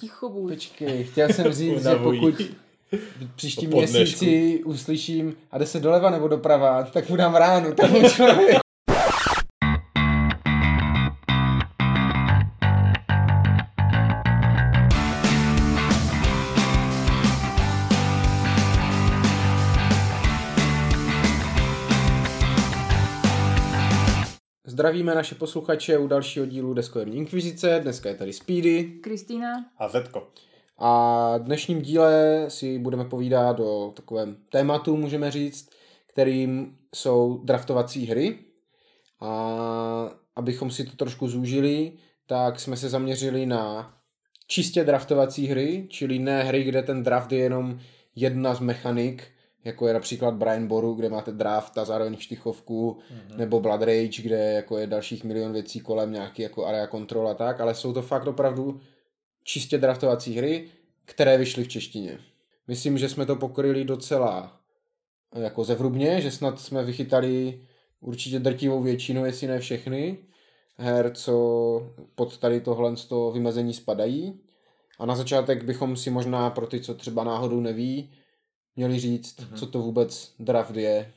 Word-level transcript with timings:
Ticho 0.00 0.28
buď. 0.28 0.52
Počkej, 0.52 1.04
chtěl 1.04 1.28
jsem 1.28 1.52
říct, 1.52 1.82
že 1.82 1.94
pokud 1.94 2.34
v 2.92 3.36
příštím 3.36 3.70
měsíci 3.70 4.60
uslyším 4.64 5.34
a 5.50 5.58
jde 5.58 5.66
se 5.66 5.80
doleva 5.80 6.10
nebo 6.10 6.28
doprava, 6.28 6.82
tak 6.82 7.08
mu 7.08 7.16
dám 7.16 7.34
ránu 7.34 7.74
tomu 7.80 8.08
člověku. 8.08 8.69
Zdravíme 24.80 25.14
naše 25.14 25.34
posluchače 25.34 25.98
u 25.98 26.06
dalšího 26.06 26.46
dílu 26.46 26.74
Deskoherní 26.74 27.16
inkvizice. 27.16 27.80
Dneska 27.82 28.08
je 28.08 28.14
tady 28.14 28.32
Speedy. 28.32 28.84
Kristýna? 28.84 29.66
A 29.78 29.88
Zetko. 29.88 30.28
A 30.78 31.38
v 31.38 31.42
dnešním 31.42 31.82
díle 31.82 32.44
si 32.48 32.78
budeme 32.78 33.04
povídat 33.04 33.60
o 33.60 33.92
takovém 33.96 34.36
tématu, 34.50 34.96
můžeme 34.96 35.30
říct, 35.30 35.70
kterým 36.06 36.76
jsou 36.94 37.40
draftovací 37.44 38.06
hry. 38.06 38.38
A 39.20 40.10
abychom 40.36 40.70
si 40.70 40.84
to 40.84 40.96
trošku 40.96 41.28
zúžili, 41.28 41.92
tak 42.26 42.60
jsme 42.60 42.76
se 42.76 42.88
zaměřili 42.88 43.46
na 43.46 43.94
čistě 44.46 44.84
draftovací 44.84 45.46
hry, 45.46 45.86
čili 45.90 46.18
ne 46.18 46.42
hry, 46.42 46.64
kde 46.64 46.82
ten 46.82 47.02
draft 47.02 47.32
je 47.32 47.38
jenom 47.38 47.78
jedna 48.16 48.54
z 48.54 48.60
mechanik, 48.60 49.28
jako 49.64 49.88
je 49.88 49.94
například 49.94 50.34
Brian 50.34 50.66
Boru, 50.66 50.94
kde 50.94 51.08
máte 51.08 51.32
draft 51.32 51.78
a 51.78 51.84
zároveň 51.84 52.16
štychovku, 52.16 52.96
mm-hmm. 52.96 53.36
nebo 53.36 53.60
Blood 53.60 53.82
Rage, 53.82 54.22
kde 54.22 54.52
jako 54.52 54.78
je 54.78 54.86
dalších 54.86 55.24
milion 55.24 55.52
věcí 55.52 55.80
kolem, 55.80 56.12
nějaký 56.12 56.42
jako 56.42 56.66
area 56.66 56.86
control 56.86 57.28
a 57.28 57.34
tak, 57.34 57.60
ale 57.60 57.74
jsou 57.74 57.92
to 57.92 58.02
fakt 58.02 58.26
opravdu 58.26 58.80
čistě 59.44 59.78
draftovací 59.78 60.36
hry, 60.36 60.68
které 61.04 61.38
vyšly 61.38 61.64
v 61.64 61.68
češtině. 61.68 62.18
Myslím, 62.68 62.98
že 62.98 63.08
jsme 63.08 63.26
to 63.26 63.36
pokryli 63.36 63.84
docela 63.84 64.60
jako 65.34 65.64
zevrubně, 65.64 66.20
že 66.20 66.30
snad 66.30 66.60
jsme 66.60 66.84
vychytali 66.84 67.60
určitě 68.00 68.38
drtivou 68.38 68.82
většinu, 68.82 69.24
jestli 69.24 69.46
ne 69.46 69.58
všechny 69.58 70.18
her, 70.78 71.10
co 71.14 71.92
pod 72.14 72.38
tady 72.38 72.60
tohle 72.60 72.96
z 72.96 73.04
toho 73.04 73.32
vymezení 73.32 73.74
spadají. 73.74 74.40
A 74.98 75.06
na 75.06 75.16
začátek 75.16 75.64
bychom 75.64 75.96
si 75.96 76.10
možná 76.10 76.50
pro 76.50 76.66
ty, 76.66 76.80
co 76.80 76.94
třeba 76.94 77.24
náhodou 77.24 77.60
neví, 77.60 78.10
měli 78.80 79.00
říct, 79.00 79.40
mm-hmm. 79.40 79.58
co 79.58 79.66
to 79.66 79.78
vůbec 79.78 80.34
draft 80.38 80.76
je. 80.76 81.12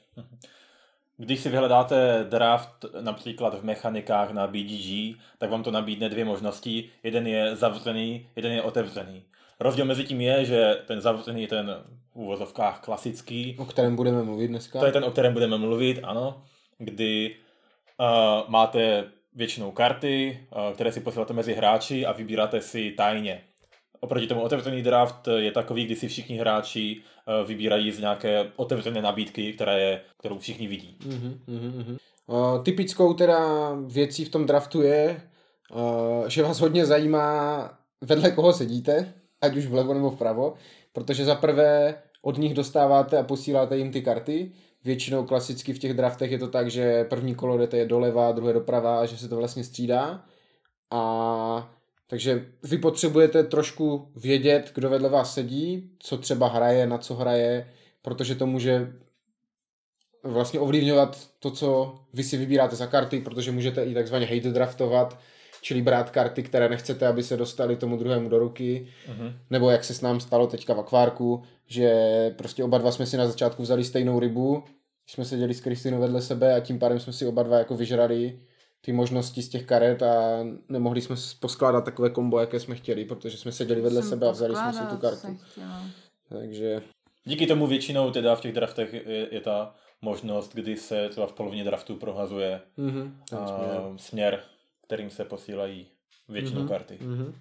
Když 1.17 1.39
si 1.39 1.49
vyhledáte 1.49 2.25
draft 2.29 2.85
například 3.01 3.59
v 3.59 3.63
mechanikách 3.63 4.31
na 4.31 4.47
BGG, 4.47 5.17
tak 5.37 5.49
vám 5.49 5.63
to 5.63 5.71
nabídne 5.71 6.09
dvě 6.09 6.25
možnosti. 6.25 6.89
Jeden 7.03 7.27
je 7.27 7.55
zavřený, 7.55 8.27
jeden 8.35 8.51
je 8.51 8.61
otevřený. 8.61 9.23
Rozdíl 9.59 9.85
mezi 9.85 10.03
tím 10.03 10.21
je, 10.21 10.45
že 10.45 10.77
ten 10.87 11.01
zavřený 11.01 11.41
je 11.41 11.47
ten 11.47 11.83
v 12.11 12.15
úvozovkách 12.15 12.79
klasický. 12.79 13.55
O 13.59 13.65
kterém 13.65 13.95
budeme 13.95 14.23
mluvit 14.23 14.47
dneska. 14.47 14.79
To 14.79 14.85
je 14.85 14.91
ten, 14.91 15.03
o 15.03 15.11
kterém 15.11 15.33
budeme 15.33 15.57
mluvit, 15.57 15.99
ano. 16.03 16.43
Kdy 16.77 17.35
uh, 17.99 18.49
máte 18.49 19.05
většinou 19.35 19.71
karty, 19.71 20.47
uh, 20.51 20.73
které 20.73 20.91
si 20.91 20.99
posíláte 20.99 21.33
mezi 21.33 21.53
hráči 21.53 22.05
a 22.05 22.11
vybíráte 22.11 22.61
si 22.61 22.91
tajně. 22.91 23.43
Oproti 23.99 24.27
tomu 24.27 24.41
otevřený 24.41 24.81
draft 24.81 25.27
je 25.37 25.51
takový, 25.51 25.85
kdy 25.85 25.95
si 25.95 26.07
všichni 26.07 26.37
hráči 26.37 27.01
vybírají 27.45 27.91
z 27.91 27.99
nějaké 27.99 28.51
otevřené 28.55 29.01
nabídky, 29.01 29.53
která 29.53 29.73
je, 29.73 30.01
kterou 30.19 30.37
všichni 30.37 30.67
vidí. 30.67 30.97
Uh-huh, 31.07 31.37
uh-huh. 31.47 31.97
Uh, 32.27 32.63
typickou 32.63 33.13
teda 33.13 33.71
věcí 33.85 34.25
v 34.25 34.29
tom 34.29 34.45
draftu 34.45 34.81
je, 34.81 35.21
uh, 35.73 36.27
že 36.27 36.43
vás 36.43 36.59
hodně 36.59 36.85
zajímá, 36.85 37.69
vedle 38.01 38.31
koho 38.31 38.53
sedíte, 38.53 39.13
ať 39.41 39.55
už 39.55 39.65
vlevo 39.65 39.93
nebo 39.93 40.11
vpravo, 40.11 40.53
protože 40.93 41.25
za 41.25 41.35
prvé 41.35 41.95
od 42.21 42.37
nich 42.37 42.53
dostáváte 42.53 43.17
a 43.17 43.23
posíláte 43.23 43.77
jim 43.77 43.91
ty 43.91 44.01
karty. 44.01 44.51
Většinou 44.83 45.23
klasicky 45.23 45.73
v 45.73 45.79
těch 45.79 45.93
draftech 45.93 46.31
je 46.31 46.39
to 46.39 46.47
tak, 46.47 46.71
že 46.71 47.03
první 47.03 47.35
kolo 47.35 47.57
jdete 47.57 47.85
doleva, 47.85 48.31
druhé 48.31 48.53
doprava 48.53 49.05
že 49.05 49.17
se 49.17 49.29
to 49.29 49.35
vlastně 49.35 49.63
střídá. 49.63 50.25
A 50.91 51.73
takže 52.07 52.45
vy 52.63 52.77
potřebujete 52.77 53.43
trošku 53.43 54.11
vědět, 54.15 54.71
kdo 54.75 54.89
vedle 54.89 55.09
vás 55.09 55.33
sedí, 55.33 55.91
co 55.99 56.17
třeba 56.17 56.47
hraje, 56.47 56.87
na 56.87 56.97
co 56.97 57.15
hraje, 57.15 57.69
protože 58.01 58.35
to 58.35 58.47
může 58.47 58.93
vlastně 60.23 60.59
ovlivňovat 60.59 61.29
to, 61.39 61.51
co 61.51 61.95
vy 62.13 62.23
si 62.23 62.37
vybíráte 62.37 62.75
za 62.75 62.87
karty, 62.87 63.19
protože 63.19 63.51
můžete 63.51 63.83
i 63.83 63.93
takzvaně 63.93 64.25
hate 64.25 64.49
draftovat, 64.49 65.19
čili 65.61 65.81
brát 65.81 66.09
karty, 66.09 66.43
které 66.43 66.69
nechcete, 66.69 67.07
aby 67.07 67.23
se 67.23 67.37
dostali 67.37 67.75
tomu 67.75 67.97
druhému 67.97 68.29
do 68.29 68.39
ruky, 68.39 68.87
Mhm. 69.07 69.33
nebo 69.49 69.69
jak 69.69 69.83
se 69.83 69.93
s 69.93 70.01
nám 70.01 70.19
stalo 70.19 70.47
teďka 70.47 70.73
v 70.73 70.79
akvárku, 70.79 71.43
že 71.67 71.91
prostě 72.37 72.63
oba 72.63 72.77
dva 72.77 72.91
jsme 72.91 73.05
si 73.05 73.17
na 73.17 73.27
začátku 73.27 73.63
vzali 73.63 73.83
stejnou 73.83 74.19
rybu, 74.19 74.63
jsme 75.07 75.25
seděli 75.25 75.53
s 75.53 75.61
Kristinou 75.61 75.99
vedle 75.99 76.21
sebe 76.21 76.55
a 76.55 76.59
tím 76.59 76.79
pádem 76.79 76.99
jsme 76.99 77.13
si 77.13 77.25
oba 77.25 77.43
dva 77.43 77.57
jako 77.57 77.75
vyžrali 77.77 78.39
ty 78.85 78.93
možnosti 78.93 79.41
z 79.41 79.49
těch 79.49 79.65
karet 79.65 80.03
a 80.03 80.43
nemohli 80.69 81.01
jsme 81.01 81.15
poskládat 81.39 81.85
takové 81.85 82.09
kombo, 82.09 82.39
jaké 82.39 82.59
jsme 82.59 82.75
chtěli, 82.75 83.05
protože 83.05 83.37
jsme 83.37 83.51
seděli 83.51 83.81
vedle 83.81 84.01
Jsem 84.01 84.09
sebe 84.09 84.27
a 84.27 84.31
vzali 84.31 84.55
jsme 84.55 84.73
si 84.73 84.79
tu 84.89 84.97
kartu. 84.97 85.37
Takže 86.29 86.81
Díky 87.25 87.47
tomu 87.47 87.67
většinou 87.67 88.11
teda 88.11 88.35
v 88.35 88.41
těch 88.41 88.53
draftech 88.53 88.93
je, 88.93 89.27
je 89.31 89.41
ta 89.41 89.75
možnost, 90.01 90.53
kdy 90.55 90.77
se 90.77 91.09
třeba 91.09 91.27
v 91.27 91.33
polovině 91.33 91.63
draftu 91.63 91.95
prohazuje 91.95 92.61
mhm, 92.77 93.17
ten 93.29 93.39
a, 93.39 93.47
směr. 93.47 93.81
směr, 93.97 94.39
kterým 94.87 95.09
se 95.09 95.25
posílají 95.25 95.87
většinou 96.29 96.59
Mhm. 96.59 96.69
karty. 96.69 96.97
Mhm. 97.01 97.35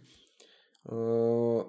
Uh, 0.91 1.62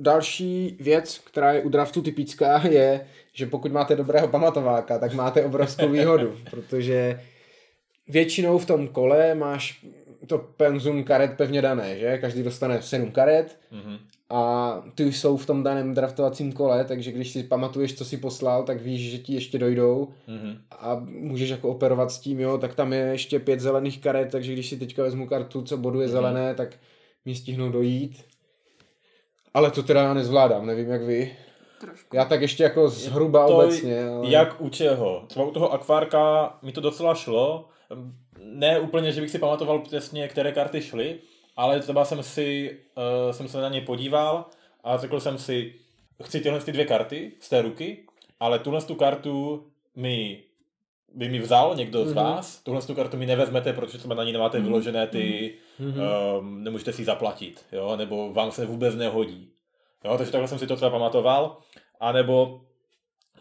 další 0.00 0.76
věc, 0.80 1.18
která 1.18 1.52
je 1.52 1.62
u 1.62 1.68
draftu 1.68 2.02
typická, 2.02 2.66
je, 2.68 3.06
že 3.32 3.46
pokud 3.46 3.72
máte 3.72 3.96
dobrého 3.96 4.28
pamatováka, 4.28 4.98
tak 4.98 5.12
máte 5.14 5.44
obrovskou 5.44 5.88
výhodu, 5.88 6.36
protože 6.50 7.20
většinou 8.08 8.58
v 8.58 8.66
tom 8.66 8.88
kole 8.88 9.34
máš 9.34 9.86
to 10.26 10.38
penzum 10.38 11.04
karet 11.04 11.36
pevně 11.36 11.62
dané, 11.62 11.98
že? 11.98 12.18
Každý 12.18 12.42
dostane 12.42 12.82
7 12.82 13.10
karet 13.10 13.58
Mhm. 13.72 13.96
a 14.30 14.82
ty 14.94 15.04
už 15.04 15.18
jsou 15.18 15.36
v 15.36 15.46
tom 15.46 15.62
daném 15.62 15.94
draftovacím 15.94 16.52
kole, 16.52 16.84
takže 16.84 17.12
když 17.12 17.30
si 17.30 17.42
pamatuješ, 17.42 17.94
co 17.94 18.04
si 18.04 18.16
poslal, 18.16 18.62
tak 18.62 18.80
víš, 18.82 19.10
že 19.12 19.18
ti 19.18 19.34
ještě 19.34 19.58
dojdou 19.58 20.08
Mhm. 20.28 20.58
a 20.70 21.02
můžeš 21.06 21.50
jako 21.50 21.68
operovat 21.68 22.10
s 22.10 22.18
tím, 22.18 22.40
jo, 22.40 22.58
tak 22.58 22.74
tam 22.74 22.92
je 22.92 23.00
ještě 23.00 23.38
pět 23.38 23.60
zelených 23.60 24.00
karet, 24.00 24.30
takže 24.30 24.52
když 24.52 24.68
si 24.68 24.76
teďka 24.76 25.02
vezmu 25.02 25.26
kartu, 25.26 25.62
co 25.62 25.76
boduje 25.76 26.08
zelené, 26.08 26.54
tak 26.54 26.68
mi 27.24 27.34
stihnou 27.34 27.70
dojít. 27.70 28.24
Ale 29.54 29.70
to 29.70 29.82
teda 29.82 30.02
já 30.02 30.14
nezvládám, 30.14 30.66
nevím 30.66 30.88
jak 30.90 31.02
vy. 31.02 31.36
Trošku. 31.80 32.16
Já 32.16 32.24
tak 32.24 32.40
ještě 32.42 32.62
jako 32.62 32.88
zhruba 32.88 33.46
To 33.46 33.54
obecně. 33.56 34.08
Ale... 34.08 34.30
Jak 34.30 34.60
u 34.60 34.68
čeho? 34.68 35.24
Třeba 35.26 35.46
u 35.46 35.50
toho 35.50 35.72
akvárka 35.72 36.54
mi 36.62 36.72
to 36.72 36.80
docela 36.80 37.14
šlo. 37.14 37.68
Ne 38.38 38.80
úplně, 38.80 39.12
že 39.12 39.20
bych 39.20 39.30
si 39.30 39.38
pamatoval 39.38 39.78
přesně, 39.78 40.28
které 40.28 40.52
karty 40.52 40.82
šly, 40.82 41.18
ale 41.56 41.80
třeba 41.80 42.04
jsem 42.04 42.22
si, 42.22 42.78
uh, 42.96 43.32
jsem 43.32 43.48
se 43.48 43.60
na 43.60 43.68
ně 43.68 43.80
podíval 43.80 44.44
a 44.84 44.96
řekl 44.96 45.20
jsem 45.20 45.38
si, 45.38 45.74
chci 46.22 46.40
tyhle 46.40 46.60
ty 46.60 46.72
dvě 46.72 46.84
karty 46.84 47.32
z 47.40 47.48
té 47.48 47.62
ruky, 47.62 48.06
ale 48.40 48.58
tuhle 48.58 48.82
tu 48.82 48.94
kartu 48.94 49.66
mi 49.96 50.44
by 51.14 51.28
mi 51.28 51.38
vzal 51.38 51.74
někdo 51.76 52.04
mm-hmm. 52.04 52.08
z 52.08 52.12
vás, 52.12 52.62
tuhle 52.62 52.82
tu 52.82 52.94
kartu 52.94 53.16
mi 53.16 53.26
nevezmete, 53.26 53.72
protože 53.72 53.98
třeba 53.98 54.14
na 54.14 54.24
ní 54.24 54.32
nemáte 54.32 54.60
vyložené 54.60 55.06
ty, 55.06 55.54
mm-hmm. 55.80 56.38
um, 56.38 56.64
nemůžete 56.64 56.92
si 56.92 57.04
zaplatit, 57.04 57.64
jo, 57.72 57.96
nebo 57.96 58.32
vám 58.32 58.52
se 58.52 58.66
vůbec 58.66 58.94
nehodí. 58.94 59.50
Jo, 60.04 60.18
takže 60.18 60.32
takhle 60.32 60.48
jsem 60.48 60.58
si 60.58 60.66
to 60.66 60.76
třeba 60.76 60.90
pamatoval, 60.90 61.56
anebo 62.00 62.60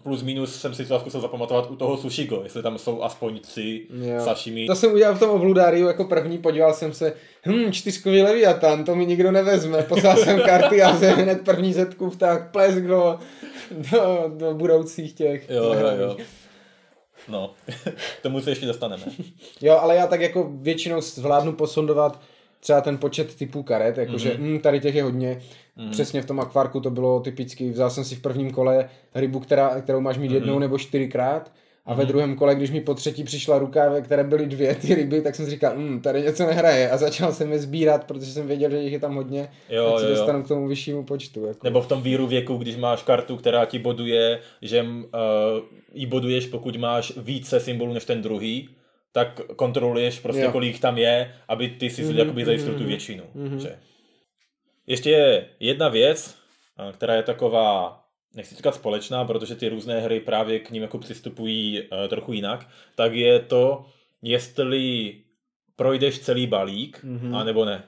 plus 0.04 0.24
minus 0.24 0.56
jsem 0.62 0.74
si 0.76 0.84
třeba 0.86 1.00
zkusil 1.00 1.22
zapamatovat 1.22 1.72
u 1.72 1.76
toho 1.76 1.98
sushigo, 1.98 2.42
jestli 2.44 2.64
tam 2.64 2.78
jsou 2.78 3.04
aspoň 3.04 3.40
tři 3.40 3.88
Jo. 4.02 4.22
sashimi. 4.24 4.66
To 4.68 4.76
jsem 4.76 4.94
udělal 4.94 5.16
v 5.16 5.20
tom 5.20 5.30
obludáriu 5.30 5.88
jako 5.88 6.06
první, 6.06 6.38
podíval 6.38 6.74
jsem 6.74 6.94
se, 6.94 7.14
hm, 7.48 7.72
čtyřkový 7.72 8.22
leviatan, 8.22 8.84
to 8.84 8.96
mi 8.96 9.06
nikdo 9.06 9.32
nevezme, 9.32 9.84
poslal 9.84 10.18
jsem 10.18 10.40
karty 10.46 10.84
a 10.84 10.98
jsem 10.98 11.14
hned 11.14 11.42
první 11.46 11.74
zetku 11.74 12.10
vtáh 12.10 12.50
plesk 12.52 12.78
do, 12.82 13.20
do, 13.92 14.24
do 14.38 14.54
budoucích 14.54 15.14
těch. 15.14 15.50
Jo, 15.50 15.64
jo, 15.64 15.88
jo. 16.02 16.18
No, 17.28 17.54
k 18.20 18.22
tomu 18.22 18.42
se 18.42 18.52
ještě 18.52 18.66
dostaneme. 18.66 19.04
Jo, 19.62 19.78
ale 19.82 19.96
já 19.96 20.08
tak 20.08 20.22
jako 20.22 20.50
většinou 20.54 21.02
zvládnu 21.02 21.54
posondovat 21.54 22.22
třeba 22.64 22.82
ten 22.82 22.98
počet 22.98 23.36
typů 23.36 23.64
karet, 23.64 23.98
jakože 23.98 24.30
mm-hmm. 24.30 24.42
mm, 24.42 24.60
tady 24.60 24.80
těch 24.80 24.96
je 24.96 25.04
hodně. 25.04 25.42
Mm-hmm. 25.78 25.90
Přesně 25.90 26.22
v 26.22 26.26
tom 26.26 26.40
akvárku 26.40 26.80
to 26.80 26.90
bylo 26.90 27.20
typicky, 27.20 27.70
vzal 27.70 27.90
jsem 27.90 28.04
si 28.04 28.16
v 28.16 28.22
prvním 28.22 28.52
kole 28.52 28.90
rybu, 29.16 29.40
která, 29.40 29.82
kterou 29.82 30.02
máš 30.02 30.18
mít 30.18 30.32
jednou 30.32 30.56
mm-hmm. 30.56 30.60
nebo 30.60 30.78
čtyřikrát 30.78 31.52
a 31.86 31.94
ve 31.94 32.06
druhém 32.06 32.36
kole, 32.36 32.56
když 32.56 32.72
mi 32.72 32.82
po 32.82 32.94
třetí 32.94 33.24
přišla 33.24 33.58
ruka, 33.58 33.90
ve 33.90 34.02
které 34.02 34.24
byly 34.24 34.46
dvě 34.46 34.76
ty 34.76 34.96
ryby, 34.96 35.22
tak 35.22 35.36
jsem 35.36 35.46
si 35.46 35.52
říkal, 35.52 35.74
mm, 35.76 36.02
tady 36.02 36.22
něco 36.22 36.46
nehraje 36.46 36.92
a 36.92 36.98
začal 36.98 37.32
jsem 37.32 37.52
je 37.52 37.60
sbírat, 37.60 38.04
protože 38.04 38.32
jsem 38.32 38.48
věděl, 38.48 38.70
že 38.70 38.78
jich 38.78 38.94
je 38.94 39.00
tam 39.00 39.16
hodně 39.16 39.50
Jo, 39.70 39.94
a 39.96 40.00
se 40.00 40.06
jo, 40.06 40.12
jo. 40.12 40.16
dostanu 40.16 40.44
k 40.44 40.48
tomu 40.48 40.68
vyššímu 40.68 41.04
počtu. 41.04 41.46
Jako. 41.46 41.60
Nebo 41.64 41.82
v 41.82 41.88
tom 41.88 42.02
víru 42.02 42.28
věku, 42.28 42.58
když 42.58 42.76
máš 42.76 43.04
kartu, 43.04 43.38
která 43.38 43.66
ti 43.66 43.80
boduje, 43.80 44.40
že 44.62 44.82
uh, 44.84 44.90
ji 45.94 46.06
boduješ, 46.06 46.46
pokud 46.46 46.76
máš 46.76 47.14
více 47.18 47.60
symbolů 47.60 47.94
než 47.94 48.06
ten 48.06 48.22
druhý, 48.22 48.70
tak 49.14 49.42
kontroluješ 49.56 50.20
prostě, 50.20 50.42
Jo. 50.42 50.52
kolik 50.52 50.80
tam 50.80 50.98
je, 50.98 51.36
aby 51.48 51.70
ty 51.70 51.90
si 51.90 52.02
Mhm, 52.02 52.12
mm-hmm, 52.14 52.18
jakoby 52.20 52.46
zajistil 52.46 52.72
mhm, 52.74 52.82
tu 52.82 52.88
většinu. 52.88 53.24
mhm. 53.34 53.60
Že? 53.60 53.80
Ještě 54.88 55.10
je 55.10 55.50
jedna 55.60 55.90
věc, 55.90 56.36
a, 56.78 56.92
která 56.92 57.16
je 57.16 57.24
taková, 57.24 58.00
nechci 58.36 58.56
říkat 58.56 58.76
společná, 58.76 59.26
protože 59.26 59.56
ty 59.56 59.70
různé 59.70 60.00
hry 60.00 60.20
právě 60.20 60.60
k 60.60 60.72
ním 60.72 60.82
jako 60.82 60.98
přistupují 60.98 61.82
e, 61.82 62.08
trochu 62.08 62.34
jinak, 62.34 62.68
tak 62.96 63.14
je 63.14 63.40
to, 63.40 63.86
jestli 64.22 65.14
projdeš 65.76 66.20
celý 66.20 66.48
balík, 66.48 67.00
Mhm. 67.04 67.36
anebo 67.36 67.66
ne. 67.66 67.84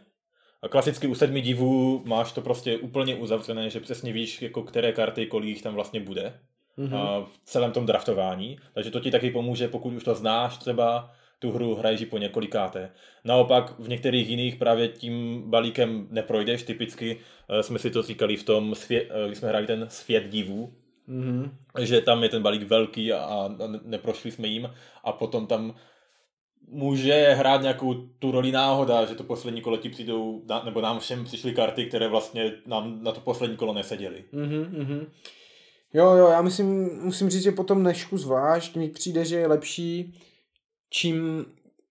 A 0.61 0.67
klasicky 0.67 1.07
u 1.07 1.15
sedmi 1.15 1.41
divů 1.41 2.01
máš 2.05 2.31
to 2.31 2.41
prostě 2.41 2.77
úplně 2.77 3.15
uzavřené, 3.15 3.69
že 3.69 3.79
přesně 3.79 4.13
víš, 4.13 4.41
jako 4.41 4.63
které 4.63 4.91
karty, 4.91 5.25
kolik 5.25 5.49
jich 5.49 5.61
tam 5.61 5.73
vlastně 5.73 5.99
bude 5.99 6.39
Mhm. 6.77 6.95
a 6.95 7.21
v 7.21 7.39
celém 7.45 7.71
tom 7.71 7.85
draftování. 7.85 8.57
Takže 8.73 8.91
to 8.91 8.99
ti 8.99 9.11
taky 9.11 9.31
pomůže, 9.31 9.67
pokud 9.67 9.93
už 9.93 10.03
to 10.03 10.15
znáš 10.15 10.57
třeba, 10.57 11.11
tu 11.39 11.51
hru 11.51 11.75
hraješ 11.75 12.05
po 12.05 12.17
několikáté. 12.17 12.91
Naopak 13.23 13.79
v 13.79 13.89
některých 13.89 14.29
jiných 14.29 14.55
právě 14.55 14.87
tím 14.87 15.43
balíkem 15.49 16.07
neprojdeš. 16.11 16.63
Typicky 16.63 17.19
eh, 17.49 17.63
jsme 17.63 17.79
si 17.79 17.91
to 17.91 18.01
říkali 18.01 18.35
v 18.37 18.43
tom, 18.43 18.75
svět, 18.75 19.07
eh, 19.09 19.27
když 19.27 19.37
jsme 19.39 19.47
hráli 19.49 19.67
ten 19.67 19.85
svět 19.89 20.23
divů, 20.29 20.73
Mhm. 21.07 21.51
že 21.79 22.01
tam 22.01 22.23
je 22.23 22.29
ten 22.29 22.41
balík 22.43 22.63
velký 22.63 23.13
a, 23.13 23.17
a 23.17 23.47
ne- 23.67 23.79
neprošli 23.83 24.31
jsme 24.31 24.47
jim 24.47 24.69
a 25.03 25.11
potom 25.11 25.47
tam 25.47 25.75
může 26.67 27.13
hrát 27.33 27.61
nějakou 27.61 27.93
tu 27.93 28.31
roli 28.31 28.51
náhoda, 28.51 29.05
že 29.05 29.15
to 29.15 29.23
poslední 29.23 29.61
kolo 29.61 29.77
ti 29.77 29.89
přijdou, 29.89 30.41
nebo 30.65 30.81
nám 30.81 30.99
všem 30.99 31.25
přišly 31.25 31.53
karty, 31.53 31.85
které 31.85 32.07
vlastně 32.07 32.51
nám 32.65 33.03
na 33.03 33.11
to 33.11 33.19
poslední 33.21 33.57
kolo 33.57 33.73
neseděly. 33.73 34.23
Mhm, 34.31 34.75
mhm. 34.77 35.07
Jo, 35.95 36.13
jo, 36.15 36.27
já 36.27 36.41
myslím, 36.41 36.89
musím 37.03 37.29
říct, 37.29 37.43
že 37.43 37.51
po 37.51 37.63
tom 37.63 37.83
nešku 37.83 38.17
zvlášť 38.17 38.75
mi 38.75 38.89
přijde, 38.89 39.25
že 39.25 39.35
je 39.35 39.47
lepší, 39.47 40.19
čím 40.89 41.45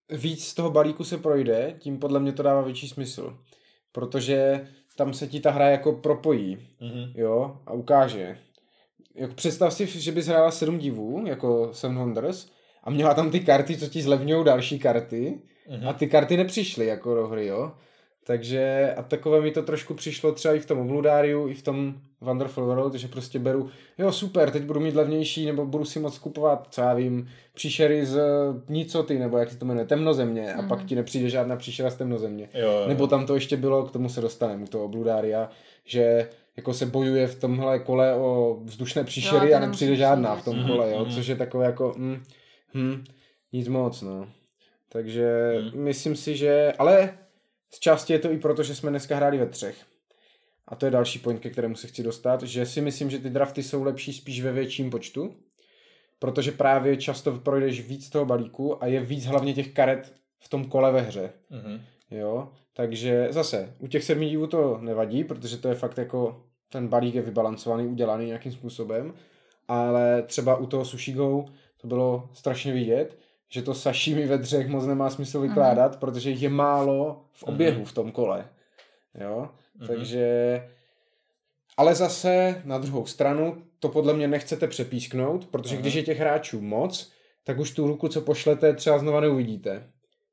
víc 0.09 0.45
z 0.47 0.53
toho 0.53 0.69
balíku 0.71 1.03
se 1.03 1.17
projde, 1.17 1.75
tím 1.79 1.99
podle 1.99 2.19
mě 2.19 2.31
to 2.33 2.43
dává 2.43 2.61
větší 2.61 2.87
smysl. 2.89 3.37
Protože 3.91 4.67
tam 4.97 5.13
se 5.13 5.27
ti 5.27 5.39
ta 5.39 5.51
hra 5.51 5.69
jako 5.69 5.91
propojí, 5.93 6.57
Mhm. 6.81 7.11
jo, 7.15 7.57
a 7.65 7.73
ukáže. 7.73 8.37
Jako 9.15 9.33
představ 9.33 9.73
si, 9.73 9.85
že 9.87 10.11
bys 10.11 10.27
hrála 10.27 10.51
sedm 10.51 10.77
divů, 10.77 11.23
jako 11.27 11.69
Seven 11.73 11.97
Wonders, 11.97 12.47
a 12.83 12.89
měla 12.89 13.13
tam 13.13 13.31
ty 13.31 13.39
karty, 13.39 13.77
co 13.77 13.87
ti 13.87 14.01
zlevňují 14.01 14.45
další 14.45 14.79
karty, 14.79 15.41
Mhm. 15.69 15.87
a 15.87 15.93
ty 15.93 16.07
karty 16.07 16.37
nepřišly 16.37 16.85
jako 16.85 17.15
do 17.15 17.27
hry, 17.27 17.45
jo. 17.47 17.71
Takže 18.27 18.93
a 18.97 19.03
takové 19.03 19.41
mi 19.41 19.51
to 19.51 19.63
trošku 19.63 19.93
přišlo 19.93 20.31
třeba 20.31 20.53
i 20.53 20.59
v 20.59 20.65
tom 20.65 20.79
Obludáriu, 20.79 21.47
i 21.47 21.53
v 21.53 21.61
tom 21.63 22.01
Wonderful 22.25 22.65
World, 22.65 22.93
že 22.93 23.07
prostě 23.07 23.39
beru, 23.39 23.69
jo 23.97 24.11
super, 24.11 24.51
teď 24.51 24.63
budu 24.63 24.79
mít 24.79 24.95
levnější, 24.95 25.45
nebo 25.45 25.65
budu 25.65 25.85
si 25.85 25.99
moc 25.99 26.17
kupovat, 26.17 26.67
co 26.71 26.81
já 26.81 26.93
vím, 26.93 27.29
příšery 27.53 28.05
z 28.05 28.19
Nicoty, 28.69 29.19
nebo 29.19 29.37
jak 29.37 29.51
se 29.51 29.57
to 29.57 29.65
jmenuje, 29.65 29.85
temnozemě, 29.85 30.53
a 30.53 30.61
pak 30.63 30.85
ti 30.85 30.95
nepřijde 30.95 31.29
žádná 31.29 31.55
příšera 31.55 31.89
z 31.89 31.95
temnozemě. 31.95 32.49
Jo, 32.53 32.71
jo. 32.71 32.87
Nebo 32.87 33.07
tam 33.07 33.25
to 33.25 33.35
ještě 33.35 33.57
bylo, 33.57 33.83
k 33.85 33.91
tomu 33.91 34.09
se 34.09 34.21
dostaneme, 34.21 34.63
u 34.63 34.67
toho 34.67 34.85
Obludária, 34.85 35.49
že 35.85 36.29
jako 36.57 36.73
se 36.73 36.85
bojuje 36.85 37.27
v 37.27 37.39
tomhle 37.39 37.79
kole 37.79 38.13
o 38.15 38.57
vzdušné 38.63 39.03
příšery 39.03 39.51
Jo, 39.51 39.57
a 39.57 39.59
nepřijde 39.59 39.95
žádná 39.95 40.35
v 40.35 40.45
tom 40.45 40.55
Mhm, 40.57 40.67
kole, 40.67 40.91
jo, 40.91 41.05
mhm. 41.05 41.11
což 41.15 41.27
je 41.27 41.35
takové 41.35 41.65
jako, 41.65 41.93
hm, 41.97 42.23
hm, 42.73 43.03
nic 43.53 43.67
moc, 43.67 44.01
no. 44.01 44.27
Takže 44.89 45.55
Mhm. 45.61 45.83
myslím 45.83 46.15
si, 46.15 46.37
že, 46.37 46.73
ale 46.77 47.17
z 47.73 47.79
části 47.79 48.13
je 48.13 48.19
to 48.19 48.31
i 48.31 48.37
proto, 48.37 48.63
že 48.63 48.75
jsme 48.75 48.89
dneska 48.89 49.15
hráli 49.15 49.37
ve 49.37 49.45
třech. 49.45 49.75
A 50.67 50.75
to 50.75 50.85
je 50.85 50.91
další 50.91 51.19
point, 51.19 51.39
ke 51.39 51.49
kterému 51.49 51.75
se 51.75 51.87
chci 51.87 52.03
dostat, 52.03 52.43
že 52.43 52.65
si 52.65 52.81
myslím, 52.81 53.09
že 53.09 53.19
ty 53.19 53.29
drafty 53.29 53.63
jsou 53.63 53.83
lepší 53.83 54.13
spíš 54.13 54.41
ve 54.41 54.51
větším 54.51 54.89
počtu, 54.89 55.35
protože 56.19 56.51
právě 56.51 56.97
často 56.97 57.31
projdeš 57.31 57.87
víc 57.87 58.09
toho 58.09 58.25
balíku 58.25 58.83
a 58.83 58.87
je 58.87 58.99
víc 58.99 59.25
hlavně 59.25 59.53
těch 59.53 59.73
karet 59.73 60.13
v 60.39 60.49
tom 60.49 60.65
kole 60.65 60.91
ve 60.91 61.01
hře. 61.01 61.33
Mhm. 61.49 61.81
Jo, 62.11 62.49
takže 62.73 63.27
zase, 63.29 63.73
u 63.79 63.87
těch 63.87 64.03
sedmi 64.03 64.29
divů 64.29 64.47
to 64.47 64.77
nevadí, 64.81 65.23
protože 65.23 65.57
to 65.57 65.67
je 65.67 65.75
fakt 65.75 65.97
jako, 65.97 66.43
ten 66.69 66.87
balík 66.87 67.15
je 67.15 67.21
vybalancovaný, 67.21 67.87
udělaný 67.87 68.25
nějakým 68.25 68.51
způsobem, 68.51 69.13
ale 69.67 70.21
třeba 70.21 70.55
u 70.55 70.65
toho 70.65 70.85
Sushi 70.85 71.13
Go 71.13 71.45
to 71.77 71.87
bylo 71.87 72.29
strašně 72.33 72.73
vidět, 72.73 73.17
že 73.49 73.61
to 73.61 73.73
sashimi 73.73 74.27
ve 74.27 74.37
dřech 74.37 74.67
moc 74.67 74.85
nemá 74.85 75.09
smysl 75.09 75.41
vykládat, 75.41 75.99
protože 75.99 76.29
jich 76.29 76.41
je 76.41 76.49
málo 76.49 77.25
v 77.33 77.43
oběhu 77.43 77.85
v 77.85 77.93
tom 77.93 78.11
kole. 78.11 78.49
Jo, 79.21 79.49
Mhm. 79.79 79.87
takže 79.87 80.61
ale 81.77 81.95
zase 81.95 82.61
na 82.65 82.77
druhou 82.77 83.05
stranu 83.05 83.63
to 83.79 83.89
podle 83.89 84.13
mě 84.13 84.27
nechcete 84.27 84.67
přepísknout, 84.67 85.45
protože 85.45 85.75
Aha. 85.75 85.81
když 85.81 85.93
je 85.93 86.03
těch 86.03 86.19
hráčů 86.19 86.61
moc, 86.61 87.11
tak 87.43 87.59
už 87.59 87.71
tu 87.71 87.87
ruku, 87.87 88.07
co 88.07 88.21
pošlete, 88.21 88.73
třeba 88.73 88.99
znova 88.99 89.19
neuvidíte. 89.19 89.91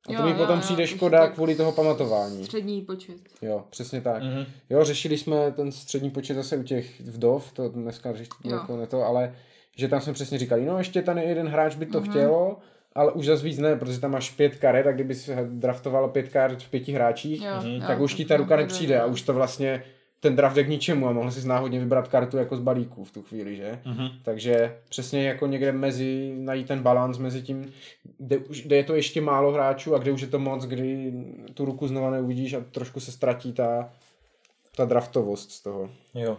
A 0.09 0.13
to 0.13 0.13
Jo, 0.13 0.23
mi 0.25 0.31
jo, 0.31 0.37
potom 0.37 0.57
jo, 0.57 0.61
přijde 0.63 0.87
škoda 0.87 1.29
kvůli 1.29 1.55
toho 1.55 1.73
pamatování. 1.73 2.45
Střední 2.45 2.83
počet. 2.83 3.17
Jo, 3.43 3.65
přesně 3.71 4.01
tak. 4.01 4.23
Mhm. 4.23 4.45
Jo, 4.71 4.85
řešili 4.85 5.19
jsme 5.19 5.53
ten 5.53 5.73
střední 5.73 6.11
počet 6.11 6.35
zase 6.35 6.57
u 6.57 6.63
těch 6.63 7.01
vdov, 7.01 7.53
to 7.53 7.69
dneska 7.69 8.11
Jo. 8.45 8.53
jako 8.57 8.77
ne 8.77 8.87
to, 8.87 9.03
ale 9.03 9.37
že 9.77 9.89
tam 9.89 10.01
jsme 10.01 10.13
přesně 10.13 10.39
říkali, 10.39 10.65
no 10.67 10.79
ještě 10.79 11.03
ten 11.03 11.19
jeden 11.19 11.49
hráč 11.49 11.75
by 11.77 11.87
to 11.87 12.01
Mhm. 12.01 12.11
chtělo, 12.11 12.57
ale 12.95 13.13
už 13.13 13.27
zase 13.27 13.45
víc 13.45 13.59
ne, 13.59 13.77
protože 13.77 14.01
tam 14.01 14.11
máš 14.11 14.31
pět 14.31 14.57
karet 14.57 14.87
a 14.87 14.93
kdyby 14.93 15.15
si 15.15 15.33
draftoval 15.45 16.09
pět 16.09 16.29
karet 16.29 16.63
v 16.63 16.71
pěti 16.71 16.93
hráčích, 16.93 17.43
Jo, 17.43 17.51
Mhm. 17.61 17.71
jo, 17.71 17.81
tak 17.87 18.01
už 18.01 18.15
ti 18.15 18.25
ta 18.25 18.37
ruka 18.37 18.57
nepřijde 18.57 18.95
jo. 18.95 19.01
a 19.03 19.07
už 19.07 19.23
to 19.23 19.33
vlastně 19.35 19.85
ten 20.21 20.37
draft 20.37 20.57
je 20.57 20.65
k 20.65 20.69
ničemu 20.69 21.09
a 21.09 21.13
mohl 21.13 21.31
si 21.31 21.49
náhodně 21.49 21.81
vybrat 21.81 22.09
kartu 22.09 22.37
jako 22.37 22.57
z 22.57 22.61
balíku 22.61 23.05
v 23.05 23.11
tu 23.13 23.23
chvíli, 23.23 23.57
že? 23.57 23.79
Mhm. 23.85 24.09
Takže 24.23 24.77
přesně 24.89 25.29
jako 25.29 25.47
někde 25.47 25.73
mezi, 25.73 26.35
najít 26.39 26.69
ten 26.69 26.83
balans 26.83 27.19
mezi 27.19 27.43
tím, 27.43 27.73
kde, 28.19 28.39
už, 28.39 28.63
kde 28.63 28.77
je 28.77 28.85
to 28.85 28.95
ještě 28.95 29.21
málo 29.21 29.53
hráčů 29.53 29.95
a 29.95 29.99
kde 29.99 30.13
už 30.13 30.21
je 30.21 30.27
to 30.29 30.39
moc, 30.39 30.65
kdy 30.65 31.13
tu 31.55 31.65
ruku 31.65 31.89
znova 31.89 32.11
neuvidíš 32.11 32.53
a 32.55 32.61
trošku 32.73 33.01
se 33.01 33.13
ztratí 33.13 33.53
ta, 33.53 33.93
ta 34.77 34.85
draftovost 34.85 35.51
z 35.53 35.63
toho. 35.63 35.91
Jo. 36.15 36.37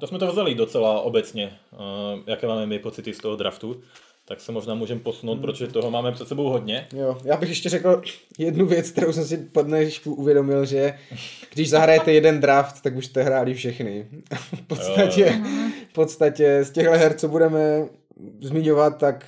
To 0.00 0.06
jsme 0.06 0.18
to 0.18 0.26
vzali 0.32 0.54
docela 0.54 1.00
obecně, 1.00 1.58
uh, 1.72 1.78
jaké 2.26 2.46
máme 2.46 2.66
my 2.66 2.78
pocity 2.78 3.14
z 3.14 3.18
toho 3.18 3.36
draftu, 3.36 3.80
tak 4.28 4.40
se 4.40 4.52
možná 4.52 4.74
můžeme 4.74 5.00
posunout, 5.00 5.32
Hmm. 5.34 5.42
protože 5.42 5.66
toho 5.66 5.90
máme 5.90 6.12
před 6.12 6.28
sebou 6.28 6.48
hodně. 6.48 6.86
Jo, 6.96 7.18
já 7.24 7.36
bych 7.36 7.48
ještě 7.48 7.68
řekl 7.68 8.02
jednu 8.38 8.66
věc, 8.66 8.90
kterou 8.90 9.12
jsem 9.12 9.24
si 9.24 9.36
po 9.36 9.62
dnešku 9.62 10.14
uvědomil, 10.14 10.64
že 10.64 10.94
když 11.54 11.70
zahrajete 11.70 12.12
jeden 12.12 12.40
draft, 12.40 12.82
tak 12.82 12.96
už 12.96 13.06
jste 13.06 13.22
hráli 13.22 13.54
všechny. 13.54 14.06
v 14.54 14.62
podstatě, 14.66 15.40
v 15.90 15.92
podstatě 15.92 16.64
z 16.64 16.70
těchto 16.70 16.92
her, 16.92 17.14
co 17.14 17.28
budeme 17.28 17.60
zmiňovat, 18.40 18.98
tak 18.98 19.24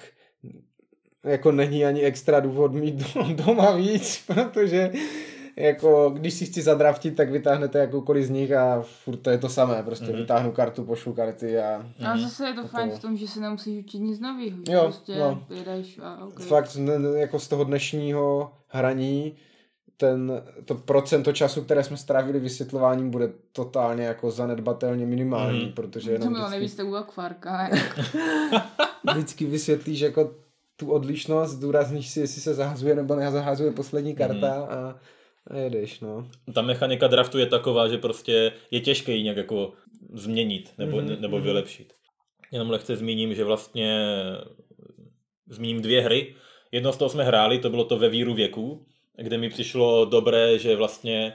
jako 1.24 1.52
není 1.52 1.84
ani 1.84 2.02
extra 2.02 2.40
důvod 2.40 2.72
mít 2.72 2.94
do- 2.94 3.22
doma 3.44 3.70
víc, 3.70 4.22
protože 4.26 4.90
jako 5.60 6.10
když 6.10 6.34
si 6.34 6.46
chci 6.46 6.62
zadraftit, 6.62 7.16
tak 7.16 7.30
vytáhnete 7.30 7.78
jakoukoliv 7.78 8.24
z 8.26 8.30
nich 8.30 8.52
a 8.52 8.82
furt 8.82 9.16
to 9.16 9.30
je 9.30 9.38
to 9.38 9.48
samé, 9.48 9.82
prostě 9.82 10.04
Mhm. 10.04 10.14
mm-hmm. 10.14 10.18
vytáhnu 10.18 10.52
kartu, 10.52 10.84
pošlu 10.84 11.12
karty 11.12 11.58
a 11.58 11.86
A 12.12 12.18
zase 12.18 12.46
je 12.46 12.54
to 12.54 12.62
To 12.62 12.68
fajn 12.68 12.90
to- 12.90 12.96
v 12.96 13.00
tom, 13.00 13.16
že 13.16 13.28
si 13.28 13.40
nemusíš 13.40 13.84
učit 13.84 13.98
nic 13.98 14.20
nového. 14.20 14.58
Jo, 14.68 14.82
prostě 14.82 15.18
no. 15.18 15.44
jedeš 15.50 15.98
a 16.02 16.24
okay. 16.24 16.46
fakt 16.46 16.76
jako 17.16 17.38
z 17.40 17.48
toho 17.48 17.64
dnešního 17.64 18.52
hraní 18.68 19.36
ten, 19.96 20.42
to 20.64 20.74
procento 20.74 21.32
času, 21.32 21.62
které 21.62 21.84
jsme 21.84 21.96
strávili 21.96 22.40
vysvětlováním, 22.40 23.10
bude 23.10 23.28
totálně 23.52 24.04
jako 24.04 24.30
zanedbatelně 24.30 25.06
minimální, 25.06 25.64
Mhm. 25.64 25.72
protože 25.72 26.06
To 26.06 26.12
jenom 26.12 26.32
bylo 26.32 26.48
vždycky, 26.48 26.76
nejvíc 26.82 26.92
u 26.92 26.96
akvárka, 26.96 27.56
ne? 27.58 27.70
vždycky 29.12 29.46
vysvětlíš 29.46 30.00
jako 30.00 30.30
tu 30.76 30.90
odlišnost, 30.90 31.50
zdůrazníš 31.50 32.08
si, 32.10 32.20
jestli 32.20 32.40
se 32.40 32.54
zahazuje 32.54 32.94
nebo 32.94 33.14
nezahazuje 33.16 33.70
poslední 33.72 34.14
karta 34.14 34.52
a, 34.52 34.94
a 35.46 35.56
jedeš, 35.56 36.00
no. 36.00 36.28
Ta 36.54 36.62
mechanika 36.62 37.06
draftu 37.06 37.38
je 37.38 37.46
taková, 37.46 37.88
že 37.88 37.98
prostě 37.98 38.52
je 38.70 38.80
těžké 38.80 39.12
ji 39.12 39.22
nějak 39.22 39.36
jako 39.36 39.72
změnit 40.12 40.72
nebo, 40.78 40.96
Mhm, 41.00 41.20
nebo 41.20 41.36
mhm. 41.36 41.44
vylepšit. 41.44 41.92
Jenom 42.52 42.70
lehce 42.70 42.96
zmíním, 42.96 43.34
že 43.34 43.44
vlastně 43.44 44.16
zmíním 45.48 45.82
dvě 45.82 46.00
hry. 46.02 46.34
Jedno 46.72 46.92
z 46.92 46.96
toho 46.96 47.08
jsme 47.08 47.24
hráli, 47.24 47.58
to 47.58 47.70
bylo 47.70 47.84
to 47.84 47.98
ve 47.98 48.08
víru 48.08 48.34
věků, 48.34 48.86
kde 49.16 49.38
mi 49.38 49.48
přišlo 49.50 50.04
dobré, 50.04 50.58
že 50.58 50.76
vlastně 50.76 51.34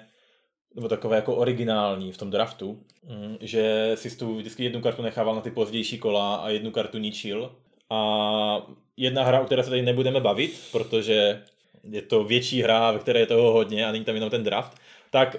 nebo 0.76 0.88
takové 0.88 1.16
jako 1.16 1.36
originální 1.36 2.12
v 2.12 2.18
tom 2.18 2.30
draftu, 2.30 2.84
mm, 3.04 3.38
že 3.42 3.92
si 3.96 4.18
tu 4.18 4.36
vždycky 4.36 4.64
jednu 4.64 4.82
kartu 4.82 5.02
nechával 5.02 5.36
na 5.36 5.42
ty 5.42 5.52
pozdější 5.52 5.98
kola 5.98 6.36
a 6.36 6.50
jednu 6.50 6.72
kartu 6.72 6.98
ničil. 6.98 7.56
A 7.90 8.68
jedna 8.98 9.24
hra, 9.24 9.42
o 9.42 9.46
které 9.46 9.64
se 9.64 9.70
tady 9.70 9.82
nebudeme 9.82 10.20
bavit, 10.20 10.60
protože 10.72 11.44
je 11.90 12.02
to 12.02 12.24
větší 12.24 12.62
hra, 12.62 12.92
ve 12.92 13.00
které 13.00 13.20
je 13.20 13.26
toho 13.26 13.52
hodně 13.52 13.86
a 13.86 13.92
není 13.92 14.06
tam 14.06 14.16
jenom 14.16 14.30
ten 14.30 14.44
draft, 14.44 14.78
tak 15.10 15.36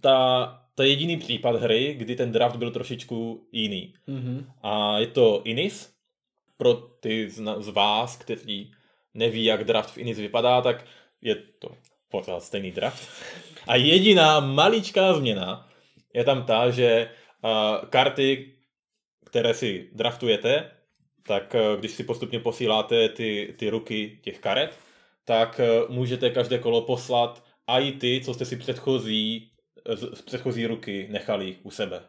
ta, 0.00 0.62
to 0.74 0.82
je 0.82 0.88
jediný 0.88 1.16
případ 1.16 1.56
hry, 1.56 1.94
kdy 1.94 2.16
ten 2.16 2.32
draft 2.32 2.56
byl 2.56 2.70
trošičku 2.70 3.48
jiný. 3.52 3.94
Mm-hmm. 4.08 4.44
A 4.62 4.98
je 4.98 5.06
to 5.06 5.42
Inis. 5.44 5.92
Pro 6.56 6.74
ty 6.74 7.30
z, 7.30 7.68
vás, 7.68 8.16
kteří 8.16 8.72
neví, 9.14 9.44
jak 9.44 9.64
draft 9.64 9.90
v 9.94 9.98
Inis 9.98 10.18
vypadá, 10.18 10.60
tak 10.60 10.84
je 11.20 11.34
to 11.34 11.68
pořád 12.08 12.42
stejný 12.42 12.70
draft. 12.70 13.08
A 13.66 13.76
jediná 13.76 14.40
maličká 14.40 15.14
změna 15.14 15.68
je 16.14 16.24
tam 16.24 16.44
ta, 16.44 16.70
že 16.70 17.10
uh, 17.44 17.88
karty, 17.88 18.54
které 19.24 19.54
si 19.54 19.88
draftujete, 19.92 20.70
tak 21.22 21.54
uh, 21.54 21.80
když 21.80 21.90
si 21.90 22.04
postupně 22.04 22.40
posíláte 22.40 23.08
ty, 23.08 23.54
ty 23.58 23.70
ruky 23.70 24.18
těch 24.22 24.38
karet, 24.38 24.78
tak 25.30 25.60
uh, 25.60 25.94
můžete 25.94 26.30
každé 26.30 26.58
kolo 26.58 26.82
poslat 26.82 27.44
a 27.66 27.78
i 27.78 27.92
ty, 27.92 28.20
co 28.24 28.34
jste 28.34 28.44
si 28.44 28.56
předchozí 28.56 29.50
z, 29.94 30.22
předchozí 30.22 30.66
ruky 30.66 31.08
nechali 31.10 31.56
u 31.62 31.70
sebe. 31.70 32.00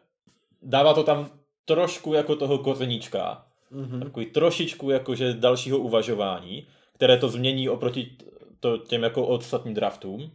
Dává 0.62 0.94
to 0.94 1.02
tam 1.02 1.30
trošku 1.64 2.14
jako 2.14 2.36
toho 2.36 2.58
kořeníčka, 2.58 3.46
mm-hmm. 3.72 4.02
takový 4.02 4.26
trošičku 4.26 4.90
jakože 4.90 5.34
dalšího 5.34 5.78
uvažování, 5.78 6.66
které 6.94 7.16
to 7.16 7.28
změní 7.28 7.68
oproti 7.68 8.16
to 8.60 8.78
těm 8.78 9.02
jako 9.02 9.26
ostatním 9.26 9.74
draftům. 9.74 10.30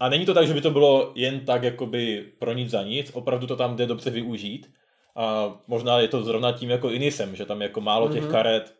A 0.00 0.08
není 0.08 0.26
to 0.26 0.34
tak, 0.34 0.46
že 0.46 0.54
by 0.54 0.60
to 0.60 0.70
bylo 0.70 1.12
jen 1.14 1.40
tak 1.40 1.62
jakoby 1.62 2.32
pro 2.38 2.52
nic 2.52 2.70
za 2.70 2.82
nic, 2.82 3.10
opravdu 3.14 3.46
to 3.46 3.56
tam 3.56 3.76
jde 3.76 3.86
dobře 3.86 4.10
využít. 4.10 4.70
A 5.16 5.54
možná 5.66 5.98
je 5.98 6.08
to 6.08 6.22
zrovna 6.22 6.52
tím 6.52 6.70
jako 6.70 6.90
Inisem, 6.90 7.36
že 7.36 7.46
tam 7.46 7.60
je 7.60 7.68
jako 7.68 7.80
málo 7.80 8.08
těch 8.08 8.26
karet, 8.26 8.74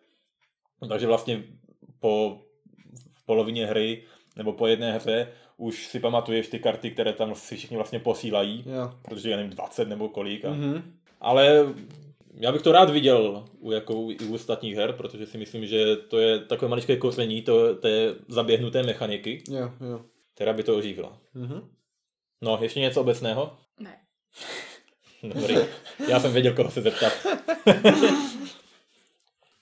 takže 0.89 1.07
vlastně 1.07 1.43
po 2.01 2.39
polovině 3.33 3.67
hry 3.67 4.03
nebo 4.37 4.53
po 4.53 4.67
jedné 4.67 4.93
hře 4.93 5.29
už 5.57 5.87
si 5.87 6.01
pamatuješ 6.01 6.49
ty 6.49 6.59
karty, 6.59 6.91
které 6.91 7.13
tam 7.13 7.35
si 7.35 7.57
všichni 7.57 7.77
vlastně 7.77 7.99
posílají, 7.99 8.65
Jo. 8.67 8.91
protože 9.03 9.31
já 9.31 9.37
nevím, 9.37 9.51
20 9.53 9.89
nebo 9.89 10.09
kolik. 10.09 10.45
A... 10.45 10.51
Mhm. 10.51 10.93
Ale 11.21 11.67
já 12.41 12.53
bych 12.53 12.63
to 12.63 12.73
rád 12.73 12.91
viděl 12.91 13.45
u, 13.61 13.73
jako, 13.73 13.95
u- 13.95 14.11
i 14.11 14.19
u 14.19 14.35
ostatních 14.35 14.77
her, 14.77 14.93
protože 14.93 15.27
si 15.27 15.39
myslím, 15.39 15.67
že 15.67 15.97
to 15.97 16.19
je 16.19 16.39
takové 16.39 16.69
maličké 16.69 16.97
koření 16.97 17.43
to, 17.43 17.75
té 17.75 18.15
zaběhnuté 18.29 18.83
mechaniky, 18.83 19.43
Jo, 19.51 19.71
jo. 19.91 20.01
která 20.35 20.53
by 20.53 20.63
to 20.63 20.77
oživila. 20.77 21.19
Mhm. 21.35 21.69
No, 22.43 22.59
ještě 22.63 22.81
něco 22.81 23.01
obecného? 23.01 23.57
Ne. 23.81 23.97
Dobrý. 25.35 25.57
Já 26.09 26.21
jsem 26.21 26.33
věděl, 26.33 26.55
koho 26.55 26.71
se 26.71 26.81
zeptat. 26.83 27.13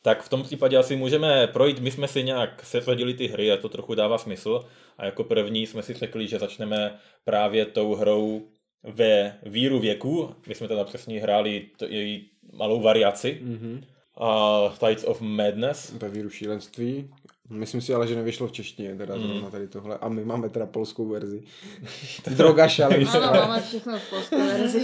tak 0.03 0.23
v 0.23 0.29
tom 0.29 0.43
případě 0.43 0.77
asi 0.77 0.97
můžeme 0.97 1.47
projít, 1.47 1.81
my 1.81 1.91
jsme 1.91 2.09
si 2.09 2.23
nějak 2.23 2.65
seřadili 2.65 3.15
ty 3.15 3.27
hry 3.27 3.53
a 3.53 3.57
to 3.57 3.69
trochu 3.69 3.95
dává 3.95 4.19
smysl. 4.19 4.65
A 4.99 5.05
jako 5.05 5.25
první 5.25 5.67
jsme 5.67 5.83
si 5.83 5.95
řekli, 5.95 6.29
že 6.29 6.39
začneme 6.39 6.99
právě 7.25 7.67
tou 7.67 7.95
hrou 7.95 8.43
ve 8.83 9.39
víru 9.43 9.79
věku. 9.79 10.35
My 10.47 10.55
jsme 10.55 10.69
teda 10.69 10.85
přesně 10.85 11.21
hráli 11.21 11.67
to, 11.77 11.85
její 11.85 12.31
malou 12.53 12.81
variaci. 12.81 13.39
Mhm. 13.43 13.85
A 14.21 14.59
Tides 14.79 15.05
of 15.05 15.21
Madness. 15.21 15.93
Ve 15.93 16.09
víru 16.09 16.31
šílenství. 16.31 17.11
Myslím 17.51 17.81
si 17.81 17.95
ale, 17.95 18.07
že 18.07 18.15
nevyšlo 18.15 18.49
v 18.49 18.53
češtině 18.53 18.95
teda 18.95 19.15
Mm. 19.17 19.23
zrovna 19.23 19.51
tady 19.51 19.69
tohle. 19.69 19.99
A 19.99 20.09
my 20.09 20.25
máme 20.25 20.49
teda 20.49 20.67
polskou 20.67 21.09
verzi. 21.09 21.43
Droga 22.37 22.69
šalí. 22.69 23.07
Ano, 23.07 23.33
máme 23.33 23.63
všechno 23.63 23.99
v 23.99 24.11
polské 24.11 24.37
verzi. 24.37 24.83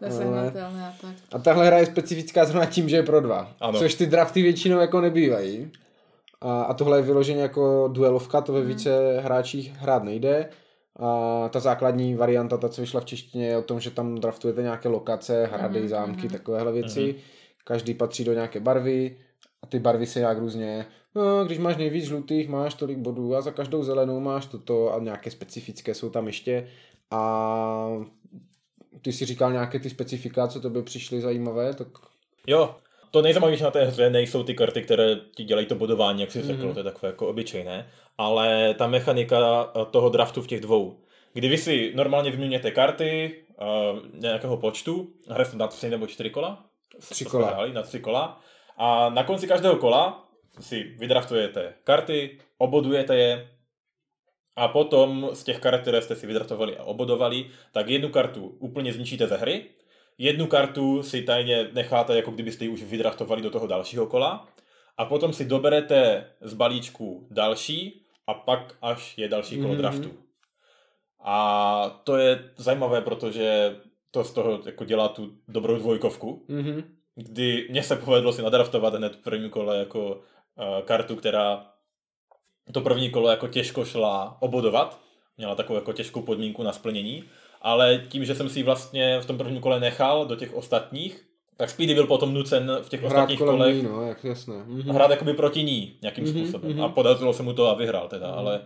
Nesehnatelné 0.00 0.88
a 0.88 0.92
tak. 1.00 1.10
A 1.32 1.38
tahle 1.38 1.66
hra 1.66 1.78
je 1.78 1.86
specifická 1.86 2.44
zrovna 2.44 2.66
tím, 2.66 2.88
že 2.88 2.96
je 2.96 3.02
pro 3.02 3.20
dva. 3.20 3.52
Ano. 3.60 3.78
Což 3.78 3.94
ty 3.94 4.06
drafty 4.06 4.42
většinou 4.42 4.78
jako 4.78 5.00
nebývají. 5.00 5.70
A, 6.40 6.62
a 6.62 6.74
tohle 6.74 6.98
je 6.98 7.02
vyloženě 7.02 7.42
jako 7.42 7.88
duelovka, 7.92 8.40
to 8.40 8.52
ve 8.52 8.62
více 8.62 9.20
hráčích 9.20 9.72
hrát 9.76 10.04
nejde. 10.04 10.48
A 10.96 11.48
ta 11.48 11.60
základní 11.60 12.14
varianta, 12.14 12.56
ta, 12.56 12.68
co 12.68 12.80
vyšla 12.80 13.00
v 13.00 13.04
češtině, 13.04 13.46
je 13.46 13.58
o 13.58 13.62
tom, 13.62 13.80
že 13.80 13.90
tam 13.90 14.14
draftujete 14.14 14.62
nějaké 14.62 14.88
lokace, 14.88 15.48
hrady, 15.52 15.88
zámky, 15.88 16.28
takovéhle 16.28 16.72
věci. 16.72 17.14
Každý 17.64 17.94
patří 17.94 18.24
do 18.24 18.32
nějaké 18.32 18.60
barvy 18.60 19.16
a 19.62 19.66
ty 19.66 19.78
barvy 19.78 20.06
se 20.06 20.18
nějak 20.18 20.38
různě, 20.38 20.86
no, 21.14 21.44
když 21.44 21.58
máš 21.58 21.76
nejvíc 21.76 22.04
žlutých, 22.04 22.48
máš 22.48 22.74
tolik 22.74 22.98
bodů 22.98 23.36
a 23.36 23.40
za 23.40 23.50
každou 23.50 23.82
zelenou 23.82 24.20
máš 24.20 24.46
toto 24.46 24.94
a 24.94 24.98
nějaké 24.98 25.30
specifické 25.30 25.94
jsou 25.94 26.10
tam 26.10 26.26
ještě. 26.26 26.68
A 27.10 27.88
ty 29.02 29.12
si 29.12 29.24
říkal 29.24 29.52
nějaké 29.52 29.78
ty 29.78 29.90
specifika, 29.90 30.48
co 30.48 30.60
to 30.60 30.70
by 30.70 30.82
přišly 30.82 31.20
zajímavé, 31.20 31.74
tak 31.74 31.88
Jo, 32.46 32.74
to 33.10 33.22
nejzajímavější 33.22 33.64
na 33.64 33.70
té 33.70 33.84
hře 33.84 34.10
nejsou 34.10 34.42
ty 34.42 34.54
karty, 34.54 34.82
které 34.82 35.16
ti 35.34 35.44
dělají 35.44 35.66
to 35.66 35.74
bodování, 35.74 36.20
jak 36.20 36.32
jsi 36.32 36.42
řekl, 36.42 36.72
to 36.72 36.80
je 36.80 36.84
takové 36.84 37.08
jako 37.08 37.28
obyčejné, 37.28 37.88
ale 38.18 38.74
ta 38.74 38.86
mechanika 38.86 39.70
eh, 39.76 39.84
toho 39.90 40.08
draftu 40.08 40.42
v 40.42 40.46
těch 40.46 40.60
dvou. 40.60 40.96
Kdy 41.32 41.48
vy 41.48 41.58
si 41.58 41.92
normálně 41.94 42.30
vyměňujete 42.30 42.70
karty 42.70 43.34
uh, 43.60 44.20
nějakého 44.20 44.56
počtu, 44.56 45.08
hraje 45.30 45.44
se 45.44 45.56
na 45.56 45.66
tři 45.66 45.90
nebo 45.90 46.06
čtyři 46.06 46.30
kola? 46.30 46.64
Tři 47.08 47.24
kola. 47.24 47.48
Hráli, 47.48 47.72
na 47.72 47.82
tři 47.82 48.00
kola. 48.00 48.40
A 48.76 49.10
na 49.10 49.24
konci 49.24 49.46
každého 49.46 49.76
kola 49.76 50.24
si 50.60 50.82
vydraftujete 50.82 51.74
karty, 51.84 52.38
obodujete 52.58 53.16
je 53.16 53.48
a 54.56 54.68
potom 54.68 55.28
z 55.32 55.44
těch 55.44 55.58
karet, 55.60 55.80
které 55.82 56.02
jste 56.02 56.16
si 56.16 56.26
vydraftovali 56.26 56.76
a 56.76 56.84
obodovali, 56.84 57.46
tak 57.72 57.88
jednu 57.88 58.08
kartu 58.08 58.56
úplně 58.58 58.92
zničíte 58.92 59.26
ze 59.26 59.36
hry, 59.36 59.64
jednu 60.18 60.46
kartu 60.46 61.02
si 61.02 61.22
tajně 61.22 61.68
necháte, 61.72 62.16
jako 62.16 62.30
kdybyste 62.30 62.64
ji 62.64 62.70
už 62.70 62.82
vydraftovali 62.82 63.42
do 63.42 63.50
toho 63.50 63.66
dalšího 63.66 64.06
kola 64.06 64.48
a 64.96 65.04
potom 65.04 65.32
si 65.32 65.44
doberete 65.44 66.26
z 66.40 66.54
balíčku 66.54 67.26
další 67.30 68.00
a 68.26 68.34
pak 68.34 68.74
až 68.82 69.18
je 69.18 69.28
další 69.28 69.56
kolo 69.56 69.68
Mhm. 69.68 69.78
draftu. 69.78 70.10
A 71.24 72.00
to 72.04 72.16
je 72.16 72.50
zajímavé, 72.56 73.00
protože 73.00 73.76
to 74.10 74.24
z 74.24 74.32
toho 74.32 74.60
jako 74.66 74.84
dělá 74.84 75.08
tu 75.08 75.32
dobrou 75.48 75.76
dvojkovku, 75.76 76.44
mhm. 76.48 76.82
kdy 77.14 77.66
mně 77.70 77.82
se 77.82 77.96
povedlo 77.96 78.32
si 78.32 78.42
nadraftovat 78.42 78.94
hned 78.94 79.16
v 79.16 79.22
prvním 79.22 79.50
kole 79.50 79.78
jako 79.78 80.14
uh, 80.14 80.22
kartu, 80.84 81.16
která 81.16 81.66
to 82.72 82.80
první 82.80 83.10
kolo 83.10 83.28
jako 83.30 83.48
těžko 83.48 83.84
šla 83.84 84.36
obodovat, 84.40 84.98
měla 85.38 85.54
takovou 85.54 85.78
jako 85.78 85.92
těžkou 85.92 86.22
podmínku 86.22 86.62
na 86.62 86.72
splnění, 86.72 87.24
ale 87.62 88.02
tím, 88.08 88.24
že 88.24 88.34
jsem 88.34 88.48
si 88.48 88.58
ji 88.58 88.62
vlastně 88.62 89.20
v 89.20 89.26
tom 89.26 89.38
prvním 89.38 89.60
kole 89.60 89.80
nechal 89.80 90.26
do 90.26 90.36
těch 90.36 90.54
ostatních, 90.54 91.24
tak 91.56 91.70
Speedy 91.70 91.94
byl 91.94 92.06
potom 92.06 92.34
nucen 92.34 92.78
v 92.82 92.88
těch 92.88 93.00
hrát 93.00 93.10
ostatních 93.10 93.38
kolech 93.38 93.76
ní, 93.76 93.82
no, 93.82 94.02
jak 94.02 94.24
jasné. 94.24 94.54
Mhm. 94.66 94.90
hrát 94.94 95.10
jakoby 95.10 95.34
proti 95.34 95.62
ní 95.62 95.96
nějakým 96.02 96.24
Mhm, 96.24 96.32
způsobem. 96.38 96.70
mhm. 96.70 96.82
A 96.82 96.88
podařilo 96.88 97.32
se 97.32 97.42
mu 97.42 97.52
to 97.52 97.68
a 97.68 97.74
vyhrál 97.74 98.08
teda, 98.08 98.26
ale 98.28 98.60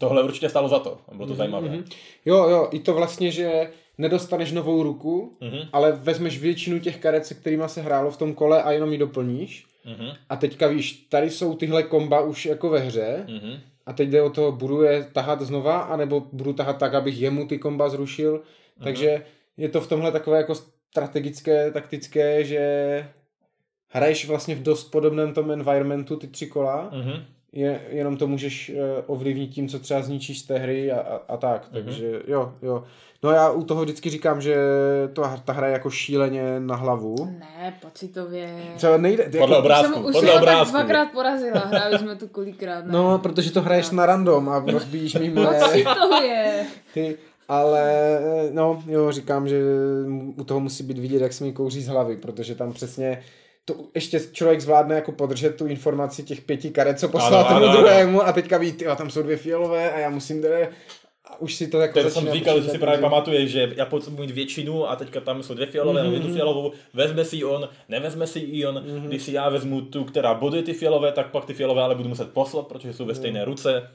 tohle 0.00 0.22
určitě 0.22 0.48
stálo 0.48 0.68
za 0.68 0.78
to. 0.78 0.98
Bylo 1.12 1.28
to 1.28 1.34
zajímavé. 1.34 1.68
Mhm. 1.68 1.84
Jo, 2.24 2.48
jo, 2.48 2.68
i 2.72 2.80
to 2.80 2.94
vlastně, 2.94 3.30
že 3.30 3.70
nedostaneš 4.00 4.52
novou 4.52 4.82
ruku, 4.82 5.36
Mhm. 5.40 5.58
ale 5.72 5.92
vezmeš 5.92 6.38
většinu 6.38 6.78
těch 6.80 6.96
karet, 6.96 7.26
se 7.26 7.34
kterými 7.34 7.62
se 7.66 7.82
hrálo 7.82 8.10
v 8.10 8.16
tom 8.16 8.34
kole 8.34 8.62
a 8.62 8.72
jenom 8.72 8.92
ji 8.92 8.98
doplníš. 8.98 9.64
Mhm. 9.84 10.06
A 10.28 10.36
teďka 10.36 10.66
víš, 10.66 10.92
tady 10.92 11.30
jsou 11.30 11.54
tyhle 11.54 11.82
komba 11.82 12.20
už 12.20 12.46
jako 12.46 12.68
ve 12.68 12.78
hře 12.78 13.24
Mhm. 13.28 13.52
a 13.86 13.92
teď 13.92 14.08
jde 14.08 14.22
o 14.22 14.30
to, 14.30 14.52
budu 14.52 14.82
je 14.82 15.04
tahat 15.12 15.40
znova, 15.42 15.78
anebo 15.80 16.26
budu 16.32 16.52
tahat 16.52 16.78
tak, 16.78 16.94
abych 16.94 17.20
jemu 17.20 17.46
ty 17.46 17.58
komba 17.58 17.88
zrušil. 17.88 18.42
Takže 18.84 19.24
je 19.56 19.68
to 19.68 19.80
v 19.80 19.88
tomhle 19.88 20.12
takové 20.12 20.36
jako 20.36 20.54
strategické, 20.54 21.70
taktické, 21.70 22.44
že 22.44 22.60
hraješ 23.88 24.26
vlastně 24.28 24.54
v 24.54 24.62
dost 24.62 24.84
podobném 24.84 25.34
tom 25.34 25.50
environmentu 25.50 26.16
ty 26.16 26.26
tři 26.26 26.46
kola, 26.46 26.90
Mhm. 26.92 27.24
Je, 27.52 27.80
jenom 27.90 28.16
to 28.16 28.26
můžeš 28.26 28.70
eh, 28.70 29.02
ovlivnit 29.06 29.50
tím, 29.50 29.68
co 29.68 29.78
třeba 29.78 30.02
zničíš 30.02 30.38
z 30.40 30.42
té 30.46 30.58
hry 30.58 30.92
a, 30.92 31.00
a, 31.00 31.20
a 31.28 31.36
tak, 31.36 31.68
takže 31.72 32.20
jo, 32.26 32.52
jo. 32.62 32.84
No 33.22 33.30
já 33.30 33.50
u 33.50 33.64
toho 33.64 33.82
vždycky 33.82 34.10
říkám, 34.10 34.40
že 34.40 34.56
to, 35.12 35.22
ta 35.44 35.52
hra 35.52 35.66
je 35.66 35.72
jako 35.72 35.90
šíleně 35.90 36.60
na 36.60 36.74
hlavu. 36.76 37.14
Ne, 37.38 37.78
pocitově. 37.82 38.54
Třeba 38.76 38.96
nejde, 38.96 39.24
Podle 39.24 39.38
jako, 39.40 39.50
Už 39.52 39.58
obrázku, 39.58 39.92
jsem, 39.94 40.04
už 40.04 40.12
podle 40.12 40.20
jsem 40.20 40.28
ho 40.28 40.34
tak 40.34 40.42
obrázku. 40.54 40.72
dvakrát 40.76 41.08
porazila, 41.12 41.60
hráli 41.60 41.98
jsme 41.98 42.16
tu 42.16 42.28
kolikrát. 42.28 42.84
Ne? 42.86 42.92
no, 42.92 43.18
protože 43.18 43.52
to 43.52 43.62
hraješ 43.62 43.90
na 43.90 44.06
random 44.06 44.48
a 44.48 44.58
rozbíjíš 44.58 45.14
mi 45.14 45.30
moje, 45.34 45.60
Pocitově. 45.60 46.66
ty, 46.94 47.16
ale 47.48 48.18
no, 48.52 48.82
jo, 48.86 49.12
říkám, 49.12 49.48
že 49.48 49.60
u 50.36 50.44
toho 50.44 50.60
musí 50.60 50.84
být 50.84 50.98
vidět, 50.98 51.22
jak 51.22 51.32
se 51.32 51.44
mi 51.44 51.52
kouří 51.52 51.82
z 51.82 51.88
hlavy, 51.88 52.16
protože 52.16 52.54
tam 52.54 52.72
přesně 52.72 53.22
to 53.74 53.84
ještě 53.94 54.20
člověk 54.32 54.60
zvládne 54.60 54.94
jako 54.94 55.12
podržet 55.12 55.56
tu 55.56 55.66
informaci 55.66 56.22
těch 56.22 56.40
pěti 56.40 56.70
karet, 56.70 56.98
co 56.98 57.08
poslal 57.08 57.44
tomu 57.44 57.64
ano, 57.64 57.76
druhému 57.76 58.22
a 58.22 58.32
teďka 58.32 58.58
ví, 58.58 58.72
tyjo, 58.72 58.96
tam 58.96 59.10
jsou 59.10 59.22
dvě 59.22 59.36
fialové 59.36 59.92
a 59.92 59.98
já 59.98 60.10
musím 60.10 60.42
tady 60.42 60.68
a 61.24 61.40
už 61.40 61.54
si 61.54 61.68
to 61.68 61.80
jako 61.80 62.02
To 62.02 62.10
jsem 62.10 62.32
říkal, 62.32 62.60
že 62.62 62.68
si 62.68 62.78
právě 62.78 63.00
pamatuješ, 63.00 63.50
že 63.50 63.72
já 63.76 63.86
potřebuji 63.86 64.20
mít 64.22 64.30
většinu 64.30 64.90
a 64.90 64.96
teďka 64.96 65.20
tam 65.20 65.42
jsou 65.42 65.54
dvě 65.54 65.66
fialové, 65.66 66.02
mm-hmm. 66.02 66.12
jednu 66.12 66.34
fialovou, 66.34 66.72
vezme 66.94 67.24
si 67.24 67.44
on, 67.44 67.68
nevezme 67.88 68.26
si 68.26 68.38
ji 68.38 68.66
on, 68.66 68.74
mm-hmm. 68.74 69.08
když 69.08 69.22
si 69.22 69.32
já 69.32 69.48
vezmu 69.48 69.80
tu, 69.80 70.04
která 70.04 70.34
boduje 70.34 70.62
ty 70.62 70.72
fialové, 70.72 71.12
tak 71.12 71.30
pak 71.30 71.44
ty 71.44 71.54
fialové 71.54 71.82
ale 71.82 71.94
budu 71.94 72.08
muset 72.08 72.32
poslat, 72.32 72.66
protože 72.66 72.92
jsou 72.92 73.04
ve 73.04 73.14
stejné 73.14 73.44
ruce. 73.44 73.90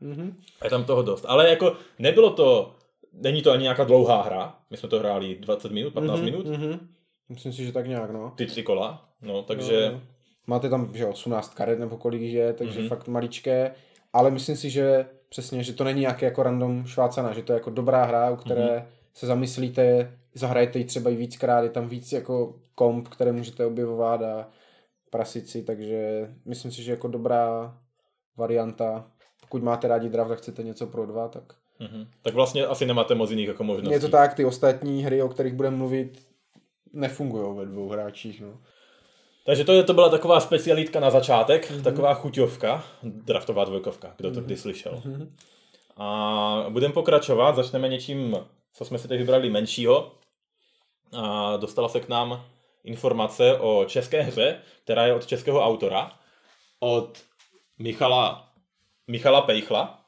Mhm. 0.00 0.36
A 0.60 0.66
je 0.66 0.70
tam 0.70 0.84
toho 0.84 1.02
dost. 1.02 1.24
Ale 1.28 1.50
jako 1.50 1.76
nebylo 1.98 2.30
to, 2.30 2.74
není 3.12 3.42
to 3.42 3.52
ani 3.52 3.62
nějaká 3.62 3.84
dlouhá 3.84 4.22
hra, 4.22 4.54
my 4.70 4.76
jsme 4.76 4.88
to 4.88 4.98
hráli 4.98 5.34
20 5.40 5.72
minut, 5.72 5.94
15 5.94 6.16
Mhm, 6.16 6.24
minut, 6.24 6.46
mhm. 6.46 6.88
Myslím 7.28 7.52
si, 7.52 7.64
že 7.66 7.72
tak 7.72 7.86
nějak, 7.86 8.10
no. 8.10 8.32
ty 8.36 8.46
tři 8.46 8.62
kola, 8.62 9.08
no 9.24 9.42
takže... 9.42 9.90
No, 9.92 10.00
Máte 10.46 10.68
tam 10.68 10.90
že 10.94 11.02
jo, 11.02 11.10
18 11.10 11.54
karet 11.54 11.78
nebo 11.78 11.96
kolik 11.96 12.22
je, 12.22 12.52
takže 12.52 12.78
Mhm. 12.80 12.86
mm-hmm. 12.86 12.88
fakt 12.88 13.08
maličké, 13.08 13.74
ale 14.12 14.30
myslím 14.30 14.56
si, 14.56 14.70
že 14.70 15.06
přesně, 15.28 15.62
že 15.62 15.72
to 15.72 15.84
není 15.84 16.00
nějaké 16.00 16.26
jako 16.26 16.42
random 16.42 16.86
švácaná, 16.86 17.32
že 17.32 17.42
to 17.42 17.52
je 17.52 17.54
jako 17.54 17.70
dobrá 17.70 18.04
hra, 18.04 18.30
u 18.30 18.36
které 18.36 18.60
Mhm. 18.62 18.70
mm-hmm. 18.70 18.84
se 19.14 19.26
zamyslíte, 19.26 20.12
zahrajete 20.34 20.78
ji 20.78 20.84
třeba 20.84 21.10
i 21.10 21.16
víckrát, 21.16 21.64
je 21.64 21.70
tam 21.70 21.88
víc 21.88 22.12
jako 22.12 22.54
komp, 22.74 23.08
které 23.08 23.32
můžete 23.32 23.66
objevovat 23.66 24.22
a 24.22 24.48
prasici, 25.10 25.62
takže 25.62 26.28
myslím 26.44 26.72
si, 26.72 26.82
že 26.82 26.90
jako 26.90 27.08
dobrá 27.08 27.76
varianta. 28.36 29.06
Pokud 29.40 29.62
máte 29.62 29.88
rádi 29.88 30.08
draft 30.08 30.30
a 30.30 30.34
chcete 30.34 30.62
něco 30.62 30.86
pro 30.86 31.06
dva, 31.06 31.28
tak 31.28 31.42
Mhm. 31.80 32.06
Tak 32.22 32.34
vlastně 32.34 32.66
asi 32.66 32.86
nemáte 32.86 33.14
moc 33.14 33.30
jiných 33.30 33.48
jako 33.48 33.64
možností. 33.64 33.92
je 33.92 34.00
to 34.00 34.08
tak, 34.08 34.34
ty 34.34 34.44
ostatní 34.44 35.04
hry, 35.04 35.22
o 35.22 35.28
kterých 35.28 35.52
budeme 35.52 35.76
mluvit, 35.76 36.26
nefungují 36.92 37.56
ve 37.58 37.64
dvou 37.66 37.88
hráčích. 37.88 38.40
No. 38.40 38.58
Takže 39.44 39.64
to, 39.64 39.72
je, 39.72 39.82
to 39.82 39.94
byla 39.94 40.08
taková 40.08 40.40
specialitka 40.40 41.00
na 41.00 41.10
začátek, 41.10 41.70
mm-hmm. 41.70 41.82
taková 41.82 42.14
chuťovka, 42.14 42.84
draftová 43.02 43.64
dvojkovka, 43.64 44.14
kdo 44.16 44.30
to 44.30 44.40
kdy 44.40 44.56
slyšel. 44.56 44.92
Mm-hmm. 44.92 45.28
A 45.96 46.66
budeme 46.68 46.94
pokračovat, 46.94 47.56
začneme 47.56 47.88
něčím 47.88 48.36
co 48.74 48.84
jsme 48.84 48.98
si 48.98 49.08
teď 49.08 49.18
vybrali 49.18 49.50
menšího. 49.50 50.12
A 51.12 51.56
dostala 51.56 51.88
se 51.88 52.00
k 52.00 52.08
nám 52.08 52.44
informace 52.84 53.58
o 53.58 53.84
české 53.84 54.22
hře, 54.22 54.60
která 54.84 55.06
je 55.06 55.14
od 55.14 55.26
českého 55.26 55.64
autora, 55.64 56.18
od 56.80 57.22
Michala, 57.78 58.52
Michala 59.06 59.40
Pejchla. 59.40 60.00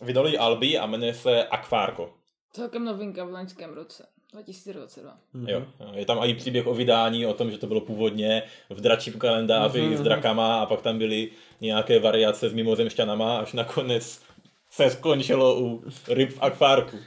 Vydali 0.00 0.38
Albi 0.38 0.78
a 0.78 0.86
jmenuje 0.86 1.14
se 1.14 1.44
Akvárko. 1.44 2.14
Celkem 2.52 2.84
novinka 2.84 3.24
v 3.24 3.30
loňském 3.30 3.74
roce. 3.74 4.06
2022. 4.32 5.16
Jo, 5.46 5.62
je 5.94 6.06
tam 6.06 6.18
i 6.24 6.34
příběh 6.34 6.66
o 6.66 6.74
vydání, 6.74 7.26
o 7.26 7.34
tom, 7.34 7.50
že 7.50 7.58
to 7.58 7.66
bylo 7.66 7.80
původně 7.80 8.42
v 8.70 8.80
dračím 8.80 9.12
kalendáři 9.12 9.80
Mhm. 9.82 9.96
s 9.96 10.00
drakama 10.00 10.60
a 10.62 10.66
pak 10.66 10.82
tam 10.82 10.98
byly 10.98 11.30
nějaké 11.60 11.98
variace 11.98 12.48
s 12.48 12.52
mimozemšťanama, 12.52 13.38
až 13.38 13.52
nakonec 13.52 14.22
se 14.70 14.90
skončilo 14.90 15.60
u 15.60 15.84
ryb 16.08 16.30
v 16.30 16.42
akvárku. 16.42 16.98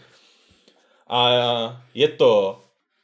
A 1.07 1.29
je 1.93 2.07
to 2.07 2.61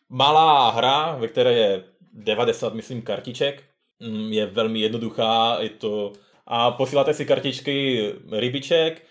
malá 0.09 0.69
hra, 0.69 1.15
ve 1.19 1.27
které 1.27 1.53
je 1.53 1.83
90, 2.13 2.73
myslím, 2.73 3.01
kartiček. 3.01 3.63
Mm, 3.99 4.33
Je 4.33 4.45
velmi 4.45 4.79
jednoduchá, 4.79 5.57
je 5.59 5.69
to... 5.69 6.13
A 6.47 6.71
posíláte 6.71 7.13
si 7.13 7.25
kartičky 7.25 8.11
rybiček, 8.31 9.05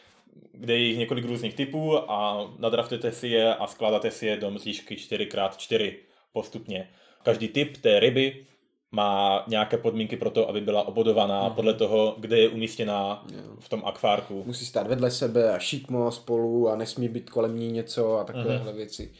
kde 0.52 0.74
je 0.74 0.80
jich 0.84 0.98
několik 0.98 1.24
různých 1.24 1.54
typů 1.54 2.10
a 2.10 2.50
nadraftujete 2.58 3.12
si 3.12 3.28
je 3.28 3.54
a 3.54 3.66
skládáte 3.66 4.10
si 4.10 4.26
je 4.26 4.36
do 4.36 4.50
mřížky 4.50 4.94
4x4 4.94 5.94
postupně. 6.32 6.88
Každý 7.22 7.48
typ 7.48 7.76
té 7.76 8.00
ryby 8.00 8.44
má 8.90 9.44
nějaké 9.48 9.78
podmínky 9.78 10.16
pro 10.16 10.30
to, 10.30 10.48
aby 10.48 10.60
byla 10.60 10.88
obodovaná 10.88 11.50
podle 11.50 11.74
toho, 11.74 12.14
kde 12.18 12.38
je 12.38 12.48
umístěná 12.48 13.26
v 13.58 13.68
tom 13.68 13.82
akvárku. 13.84 14.42
Musí 14.46 14.66
stát 14.66 14.86
vedle 14.86 15.10
sebe 15.10 15.54
a 15.54 15.58
šikmo 15.58 16.10
spolu 16.10 16.68
a 16.68 16.76
nesmí 16.76 17.08
být 17.08 17.30
kolem 17.30 17.58
ní 17.58 17.72
něco 17.72 18.16
a 18.18 18.24
takovéhle 18.24 18.72
věci. 18.72 19.12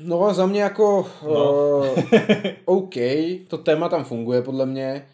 No 0.00 0.22
a 0.24 0.32
za 0.34 0.46
mě 0.46 0.62
jako 0.62 1.10
No. 1.24 1.78
uh, 1.78 1.86
OK, 2.64 2.94
to 3.48 3.58
téma 3.58 3.88
tam 3.88 4.04
funguje 4.04 4.42
podle 4.42 4.66
mě. 4.66 5.06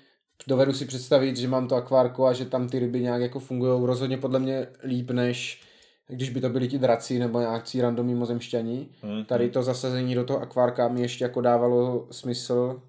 Dovedu 0.47 0.73
si 0.73 0.85
představit, 0.87 1.37
že 1.37 1.49
mám 1.49 1.69
to 1.69 1.75
akvárko 1.75 2.27
a 2.27 2.33
že 2.33 2.45
tam 2.45 2.69
ty 2.69 2.79
ryby 2.79 3.01
nějak 3.01 3.23
jako 3.23 3.41
fungují 3.41 3.87
rozhodně 3.87 4.19
podle 4.19 4.39
mě 4.39 4.67
líp, 4.85 5.11
než 5.11 5.61
když 6.09 6.31
by 6.31 6.41
to 6.41 6.49
byli 6.49 6.69
ti 6.69 6.79
draci 6.79 7.19
nebo 7.19 7.41
nějaký 7.41 7.81
randomní 7.81 8.15
mozemšťani. 8.15 8.89
Mhm. 9.03 9.25
Tady 9.25 9.51
to 9.51 9.63
zasazení 9.63 10.15
do 10.15 10.25
toho 10.25 10.41
akvárka 10.41 10.89
mi 10.89 11.01
ještě 11.01 11.25
jako 11.25 11.41
dávalo 11.41 12.07
smysl 12.11 12.83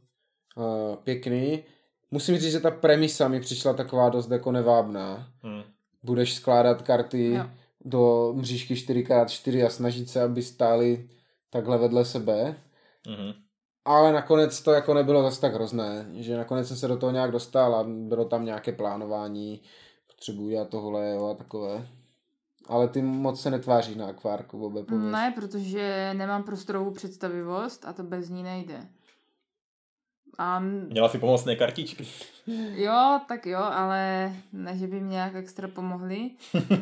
uh, 0.55 0.95
pěkný. 0.95 1.63
Musím 2.11 2.37
říct, 2.37 2.51
že 2.51 2.59
ta 2.59 2.71
premisa 2.71 3.27
mi 3.27 3.39
přišla 3.39 3.73
taková 3.73 4.09
dost 4.09 4.31
jako 4.31 4.51
nevábná. 4.51 5.27
Hmm. 5.41 5.63
Budeš 6.03 6.33
skládat 6.33 6.81
karty 6.81 7.33
Jo. 7.33 7.45
do 7.85 8.33
mřížky 8.35 8.73
4x4 8.73 9.65
a 9.65 9.69
snažit 9.69 10.09
se, 10.09 10.21
aby 10.21 10.41
stály 10.41 11.09
takhle 11.49 11.77
vedle 11.77 12.05
sebe. 12.05 12.55
Mhm. 13.07 13.33
Ale 13.85 14.13
nakonec 14.13 14.61
to 14.61 14.71
jako 14.71 14.93
nebylo 14.93 15.23
zase 15.23 15.41
tak 15.41 15.53
hrozné, 15.53 16.05
že 16.13 16.37
nakonec 16.37 16.67
jsem 16.67 16.77
se 16.77 16.87
do 16.87 16.97
toho 16.97 17.11
nějak 17.11 17.31
dostal 17.31 17.75
a 17.75 17.83
bylo 17.87 18.25
tam 18.25 18.45
nějaké 18.45 18.71
plánování, 18.71 19.61
potřebuji 20.07 20.49
dělat 20.49 20.69
tohle 20.69 21.09
jo, 21.09 21.25
a 21.27 21.33
takové. 21.33 21.87
Ale 22.67 22.87
ty 22.87 23.01
moc 23.01 23.41
se 23.41 23.51
netváří 23.51 23.95
na 23.95 24.07
akvárku, 24.07 24.59
Bobe, 24.59 24.83
pověz. 24.83 25.11
Ne, 25.11 25.33
protože 25.35 26.13
nemám 26.13 26.43
prostorovou 26.43 26.91
představivost 26.91 27.85
a 27.85 27.93
to 27.93 28.03
bez 28.03 28.29
ní 28.29 28.43
nejde. 28.43 28.87
A 30.37 30.59
Měla 30.59 31.09
si 31.09 31.17
pomocné 31.17 31.55
kartičky. 31.55 32.07
jo, 32.75 33.19
tak 33.27 33.45
jo, 33.45 33.59
ale 33.59 34.33
ne, 34.53 34.77
že 34.77 34.87
by 34.87 34.99
mi 34.99 35.09
nějak 35.09 35.35
extra 35.35 35.67
pomohly. 35.67 36.31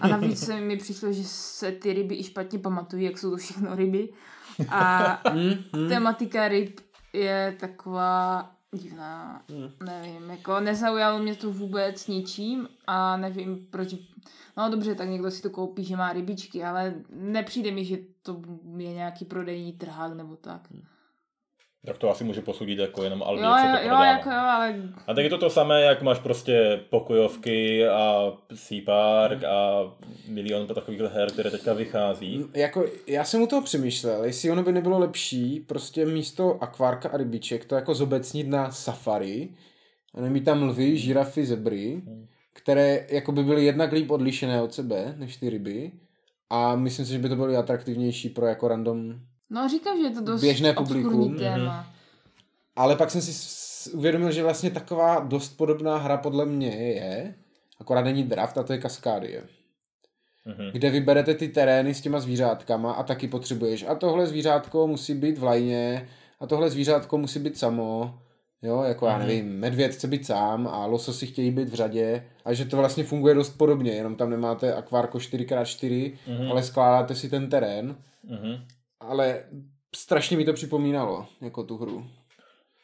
A 0.01 0.08
navíc 0.08 0.46
se 0.46 0.62
mi 0.62 0.77
přišlo, 0.77 1.13
že 1.13 1.24
se 1.24 1.72
ty 1.72 1.93
ryby 1.93 2.15
i 2.15 2.24
špatně 2.24 2.60
pamatují, 2.60 3.05
jak 3.05 3.17
jsou 3.17 3.31
to 3.31 3.38
všechno 3.38 3.75
ryby. 3.75 4.10
A 4.70 5.20
hmm. 5.29 5.89
tematika 5.89 6.48
ryb 6.48 6.79
je 7.13 7.58
taková 7.60 8.51
divná. 8.72 9.44
Nevím, 9.86 10.29
jako 10.29 10.59
nezaujalo 10.59 11.20
mě 11.20 11.35
to 11.35 11.51
vůbec 11.51 12.07
ničím 12.07 12.68
a 12.88 13.18
nevím 13.18 13.68
proč. 13.70 13.96
No 14.57 14.70
dobře, 14.70 14.96
tak 14.96 15.09
někdo 15.09 15.31
si 15.31 15.42
to 15.42 15.50
koupí, 15.50 15.83
že 15.83 15.98
má 15.98 16.14
rybičky, 16.14 16.64
ale 16.64 16.94
nepřijde 17.09 17.72
mi, 17.72 17.85
že 17.85 17.98
to 18.24 18.42
je 18.77 18.94
nějaký 18.94 19.25
prodejní 19.25 19.74
trhák 19.74 20.14
nebo 20.14 20.35
tak. 20.35 20.68
Tak 21.85 21.98
to 21.98 22.09
asi 22.09 22.24
může 22.24 22.41
posoudit 22.41 22.79
jako 22.79 23.03
jenom 23.03 23.24
Albi, 23.24 23.41
Jo, 23.44 23.50
jak 23.50 23.59
se 23.61 23.72
to 23.72 23.77
jo, 23.77 23.81
prodává. 23.83 24.05
jako 24.05 24.29
jo, 24.29 24.35
ale 24.35 24.75
A 25.07 25.13
tak 25.13 25.24
je 25.24 25.29
to 25.29 25.37
to 25.37 25.50
samé, 25.50 25.81
jak 25.81 26.01
máš 26.01 26.20
prostě 26.20 26.79
pokojovky 26.89 27.87
a 27.87 28.33
Sea 28.53 28.81
Park 28.85 29.44
a 29.44 29.91
milion 30.27 30.67
takových 30.67 31.01
her, 31.01 31.31
které 31.31 31.51
teďka 31.51 31.74
vychází. 31.74 32.46
Jako, 32.53 32.85
já 33.07 33.24
jsem 33.24 33.41
u 33.41 33.48
toho 33.48 33.61
přemýšlel, 33.61 34.24
jestli 34.24 34.51
ono 34.51 34.63
by 34.63 34.72
nebylo 34.72 35.00
lepší 35.00 35.59
prostě 35.59 36.05
místo 36.05 36.63
akvárka 36.63 37.09
a 37.09 37.17
rybiček 37.17 37.65
to 37.65 37.75
jako 37.75 37.94
zobecnit 37.96 38.48
na 38.48 38.72
safari 38.72 39.50
a 40.15 40.22
nemít 40.22 40.46
tam 40.46 40.63
lvy, 40.63 40.98
žirafy, 40.98 41.46
zebry, 41.46 42.01
které 42.53 43.05
jako 43.09 43.31
by 43.31 43.44
byly 43.44 43.65
jednak 43.65 43.91
líp 43.91 44.11
odlišené 44.11 44.61
od 44.61 44.74
sebe 44.74 45.13
než 45.17 45.37
ty 45.37 45.50
ryby 45.50 45.91
a 46.50 46.75
myslím 46.75 47.05
si, 47.05 47.11
že 47.11 47.20
by 47.20 47.29
to 47.29 47.35
bylo 47.35 47.57
atraktivnější 47.57 48.29
pro 48.29 48.46
jako 48.46 48.67
random 48.67 49.20
no 49.51 49.70
říkám, 49.70 49.98
že 49.98 50.03
je 50.03 50.11
to 50.11 50.22
dost 50.22 50.42
Běžné 50.42 50.74
publikum. 50.74 51.37
téma. 51.37 51.87
Ale 52.75 52.96
pak 52.96 53.11
jsem 53.11 53.22
si 53.22 53.92
uvědomil, 53.92 54.31
že 54.31 54.44
vlastně 54.44 54.72
taková 54.72 55.20
dost 55.20 55.57
podobná 55.57 55.98
hra 55.98 56.18
podle 56.18 56.46
mě 56.46 56.70
je, 56.70 57.35
akorát 57.79 58.01
není 58.01 58.24
draft 58.24 58.57
a 58.57 58.64
to 58.64 58.74
je 58.74 58.79
Kaskádie. 58.79 59.44
Mhm. 60.46 60.72
Kde 60.72 60.90
vyberete 60.90 61.33
ty 61.35 61.48
terény 61.48 61.94
s 61.94 62.01
těma 62.01 62.20
zvířátkama 62.20 62.94
a 62.94 63.03
taky 63.03 63.27
potřebuješ. 63.27 63.83
A 63.87 63.96
tohle 63.96 64.27
zvířátko 64.27 64.87
musí 64.87 65.14
být 65.14 65.37
v 65.37 65.44
lajně 65.44 66.09
a 66.40 66.48
tohle 66.48 66.70
zvířátko 66.70 67.18
musí 67.18 67.40
být 67.40 67.57
samo. 67.57 68.20
Jo, 68.64 68.81
jako 68.83 69.05
já 69.05 69.18
Mhm. 69.18 69.27
nevím, 69.27 69.59
medvěd 69.59 69.92
chce 69.94 70.07
být 70.07 70.25
sám 70.25 70.68
a 70.68 70.85
lososy 70.85 71.27
chtějí 71.27 71.51
být 71.51 71.70
v 71.70 71.74
řadě 71.74 72.25
a 72.46 72.53
že 72.53 72.66
to 72.66 72.77
vlastně 72.77 73.03
funguje 73.03 73.33
dost 73.35 73.50
podobně, 73.50 73.92
jenom 73.92 74.16
tam 74.16 74.29
nemáte 74.29 74.74
akvárko 74.74 75.18
4x4, 75.20 76.14
Mhm. 76.27 76.51
ale 76.51 76.64
skládáte 76.64 77.16
si 77.16 77.29
ten 77.29 77.50
terén, 77.50 77.96
Mhm. 78.24 78.64
Ale 79.01 79.44
strašně 79.96 80.37
mi 80.37 80.46
to 80.46 80.53
připomínalo, 80.53 81.25
jako 81.42 81.64
tu 81.64 81.77
hru. 81.77 82.05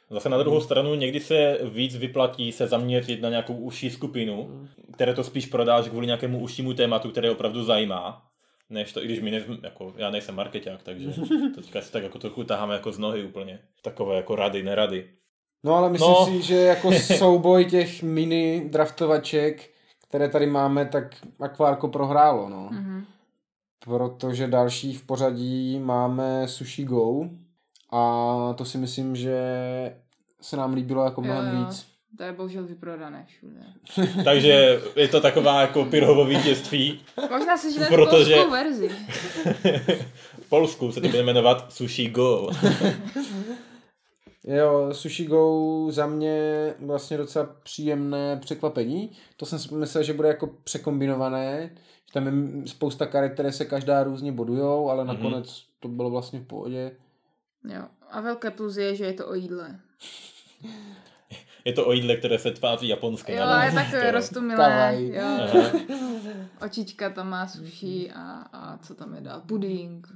Zase 0.10 0.30
na 0.30 0.38
druhou 0.38 0.62
stranu 0.62 0.96
někdy 0.96 1.20
se 1.20 1.58
víc 1.64 1.96
vyplatí 1.96 2.52
se 2.52 2.68
zaměřit 2.68 3.22
na 3.22 3.30
nějakou 3.30 3.54
užší 3.54 3.90
skupinu, 3.90 4.68
které 4.94 5.14
to 5.14 5.24
spíš 5.24 5.46
prodáš 5.46 5.88
kvůli 5.90 6.06
nějakému 6.06 6.40
užšímu 6.40 6.74
tématu, 6.74 7.12
které 7.12 7.32
opravdu 7.32 7.64
zajímá, 7.64 8.26
než 8.70 8.94
to, 8.94 9.02
i 9.04 9.06
když 9.06 9.20
my 9.22 9.32
ne, 9.32 9.44
jako, 9.64 9.94
já 9.98 10.10
nejsem 10.10 10.36
marketák, 10.36 10.84
takže 10.84 11.10
to 11.56 11.62
teďka 11.62 11.82
si 11.82 11.92
tak 11.92 12.04
jako 12.04 12.20
trochu 12.20 12.44
taháme 12.44 12.74
jako 12.74 12.92
z 12.92 13.00
nohy 13.00 13.24
úplně. 13.24 13.60
Takové 13.82 14.16
jako 14.16 14.36
rady, 14.36 14.64
nerady. 14.64 15.10
No 15.64 15.76
ale 15.76 15.90
myslím 15.90 16.12
No. 16.12 16.26
si, 16.26 16.42
že 16.42 16.56
jako 16.56 16.92
souboj 17.18 17.66
těch 17.66 18.04
mini 18.04 18.70
draftovaček, 18.70 19.70
které 20.10 20.30
tady 20.30 20.48
máme, 20.48 20.86
tak 20.86 21.16
Akvárko 21.40 21.88
prohrálo, 21.88 22.50
no. 22.50 22.70
Mhm. 22.72 23.06
Protože 23.86 24.48
další 24.48 24.94
v 24.94 25.04
pořadí 25.04 25.80
máme 25.80 26.48
Sushi 26.48 26.84
Go 26.84 27.30
a 27.92 28.54
to 28.58 28.66
si 28.66 28.78
myslím, 28.78 29.16
že 29.16 29.38
se 30.42 30.58
nám 30.58 30.74
líbilo 30.74 31.04
jako 31.04 31.22
Jo, 31.22 31.26
mnohem 31.34 31.58
jo. 31.58 31.66
víc. 31.66 31.86
To 32.18 32.24
je 32.24 32.32
bohužel 32.34 32.64
vyprodané 32.64 33.26
všude. 33.28 33.60
Takže 34.24 34.82
je 34.96 35.08
to 35.08 35.22
taková 35.22 35.62
jako 35.62 35.86
pyrhovo 35.86 36.26
vítězství. 36.26 37.02
Možná 37.32 37.58
si 37.58 37.72
žijeme 37.72 37.88
Protože- 37.96 38.36
polskou 38.36 38.52
verzi. 38.52 38.90
V 40.42 40.50
Polsku 40.50 40.92
se 40.92 41.02
to 41.02 41.08
bude 41.08 41.24
jmenovat 41.24 41.74
Sushi 41.74 42.10
Go. 42.10 42.50
Jo, 44.44 44.90
Sushi 44.92 45.26
Go 45.26 45.86
za 45.92 46.08
mě 46.08 46.74
vlastně 46.86 47.18
docela 47.18 47.50
příjemné 47.64 48.38
překvapení. 48.38 49.12
To 49.38 49.46
jsem 49.46 49.60
si 49.60 49.76
myslel, 49.76 50.04
že 50.04 50.14
bude 50.14 50.28
jako 50.28 50.48
překombinované. 50.64 51.70
Tam 52.18 52.28
je 52.28 52.68
spousta 52.68 53.06
karet, 53.06 53.34
které 53.34 53.52
se 53.52 53.66
každá 53.66 54.04
různě 54.04 54.32
bodujou, 54.32 54.90
ale 54.90 55.06
nakonec 55.06 55.64
to 55.80 55.88
bylo 55.88 56.10
vlastně 56.10 56.40
v 56.40 56.46
pohodě. 56.46 56.92
Jo. 57.70 57.82
A 58.12 58.22
velké 58.22 58.52
plus 58.52 58.78
je, 58.78 58.96
že 58.96 59.06
je 59.06 59.14
to 59.14 59.28
o 59.28 59.34
jídle. 59.34 59.80
Je 61.66 61.74
to 61.74 61.88
o 61.88 61.92
jídle, 61.92 62.16
které 62.16 62.40
se 62.40 62.52
tváří 62.52 62.88
japonsky. 62.88 63.34
Jo, 63.34 63.44
ano. 63.44 63.66
je 63.66 63.72
takové 63.72 64.06
To- 64.06 64.12
roztomilé. 64.12 64.98
Jo. 65.00 65.24
Očička 66.66 67.10
tam 67.10 67.30
má 67.30 67.48
sushi 67.48 68.12
a, 68.16 68.46
a 68.54 68.78
co 68.78 68.96
tam 68.96 69.16
je 69.16 69.22
dál? 69.22 69.42
Puding. 69.48 70.08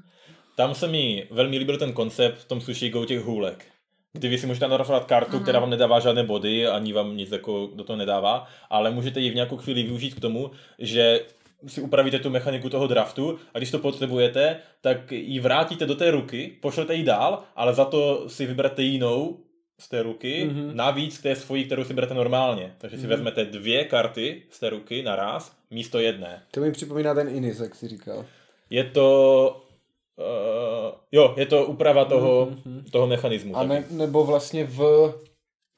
Tam 0.55 0.75
se 0.75 0.87
mi 0.87 1.27
velmi 1.31 1.57
líbil 1.57 1.77
ten 1.77 1.93
koncept 1.93 2.37
v 2.37 2.47
tom 2.47 2.61
Sushi 2.61 2.89
Go 2.89 3.05
těch 3.05 3.21
hůlek. 3.21 3.65
Kdy 4.13 4.27
vy 4.27 4.37
si 4.37 4.47
můžete 4.47 4.67
nadrafovat 4.67 5.05
kartu, 5.05 5.39
která 5.39 5.59
vám 5.59 5.69
nedává 5.69 5.99
žádné 5.99 6.23
body, 6.23 6.67
ani 6.67 6.93
vám 6.93 7.17
nic 7.17 7.31
jako 7.31 7.69
do 7.75 7.83
toho 7.83 7.97
nedává, 7.97 8.47
ale 8.69 8.91
můžete 8.91 9.19
ji 9.19 9.29
v 9.29 9.35
nějakou 9.35 9.57
chvíli 9.57 9.83
využít 9.83 10.13
k 10.13 10.19
tomu, 10.19 10.51
že 10.79 11.21
si 11.67 11.81
upravíte 11.81 12.19
tu 12.19 12.29
mechaniku 12.29 12.69
toho 12.69 12.87
draftu 12.87 13.39
a 13.53 13.57
když 13.57 13.71
to 13.71 13.79
potřebujete, 13.79 14.57
tak 14.81 15.11
ji 15.11 15.39
vrátíte 15.39 15.85
do 15.85 15.95
té 15.95 16.11
ruky, 16.11 16.57
pošlete 16.61 16.95
ji 16.95 17.03
dál, 17.03 17.43
ale 17.55 17.73
za 17.73 17.85
to 17.85 18.29
si 18.29 18.45
vyberete 18.45 18.81
jinou 18.81 19.37
z 19.79 19.89
té 19.89 20.03
ruky, 20.03 20.45
Mhm. 20.45 20.55
mm-hmm. 20.61 20.75
navíc 20.75 21.17
k 21.17 21.23
té 21.23 21.35
svojí, 21.35 21.65
kterou 21.65 21.83
si 21.83 21.93
berete 21.93 22.13
normálně. 22.13 22.75
Takže 22.77 22.97
si 22.97 23.01
Mhm. 23.01 23.09
vezmete 23.09 23.45
dvě 23.45 23.85
karty 23.85 24.43
z 24.49 24.59
té 24.59 24.69
ruky 24.69 25.03
naraz, 25.03 25.55
místo 25.71 25.99
jedné. 25.99 26.43
To 26.51 26.59
mi 26.59 26.71
připomíná 26.71 27.13
ten 27.13 27.27
Inis, 27.29 27.59
jak 27.59 27.75
jsi 27.75 27.87
říkal. 27.87 28.25
Je 28.69 28.83
to 28.83 29.61
Uh, 30.17 30.91
jo, 31.11 31.33
je 31.37 31.45
to 31.45 31.65
úprava 31.65 32.05
toho, 32.05 32.45
mm-hmm. 32.45 32.83
toho 32.91 33.07
mechanismu. 33.07 33.55
A 33.57 33.63
ne, 33.63 33.83
nebo 33.91 34.25
vlastně 34.25 34.65
v 34.65 35.13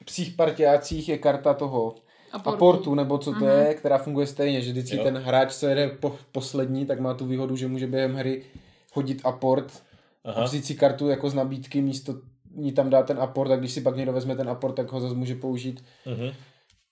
psích 0.04 0.34
partiácích 0.36 1.08
je 1.08 1.18
karta 1.18 1.54
toho 1.54 1.94
aportu, 2.34 2.56
aportu 2.56 2.94
nebo 2.94 3.18
co 3.18 3.32
to 3.32 3.38
mm-hmm. 3.38 3.66
je, 3.66 3.74
která 3.74 3.98
funguje 3.98 4.26
stejně, 4.26 4.60
že 4.60 4.70
vždycky 4.70 4.96
jo. 4.96 5.04
ten 5.04 5.18
hráč, 5.18 5.54
co 5.54 5.66
jede 5.66 5.88
po, 5.88 6.16
poslední, 6.32 6.86
tak 6.86 7.00
má 7.00 7.14
tu 7.14 7.26
výhodu, 7.26 7.56
že 7.56 7.68
může 7.68 7.86
během 7.86 8.14
hry 8.14 8.42
hodit 8.92 9.20
aport 9.24 9.82
Aha. 10.24 10.42
a 10.42 10.44
vzít 10.44 10.64
si 10.64 10.74
kartu 10.74 11.08
jako 11.08 11.30
z 11.30 11.34
nabídky 11.34 11.80
místo 11.80 12.14
ní 12.56 12.72
tam 12.72 12.90
dá 12.90 13.02
ten 13.02 13.20
aport 13.20 13.50
a 13.50 13.56
když 13.56 13.72
si 13.72 13.80
pak 13.80 13.96
někdo 13.96 14.12
vezme 14.12 14.36
ten 14.36 14.48
aport, 14.48 14.74
tak 14.74 14.92
ho 14.92 15.00
zase 15.00 15.14
může 15.14 15.34
použít 15.34 15.84
mm-hmm. 16.06 16.34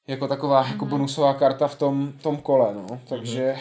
jako 0.06 0.28
taková 0.28 0.64
mm-hmm. 0.64 0.72
jako 0.72 0.86
bonusová 0.86 1.34
karta 1.34 1.68
v 1.68 1.78
tom, 1.78 2.12
tom 2.22 2.36
kole, 2.36 2.74
no. 2.74 3.00
Takže 3.08 3.54
mm-hmm. 3.56 3.60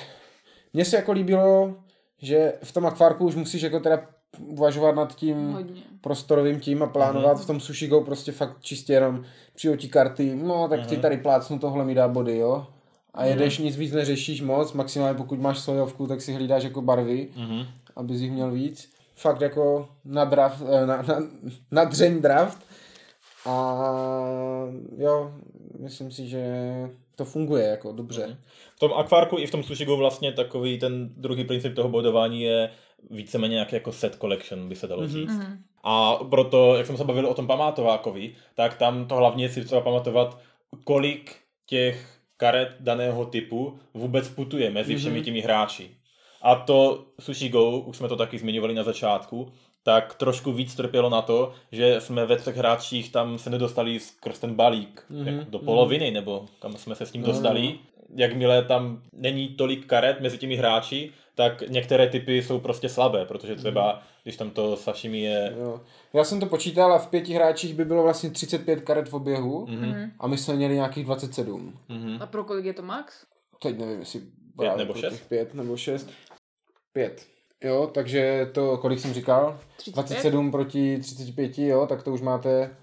mně 0.73 0.85
se 0.85 0.95
jako 0.95 1.11
líbilo, 1.11 1.75
že 2.21 2.53
v 2.63 2.71
tom 2.71 2.85
akvárku 2.85 3.25
už 3.25 3.35
musíš 3.35 3.61
jako 3.61 3.79
teda 3.79 4.07
uvažovat 4.47 4.95
nad 4.95 5.15
tím 5.15 5.51
Hodně. 5.51 5.81
prostorovým 6.01 6.59
tím 6.59 6.83
a 6.83 6.87
plánovat. 6.87 7.37
Mm-hmm. 7.37 7.43
V 7.43 7.47
tom 7.47 7.59
Sushi 7.59 7.87
Go 7.87 8.01
prostě 8.01 8.31
fakt 8.31 8.61
čistě 8.61 8.93
jenom 8.93 9.23
přijou 9.55 9.75
ti 9.75 9.87
karty, 9.87 10.35
no 10.43 10.67
tak 10.67 10.79
mm-hmm. 10.79 10.85
ti 10.85 10.97
tady 10.97 11.17
plácnu, 11.17 11.59
tohle 11.59 11.85
mi 11.85 11.95
dá 11.95 12.07
body, 12.07 12.37
jo. 12.37 12.67
A 13.13 13.25
jedeš, 13.25 13.59
mm-hmm. 13.59 13.63
nic 13.63 13.77
víc 13.77 13.93
neřešíš 13.93 14.41
moc, 14.41 14.73
maximálně 14.73 15.17
pokud 15.17 15.39
máš 15.39 15.59
sojovku, 15.59 16.07
tak 16.07 16.21
si 16.21 16.33
hlídáš 16.33 16.63
jako 16.63 16.81
barvy, 16.81 17.27
mm-hmm. 17.37 17.65
aby 17.95 18.13
jich 18.13 18.31
měl 18.31 18.51
víc. 18.51 18.91
Fakt 19.15 19.41
jako 19.41 19.89
na, 20.05 20.25
draft, 20.25 20.63
eh, 20.67 20.85
na, 20.85 21.01
na, 21.01 21.19
na 21.71 21.83
dřeň 21.83 22.21
draft. 22.21 22.65
A 23.45 23.83
jo, 24.97 25.33
myslím 25.79 26.11
si, 26.11 26.27
že 26.27 26.43
to 27.15 27.25
funguje 27.25 27.67
jako 27.67 27.91
dobře. 27.91 28.21
Mm-hmm. 28.21 28.35
V 28.75 28.79
tom 28.79 28.93
akvárku 28.93 29.37
i 29.39 29.47
v 29.47 29.51
tom 29.51 29.63
Sushi 29.63 29.85
Go 29.85 29.97
vlastně 29.97 30.31
takový 30.31 30.79
ten 30.79 31.09
druhý 31.17 31.43
princip 31.43 31.75
toho 31.75 31.89
bodování 31.89 32.41
je 32.41 32.69
víceméně 33.09 33.53
nějaký 33.53 33.75
jako 33.75 33.91
set 33.91 34.15
collection, 34.15 34.69
by 34.69 34.75
se 34.75 34.87
dalo 34.87 35.01
mhm. 35.01 35.11
říct. 35.11 35.31
Mm-hmm. 35.31 35.57
A 35.83 36.15
proto, 36.15 36.75
jak 36.75 36.85
jsem 36.85 36.97
se 36.97 37.03
bavil 37.03 37.27
o 37.27 37.33
tom 37.33 37.47
pamatovákovi, 37.47 38.35
tak 38.55 38.77
tam 38.77 39.05
to 39.07 39.15
hlavně 39.15 39.49
si 39.49 39.65
třeba 39.65 39.81
pamatovat, 39.81 40.39
kolik 40.83 41.35
těch 41.65 42.17
karet 42.37 42.75
daného 42.79 43.25
typu 43.25 43.79
vůbec 43.93 44.29
putuje 44.29 44.69
mezi 44.69 44.95
všemi 44.95 45.15
mhm. 45.15 45.25
těmi 45.25 45.41
hráči. 45.41 45.89
A 46.41 46.55
to 46.55 47.05
Sushi 47.19 47.49
Go, 47.49 47.79
už 47.79 47.97
jsme 47.97 48.07
to 48.07 48.15
taky 48.15 48.37
zmiňovali 48.37 48.73
na 48.73 48.83
začátku, 48.83 49.51
tak 49.83 50.13
trošku 50.13 50.51
víc 50.51 50.75
trpělo 50.75 51.09
na 51.09 51.21
to, 51.21 51.53
že 51.71 52.01
jsme 52.01 52.25
ve 52.25 52.37
třech 52.37 52.57
hráčích 52.57 53.11
tam 53.11 53.37
se 53.37 53.49
nedostali 53.49 53.99
skrz 53.99 54.39
ten 54.39 54.55
balík 54.55 55.05
mm-hmm. 55.11 55.45
do 55.49 55.59
poloviny, 55.59 56.09
mm-hmm. 56.09 56.13
nebo 56.13 56.45
kam 56.59 56.77
jsme 56.77 56.95
se 56.95 57.05
s 57.05 57.11
tím 57.11 57.23
dostali. 57.23 57.61
Mm-hmm. 57.61 57.79
Jakmile 58.15 58.65
tam 58.65 59.01
není 59.13 59.47
tolik 59.47 59.85
karet 59.85 60.21
mezi 60.21 60.37
těmi 60.37 60.55
hráči, 60.55 61.11
tak 61.35 61.61
některé 61.61 62.09
typy 62.09 62.43
jsou 62.43 62.59
prostě 62.59 62.89
slabé, 62.89 63.25
protože 63.25 63.55
třeba, 63.55 63.93
mm. 63.93 63.99
když 64.23 64.37
tam 64.37 64.49
to 64.49 64.77
sashimi 64.77 65.19
je... 65.19 65.53
Jo. 65.59 65.81
Já 66.13 66.23
jsem 66.23 66.39
to 66.39 66.45
počítal 66.45 66.93
a 66.93 66.99
v 66.99 67.07
pěti 67.07 67.33
hráčích 67.33 67.73
by 67.73 67.85
bylo 67.85 68.03
vlastně 68.03 68.29
35 68.29 68.81
karet 68.81 69.09
v 69.09 69.13
oběhu 69.13 69.65
mm-hmm. 69.65 70.11
a 70.19 70.27
my 70.27 70.37
jsme 70.37 70.55
měli 70.55 70.75
nějakých 70.75 71.05
27. 71.05 71.79
Mm-hmm. 71.89 72.17
A 72.21 72.25
pro 72.25 72.43
kolik 72.43 72.65
je 72.65 72.73
to 72.73 72.81
max? 72.81 73.25
Teď 73.61 73.77
nevím, 73.77 73.99
jestli... 73.99 74.21
Pět 74.59 74.77
nebo 74.77 74.93
šest? 74.93 75.29
Pět 75.29 75.53
nebo 75.53 75.77
šest. 75.77 76.09
Pět. 76.93 77.25
Jo, 77.63 77.91
takže 77.93 78.49
to, 78.53 78.77
kolik 78.77 78.99
jsem 78.99 79.13
říkal? 79.13 79.59
35? 79.77 79.93
27 79.95 80.51
proti 80.51 80.99
35, 80.99 81.57
jo, 81.57 81.87
tak 81.87 82.03
to 82.03 82.13
už 82.13 82.21
máte, 82.21 82.75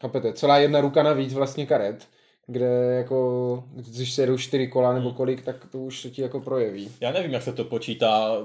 kapete, 0.00 0.32
celá 0.32 0.58
jedna 0.58 0.80
ruka 0.80 1.02
navíc 1.02 1.34
vlastně 1.34 1.66
karet 1.66 2.08
kde 2.46 2.94
jako, 2.98 3.64
když 3.74 4.12
se 4.12 4.22
jedou 4.22 4.38
čtyři 4.38 4.68
kola 4.68 4.92
nebo 4.94 5.08
hmm. 5.08 5.16
kolik, 5.16 5.42
tak 5.44 5.66
to 5.72 5.78
už 5.78 6.00
se 6.00 6.10
ti 6.10 6.22
jako 6.22 6.40
projeví. 6.40 6.90
Já 7.00 7.12
nevím, 7.12 7.32
jak 7.32 7.42
se 7.42 7.52
to 7.52 7.64
počítá 7.64 8.36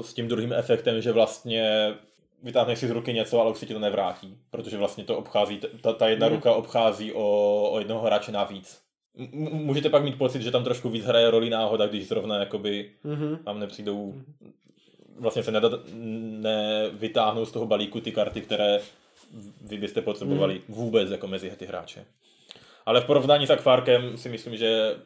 s 0.00 0.14
tím 0.14 0.28
druhým 0.28 0.52
efektem, 0.52 1.00
že 1.00 1.12
vlastně 1.12 1.94
vytáhneš 2.42 2.78
si 2.78 2.88
z 2.88 2.90
ruky 2.90 3.12
něco, 3.12 3.40
ale 3.40 3.50
už 3.50 3.58
se 3.58 3.66
ti 3.66 3.74
to 3.74 3.80
nevrátí, 3.80 4.38
protože 4.50 4.76
vlastně 4.76 5.04
to 5.04 5.18
obchází, 5.18 5.60
ta, 5.80 5.92
ta 5.92 6.08
jedna 6.08 6.26
hmm. 6.26 6.36
ruka 6.36 6.52
obchází 6.52 7.12
o, 7.12 7.68
o 7.72 7.78
jednoho 7.78 8.00
hráče 8.00 8.32
navíc. 8.32 8.78
M- 9.18 9.50
můžete 9.52 9.90
pak 9.90 10.04
mít 10.04 10.18
pocit, 10.18 10.42
že 10.42 10.50
tam 10.50 10.64
trošku 10.64 10.88
víc 10.88 11.04
hraje 11.04 11.30
roli 11.30 11.50
náhoda, 11.50 11.86
když 11.86 12.08
zrovna 12.08 12.38
jakoby 12.38 12.90
mm-hmm. 13.04 13.38
tam 13.44 13.60
nepřijdou, 13.60 14.14
vlastně 15.18 15.42
se 15.42 15.50
nedá, 15.50 15.70
nevytáhnou 16.40 17.44
z 17.44 17.52
toho 17.52 17.66
balíku 17.66 18.00
ty 18.00 18.12
karty, 18.12 18.40
které 18.40 18.80
vy 19.60 19.78
byste 19.78 20.02
potřebovali 20.02 20.54
mm. 20.54 20.74
vůbec 20.74 21.10
jako 21.10 21.26
mezi 21.26 21.50
ty 21.50 21.66
hráče. 21.66 22.04
Ale 22.86 23.00
v 23.00 23.04
porovnání 23.04 23.46
s 23.46 23.50
Akvárkem 23.50 24.16
si 24.16 24.28
myslím, 24.28 24.56
že 24.56 24.96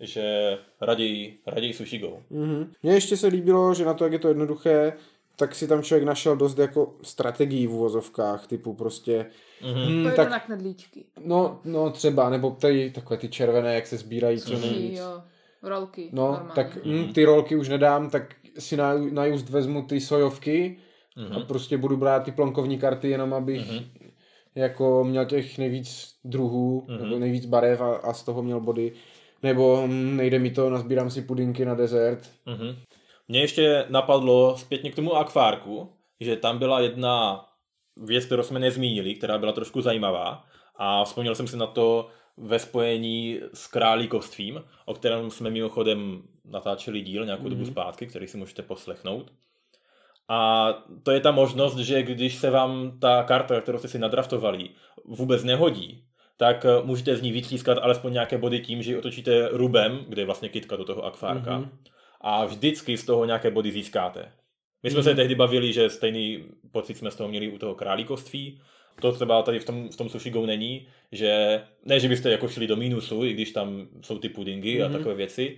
že 0.00 0.58
raději, 0.80 1.38
raději 1.46 1.72
Sushi 1.72 1.98
Go. 1.98 2.18
Mm-hmm. 2.32 2.68
Mně 2.82 2.92
ještě 2.92 3.16
se 3.16 3.26
líbilo, 3.26 3.74
že 3.74 3.84
na 3.84 3.94
to, 3.94 4.04
jak 4.04 4.12
je 4.12 4.18
to 4.18 4.28
jednoduché, 4.28 4.92
tak 5.36 5.54
si 5.54 5.68
tam 5.68 5.82
člověk 5.82 6.04
našel 6.04 6.36
dost 6.36 6.58
jako 6.58 6.94
strategií 7.02 7.66
v 7.66 7.72
uvozovkách, 7.72 8.46
typu 8.46 8.74
prostě... 8.74 9.26
Mm-hmm. 9.62 9.86
Hmm, 9.86 10.10
tak, 10.16 10.30
na 10.30 10.40
knedlíčky. 10.40 11.04
No, 11.24 11.60
no 11.64 11.90
třeba, 11.90 12.30
nebo 12.30 12.50
tady 12.50 12.90
takové 12.90 13.16
ty 13.16 13.28
červené, 13.28 13.74
jak 13.74 13.86
se 13.86 13.96
sbírají 13.96 14.40
co 14.40 14.58
nejvíc. 14.58 14.98
jo, 14.98 15.22
rolky. 15.62 16.08
No, 16.12 16.22
normálně. 16.22 16.52
tak 16.54 16.84
mm, 16.84 17.12
ty 17.12 17.24
rolky 17.24 17.56
už 17.56 17.68
nedám, 17.68 18.10
tak 18.10 18.34
si 18.58 18.76
na, 18.76 18.94
na 18.94 19.26
just 19.26 19.48
vezmu 19.48 19.82
ty 19.82 20.00
sojovky 20.00 20.78
mm-hmm. 21.16 21.36
a 21.36 21.40
prostě 21.40 21.78
budu 21.78 21.96
brát 21.96 22.22
ty 22.22 22.32
plonkovní 22.32 22.78
karty 22.78 23.08
jenom, 23.10 23.34
abych 23.34 23.70
mm-hmm 23.70 24.05
jako 24.56 25.04
měl 25.04 25.26
těch 25.26 25.58
nejvíc 25.58 26.14
druhů, 26.24 26.86
mm-hmm. 26.88 27.02
nebo 27.02 27.18
nejvíc 27.18 27.46
barev 27.46 27.80
a, 27.80 27.96
a 27.96 28.12
z 28.12 28.24
toho 28.24 28.42
měl 28.42 28.60
body. 28.60 28.92
Nebo 29.42 29.82
hm, 29.86 30.16
nejde 30.16 30.38
mi 30.38 30.50
to, 30.50 30.70
nazbírám 30.70 31.10
si 31.10 31.22
pudinky 31.22 31.64
na 31.64 31.74
dezert. 31.74 32.30
Mm-hmm. 32.46 32.76
Mně 33.28 33.40
ještě 33.40 33.84
napadlo 33.88 34.56
zpětně 34.58 34.90
k 34.90 34.94
tomu 34.94 35.16
akvárku, 35.16 35.92
že 36.20 36.36
tam 36.36 36.58
byla 36.58 36.80
jedna 36.80 37.44
věc, 37.96 38.24
kterou 38.24 38.42
jsme 38.42 38.60
nezmínili, 38.60 39.14
která 39.14 39.38
byla 39.38 39.52
trošku 39.52 39.80
zajímavá 39.80 40.44
a 40.76 41.04
vzpomněl 41.04 41.34
jsem 41.34 41.48
si 41.48 41.56
na 41.56 41.66
to 41.66 42.08
ve 42.36 42.58
spojení 42.58 43.40
s 43.54 43.66
Králíkovstvím, 43.66 44.64
o 44.84 44.94
kterém 44.94 45.30
jsme 45.30 45.50
mimochodem 45.50 46.22
natáčeli 46.44 47.00
díl 47.00 47.24
nějakou 47.24 47.44
mm-hmm. 47.44 47.50
dobu 47.50 47.62
mhm. 47.62 47.70
zpátky, 47.70 48.06
který 48.06 48.26
si 48.26 48.36
můžete 48.36 48.62
poslechnout. 48.62 49.32
A 50.28 50.72
to 51.02 51.10
je 51.10 51.20
ta 51.20 51.30
možnost, 51.30 51.76
že 51.76 52.02
když 52.02 52.34
se 52.34 52.50
vám 52.50 52.98
ta 53.00 53.22
karta, 53.22 53.60
kterou 53.60 53.78
jste 53.78 53.88
si 53.88 53.98
nadraftovali, 53.98 54.68
vůbec 55.04 55.44
nehodí, 55.44 56.04
tak 56.36 56.64
eh, 56.64 56.82
můžete 56.84 57.16
z 57.16 57.22
ní 57.22 57.32
vytřískat 57.32 57.78
alespoň 57.78 58.12
nějaké 58.12 58.38
body 58.38 58.60
tím, 58.60 58.82
že 58.82 58.90
ji 58.90 58.96
otočíte 58.96 59.48
rubem, 59.52 60.04
kde 60.08 60.22
je 60.22 60.26
vlastně 60.26 60.48
kitka 60.48 60.76
do 60.76 60.84
toho 60.84 61.04
akvárka. 61.04 61.58
Mm-hmm. 61.58 61.68
A 62.20 62.44
vždycky 62.44 62.96
z 62.96 63.04
toho 63.04 63.24
nějaké 63.24 63.50
body 63.50 63.72
získáte. 63.72 64.32
My 64.82 64.90
jsme 64.90 65.00
mm-hmm. 65.00 65.04
se 65.04 65.14
tehdy 65.14 65.34
bavili, 65.34 65.72
že 65.72 65.90
stejný 65.90 66.44
pocit 66.72 66.96
jsme 66.96 67.10
z 67.10 67.16
toho 67.16 67.28
měli 67.28 67.48
u 67.48 67.58
toho 67.58 67.74
králíkovství. 67.74 68.60
To 69.00 69.12
třeba 69.12 69.42
tady 69.42 69.58
v 69.58 69.64
tom, 69.64 69.88
v 69.88 69.96
tom 69.96 70.08
sushi 70.08 70.30
go 70.30 70.46
není, 70.46 70.88
že 71.12 71.62
ne, 71.84 72.00
že 72.00 72.08
byste 72.08 72.30
jako 72.30 72.48
šli 72.48 72.66
do 72.66 72.76
mínusu, 72.76 73.24
i 73.24 73.32
když 73.32 73.50
tam 73.50 73.88
jsou 74.02 74.18
ty 74.18 74.28
pudingy 74.28 74.78
mm-hmm. 74.78 74.84
a 74.84 74.88
mhm. 74.88 74.96
takové 74.96 75.14
věci, 75.14 75.56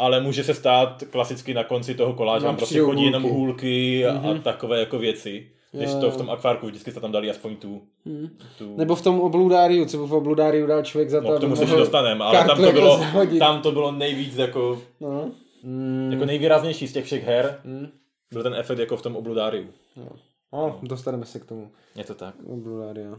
ale 0.00 0.20
může 0.20 0.44
se 0.44 0.54
stát 0.54 1.02
klasicky 1.10 1.54
na 1.54 1.64
konci 1.64 1.94
toho 1.94 2.12
koláže, 2.12 2.46
vám 2.46 2.56
prostě 2.56 2.80
chodí 2.80 3.04
jenom 3.04 3.22
hůlky 3.22 4.06
a, 4.06 4.14
mm-hmm. 4.14 4.36
a 4.36 4.42
takové 4.42 4.80
jako 4.80 4.98
věci. 4.98 5.46
Když 5.72 5.90
to 6.00 6.10
v 6.10 6.16
tom 6.16 6.30
akvárku 6.30 6.66
vždycky 6.66 6.90
jste 6.90 7.00
tam 7.00 7.12
dali 7.12 7.30
aspoň 7.30 7.56
tu, 7.56 7.82
hmm. 8.06 8.28
tu... 8.58 8.76
Nebo 8.76 8.94
v 8.94 9.02
tom 9.02 9.20
obludáriu, 9.20 9.84
co 9.84 10.06
v 10.06 10.12
obludáriu 10.12 10.66
dal 10.66 10.82
člověk 10.82 11.10
za 11.10 11.20
to. 11.20 11.30
No, 11.30 11.36
k 11.36 11.40
tomu 11.40 11.56
se 11.56 11.66
dostaneme, 11.66 12.24
ale 12.24 12.44
tam 12.46 12.56
to, 12.56 12.62
jako 12.62 12.72
bylo, 12.72 13.00
tam 13.38 13.62
to 13.62 13.72
bylo 13.72 13.92
nejvíc 13.92 14.36
jako, 14.36 14.82
no. 15.00 15.30
mm. 15.62 16.12
jako 16.12 16.24
nejvýraznější 16.24 16.86
z 16.86 16.92
těch 16.92 17.04
všech 17.04 17.24
her. 17.24 17.60
Mm. 17.64 17.88
Byl 18.32 18.42
ten 18.42 18.54
efekt 18.54 18.78
jako 18.78 18.96
v 18.96 19.02
tom 19.02 19.16
obludáriu. 19.16 19.66
No. 19.96 20.08
no, 20.52 20.78
dostaneme 20.82 21.26
se 21.26 21.40
k 21.40 21.44
tomu. 21.44 21.70
Je 21.96 22.04
to 22.04 22.14
tak. 22.14 22.34
Obludária. 22.46 23.18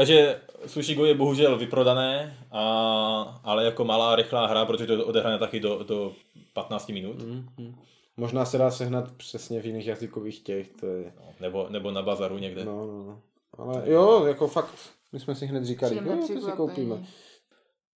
Takže 0.00 0.40
Sushi 0.66 0.94
Go 0.94 1.04
je 1.04 1.14
bohužel 1.14 1.58
vyprodané, 1.58 2.38
a, 2.50 3.40
ale 3.44 3.64
jako 3.64 3.84
malá 3.84 4.16
rychlá 4.16 4.46
hra, 4.46 4.64
protože 4.64 4.86
to 4.86 5.06
odehrané 5.06 5.38
taky 5.38 5.60
do, 5.60 5.84
do 5.84 6.12
15 6.52 6.88
minut. 6.88 7.18
Mm-hmm. 7.18 7.74
Možná 8.16 8.44
se 8.44 8.58
dá 8.58 8.70
sehnat 8.70 9.12
přesně 9.12 9.60
v 9.60 9.66
jiných 9.66 9.86
jazykových 9.86 10.40
těch, 10.40 10.68
to 10.68 10.86
je... 10.86 11.12
No, 11.16 11.32
nebo, 11.40 11.66
nebo 11.70 11.90
na 11.90 12.02
bazaru 12.02 12.38
někde. 12.38 12.64
No, 12.64 12.86
no, 12.86 13.04
no. 13.04 13.20
Ale 13.58 13.82
jo, 13.84 14.24
jako 14.26 14.48
fakt, 14.48 14.74
my 15.12 15.20
jsme 15.20 15.34
si 15.34 15.46
hned 15.46 15.64
říkali, 15.64 16.00
no, 16.00 16.26
to 16.26 16.40
si 16.40 16.52
koupíme. 16.52 17.06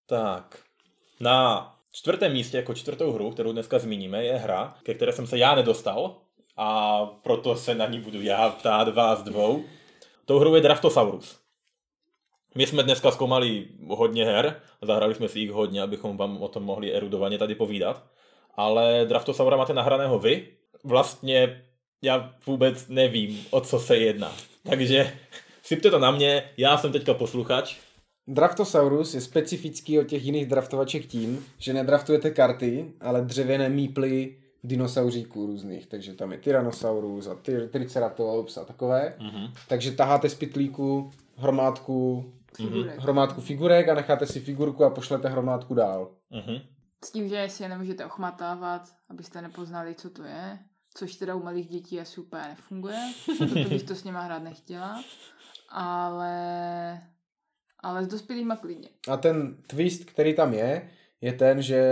Tak, 0.07 0.59
na 1.21 1.69
čtvrtém 1.93 2.33
místě 2.33 2.57
jako 2.57 2.75
čtvrtou 2.75 3.13
hru, 3.13 3.31
kterou 3.31 3.53
dneska 3.53 3.79
zmíníme, 3.79 4.25
je 4.25 4.37
hra, 4.37 4.77
ke 4.83 4.95
které 4.95 5.13
jsem 5.13 5.27
se 5.27 5.39
já 5.39 5.55
nedostal 5.55 6.17
a 6.57 7.01
proto 7.07 7.57
se 7.57 7.75
na 7.75 7.87
ní 7.87 8.01
budu 8.01 8.23
já 8.23 8.49
ptát 8.49 8.95
vás 8.95 9.23
dvou. 9.23 9.65
Tou 10.25 10.39
hrou 10.39 10.55
je 10.55 10.61
Draftosaurus. 10.61 11.44
My 12.55 12.67
jsme 12.67 12.83
dneska 12.83 13.11
zkoumali 13.11 13.67
hodně 13.89 14.25
her, 14.25 14.61
zahrali 14.83 15.15
jsme 15.15 15.29
si 15.29 15.39
jich 15.39 15.51
hodně, 15.51 15.83
abychom 15.83 16.17
vám 16.17 16.43
o 16.43 16.49
tom 16.49 16.63
mohli 16.63 16.95
erudovaně 16.95 17.39
tady 17.39 17.55
povídat. 17.55 18.05
Ale 18.57 19.05
Draftosaura 19.09 19.57
máte 19.57 19.75
nahraného 19.75 20.19
vy. 20.19 20.49
Vlastně 20.85 21.63
já 22.03 22.35
vůbec 22.47 22.89
nevím, 22.89 23.45
o 23.51 23.61
co 23.61 23.79
se 23.79 23.97
jedná. 23.97 24.33
Takže 24.63 25.13
sypte 25.63 25.91
to 25.91 25.99
na 25.99 26.11
mě, 26.11 26.51
já 26.57 26.79
jsem 26.79 26.93
teďka 26.93 27.15
posluchač. 27.15 27.77
Draftosaurus 28.27 29.15
je 29.15 29.21
specifický 29.21 29.99
od 29.99 30.05
těch 30.05 30.25
jiných 30.25 30.47
draftovaček 30.47 31.07
tím, 31.07 31.47
že 31.59 31.73
nedraftujete 31.73 32.31
karty, 32.31 32.93
ale 33.01 33.23
dřevěné 33.23 33.69
míply 33.69 34.37
dinosauříků 34.65 35.47
různých, 35.47 35.87
takže 35.87 36.15
tam 36.15 36.33
je 36.33 36.39
Tyrannosaurus 36.39 37.27
a 37.27 37.37
Triceratops 37.71 38.57
a 38.59 38.65
takové. 38.65 39.15
Mm-hmm. 39.19 39.53
Takže 39.69 39.93
taháte 39.93 40.29
z 40.29 40.35
pytlíku 40.35 41.11
hromádku, 41.37 42.25
Figurek. 42.57 42.99
hromádku 43.01 43.41
figurek 43.41 43.89
a 43.89 43.95
necháte 43.95 44.27
si 44.27 44.41
figurku 44.41 44.85
a 44.85 44.91
pošlete 44.91 45.29
hromádku 45.29 45.75
dál. 45.75 46.11
Mhm. 46.31 46.61
S 47.05 47.11
tím, 47.13 47.29
že 47.29 47.49
si 47.49 47.63
je 47.63 47.69
nemůžete 47.69 48.05
ochmatávat, 48.07 48.83
abyste 49.11 49.43
nepoznali, 49.43 49.95
co 49.95 50.11
to 50.11 50.23
je. 50.23 50.59
Což 50.97 51.15
teda 51.17 51.35
u 51.35 51.43
malých 51.43 51.69
dětí 51.69 52.01
asi 52.01 52.21
úplně 52.21 52.43
nefunguje. 52.43 52.99
Proto 53.39 53.69
bych 53.69 53.83
to 53.83 53.95
s 53.95 54.05
nima 54.05 54.21
hrát 54.21 54.43
nechtěla. 54.43 55.03
Ale, 55.71 57.01
ale 57.83 58.05
s 58.05 58.07
dospělýma 58.09 58.57
klidně. 58.57 58.89
A 59.11 59.17
ten 59.17 59.57
twist, 59.67 60.05
který 60.05 60.35
tam 60.35 60.55
je, 60.55 60.91
je 61.21 61.33
ten, 61.33 61.63
že 61.63 61.83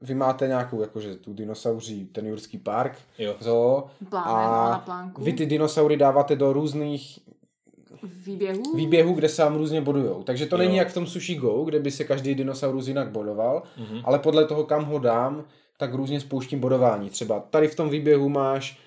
vy 0.00 0.14
máte 0.14 0.46
nějakou, 0.48 0.80
jakože 0.80 1.14
tu 1.16 1.32
dinosauří, 1.34 2.06
ten 2.06 2.26
jurský 2.26 2.58
park, 2.58 2.98
Jo. 3.18 3.36
zoo, 3.40 3.86
Pláne, 4.10 4.32
no, 4.32 4.50
na 4.70 4.74
a 4.74 4.78
plánku. 4.78 5.24
vy 5.24 5.32
ty 5.32 5.46
dinosaury 5.46 5.96
dáváte 5.96 6.36
do 6.36 6.52
různých 6.52 7.18
Výběhů. 8.26 8.62
výběhů, 8.74 9.12
kde 9.14 9.28
se 9.28 9.42
vám 9.42 9.56
různě 9.56 9.80
bodujou. 9.80 10.22
Takže 10.22 10.46
to 10.46 10.56
Jo. 10.56 10.58
není 10.58 10.76
jak 10.76 10.88
v 10.88 10.94
tom 10.94 11.06
Sushi 11.06 11.34
Go, 11.34 11.64
kde 11.64 11.78
by 11.80 11.90
se 11.90 12.04
každý 12.04 12.34
dinosaurus 12.34 12.88
jinak 12.88 13.10
bodoval, 13.10 13.62
Mhm. 13.78 14.00
ale 14.04 14.18
podle 14.18 14.44
toho, 14.44 14.64
kam 14.64 14.84
ho 14.84 14.98
dám, 14.98 15.44
tak 15.78 15.94
různě 15.94 16.20
spouštím 16.20 16.60
bodování. 16.60 17.10
Třeba 17.10 17.40
tady 17.50 17.68
v 17.68 17.74
tom 17.74 17.88
výběhu 17.90 18.28
máš 18.28 18.78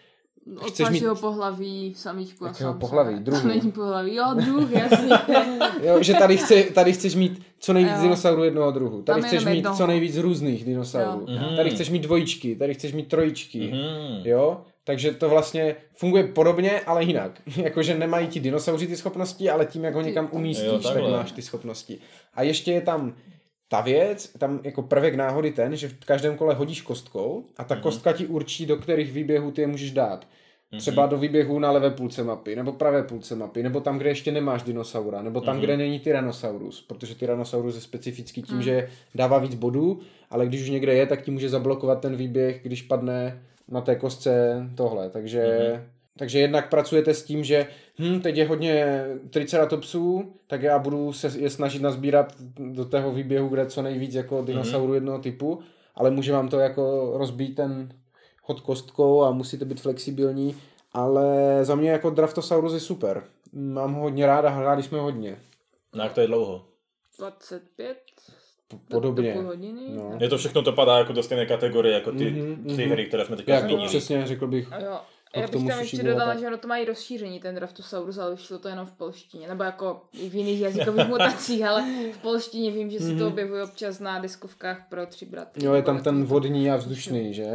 Od 0.62 0.68
chceš 0.70 0.90
mít- 0.90 1.04
pohlaví, 1.22 1.94
samíčku 1.98 2.46
a 2.46 2.54
samce. 2.54 2.80
pohlaví? 2.80 3.20
Druhu? 3.20 3.42
To 3.42 3.48
není 3.48 3.72
pohlaví, 3.72 4.16
jo, 4.16 4.26
druh, 4.46 4.72
jasně. 4.72 5.10
Jo, 5.84 6.04
že 6.04 6.14
tady, 6.14 6.38
chce, 6.38 6.64
tady 6.64 6.94
chceš 6.94 7.16
mít 7.16 7.42
co 7.60 7.74
nejvíc 7.74 7.94
Jo. 7.96 8.02
dinosaurů 8.02 8.44
jednoho 8.44 8.72
druhu. 8.72 9.02
Tady 9.02 9.22
Tam 9.22 9.28
chceš 9.30 9.46
mít 9.46 9.56
jednoho. 9.56 9.76
co 9.78 9.88
nejvíc 9.88 10.18
různých 10.18 10.66
dinosaurů. 10.66 11.26
Jo. 11.28 11.40
Mhm. 11.48 11.56
Tady 11.56 11.70
chceš 11.70 11.90
mít 11.90 12.00
dvojičky, 12.04 12.56
tady 12.56 12.74
chceš 12.74 12.94
mít 12.94 13.08
trojičky. 13.08 13.60
Mhm. 13.74 14.22
Jo? 14.24 14.62
Takže 14.88 15.12
to 15.12 15.30
vlastně 15.30 15.76
funguje 15.94 16.24
podobně, 16.24 16.80
ale 16.80 17.04
jinak. 17.04 17.42
Jakože 17.58 17.96
nemají 17.98 18.28
ti 18.28 18.40
dinosauři 18.40 18.88
ty 18.88 18.98
schopnosti, 18.98 19.50
ale 19.50 19.66
tím, 19.66 19.84
jak 19.84 19.96
ho 19.96 20.02
někam 20.02 20.30
umístíš, 20.32 20.68
Jo, 20.68 20.80
tak 20.80 21.04
máš 21.04 21.32
ty 21.32 21.42
schopnosti. 21.42 22.00
A 22.34 22.44
ještě 22.44 22.72
je 22.72 22.82
tam 22.82 23.16
ta 23.68 23.82
věc, 23.82 24.32
tam 24.38 24.60
jako 24.64 24.82
prvek 24.82 25.16
náhody 25.16 25.52
ten, 25.52 25.76
že 25.76 25.90
v 25.90 26.06
každém 26.06 26.38
kole 26.38 26.56
hodíš 26.56 26.82
kostkou 26.82 27.46
a 27.58 27.64
ta 27.64 27.76
kostka 27.76 28.14
ti 28.14 28.26
určí, 28.26 28.66
do 28.66 28.78
kterých 28.78 29.12
výběhů 29.12 29.52
ty 29.52 29.62
je 29.62 29.68
můžeš 29.68 29.92
dát. 29.92 30.28
Třeba 30.78 31.06
do 31.06 31.18
výběhu 31.18 31.60
na 31.60 31.72
levé 31.72 31.90
půlce 31.92 32.24
mapy, 32.24 32.56
nebo 32.56 32.72
pravé 32.72 33.04
půlce 33.04 33.36
mapy, 33.36 33.64
nebo 33.64 33.82
tam, 33.82 33.98
kde 33.98 34.10
ještě 34.10 34.32
nemáš 34.32 34.64
dinosaura, 34.64 35.22
nebo 35.22 35.42
tam, 35.42 35.60
kde 35.60 35.78
není 35.78 36.00
Tyrannosaurus, 36.00 36.82
protože 36.82 37.16
Tyrannosaurus 37.16 37.76
je 37.76 37.82
specifický 37.82 38.42
tím, 38.42 38.62
že 38.62 38.90
dává 39.16 39.40
víc 39.40 39.56
bodů, 39.56 40.00
ale 40.30 40.46
když 40.46 40.62
už 40.62 40.70
někde 40.70 40.94
je, 40.94 41.06
tak 41.06 41.22
ti 41.22 41.32
může 41.32 41.50
zablokovat 41.50 42.02
ten 42.02 42.16
výběh, 42.16 42.60
když 42.64 42.82
padne 42.82 43.42
na 43.68 43.82
té 43.82 43.96
kostce 43.96 44.64
tohle. 44.76 45.10
Takže, 45.10 45.44
takže 46.18 46.40
jednak 46.40 46.70
pracujete 46.70 47.14
s 47.14 47.24
tím, 47.24 47.44
že 47.44 47.68
hm, 48.00 48.20
teď 48.22 48.38
je 48.38 48.48
hodně 48.48 49.06
triceratopsů, 49.30 50.34
tak 50.48 50.62
já 50.62 50.80
budu 50.80 51.14
se 51.14 51.32
je 51.38 51.50
snažit 51.50 51.82
nazbírat 51.82 52.34
do 52.60 52.86
tého 52.86 53.12
výběhu, 53.12 53.48
kde 53.48 53.66
co 53.66 53.82
nejvíc 53.82 54.16
jako 54.16 54.42
dinosaurů 54.42 54.94
jednoho 54.94 55.20
typu, 55.20 55.60
ale 55.96 56.12
může 56.12 56.34
vám 56.34 56.50
to 56.50 56.60
jako 56.60 57.14
rozbít 57.18 57.56
ten 57.56 57.90
hod 58.44 58.62
kostkou 58.62 59.24
a 59.24 59.32
musíte 59.32 59.66
být 59.66 59.82
flexibilní, 59.82 60.56
ale 60.94 61.60
za 61.66 61.76
mě 61.76 61.92
jako 61.92 62.10
Draftosaurus 62.10 62.74
je 62.74 62.80
super. 62.80 63.24
Mám 63.54 63.94
ho 63.94 64.02
hodně 64.02 64.26
rád 64.26 64.46
a 64.46 64.50
hráli 64.50 64.84
jsme 64.84 65.00
hodně. 65.00 65.38
No 65.96 66.04
jak 66.04 66.14
to 66.14 66.22
je 66.22 66.28
dlouho? 66.28 66.66
25? 67.20 67.98
Podobně. 68.90 69.34
Do 69.34 69.40
půl 69.40 69.48
hodiny? 69.50 69.82
No. 69.90 70.18
Je 70.20 70.30
to 70.30 70.38
všechno 70.38 70.62
to 70.62 70.74
padá 70.74 70.98
jako 70.98 71.14
do 71.14 71.24
stejné 71.24 71.46
kategorie, 71.46 71.94
jako 71.96 72.12
ty 72.12 72.32
Mhm, 72.32 72.64
tři 72.68 72.82
mhm. 72.86 72.92
hry, 72.92 73.06
které 73.06 73.26
jsme 73.26 73.36
teďka 73.36 73.54
Jak 73.54 73.64
zmínili. 73.64 73.88
přesně 73.88 74.28
řekl 74.28 74.48
bych. 74.48 74.74
A 74.74 74.80
jo. 74.80 75.00
A 75.34 75.40
Já 75.40 75.48
bych 75.48 75.68
tam 75.68 75.80
ještě 75.80 76.04
dodala, 76.04 76.26
tak. 76.32 76.40
že 76.40 76.48
ono 76.48 76.58
to 76.58 76.68
mají 76.68 76.86
rozšíření, 76.86 77.40
ten 77.40 77.56
Draftosaurus, 77.56 78.18
ale 78.18 78.32
vyšlo 78.36 78.58
to 78.60 78.68
jenom 78.68 78.86
v 78.86 78.92
polštině, 78.92 79.48
nebo 79.48 79.64
jako 79.64 80.02
i 80.14 80.30
v 80.30 80.36
jiných 80.36 80.60
jazykových 80.62 81.08
mutacích, 81.10 81.66
ale 81.66 81.86
v 82.14 82.18
polštině 82.18 82.72
vím, 82.72 82.90
že 82.90 83.00
se 83.00 83.16
to 83.16 83.28
objevuje 83.28 83.64
občas 83.64 84.00
na 84.00 84.20
diskovkách 84.20 84.86
pro 84.90 85.06
tři 85.06 85.26
bratry. 85.26 85.60
Mhm. 85.60 85.68
Jo, 85.68 85.74
je 85.74 85.82
tam 85.82 86.04
ten 86.04 86.16
jako- 86.20 86.30
vodní 86.30 86.72
a 86.72 86.76
vzdušný, 86.76 87.34
že? 87.34 87.46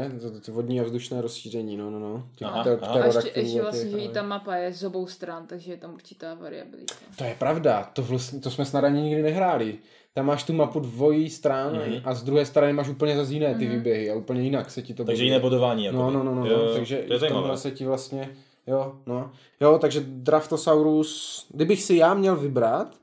Vodní 0.48 0.80
a 0.80 0.82
vzdušné 0.84 1.20
rozšíření, 1.20 1.76
no, 1.76 1.90
no, 1.90 1.98
no. 1.98 2.26
Těch 2.36 2.48
Aha, 2.48 2.64
ter- 2.64 2.78
aha. 2.82 3.02
A 3.02 3.06
ještě, 3.06 3.40
ještě 3.40 3.62
vlastně, 3.62 4.00
že 4.00 4.08
ta 4.08 4.22
mapa 4.22 4.54
je 4.56 4.72
z 4.72 4.84
obou 4.84 5.06
stran, 5.06 5.46
takže 5.46 5.72
je 5.72 5.76
tam 5.76 5.94
určitá 5.94 6.34
variabilita. 6.34 6.94
To 7.18 7.24
je 7.24 7.34
pravda, 7.38 7.90
to, 7.92 8.02
vlastně, 8.02 8.40
to 8.40 8.50
jsme 8.50 8.64
snad 8.64 8.84
ani 8.84 9.02
nikdy 9.02 9.22
nehráli. 9.22 9.78
Tam 10.14 10.26
máš 10.26 10.42
tu 10.44 10.52
mapu 10.52 10.80
dvojí 10.80 11.30
stran 11.30 11.72
Mhm. 11.76 12.00
a 12.04 12.14
z 12.14 12.22
druhé 12.22 12.46
strany 12.46 12.72
máš 12.72 12.88
úplně 12.88 13.16
zase 13.16 13.32
jiné 13.32 13.54
ty 13.54 13.66
výběhy 13.66 14.10
a 14.10 14.14
úplně 14.14 14.42
jinak 14.42 14.70
se 14.70 14.82
ti 14.82 14.94
to 14.94 15.04
Takže 15.04 15.24
jiné 15.24 15.38
bodování. 15.40 15.84
Jako 15.84 15.96
No, 15.96 16.10
no, 16.10 16.22
no, 16.24 16.34
no, 16.34 16.46
jo, 16.46 16.64
no. 16.66 16.74
takže 16.74 16.96
to 17.08 17.12
je 17.12 17.18
v 17.30 17.56
se 17.56 17.70
ti 17.70 17.84
vlastně, 17.84 18.30
jo, 18.66 18.94
no. 19.06 19.30
Jo, 19.60 19.78
takže 19.78 20.00
Draftosaurus, 20.06 21.46
kdybych 21.54 21.82
si 21.82 21.96
já 21.96 22.14
měl 22.14 22.36
vybrat 22.36 22.96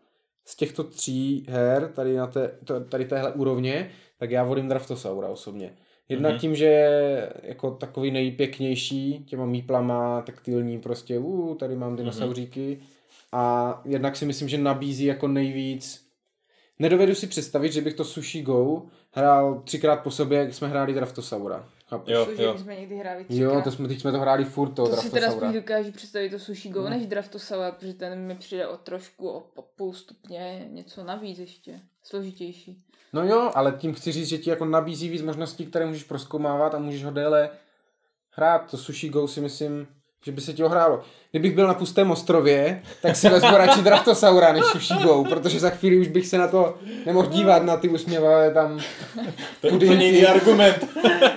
z 0.46 0.56
těchto 0.56 0.84
tří 0.84 1.46
her, 1.50 1.92
tady 1.96 2.16
na 2.18 2.28
té, 2.28 2.52
to, 2.66 2.80
tady 2.80 3.06
téhle 3.06 3.32
úrovně, 3.34 3.90
tak 4.18 4.32
já 4.32 4.44
volím 4.44 4.68
Draftosaura 4.70 5.28
osobně. 5.28 5.74
Jednak 6.10 6.32
Mhm. 6.32 6.40
tím, 6.40 6.56
že 6.56 6.66
je 6.66 7.34
jako 7.44 7.72
takový 7.72 8.12
nejpěknější, 8.12 9.24
těma 9.28 9.46
míplama, 9.46 10.22
taktilní 10.22 10.80
prostě, 10.80 11.20
uh, 11.20 11.56
tady 11.56 11.76
mám 11.76 11.96
dinosauříky. 11.96 12.80
A 13.32 13.82
jednak 13.86 14.16
si 14.16 14.26
myslím, 14.26 14.50
že 14.50 14.58
nabízí 14.58 15.06
jako 15.06 15.28
nejvíc 15.28 16.09
Nedovedu 16.80 17.16
si 17.16 17.28
představit, 17.28 17.72
že 17.74 17.82
bych 17.82 17.94
to 17.94 18.06
Sushi 18.06 18.42
Go 18.42 18.82
hrál 19.12 19.62
třikrát 19.66 19.96
po 19.96 20.12
sobě, 20.12 20.40
jak 20.40 20.54
jsme 20.54 20.68
hráli 20.68 20.94
Draftosaura. 20.94 21.70
Chápeš? 21.88 22.14
Jo, 22.14 22.26
Což 22.26 22.40
jo. 22.40 22.58
jsme 22.58 22.76
někdy 22.76 22.96
hráli 22.96 23.20
Jo, 23.20 23.26
třikrát. 23.50 23.64
to 23.64 23.72
jsme, 23.72 23.88
teď 23.88 24.02
jsme 24.02 24.12
to 24.12 24.20
hráli 24.20 24.46
furt, 24.46 24.70
to, 24.70 24.88
To 24.90 24.96
si 24.96 25.10
teda 25.12 25.32
spíš 25.32 25.54
dokážu 25.54 25.92
představit 25.92 26.30
to 26.30 26.40
Sushi 26.40 26.70
Go, 26.70 26.90
než 26.90 27.06
Draftosaura, 27.08 27.72
protože 27.72 27.94
ten 27.94 28.20
mi 28.20 28.36
přijde 28.36 28.68
o 28.68 28.78
trošku, 28.78 29.30
o 29.30 29.40
po- 29.40 29.62
půl 29.76 29.94
stupně 29.94 30.68
něco 30.70 31.04
navíc 31.04 31.40
ještě. 31.40 31.80
Složitější. 32.04 32.84
No 33.14 33.24
jo, 33.26 33.52
ale 33.56 33.72
tím 33.72 33.94
chci 33.94 34.12
říct, 34.12 34.28
že 34.28 34.38
ti 34.38 34.50
jako 34.50 34.66
nabízí 34.66 35.10
víc 35.10 35.22
možností, 35.22 35.66
které 35.66 35.86
můžeš 35.86 36.04
proskoumávat 36.04 36.76
a 36.76 36.80
můžeš 36.80 37.04
ho 37.04 37.12
déle 37.12 37.50
hrát. 38.32 38.72
To 38.72 38.78
Sushi 38.78 39.10
Go 39.10 39.28
si 39.28 39.42
myslím, 39.42 39.88
že 40.26 40.32
by 40.32 40.42
se 40.42 40.54
ti 40.54 40.64
ohrálo. 40.64 41.02
Kdybych 41.32 41.56
byl 41.56 41.68
na 41.68 41.74
pustém 41.74 42.12
ostrově, 42.12 42.82
tak 43.02 43.16
si 43.16 43.30
vezmu 43.30 43.58
radši 43.58 43.82
Draftosaura 43.82 44.54
než 44.54 44.66
Sushi 44.66 44.94
Go, 45.04 45.24
protože 45.30 45.60
za 45.60 45.70
chvíli 45.70 45.98
už 45.98 46.08
bych 46.08 46.28
se 46.28 46.38
na 46.38 46.48
to 46.48 46.78
nemohl 47.06 47.28
dívat 47.28 47.64
na 47.64 47.78
ty 47.78 47.90
usměvavé 47.90 48.54
tam, 48.54 48.80
To 49.62 49.68
je 49.68 49.74
úplně 49.74 50.06
jiný 50.06 50.26
argument. 50.26 50.88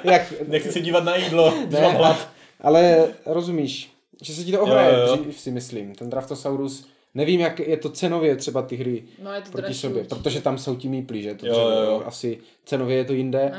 jak, 0.04 0.32
Nechci 0.48 0.72
se 0.72 0.80
dívat 0.80 1.04
na 1.04 1.16
jídlo, 1.16 1.50
když 1.66 1.72
Ne, 1.80 1.80
mám 1.86 1.94
hlad. 1.96 2.28
ale 2.60 3.08
rozumíš, 3.26 3.92
že 4.22 4.32
se 4.34 4.44
ti 4.44 4.52
to 4.52 4.60
ohraje, 4.60 4.92
Jo, 4.92 5.06
jo, 5.06 5.16
dřív 5.16 5.40
si 5.40 5.50
myslím. 5.50 5.94
Ten 5.94 6.10
Draftosaurus, 6.10 6.88
nevím, 7.14 7.40
jak 7.40 7.58
je 7.58 7.76
to 7.76 7.88
cenově 7.88 8.36
třeba 8.36 8.62
ty 8.62 8.76
hry 8.76 9.02
No 9.22 9.32
je 9.32 9.40
to 9.40 9.50
proti 9.50 9.62
dražší 9.62 9.80
sobě, 9.80 10.04
protože 10.04 10.40
tam 10.40 10.58
jsou 10.58 10.76
ti 10.76 10.88
míplí, 10.88 11.22
že 11.22 11.34
to 11.34 11.46
Jo, 11.46 11.52
dřevo, 11.52 11.70
jo, 11.70 12.02
asi 12.06 12.38
cenově 12.64 12.96
je 12.96 13.04
to 13.04 13.12
jinde, 13.12 13.52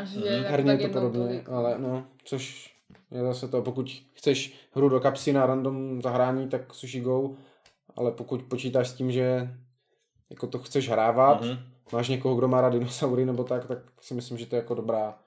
herně 0.48 0.72
je 0.72 0.78
tak 0.78 0.92
to 0.92 1.10
tolik. 1.10 1.50
ale 1.50 1.76
no, 1.78 2.04
což 2.26 2.73
je 3.14 3.22
zase 3.24 3.48
to, 3.48 3.62
pokud 3.62 4.04
chceš 4.14 4.54
hru 4.72 4.90
do 4.90 5.00
kapsy 5.00 5.34
na 5.34 5.46
random 5.46 6.02
zahrání, 6.02 6.50
tak 6.50 6.74
Sushi 6.74 7.00
Go, 7.02 7.36
ale 7.96 8.12
pokud 8.12 8.44
počítáš 8.44 8.88
s 8.90 8.94
tím, 8.94 9.12
že 9.12 9.50
jako 10.30 10.48
to 10.48 10.60
chceš 10.60 10.90
hrávat, 10.90 11.42
Mhm. 11.42 11.58
máš 11.92 12.10
někoho, 12.10 12.36
kdo 12.36 12.48
má 12.48 12.62
rád 12.62 12.70
dinosaury 12.70 13.26
nebo 13.26 13.44
tak, 13.44 13.66
tak 13.68 13.78
si 14.02 14.14
myslím, 14.14 14.38
že 14.38 14.46
to 14.46 14.56
je 14.56 14.62
jako 14.62 14.74
dobrá 14.76 15.20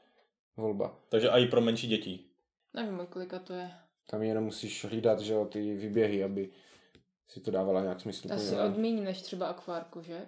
volba. 0.56 0.94
Takže 1.08 1.28
i 1.28 1.46
pro 1.46 1.60
menší 1.60 1.86
děti. 1.86 2.20
Nevím, 2.74 3.00
kolika 3.10 3.38
to 3.38 3.52
je. 3.52 3.70
Tam 4.10 4.22
jenom 4.22 4.44
musíš 4.44 4.84
hlídat, 4.84 5.20
že 5.20 5.32
jo, 5.32 5.44
ty 5.44 5.76
výběhy, 5.76 6.24
aby 6.24 6.48
si 7.28 7.40
to 7.40 7.50
dávala 7.50 7.80
nějak 7.80 7.96
To 7.96 8.02
smysluplně. 8.02 8.42
asi 8.42 8.58
odmíní 8.60 9.00
než 9.00 9.22
třeba 9.22 9.46
akvárku, 9.46 10.02
že? 10.02 10.20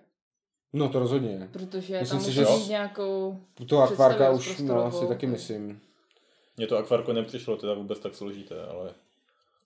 No 0.72 0.88
to 0.88 0.98
rozhodně. 0.98 1.48
Protože 1.52 2.00
Myslím 2.00 2.18
tam 2.20 2.26
si, 2.26 2.32
že 2.32 2.44
mít 2.44 2.68
nějakou... 2.68 3.40
U 3.60 3.64
toho 3.64 3.82
akvárka 3.82 4.30
už, 4.30 4.58
no, 4.58 4.84
asi 4.84 5.06
taky 5.06 5.26
tak. 5.26 5.32
myslím. 5.32 5.80
Mně 6.58 6.66
to 6.66 6.76
akvarko 6.78 7.12
nepřišlo 7.12 7.56
teda 7.56 7.74
vůbec 7.74 7.98
tak 7.98 8.14
složité, 8.14 8.54
ale 8.70 8.90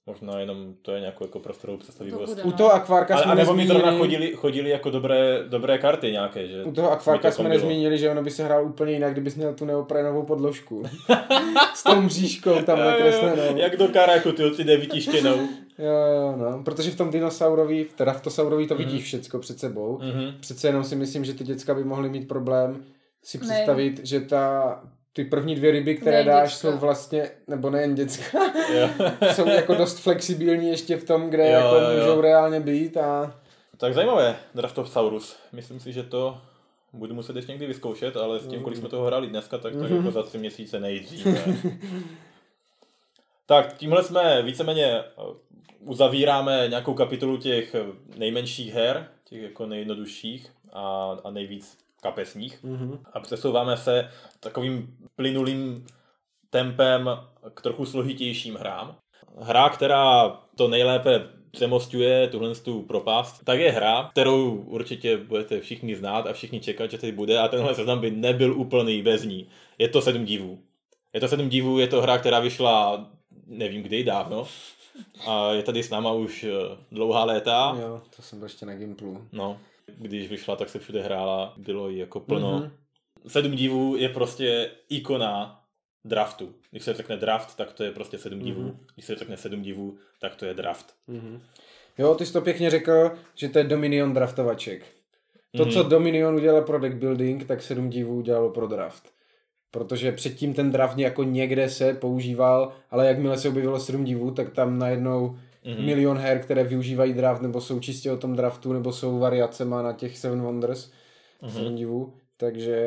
možná 0.07 0.41
jenom 0.41 0.75
to 0.83 0.93
je 0.93 1.01
nějakou 1.01 1.25
jako 1.25 1.39
prostorovou 1.39 1.77
To 1.79 1.83
představivost. 1.83 2.29
bude, 2.33 2.43
U 2.43 2.51
no. 2.51 2.57
toho 2.57 2.73
akvárka 2.73 3.15
Ale, 3.15 3.23
jsme 3.23 3.33
a 3.33 3.35
nebo 3.35 3.55
mi 3.55 3.67
zrovna 3.67 3.91
nezmínili- 3.93 3.99
chodili, 3.99 4.33
chodili 4.37 4.71
jako 4.71 4.91
dobré, 4.91 5.45
dobré 5.49 5.79
karty 5.79 6.13
nějaké, 6.13 6.49
že? 6.49 6.65
U 6.65 6.73
toho 6.73 6.91
akvárka 6.91 7.29
to 7.29 7.35
jsme 7.35 7.45
kombilo. 7.45 7.61
nezmínili, 7.63 7.99
že 7.99 8.11
ono 8.11 8.23
by 8.23 8.31
se 8.31 8.45
hrál 8.45 8.65
úplně 8.65 8.93
jinak, 8.93 9.13
kdybys 9.13 9.35
měl 9.35 9.55
tu 9.55 9.65
neoprenovou 9.65 10.23
podložku. 10.23 10.83
S 11.75 11.83
tou 11.83 12.01
mřížkou 12.01 12.63
tam 12.63 12.79
Jo, 12.79 12.85
jo, 12.85 12.91
nakreslenou. 12.91 13.57
Jak 13.57 13.77
do 13.77 13.89
Karaku, 13.89 14.33
ty 14.33 14.55
si 14.55 14.65
jde 14.65 14.77
vytištěnou. 14.77 15.37
Jo, 15.79 15.87
jo, 15.93 16.35
no. 16.37 16.63
Protože 16.65 16.91
v 16.91 16.97
tom 16.97 17.11
dinosaurovi, 17.11 17.87
teda 17.97 18.13
v 18.13 18.23
tosaurovi 18.23 18.63
Mhm. 18.63 18.69
to 18.69 18.75
vidíš 18.75 19.05
všecko 19.05 19.39
před 19.39 19.59
sebou. 19.59 19.99
Mhm. 20.03 20.35
Přece 20.41 20.69
jenom 20.69 20.85
si 20.85 20.97
myslím, 20.97 21.25
že 21.25 21.35
ty 21.35 21.45
děcka 21.45 21.75
by 21.75 21.85
mohly 21.85 22.09
mít 22.11 22.29
problém 22.29 22.85
si 23.23 23.39
Ne. 23.39 23.45
představit, 23.45 24.01
že 24.07 24.21
ta, 24.21 24.81
ty 25.13 25.25
první 25.25 25.55
dvě 25.55 25.71
ryby, 25.71 25.95
které 25.95 26.13
Nejen 26.25 26.27
dáš, 26.27 26.51
děcka. 26.53 26.71
jsou 26.71 26.79
vlastně, 26.79 27.31
nebo 27.49 27.71
nejen 27.71 27.95
děcka, 27.95 28.39
Jo. 28.75 28.89
jsou 29.35 29.49
jako 29.49 29.75
dost 29.75 29.99
flexibilní 29.99 30.69
ještě 30.69 30.97
v 30.97 31.05
tom, 31.05 31.31
kde 31.31 31.45
Jo, 31.51 31.53
jako 31.59 31.75
jo, 31.77 31.91
jo. 31.91 31.99
můžou 32.07 32.21
reálně 32.21 32.61
být 32.61 32.97
a 32.97 33.41
Tak 33.77 33.95
zajímavé, 33.95 34.37
Draftosaurus. 34.55 35.37
Myslím 35.53 35.81
si, 35.81 35.93
že 35.93 36.03
to 36.03 36.41
budu 36.93 37.15
muset 37.15 37.37
ještě 37.37 37.53
někdy 37.53 37.67
vyzkoušet, 37.67 38.17
ale 38.17 38.41
s 38.41 38.47
tím, 38.47 38.63
kolik 38.63 38.79
jsme 38.79 38.89
toho 38.89 39.07
hráli 39.07 39.27
dneska, 39.27 39.59
tak, 39.59 39.73
tak 39.73 39.91
Mhm. 39.91 39.97
jako 39.97 40.11
za 40.11 40.23
tři 40.23 40.39
měsíce 40.39 40.81
nejdříve. 40.81 41.45
Tak 43.47 43.73
tímhle 43.77 44.03
jsme 44.05 44.43
víceméně 44.43 44.85
eh, 44.87 45.05
uzavíráme 45.81 46.67
nějakou 46.69 46.95
kapitolu 46.95 47.37
těch 47.37 47.75
nejmenších 48.17 48.75
her, 48.75 49.09
těch 49.25 49.43
jako 49.43 49.67
nejjednodušších 49.67 50.51
a, 50.73 51.17
a 51.25 51.31
nejvíc 51.31 51.79
kapesních. 52.03 52.65
Mm-hmm. 52.65 52.99
A 53.13 53.21
přesouváme 53.21 53.77
se 53.77 54.09
takovým 54.41 54.97
plynulým 55.17 55.87
tempem 56.51 57.11
k 57.55 57.63
trochu 57.63 57.87
složitějším 57.87 58.55
hrám. 58.55 58.97
Hra, 59.41 59.69
která 59.69 60.29
to 60.57 60.69
nejlépe 60.69 61.29
přemostuje 61.51 62.29
tuhle 62.29 62.55
tu 62.55 62.83
propast, 62.83 63.45
tak 63.45 63.59
je 63.59 63.71
hra, 63.71 64.09
kterou 64.13 64.55
určitě 64.55 65.17
budete 65.17 65.61
všichni 65.61 65.97
znát 65.97 66.27
a 66.27 66.33
všichni 66.33 66.61
čekat, 66.61 66.91
že 66.91 66.99
teď 66.99 67.15
bude 67.15 67.39
a 67.39 67.49
tenhle 67.49 67.75
seznam 67.75 68.01
by 68.01 68.11
nebyl 68.11 68.61
úplný 68.61 69.03
bez 69.03 69.25
ní. 69.25 69.49
Je 69.79 69.89
to 69.89 70.03
sedm 70.03 70.25
divů. 70.25 70.59
Je 71.13 71.21
to 71.21 71.29
sedm 71.29 71.49
divů, 71.49 71.79
je 71.79 71.87
to 71.87 72.03
hra, 72.03 72.19
která 72.19 72.41
vyšla 72.41 73.07
nevím 73.47 73.83
kdy, 73.83 74.05
dávno. 74.05 74.47
A 75.27 75.53
je 75.53 75.63
tady 75.63 75.83
s 75.83 75.91
náma 75.91 76.13
už 76.13 76.45
eh, 76.45 76.77
dlouhá 76.93 77.25
léta. 77.25 77.77
Jo, 77.81 78.03
to 78.17 78.23
jsem 78.23 78.39
byl 78.39 78.47
ještě 78.47 78.67
na 78.67 78.75
Gimplu. 78.75 79.27
No, 79.33 79.59
když 79.87 80.29
vyšla, 80.29 80.57
tak 80.57 80.69
se 80.69 80.79
všude 80.79 81.03
hrála, 81.03 81.55
bylo 81.57 81.89
jí 81.89 81.99
jako 81.99 82.21
plno. 82.21 82.61
Mm-hmm. 82.61 82.71
Sedm 83.29 83.53
divů 83.53 83.97
je 83.97 84.09
prostě 84.09 84.71
ikona 84.89 85.65
draftu. 86.05 86.55
Když 86.71 86.83
se 86.83 86.95
řekne 86.95 87.17
draft, 87.17 87.57
tak 87.57 87.73
to 87.73 87.85
je 87.85 87.91
prostě 87.91 88.19
sedm 88.19 88.39
mm-hmm. 88.39 88.45
divů. 88.45 88.79
Když 88.95 89.07
se 89.07 89.15
řekne 89.15 89.37
sedm 89.37 89.63
divů, 89.63 89.99
tak 90.21 90.37
to 90.37 90.45
je 90.45 90.55
draft. 90.55 90.95
Mm-hmm. 91.09 91.41
Jo, 91.99 92.15
ty 92.15 92.27
jsi 92.27 92.33
to 92.33 92.41
pěkně 92.41 92.71
řekl, 92.71 93.11
že 93.35 93.49
to 93.49 93.59
je 93.59 93.65
Dominion 93.65 94.15
draftovaček. 94.15 94.87
To, 95.57 95.65
mm-hmm. 95.65 95.73
co 95.73 95.83
Dominion 95.83 96.35
udělal 96.35 96.63
pro 96.63 96.81
deck 96.81 96.97
building, 96.97 97.45
tak 97.45 97.63
sedm 97.63 97.91
divů 97.91 98.17
udělalo 98.17 98.51
pro 98.51 98.67
draft. 98.67 99.13
Protože 99.71 100.13
předtím 100.13 100.55
ten 100.55 100.71
draft 100.71 100.99
jako 100.99 101.23
někde 101.23 101.71
se 101.71 101.95
používal, 101.95 102.73
ale 102.91 103.07
jakmile 103.07 103.39
se 103.39 103.49
objevilo 103.49 103.81
sedm 103.81 104.05
divů, 104.05 104.31
tak 104.31 104.53
tam 104.53 104.79
najednou 104.79 105.39
mm-hmm. 105.65 105.85
milion 105.85 106.19
her, 106.19 106.39
které 106.43 106.65
využívají 106.65 107.13
draft, 107.13 107.43
nebo 107.43 107.61
jsou 107.61 107.81
čistě 107.81 108.13
o 108.13 108.17
tom 108.17 108.37
draftu, 108.37 108.73
nebo 108.73 108.93
jsou 108.93 109.19
variacema 109.19 109.83
na 109.83 109.93
těch 109.93 110.19
Seven 110.19 110.43
Wonders, 110.43 110.93
mm-hmm. 111.43 111.75
divů. 111.75 112.15
Takže 112.37 112.79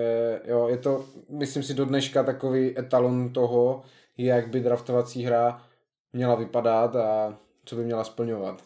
jo, 0.47 0.67
je 0.67 0.77
to, 0.77 1.05
myslím 1.29 1.63
si, 1.63 1.73
do 1.73 1.85
dneška 1.85 2.23
takový 2.23 2.79
etalon 2.79 3.33
toho, 3.33 3.83
jak 4.17 4.49
by 4.49 4.59
draftovací 4.59 5.23
hra 5.23 5.61
měla 6.13 6.35
vypadat 6.35 6.95
a 6.95 7.37
co 7.65 7.75
by 7.75 7.83
měla 7.83 8.03
splňovat. 8.03 8.63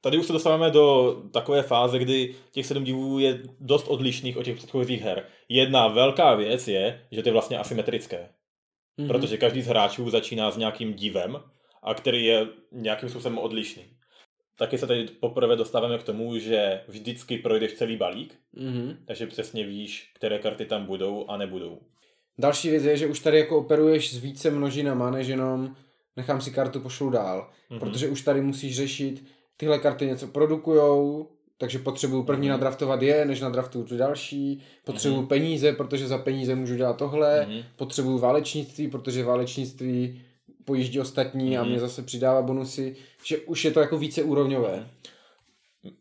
Tady 0.00 0.18
už 0.18 0.26
se 0.26 0.32
dostáváme 0.32 0.70
do 0.70 1.16
takové 1.32 1.62
fáze, 1.62 1.98
kdy 1.98 2.34
těch 2.50 2.66
sedm 2.66 2.84
divů 2.84 3.18
je 3.18 3.38
dost 3.60 3.88
odlišných 3.88 4.36
od 4.36 4.42
těch 4.42 4.56
předchozích 4.56 5.02
her. 5.02 5.24
Jedna 5.48 5.88
velká 5.88 6.34
věc 6.34 6.68
je, 6.68 7.00
že 7.10 7.22
to 7.22 7.28
je 7.28 7.32
vlastně 7.32 7.58
asymetrické. 7.58 8.28
Mm-hmm. 8.98 9.06
Protože 9.08 9.36
každý 9.36 9.62
z 9.62 9.66
hráčů 9.66 10.10
začíná 10.10 10.50
s 10.50 10.56
nějakým 10.56 10.94
divem, 10.94 11.38
a 11.82 11.94
který 11.94 12.24
je 12.24 12.46
nějakým 12.72 13.08
způsobem 13.08 13.38
odlišný. 13.38 13.82
Taky 14.58 14.78
se 14.78 14.86
tady 14.86 15.06
poprvé 15.20 15.56
dostáváme 15.56 15.98
k 15.98 16.02
tomu, 16.02 16.38
že 16.38 16.80
vždycky 16.88 17.38
projdeš 17.38 17.72
celý 17.72 17.96
balík, 17.96 18.34
mm-hmm. 18.56 18.96
takže 19.04 19.26
přesně 19.26 19.66
víš, 19.66 20.10
které 20.14 20.38
karty 20.38 20.64
tam 20.64 20.86
budou 20.86 21.26
a 21.28 21.36
nebudou. 21.36 21.78
Další 22.38 22.70
věc 22.70 22.84
je, 22.84 22.96
že 22.96 23.06
už 23.06 23.20
tady 23.20 23.38
jako 23.38 23.58
operuješ 23.58 24.14
s 24.14 24.18
více 24.18 24.50
množinama, 24.50 25.10
než 25.10 25.26
jenom 25.26 25.76
nechám 26.16 26.40
si 26.40 26.50
kartu 26.50 26.80
pošlu 26.80 27.10
dál. 27.10 27.50
Mm-hmm. 27.70 27.78
Protože 27.78 28.08
už 28.08 28.22
tady 28.22 28.40
musíš 28.40 28.76
řešit, 28.76 29.24
tyhle 29.56 29.78
karty 29.78 30.06
něco 30.06 30.26
produkujou, 30.26 31.28
takže 31.58 31.78
potřebuju 31.78 32.22
první 32.22 32.46
mm-hmm. 32.46 32.50
nadraftovat 32.50 33.02
je, 33.02 33.24
než 33.24 33.40
nadraftuju 33.40 33.84
tu 33.84 33.96
další. 33.96 34.62
Potřebuju 34.84 35.22
mm-hmm. 35.22 35.26
peníze, 35.26 35.72
protože 35.72 36.08
za 36.08 36.18
peníze 36.18 36.54
můžu 36.54 36.76
dělat 36.76 36.96
tohle. 36.96 37.46
Mm-hmm. 37.48 37.64
Potřebuju 37.76 38.18
válečnictví, 38.18 38.88
protože 38.88 39.24
válečnictví 39.24 40.22
pojíždí 40.64 41.00
ostatní 41.00 41.50
mm-hmm. 41.50 41.60
a 41.60 41.64
mě 41.64 41.78
zase 41.78 42.02
přidává 42.02 42.42
bonusy, 42.42 42.96
že 43.24 43.38
už 43.38 43.64
je 43.64 43.70
to 43.70 43.80
jako 43.80 43.98
více 43.98 44.22
úrovňové. 44.22 44.88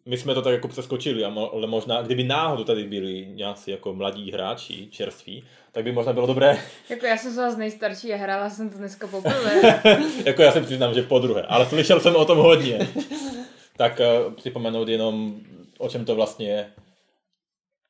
My 0.06 0.18
jsme 0.18 0.34
to 0.34 0.42
tak 0.42 0.54
jako 0.54 0.68
přeskočili, 0.68 1.26
ale 1.26 1.68
možná, 1.68 2.02
kdyby 2.02 2.24
náhodou 2.24 2.64
tady 2.64 2.84
byli 2.84 3.28
nějací 3.34 3.72
jako 3.72 3.94
mladí 3.94 4.32
hráči, 4.32 4.88
čerství, 4.92 5.44
tak 5.72 5.84
by 5.84 5.92
možná 5.92 6.14
bylo 6.14 6.28
dobré. 6.28 6.58
Jako 6.90 7.06
já 7.06 7.18
jsem 7.18 7.32
z 7.32 7.38
vás 7.38 7.58
nejstarší 7.58 8.14
a 8.14 8.18
hrála 8.18 8.50
jsem 8.50 8.70
to 8.70 8.78
dneska 8.78 9.08
poprvé. 9.08 9.82
jako 10.26 10.42
já 10.42 10.52
se 10.52 10.62
přiznám, 10.62 10.94
že 10.94 11.02
po 11.02 11.20
druhé, 11.20 11.42
ale 11.42 11.66
slyšel 11.66 12.00
jsem 12.00 12.16
o 12.16 12.26
tom 12.26 12.38
hodně. 12.38 12.88
tak 13.78 14.00
uh, 14.00 14.34
připomenout 14.34 14.88
jenom, 14.88 15.36
o 15.78 15.90
čem 15.90 16.06
to 16.06 16.16
vlastně 16.16 16.48
je. 16.48 16.72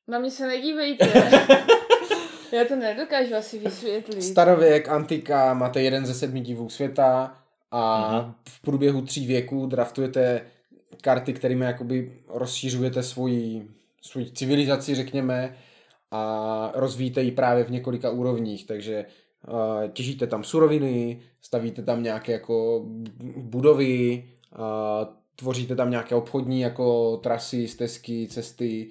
Na 0.07 0.19
mě 0.19 0.31
se 0.31 0.47
nedívejte. 0.47 1.31
Já 2.51 2.65
to 2.65 2.75
nedokážu 2.75 3.35
asi 3.35 3.59
vysvětlit. 3.59 4.21
Starověk, 4.21 4.89
antika, 4.89 5.53
máte 5.53 5.81
jeden 5.81 6.05
ze 6.05 6.13
sedmi 6.13 6.39
divů 6.39 6.69
světa 6.69 7.37
a 7.71 8.11
mm-hmm. 8.11 8.33
v 8.49 8.61
průběhu 8.61 9.01
tří 9.01 9.27
věků 9.27 9.65
draftujete 9.65 10.41
karty, 11.01 11.33
kterými 11.33 11.65
jakoby 11.65 12.13
rozšířujete 12.27 13.03
svoji, 13.03 13.67
svoji 14.01 14.31
civilizaci, 14.31 14.95
řekněme, 14.95 15.55
a 16.11 16.71
rozvíjíte 16.75 17.21
ji 17.21 17.31
právě 17.31 17.63
v 17.63 17.71
několika 17.71 18.09
úrovních, 18.09 18.67
takže 18.67 19.05
uh, 19.47 19.89
těžíte 19.93 20.27
tam 20.27 20.43
suroviny, 20.43 21.21
stavíte 21.41 21.81
tam 21.81 22.03
nějaké 22.03 22.31
jako 22.31 22.85
budovy, 23.37 24.25
uh, 24.59 24.65
tvoříte 25.35 25.75
tam 25.75 25.91
nějaké 25.91 26.15
obchodní 26.15 26.61
jako 26.61 27.17
trasy, 27.17 27.67
stezky, 27.67 28.27
cesty, 28.27 28.89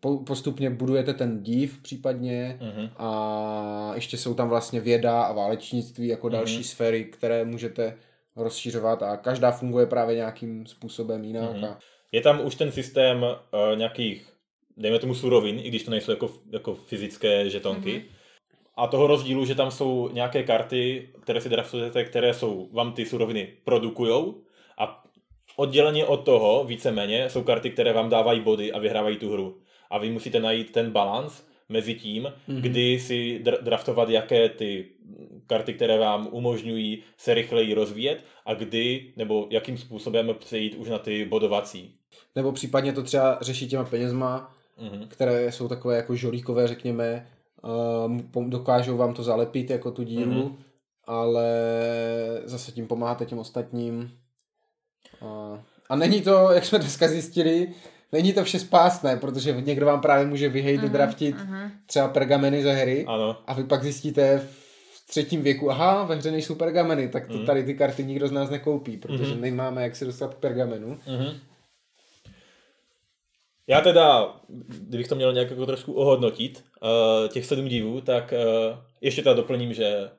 postupně 0.00 0.70
budujete 0.70 1.14
ten 1.14 1.42
div 1.42 1.82
případně 1.82 2.58
uh-huh. 2.60 2.90
a 2.96 3.92
ještě 3.94 4.16
jsou 4.16 4.34
tam 4.34 4.48
vlastně 4.48 4.80
věda 4.80 5.22
a 5.22 5.32
válečnictví 5.32 6.08
jako 6.08 6.28
další 6.28 6.60
uh-huh. 6.60 6.70
sféry, 6.70 7.04
které 7.04 7.44
můžete 7.44 7.96
rozšířovat 8.36 9.02
a 9.02 9.16
každá 9.16 9.50
funguje 9.52 9.86
právě 9.86 10.16
nějakým 10.16 10.66
způsobem 10.66 11.24
jinak. 11.24 11.56
Uh-huh. 11.56 11.66
A... 11.66 11.78
Je 12.12 12.20
tam 12.20 12.40
už 12.44 12.54
ten 12.54 12.72
systém 12.72 13.22
uh, 13.22 13.78
nějakých, 13.78 14.32
dejme 14.76 14.98
tomu 14.98 15.14
surovin, 15.14 15.58
i 15.58 15.68
když 15.68 15.82
to 15.82 15.90
nejsou 15.90 16.10
jako, 16.10 16.30
jako 16.52 16.74
fyzické 16.74 17.50
žetonky, 17.50 17.90
uh-huh. 17.90 18.14
a 18.76 18.86
toho 18.86 19.06
rozdílu, 19.06 19.44
že 19.44 19.54
tam 19.54 19.70
jsou 19.70 20.10
nějaké 20.12 20.42
karty, 20.42 21.08
které 21.20 21.40
si 21.40 21.48
draftujete, 21.48 22.04
které 22.04 22.34
jsou, 22.34 22.68
vám 22.72 22.92
ty 22.92 23.06
suroviny 23.06 23.48
produkujou 23.64 24.42
a 24.78 25.04
odděleně 25.56 26.04
od 26.04 26.16
toho, 26.16 26.64
víceméně, 26.64 27.30
jsou 27.30 27.42
karty, 27.42 27.70
které 27.70 27.92
vám 27.92 28.08
dávají 28.08 28.40
body 28.40 28.72
a 28.72 28.78
vyhrávají 28.78 29.16
tu 29.16 29.32
hru 29.32 29.58
a 29.90 29.98
vy 29.98 30.10
musíte 30.10 30.40
najít 30.40 30.72
ten 30.72 30.90
balans 30.90 31.46
mezi 31.68 31.94
tím, 31.94 32.22
mm-hmm. 32.22 32.60
kdy 32.60 33.00
si 33.00 33.44
draftovat 33.62 34.08
jaké 34.08 34.48
ty 34.48 34.88
karty, 35.46 35.74
které 35.74 35.98
vám 35.98 36.28
umožňují 36.30 37.02
se 37.16 37.34
rychleji 37.34 37.74
rozvíjet 37.74 38.24
a 38.46 38.54
kdy 38.54 39.12
nebo 39.16 39.46
jakým 39.50 39.78
způsobem 39.78 40.34
přejít 40.38 40.74
už 40.74 40.88
na 40.88 40.98
ty 40.98 41.24
bodovací. 41.24 41.94
Nebo 42.36 42.52
případně 42.52 42.92
to 42.92 43.02
třeba 43.02 43.38
řešit 43.40 43.66
těma 43.66 43.84
penězma, 43.84 44.54
mm-hmm. 44.78 45.08
které 45.08 45.52
jsou 45.52 45.68
takové 45.68 45.96
jako 45.96 46.16
žolíkové, 46.16 46.68
řekněme, 46.68 47.28
uh, 48.34 48.48
dokážou 48.48 48.96
vám 48.96 49.14
to 49.14 49.22
zalepit 49.22 49.70
jako 49.70 49.90
tu 49.90 50.02
díru, 50.02 50.30
mm-hmm. 50.30 50.56
ale 51.04 51.50
zase 52.44 52.72
tím 52.72 52.86
pomáháte 52.86 53.26
těm 53.26 53.38
ostatním. 53.38 54.10
Uh, 55.22 55.58
a 55.88 55.96
není 55.96 56.22
to, 56.22 56.50
jak 56.52 56.64
jsme 56.64 56.78
dneska 56.78 57.08
zjistili, 57.08 57.74
není 58.12 58.32
to 58.32 58.44
vše 58.44 58.58
spásné, 58.58 59.16
protože 59.16 59.52
někdo 59.52 59.86
vám 59.86 60.00
právě 60.00 60.26
může 60.26 60.48
vyhejt, 60.48 60.80
uh-huh, 60.80 60.90
draftit 60.90 61.36
uh-huh. 61.36 61.70
třeba 61.86 62.08
pergameny 62.08 62.62
ze 62.62 62.72
hry 62.72 63.04
ano. 63.08 63.36
a 63.46 63.54
vy 63.54 63.64
pak 63.64 63.82
zjistíte 63.82 64.38
v 64.38 65.08
třetím 65.08 65.42
věku, 65.42 65.70
aha, 65.70 66.04
ve 66.04 66.14
hře 66.14 66.30
nejsou 66.30 66.54
pergameny, 66.54 67.08
tak 67.08 67.26
to 67.26 67.34
uh-huh. 67.34 67.46
tady 67.46 67.64
ty 67.64 67.74
karty 67.74 68.04
nikdo 68.04 68.28
z 68.28 68.32
nás 68.32 68.50
nekoupí, 68.50 68.96
protože 68.96 69.34
uh-huh. 69.34 69.40
nemáme 69.40 69.82
jak 69.82 69.96
se 69.96 70.04
dostat 70.04 70.34
k 70.34 70.38
pergamenu. 70.38 70.98
Uh-huh. 71.06 71.34
Já 73.68 73.80
teda, 73.80 74.36
kdybych 74.68 75.08
to 75.08 75.14
měl 75.14 75.32
nějak 75.32 75.50
jako 75.50 75.66
trošku 75.66 75.92
ohodnotit, 75.92 76.64
uh, 76.82 77.28
těch 77.28 77.46
sedm 77.46 77.68
divů, 77.68 78.00
tak 78.00 78.34
uh, 78.36 78.78
ještě 79.00 79.22
teda 79.22 79.34
doplním, 79.34 79.74
že 79.74 80.10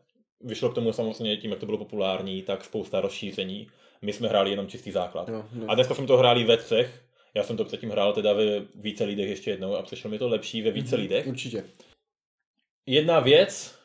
vyšlo 0.42 0.70
k 0.70 0.76
tomu 0.76 0.94
samozřejmě 0.94 1.38
tím, 1.38 1.52
jak 1.52 1.60
to 1.60 1.66
bylo 1.66 1.78
populární, 1.78 2.42
tak 2.42 2.66
spousta 2.66 3.02
rozšíření. 3.02 3.68
My 4.02 4.14
jsme 4.14 4.28
hráli 4.28 4.50
jenom 4.50 4.68
čistý 4.68 4.92
základ. 4.92 5.28
No, 5.28 5.46
no. 5.54 5.66
A 5.68 5.76
dneska 5.76 5.96
jsme 5.96 6.08
to 6.08 6.18
hráli 6.18 6.44
ve 6.44 6.58
třech, 6.58 7.02
já 7.38 7.44
jsem 7.44 7.58
to 7.58 7.66
předtím 7.66 7.90
hrál 7.90 8.14
teda 8.14 8.34
ve 8.34 8.60
více 8.76 9.04
lidech 9.04 9.30
ještě 9.30 9.52
jednou 9.52 9.76
a 9.76 9.82
přišlo 9.82 10.10
mi 10.10 10.20
to 10.20 10.28
lepší 10.28 10.62
ve 10.62 10.72
více 10.72 10.96
mm-hmm, 10.96 11.00
lidech. 11.00 11.28
Určitě. 11.28 11.64
Jedna 12.86 13.20
věc, 13.20 13.80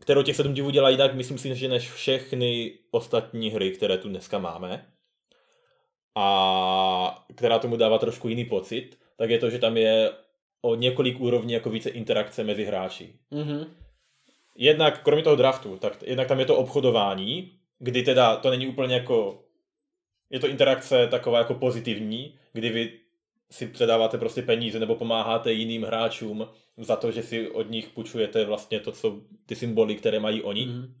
kterou 0.00 0.22
těch 0.22 0.36
sedm 0.36 0.54
divů 0.54 0.70
dělá 0.70 0.90
jinak, 0.90 1.14
myslím 1.14 1.38
si, 1.38 1.54
že 1.54 1.68
než 1.68 1.92
všechny 1.92 2.78
ostatní 2.90 3.50
hry, 3.50 3.70
které 3.70 3.98
tu 3.98 4.08
dneska 4.08 4.38
máme, 4.38 4.86
a 6.14 7.26
která 7.34 7.58
tomu 7.58 7.76
dává 7.76 7.98
trošku 7.98 8.28
jiný 8.28 8.44
pocit, 8.44 8.98
tak 9.16 9.30
je 9.30 9.38
to, 9.38 9.50
že 9.50 9.58
tam 9.58 9.76
je 9.76 10.12
o 10.62 10.74
několik 10.74 11.20
úrovní 11.20 11.52
jako 11.52 11.70
více 11.70 11.90
interakce 11.90 12.44
mezi 12.44 12.64
hráči. 12.64 13.18
Mm-hmm. 13.32 13.66
Jednak, 14.56 15.02
kromě 15.02 15.22
toho 15.24 15.36
draftu, 15.36 15.76
tak 15.76 16.02
jednak 16.02 16.28
tam 16.28 16.40
je 16.40 16.46
to 16.46 16.56
obchodování, 16.56 17.58
kdy 17.78 18.02
teda 18.02 18.36
to 18.36 18.50
není 18.50 18.66
úplně 18.66 18.94
jako 18.94 19.43
je 20.30 20.40
to 20.40 20.48
interakce 20.48 21.06
taková 21.06 21.38
jako 21.38 21.54
pozitivní, 21.54 22.38
kdy 22.52 22.70
vy 22.70 22.92
si 23.50 23.66
předáváte 23.66 24.18
prostě 24.18 24.42
peníze 24.42 24.78
nebo 24.80 24.94
pomáháte 24.94 25.52
jiným 25.52 25.82
hráčům 25.82 26.48
za 26.78 26.96
to, 26.96 27.10
že 27.12 27.22
si 27.22 27.50
od 27.50 27.70
nich 27.70 27.88
půjčujete 27.88 28.44
vlastně 28.44 28.80
to, 28.80 28.92
co 28.92 29.20
ty 29.46 29.56
symboly, 29.56 29.94
které 29.94 30.20
mají 30.20 30.42
oni. 30.42 30.66
Mm. 30.66 30.94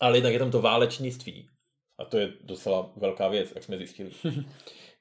ale 0.00 0.16
jednak 0.16 0.32
je 0.32 0.38
tam 0.38 0.50
to 0.50 0.60
válečnictví. 0.60 1.48
A 1.98 2.04
to 2.04 2.18
je 2.18 2.32
docela 2.44 2.92
velká 2.96 3.28
věc, 3.28 3.52
jak 3.54 3.64
jsme 3.64 3.76
zjistili. 3.76 4.10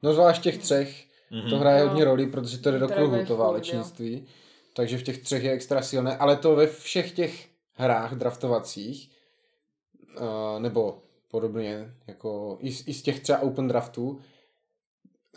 No 0.03 0.13
zvlášť 0.13 0.41
těch 0.41 0.57
třech 0.57 1.07
Mhm. 1.31 1.49
to 1.49 1.57
hraje 1.57 1.81
Jo. 1.81 1.87
hodně 1.87 2.05
roli, 2.05 2.27
protože 2.27 2.57
to 2.57 2.71
jde 2.71 2.79
do 2.79 2.87
kruhu, 2.87 3.25
to 3.25 3.33
jo. 3.33 3.37
válečnictví. 3.37 4.25
Takže 4.73 4.97
v 4.97 5.03
těch 5.03 5.17
třech 5.23 5.43
je 5.43 5.51
extra 5.51 5.81
silné, 5.81 6.17
ale 6.17 6.37
to 6.37 6.55
ve 6.55 6.67
všech 6.67 7.11
těch 7.11 7.49
hrách 7.73 8.13
draftovacích, 8.15 9.09
uh, 10.19 10.59
nebo 10.59 11.01
podobně, 11.35 11.91
jako 12.07 12.57
i, 12.61 12.71
z- 12.71 12.87
i 12.87 12.93
z 12.93 13.01
těch 13.01 13.19
třeba 13.19 13.39
open 13.41 13.67
draftů, 13.67 14.19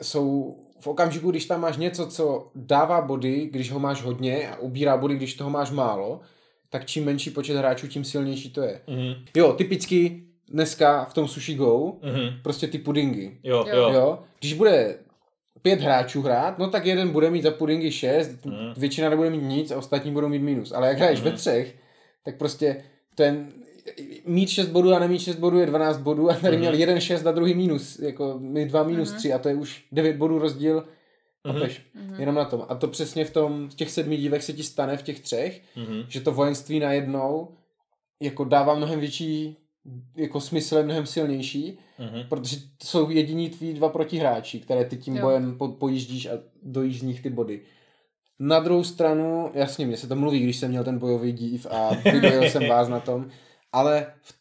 jsou 0.03 0.57
v 0.81 0.87
okamžiku, 0.87 1.31
když 1.31 1.47
tam 1.47 1.61
máš 1.61 1.77
něco, 1.77 2.07
co 2.07 2.51
dává 2.55 3.01
body, 3.01 3.49
když 3.53 3.71
ho 3.73 3.79
máš 3.79 4.03
hodně 4.03 4.49
a 4.49 4.57
ubírá 4.59 4.97
body, 4.97 5.15
když 5.17 5.35
toho 5.35 5.51
máš 5.51 5.71
málo, 5.71 6.21
tak 6.71 6.87
čím 6.87 7.05
menší 7.05 7.31
počet 7.31 7.57
hráčů, 7.57 7.89
tím 7.89 8.05
silnější 8.05 8.51
to 8.51 8.61
je. 8.63 8.81
Mhm. 8.87 9.15
Jo, 9.37 9.53
typicky 9.53 10.23
dneska 10.49 11.05
v 11.05 11.15
tom 11.15 11.29
Sushi 11.29 11.55
Go, 11.55 11.93
Mhm. 12.03 12.43
prostě 12.43 12.69
ty 12.69 12.79
pudingy. 12.79 13.31
Jo, 13.43 13.65
Jo. 13.69 13.91
jo. 13.93 14.19
Když 14.39 14.55
bude 14.55 14.99
pět 15.63 15.81
hráčů 15.81 16.23
hrát, 16.23 16.59
no 16.59 16.71
tak 16.71 16.87
jeden 16.87 17.09
bude 17.09 17.31
mít 17.31 17.43
za 17.43 17.51
pudingy 17.51 17.91
šest, 17.91 18.45
Mhm. 18.47 18.73
většina 18.77 19.09
nebude 19.11 19.31
mít 19.31 19.43
nic 19.43 19.71
a 19.71 19.79
ostatní 19.79 20.13
budou 20.13 20.29
mít 20.29 20.43
minus. 20.43 20.73
Ale 20.73 20.89
jak 20.89 20.97
hraješ 20.99 21.21
ve 21.21 21.33
třech, 21.33 21.75
tak 22.25 22.37
prostě 22.37 22.85
ten 23.15 23.53
mít 24.27 24.49
6 24.49 24.67
bodů 24.69 24.95
a 24.95 24.99
nemít 24.99 25.21
6 25.23 25.37
bodů 25.37 25.59
je 25.59 25.67
12 25.67 25.99
bodů 25.99 26.31
a 26.31 26.35
tady 26.35 26.57
Mhm. 26.57 26.61
měl 26.61 26.75
jeden 26.75 27.01
6 27.01 27.27
a 27.27 27.33
druhý 27.33 27.55
minus, 27.55 27.99
jako 27.99 28.37
my 28.41 28.67
dva 28.67 28.83
minus 28.83 29.13
3 29.13 29.33
a 29.33 29.39
to 29.39 29.49
je 29.49 29.55
už 29.55 29.85
9 29.93 30.17
bodů 30.17 30.39
rozdíl 30.39 30.85
Mhm. 31.45 31.55
Papeš, 31.55 31.83
jenom 32.19 32.35
na 32.35 32.45
tom. 32.45 32.65
A 32.69 32.75
to 32.75 32.89
přesně 32.89 33.25
v 33.25 33.31
tom, 33.31 33.69
v 33.69 33.75
těch 33.75 33.91
sedmi 33.91 34.17
dívech 34.17 34.45
se 34.45 34.53
ti 34.53 34.63
stane 34.63 34.97
v 34.97 35.03
těch 35.03 35.21
třech, 35.21 35.63
Mhm. 35.77 36.03
že 36.09 36.21
to 36.21 36.33
vojenství 36.33 36.81
najednou 36.81 37.49
jako 38.23 38.45
dává 38.45 38.75
mnohem 38.75 39.01
větší 39.01 39.57
jako 40.17 40.41
smysl, 40.41 40.77
je 40.77 40.83
mnohem 40.85 41.07
silnější, 41.07 41.79
Mhm. 41.99 42.23
protože 42.29 42.57
to 42.57 42.87
jsou 42.87 43.11
jediní 43.11 43.51
tví 43.51 43.75
dva 43.75 43.89
protihráči, 43.89 44.61
které 44.61 44.85
ty 44.85 44.97
tím 44.97 45.17
Jo. 45.17 45.23
bojem 45.23 45.59
po, 45.59 45.69
pojíždíš 45.69 46.27
a 46.27 46.31
dojíš 46.63 46.99
z 47.01 47.03
nich 47.03 47.23
ty 47.23 47.31
body. 47.31 47.61
Na 48.39 48.61
druhou 48.61 48.85
stranu, 48.85 49.51
jasně, 49.55 49.87
mně 49.87 49.97
se 49.97 50.07
to 50.09 50.17
mluví, 50.17 50.41
když 50.41 50.57
jsem 50.57 50.71
měl 50.71 50.85
ten 50.85 50.99
bojový 50.99 51.33
dív 51.33 51.67
a 51.71 51.91
vydojil 52.13 52.43
jsem 52.51 52.69
vás 52.69 52.89
na 52.89 53.01
tom, 53.01 53.31
ale 53.73 54.15
v, 54.21 54.35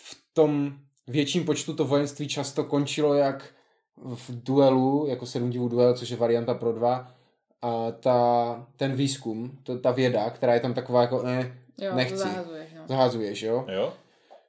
v 0.00 0.16
tom 0.32 0.78
větším 1.06 1.44
počtu 1.44 1.74
to 1.74 1.84
vojenství 1.84 2.28
často 2.28 2.64
končilo 2.64 3.14
jak 3.14 3.54
v 3.96 4.44
duelu, 4.44 5.06
jako 5.08 5.26
sedm 5.26 5.50
divů 5.50 5.68
duel, 5.68 5.94
což 5.94 6.08
je 6.08 6.16
varianta 6.16 6.54
pro 6.54 6.72
dva, 6.72 7.14
a 7.62 7.90
ta, 7.90 8.66
ten 8.76 8.92
výzkum, 8.92 9.58
to, 9.62 9.78
ta 9.78 9.90
věda, 9.90 10.30
která 10.30 10.54
je 10.54 10.60
tam 10.60 10.74
taková 10.74 11.02
jako, 11.02 11.22
ne, 11.22 11.64
Jo, 11.78 11.94
Nechci. 11.94 12.16
zahazuješ, 12.16 12.68
no. 12.74 12.82
zahazuješ, 12.88 13.42
jo? 13.42 13.64
Jo? 13.68 13.92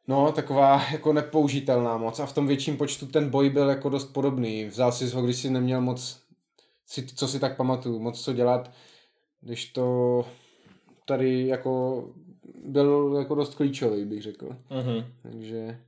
No, 0.08 0.32
taková 0.32 0.82
jako 0.92 1.14
nepoužitelná 1.14 1.98
moc 1.98 2.20
a 2.20 2.26
v 2.26 2.34
tom 2.34 2.48
větším 2.48 2.78
počtu 2.78 3.06
ten 3.06 3.30
boj 3.30 3.50
byl 3.50 3.70
jako 3.70 3.90
dost 3.90 4.06
podobný. 4.06 4.66
Vzal 4.66 4.92
si 4.92 5.10
ho, 5.10 5.22
když 5.22 5.36
si 5.36 5.50
neměl 5.50 5.82
moc, 5.82 6.20
si, 6.88 7.06
co 7.06 7.28
si 7.28 7.40
tak 7.40 7.58
pamatuju, 7.58 8.00
moc 8.00 8.24
co 8.24 8.34
dělat, 8.34 8.72
když 9.42 9.66
to 9.66 10.26
tady 11.06 11.48
jako 11.48 12.04
byl 12.66 13.16
jako 13.20 13.36
dost 13.36 13.56
klíčový, 13.56 14.06
bych 14.06 14.22
řekl. 14.22 14.58
Mhm. 14.70 15.06
Takže... 15.24 15.80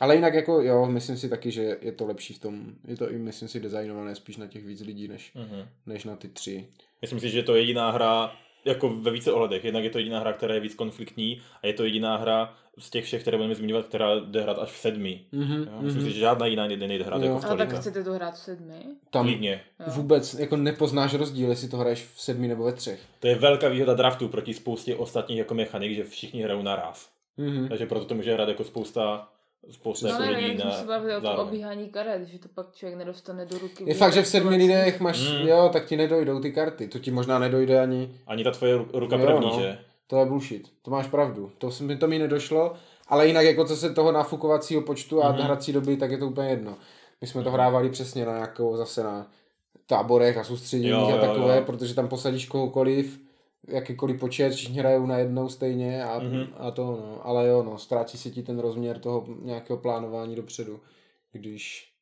Ale 0.00 0.14
jinak 0.14 0.34
jako 0.34 0.60
jo, 0.62 0.86
myslím 0.86 1.16
si 1.16 1.28
taky, 1.28 1.50
že 1.50 1.78
je 1.80 1.92
to 1.92 2.06
lepší 2.06 2.34
v 2.34 2.38
tom, 2.38 2.72
je 2.88 2.96
to 2.96 3.10
i 3.10 3.18
myslím 3.18 3.48
si 3.48 3.60
designované 3.60 4.14
spíš 4.14 4.36
na 4.36 4.46
těch 4.46 4.64
víc 4.64 4.80
lidí, 4.80 5.08
než, 5.08 5.32
Mhm. 5.34 5.68
než 5.86 6.04
na 6.04 6.16
ty 6.16 6.28
tři. 6.28 6.66
Myslím 7.02 7.20
si, 7.20 7.28
že 7.30 7.38
je 7.38 7.42
to 7.42 7.54
jediná 7.54 7.90
hra, 7.90 8.32
jako 8.64 8.88
ve 8.88 9.10
více 9.10 9.32
ohledech. 9.32 9.64
Jednak 9.64 9.84
je 9.84 9.90
to 9.90 9.98
jediná 9.98 10.20
hra, 10.20 10.32
která 10.32 10.54
je 10.54 10.60
víc 10.60 10.74
konfliktní 10.74 11.42
a 11.62 11.66
je 11.66 11.72
to 11.72 11.84
jediná 11.84 12.16
hra 12.16 12.54
z 12.78 12.90
těch 12.90 13.04
všech, 13.04 13.22
které 13.22 13.36
budeme 13.36 13.54
zmiňovat, 13.54 13.86
která 13.86 14.14
jde 14.18 14.42
hrát 14.42 14.58
až 14.58 14.68
v 14.72 14.76
sedmi. 14.76 15.20
Mm-hmm, 15.32 15.66
Jo? 15.72 15.82
Myslím 15.82 16.02
si, 16.02 16.12
že 16.12 16.18
žádná 16.20 16.46
jiná 16.46 16.66
nejde, 16.66 16.88
nejde 16.88 17.04
hrát 17.04 17.22
Jo. 17.22 17.26
jako 17.28 17.38
v 17.40 17.44
Ale 17.44 17.56
tak 17.56 17.68
tolika. 17.68 17.80
chcete 17.80 18.04
to 18.04 18.12
hrát 18.12 18.34
v 18.34 18.38
sedmi? 18.38 18.74
Tam 19.10 19.26
Klidně. 19.26 19.60
Jo. 19.80 19.86
vůbec 19.88 20.34
jako 20.34 20.56
nepoznáš 20.56 21.14
rozdíl, 21.14 21.50
jestli 21.50 21.68
to 21.68 21.76
hraješ 21.76 22.06
v 22.14 22.20
sedmi 22.20 22.48
nebo 22.48 22.64
ve 22.64 22.72
třech. 22.72 23.00
To 23.20 23.26
je 23.26 23.34
velká 23.34 23.68
výhoda 23.68 23.94
draftu 23.94 24.28
proti 24.28 24.54
spoustě 24.54 24.96
ostatních 24.96 25.38
jako 25.38 25.54
mechanik, 25.54 25.92
že 25.96 26.04
všichni 26.04 26.42
hrajou 26.42 26.62
naraz. 26.62 27.08
Mm-hmm. 27.38 27.68
Takže 27.68 27.86
proto 27.86 28.04
to 28.04 28.14
může 28.14 28.34
hrát 28.34 28.48
jako 28.48 28.64
spousta, 28.64 29.28
spousta 29.70 30.08
No 30.08 30.12
jako 30.24 30.24
ne, 30.32 30.38
lidí 30.46 30.64
na 30.64 30.70
se 30.72 30.84
bavili 30.84 31.16
o 31.16 31.20
tom 31.20 31.36
obíhání 31.36 31.88
karet, 31.88 32.28
že 32.28 32.38
to 32.38 32.48
pak 32.54 32.66
člověk 32.74 32.98
nedostane 32.98 33.46
do 33.46 33.58
ruky. 33.58 33.84
Je 33.86 33.94
fakt, 33.94 34.12
že 34.12 34.22
v 34.22 34.26
sedmi 34.28 34.56
lidech 34.56 35.00
máš, 35.00 35.20
Mm. 35.32 35.48
jo, 35.48 35.70
tak 35.72 35.84
ti 35.86 35.96
nedojdou 35.96 36.40
ty 36.40 36.52
karty. 36.52 36.88
To 36.88 36.98
ti 36.98 37.10
možná 37.10 37.38
nedojde 37.38 37.80
ani, 37.80 38.10
Ani 38.26 38.44
ta 38.44 38.50
tvoje 38.50 38.78
ru- 38.78 38.88
ruka 38.92 39.16
Jo, 39.16 39.26
první, 39.26 39.46
no. 39.46 39.60
že? 39.60 39.78
to 40.06 40.16
je 40.16 40.26
bullshit. 40.26 40.68
To 40.82 40.90
máš 40.90 41.06
pravdu. 41.06 41.52
To, 41.58 41.70
se 41.70 41.84
mi, 41.84 41.96
to 41.96 42.06
mi 42.08 42.18
nedošlo, 42.18 42.74
ale 43.08 43.26
jinak 43.26 43.44
jako 43.44 43.64
co 43.64 43.76
se 43.76 43.94
toho 43.94 44.12
nafukovacího 44.12 44.82
počtu 44.82 45.24
a 45.24 45.32
Mhm. 45.32 45.40
hrací 45.42 45.72
doby, 45.72 45.96
tak 45.96 46.10
je 46.10 46.18
to 46.18 46.26
úplně 46.26 46.48
jedno. 46.48 46.76
My 47.20 47.26
jsme 47.26 47.42
to 47.42 47.50
hrávali 47.50 47.90
přesně 47.90 48.26
na 48.26 48.32
nějakou 48.32 48.76
zase 48.76 49.02
na 49.02 49.26
táborech 49.86 50.36
a 50.36 50.44
soustředěních 50.44 50.90
Jo, 51.00 51.06
a 51.06 51.10
jo, 51.10 51.18
takové, 51.20 51.56
jo. 51.56 51.62
protože 51.66 51.94
tam 51.94 52.08
posadíš 52.08 52.46
kohokoliv, 52.46 53.20
jakýkoliv 53.68 54.20
počet, 54.20 54.52
všichni 54.52 54.78
hrajou 54.78 55.06
na 55.06 55.18
jednou 55.18 55.48
stejně 55.48 56.04
a, 56.04 56.18
Mhm. 56.18 56.46
a 56.56 56.70
to 56.70 56.84
no. 56.84 57.26
Ale 57.26 57.48
jo, 57.48 57.62
no, 57.62 57.78
ztrácí 57.78 58.18
se 58.18 58.30
ti 58.30 58.42
ten 58.42 58.58
rozměr 58.58 58.98
toho 58.98 59.26
nějakého 59.42 59.76
plánování 59.78 60.36
dopředu, 60.36 60.80
když, 61.32 61.92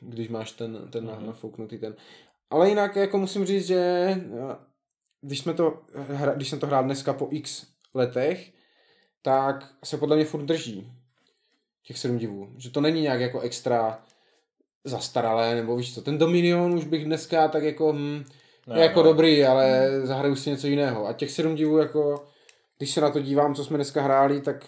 když 0.00 0.28
máš 0.28 0.52
ten, 0.52 0.88
ten 0.90 1.04
Mhm. 1.04 1.20
mm 1.20 1.26
nafouknutý 1.26 1.78
ten. 1.78 1.96
Ale 2.50 2.68
jinak 2.68 2.96
jako 2.96 3.18
musím 3.18 3.44
říct, 3.46 3.66
že 3.66 3.76
eh, 3.78 4.56
když, 5.20 5.38
jsme 5.38 5.54
to, 5.54 5.82
hra- 5.94 6.34
když 6.36 6.48
jsem 6.50 6.58
to 6.60 6.66
hrál 6.66 6.84
dneska 6.84 7.12
po 7.12 7.28
x 7.30 7.66
letech, 7.94 8.52
tak 9.22 9.74
se 9.84 9.98
podle 9.98 10.16
mě 10.16 10.24
furt 10.24 10.42
drží 10.42 10.92
těch 11.82 11.98
sedm 11.98 12.18
divů. 12.18 12.48
Že 12.56 12.70
to 12.70 12.80
není 12.80 13.00
nějak 13.00 13.20
jako 13.20 13.40
extra 13.40 14.02
zastaralé, 14.84 15.54
nebo 15.54 15.76
víš 15.76 15.94
co, 15.94 16.02
ten 16.02 16.18
Dominion 16.18 16.74
už 16.74 16.84
bych 16.84 17.04
dneska 17.04 17.48
tak 17.48 17.62
jako, 17.62 17.92
hm, 17.92 18.24
Ne, 18.66 18.80
jako 18.80 19.02
no. 19.02 19.08
dobrý, 19.08 19.44
ale 19.44 19.90
zahraju 20.06 20.36
si 20.36 20.50
něco 20.50 20.66
jiného. 20.66 21.06
A 21.06 21.12
těch 21.12 21.30
sedm 21.30 21.54
divů 21.54 21.78
jako, 21.78 22.24
když 22.78 22.90
se 22.90 23.00
na 23.00 23.10
to 23.10 23.20
dívám, 23.20 23.54
co 23.54 23.64
jsme 23.64 23.76
dneska 23.78 24.02
hráli, 24.02 24.40
tak 24.40 24.66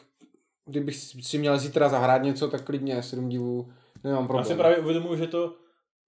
kdybych 0.67 0.97
si 0.97 1.39
měl 1.39 1.59
zítra 1.59 1.89
zahrát 1.89 2.23
něco, 2.23 2.49
tak 2.49 2.63
klidně 2.65 3.03
sedm 3.03 3.29
divů 3.29 3.69
nemám 4.05 4.21
Já 4.23 4.27
problém. 4.27 4.45
si 4.47 4.55
právě 4.55 4.79
uvědomuji, 4.79 5.17
že 5.19 5.27
to 5.27 5.55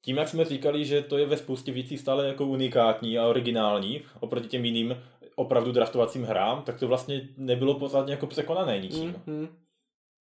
tím, 0.02 0.16
jak 0.16 0.28
jsme 0.28 0.44
říkali, 0.44 0.84
že 0.84 1.02
to 1.02 1.18
je 1.18 1.26
ve 1.26 1.36
spoustě 1.36 1.72
věcí 1.72 1.98
stále 1.98 2.28
jako 2.28 2.46
unikátní 2.46 3.18
a 3.18 3.26
originální 3.28 4.02
oproti 4.20 4.48
těm 4.48 4.64
jiným 4.64 4.96
opravdu 5.36 5.72
draftovacím 5.72 6.24
hrám, 6.24 6.62
tak 6.62 6.78
to 6.78 6.88
vlastně 6.88 7.28
nebylo 7.36 7.74
pořádně 7.78 8.12
jako 8.12 8.26
překonané 8.26 8.78
ničím. 8.78 9.14
Hmm, 9.26 9.36
hmm, 9.36 9.48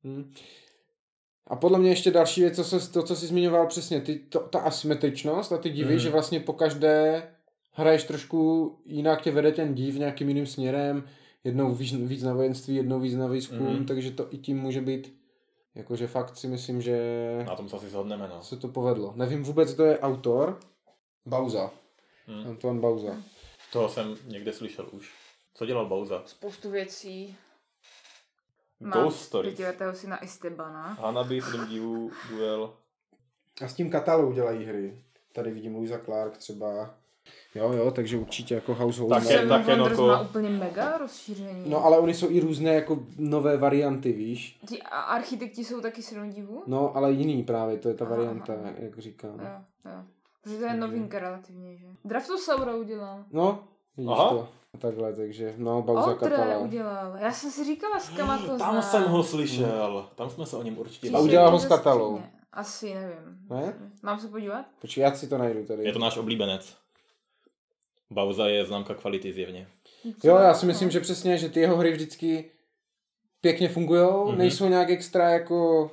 hmm. 0.03 0.33
A 1.47 1.55
podle 1.55 1.79
mě 1.79 1.89
ještě 1.89 2.11
další 2.11 2.41
věc, 2.41 2.55
co 2.55 2.63
se, 2.63 2.91
to, 2.91 3.03
co 3.03 3.15
jsi 3.15 3.27
zmiňoval 3.27 3.67
přesně, 3.67 4.01
ty, 4.01 4.15
to, 4.19 4.39
ta 4.39 4.59
asymetričnost 4.59 5.51
a 5.51 5.57
ty 5.57 5.69
divy, 5.69 5.89
Mhm. 5.93 5.99
že 5.99 6.09
vlastně 6.09 6.39
po 6.39 6.53
každé 6.53 7.23
hraješ 7.77 8.03
trošku 8.03 8.71
jinak 8.85 9.21
tě 9.21 9.31
vede 9.31 9.51
ten 9.51 9.75
div 9.75 9.95
nějakým 9.95 10.27
jiným 10.27 10.45
směrem, 10.45 11.03
jednou 11.43 11.71
víc, 11.75 11.93
víc 11.93 12.23
na 12.23 12.33
vojenství, 12.33 12.75
jednou 12.75 12.99
víc 12.99 13.15
na 13.15 13.27
výzkum, 13.27 13.57
Mhm. 13.73 13.85
takže 13.85 14.11
to 14.11 14.33
i 14.33 14.37
tím 14.37 14.57
může 14.59 14.81
být, 14.81 15.17
jakože 15.75 16.07
fakt 16.07 16.37
si 16.37 16.47
myslím, 16.47 16.81
že 16.81 16.97
Na 17.47 17.55
tom 17.55 17.69
se 17.69 17.75
asi 17.75 17.89
shodneme, 17.89 18.27
no. 18.27 18.43
se 18.43 18.57
to 18.57 18.67
povedlo. 18.67 19.13
Nevím 19.15 19.43
vůbec, 19.43 19.73
kdo 19.73 19.85
je 19.85 19.99
autor. 19.99 20.59
Bauza. 21.25 21.71
Hmm. 22.27 22.47
Antoine 22.47 22.79
Bauza. 22.79 23.15
Toho 23.73 23.89
jsem 23.89 24.15
někde 24.27 24.53
slyšel 24.53 24.89
už. 24.91 25.13
Co 25.53 25.65
dělal 25.65 25.85
Bauza? 25.85 26.23
Spoustu 26.25 26.69
věcí. 26.71 27.35
Ghost 28.79 29.19
Stories. 29.21 29.55
pětiletého 29.55 29.93
syna 29.95 30.23
Estebana. 30.23 30.87
Hanabi, 30.87 31.41
sedm 31.41 31.67
divů, 31.67 32.11
duel. 32.29 32.73
A 33.61 33.67
s 33.67 33.73
tím 33.73 33.89
katalou 33.91 34.31
dělají 34.31 34.65
hry. 34.65 35.01
Tady 35.33 35.51
vidím 35.51 35.75
Louisa 35.75 35.99
Clark 35.99 36.37
třeba. 36.37 36.96
Jo, 37.55 37.71
jo, 37.73 37.91
takže 37.91 38.17
určitě 38.17 38.55
jako 38.55 38.73
Household. 38.75 39.09
Také- 39.09 39.23
Name. 39.25 39.35
Seven 39.35 39.49
také 39.49 39.75
Wonders 39.75 39.99
má 39.99 40.21
úplně 40.21 40.49
mega 40.49 40.97
rozšíření. 40.97 41.69
No 41.69 41.85
ale 41.85 41.99
oni 41.99 42.13
jsou 42.13 42.29
i 42.29 42.39
různé 42.39 42.73
jako 42.73 42.99
nové 43.17 43.57
varianty, 43.57 44.11
víš? 44.11 44.59
Ti 44.69 44.81
a 44.81 44.99
architekti 44.99 45.65
jsou 45.65 45.81
taky 45.81 46.01
sedm 46.03 46.29
divů? 46.29 46.63
No, 46.67 46.95
ale 46.97 47.11
jiný 47.11 47.43
právě, 47.43 47.77
to 47.77 47.87
je 47.89 47.93
ta 47.95 48.05
Aha, 48.05 48.15
varianta, 48.15 48.53
aha. 48.53 48.71
jak 48.77 48.99
říkám. 48.99 49.39
Jo, 49.39 49.45
jo. 49.91 50.03
Protože 50.43 50.57
to 50.57 50.63
je 50.65 50.73
novinka 50.73 51.19
relativně, 51.19 51.77
že? 51.77 51.85
Draftosaura 52.05 52.75
udělal. 52.75 53.23
No, 53.31 53.59
vidíš 53.97 54.11
Aha. 54.13 54.29
to. 54.29 54.47
Takhle, 54.79 55.13
takže, 55.13 55.53
no, 55.57 55.81
Bauza 55.81 56.13
Katala. 56.13 56.57
udělal. 56.57 57.17
Já 57.19 57.31
jsem 57.31 57.51
si 57.51 57.63
říkala, 57.65 57.99
s 57.99 58.09
kama 58.09 58.37
to 58.37 58.45
Tam 58.47 58.57
znám. 58.57 58.81
jsem 58.81 59.03
ho 59.03 59.23
slyšel. 59.23 60.09
Tam 60.15 60.29
jsme 60.29 60.45
se 60.45 60.57
o 60.57 60.63
něm 60.63 60.77
určitě 60.77 61.09
A 61.11 61.19
udělal 61.19 61.51
ho 61.51 61.59
s 61.59 61.65
Katalou. 61.65 62.21
Asi, 62.53 62.93
nevím. 62.93 63.37
Ne? 63.49 63.73
Mám 64.03 64.19
se 64.19 64.27
podívat? 64.27 64.65
Počkej, 64.81 65.01
já 65.01 65.11
si 65.15 65.27
to 65.27 65.37
najdu 65.37 65.65
tady. 65.65 65.83
Je 65.85 65.93
to 65.93 65.99
náš 65.99 66.17
oblíbenec. 66.17 66.75
Bauza 68.11 68.47
je 68.47 68.65
známka 68.65 68.93
kvality 68.93 69.33
zjevně. 69.33 69.67
Jo, 70.23 70.35
já 70.37 70.53
si 70.53 70.65
myslím, 70.65 70.91
že 70.91 70.99
přesně, 70.99 71.37
že 71.37 71.49
ty 71.49 71.59
jeho 71.59 71.77
hry 71.77 71.91
vždycky 71.91 72.51
pěkně 73.41 73.69
fungují, 73.69 74.01
mm-hmm. 74.01 74.27
Mhm. 74.29 74.37
nejsou 74.37 74.69
nějak 74.69 74.89
extra 74.89 75.29
jako 75.29 75.91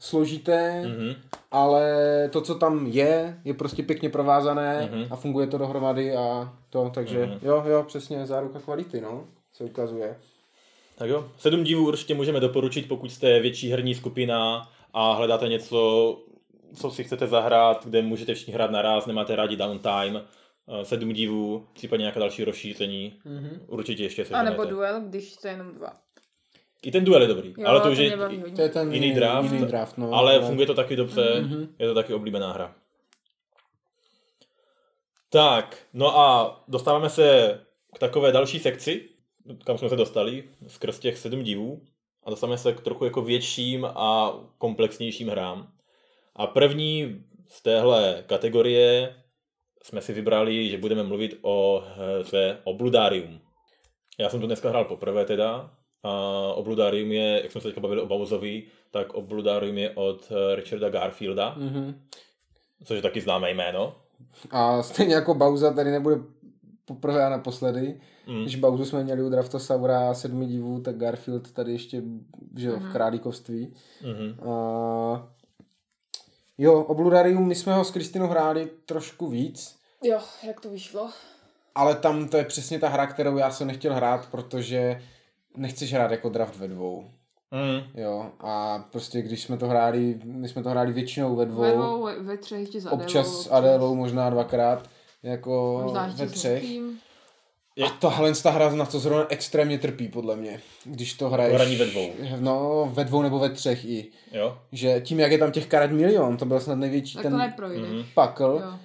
složité, 0.00 0.82
Mhm. 0.86 1.14
ale 1.50 1.92
to, 2.32 2.40
co 2.40 2.54
tam 2.54 2.86
je, 2.86 3.40
je 3.44 3.54
prostě 3.54 3.82
pěkně 3.82 4.08
provázané 4.10 4.88
Mhm. 4.92 5.06
a 5.10 5.16
funguje 5.16 5.46
to 5.46 5.58
dohromady 5.58 6.16
a 6.16 6.52
to, 6.70 6.90
takže 6.94 7.26
Mhm. 7.26 7.38
jo, 7.42 7.64
jo, 7.66 7.82
přesně, 7.86 8.26
záruka 8.26 8.60
kvality, 8.60 9.00
no, 9.00 9.24
se 9.52 9.64
ukazuje. 9.64 10.16
Tak 10.96 11.10
jo, 11.10 11.28
sedm 11.38 11.64
divů 11.64 11.86
určitě 11.88 12.14
můžeme 12.14 12.40
doporučit, 12.40 12.88
pokud 12.88 13.12
jste 13.12 13.40
větší 13.40 13.70
herní 13.70 13.94
skupina 13.94 14.70
a 14.92 15.12
hledáte 15.12 15.48
něco, 15.48 16.18
co 16.76 16.90
si 16.90 17.04
chcete 17.04 17.26
zahrát, 17.26 17.84
kde 17.86 18.02
můžete 18.02 18.34
všichni 18.34 18.54
hrát 18.54 18.70
naraz, 18.70 19.06
nemáte 19.06 19.36
rádi 19.36 19.56
downtime, 19.56 20.22
sedm 20.82 21.12
divů, 21.12 21.66
případně 21.72 22.02
nějaké 22.02 22.20
další 22.20 22.44
rozšíření, 22.44 23.20
mm-hmm. 23.26 23.58
určitě 23.66 24.02
ještě 24.02 24.24
se 24.24 24.34
A 24.34 24.42
nebo 24.42 24.64
duel, 24.64 25.00
když 25.00 25.32
jste 25.32 25.48
jenom 25.48 25.74
dva. 25.74 25.92
I 26.82 26.90
ten 26.90 27.04
duel 27.04 27.22
je 27.22 27.28
dobrý, 27.28 27.54
Jo, 27.58 27.66
ale 27.68 27.80
to 27.80 27.86
to 27.86 27.92
už 27.92 27.98
je. 27.98 28.16
To 28.56 28.62
je 28.62 28.68
ten 28.68 28.94
jiný 28.94 29.12
draft, 29.12 29.52
jiný 29.52 29.66
draft 29.66 29.98
no, 29.98 30.12
ale 30.12 30.40
funguje 30.40 30.66
to 30.66 30.74
taky 30.74 30.96
dobře, 30.96 31.40
Mhm. 31.40 31.74
je 31.78 31.88
to 31.88 31.94
taky 31.94 32.14
oblíbená 32.14 32.52
hra. 32.52 32.74
Tak, 35.30 35.78
no 35.92 36.18
a 36.18 36.60
dostáváme 36.68 37.10
se 37.10 37.60
k 37.94 37.98
takové 37.98 38.32
další 38.32 38.58
sekci, 38.58 39.08
kam 39.64 39.78
jsme 39.78 39.88
se 39.88 39.96
dostali, 39.96 40.44
skrz 40.66 40.98
těch 40.98 41.18
sedm 41.18 41.42
divů. 41.42 41.82
A 42.24 42.30
dostáváme 42.30 42.58
se 42.58 42.72
k 42.72 42.80
trochu 42.80 43.04
jako 43.04 43.22
větším 43.22 43.84
a 43.84 44.34
komplexnějším 44.58 45.28
hrám. 45.28 45.72
A 46.36 46.46
první 46.46 47.24
z 47.48 47.62
téhle 47.62 48.24
kategorie 48.26 49.16
jsme 49.86 50.00
si 50.00 50.12
vybrali, 50.12 50.68
že 50.70 50.78
budeme 50.78 51.02
mluvit 51.02 51.38
o 51.42 51.84
hře 52.20 52.58
Obludarium. 52.64 53.40
Já 54.18 54.28
jsem 54.30 54.40
to 54.40 54.46
dneska 54.46 54.68
hrál 54.68 54.84
poprvé 54.84 55.24
teda. 55.24 55.70
A 56.02 56.12
Obludarium 56.54 57.12
je, 57.12 57.40
jak 57.42 57.52
jsme 57.52 57.60
se 57.60 57.68
teďka 57.68 57.80
bavili 57.80 58.00
o 58.00 58.06
Bowsovi, 58.06 58.62
tak 58.90 59.14
Obludarium 59.14 59.78
je 59.78 59.90
od 59.90 60.32
eh, 60.32 60.54
Richarda 60.56 60.88
Garfielda, 60.88 61.54
Mhm. 61.58 62.00
což 62.84 62.96
je 62.96 63.02
taky 63.02 63.20
známé 63.20 63.50
jméno. 63.50 63.96
A 64.50 64.82
stejně 64.82 65.14
jako 65.14 65.34
Bauza 65.34 65.72
tady 65.72 65.90
nebude 65.90 66.16
poprvé 66.84 67.26
a 67.26 67.28
naposledy. 67.30 68.00
Mm. 68.26 68.42
Když 68.42 68.56
Bauzu 68.56 68.84
jsme 68.84 69.04
měli 69.04 69.22
u 69.22 69.28
Draftosaura 69.28 70.10
a 70.10 70.14
sedmi 70.14 70.46
divů, 70.46 70.80
tak 70.80 70.96
Garfield 70.96 71.52
tady 71.52 71.72
ještě 71.72 72.02
že 72.56 72.68
jo, 72.68 72.76
v 72.80 72.92
králíkovství. 72.92 73.74
Mhm. 74.02 74.48
A... 74.50 75.34
Jo, 76.58 76.80
Obludarium, 76.82 77.48
my 77.48 77.54
jsme 77.54 77.74
ho 77.74 77.84
s 77.84 77.90
Kristinou 77.90 78.26
hráli 78.26 78.70
trošku 78.86 79.26
víc, 79.26 79.76
Jo, 80.02 80.18
jak 80.42 80.60
to 80.60 80.70
vyšlo? 80.70 81.10
ale 81.74 81.94
tam 81.94 82.28
to 82.28 82.36
je 82.36 82.44
přesně 82.44 82.78
ta 82.78 82.88
hra, 82.88 83.06
kterou 83.06 83.36
já 83.36 83.50
jsem 83.50 83.66
nechtěl 83.66 83.94
hrát, 83.94 84.26
protože 84.30 85.02
nechceš 85.56 85.92
hrát 85.92 86.10
jako 86.10 86.28
draft 86.28 86.56
ve 86.56 86.68
dvou. 86.68 87.10
Mm. 87.50 88.00
Jo, 88.02 88.30
a 88.40 88.78
prostě 88.92 89.22
když 89.22 89.42
jsme 89.42 89.56
to 89.56 89.66
hráli, 89.68 90.20
my 90.24 90.48
jsme 90.48 90.62
to 90.62 90.68
hráli 90.70 90.92
většinou 90.92 91.36
ve 91.36 91.46
dvou, 91.46 91.62
Ve 91.62 91.72
dvou, 91.72 92.08
ve, 92.20 92.36
třech 92.36 92.60
ještě 92.60 92.80
s 92.80 92.86
Adélou. 92.86 93.02
občas 93.02 93.42
s 93.42 93.52
Adélou 93.52 93.94
možná 93.94 94.30
dvakrát, 94.30 94.88
jako 95.22 95.80
Možná 95.82 96.06
ve 96.06 96.28
s 96.28 96.32
třech. 96.32 96.62
někým. 96.62 96.98
Je- 97.76 97.84
A 97.86 97.88
tahle 97.90 98.32
ta 98.42 98.50
hra 98.50 98.70
na 98.74 98.84
to 98.84 98.98
zrovna 98.98 99.26
extrémně 99.28 99.78
trpí, 99.78 100.08
podle 100.08 100.36
mě. 100.36 100.60
Když 100.84 101.14
to 101.14 101.28
hraješ... 101.30 101.54
hraní 101.54 101.76
ve 101.76 101.84
dvou. 101.86 102.10
No, 102.40 102.90
ve 102.94 103.04
dvou 103.04 103.22
nebo 103.22 103.38
ve 103.38 103.50
třech 103.50 103.84
i. 103.84 104.06
Jo? 104.32 104.58
Že 104.72 105.00
tím, 105.00 105.20
jak 105.20 105.32
je 105.32 105.38
tam 105.38 105.52
těch 105.52 105.66
karet 105.66 105.90
milion, 105.92 106.36
to 106.36 106.44
byl 106.44 106.60
snad 106.60 106.74
největší 106.74 107.14
Tak 107.14 107.22
ten 107.22 107.32
to 107.32 107.38
neprojde. 107.38 107.86
Mhm. 107.88 108.04
pakl, 108.14 108.60
Jo. 108.64 108.78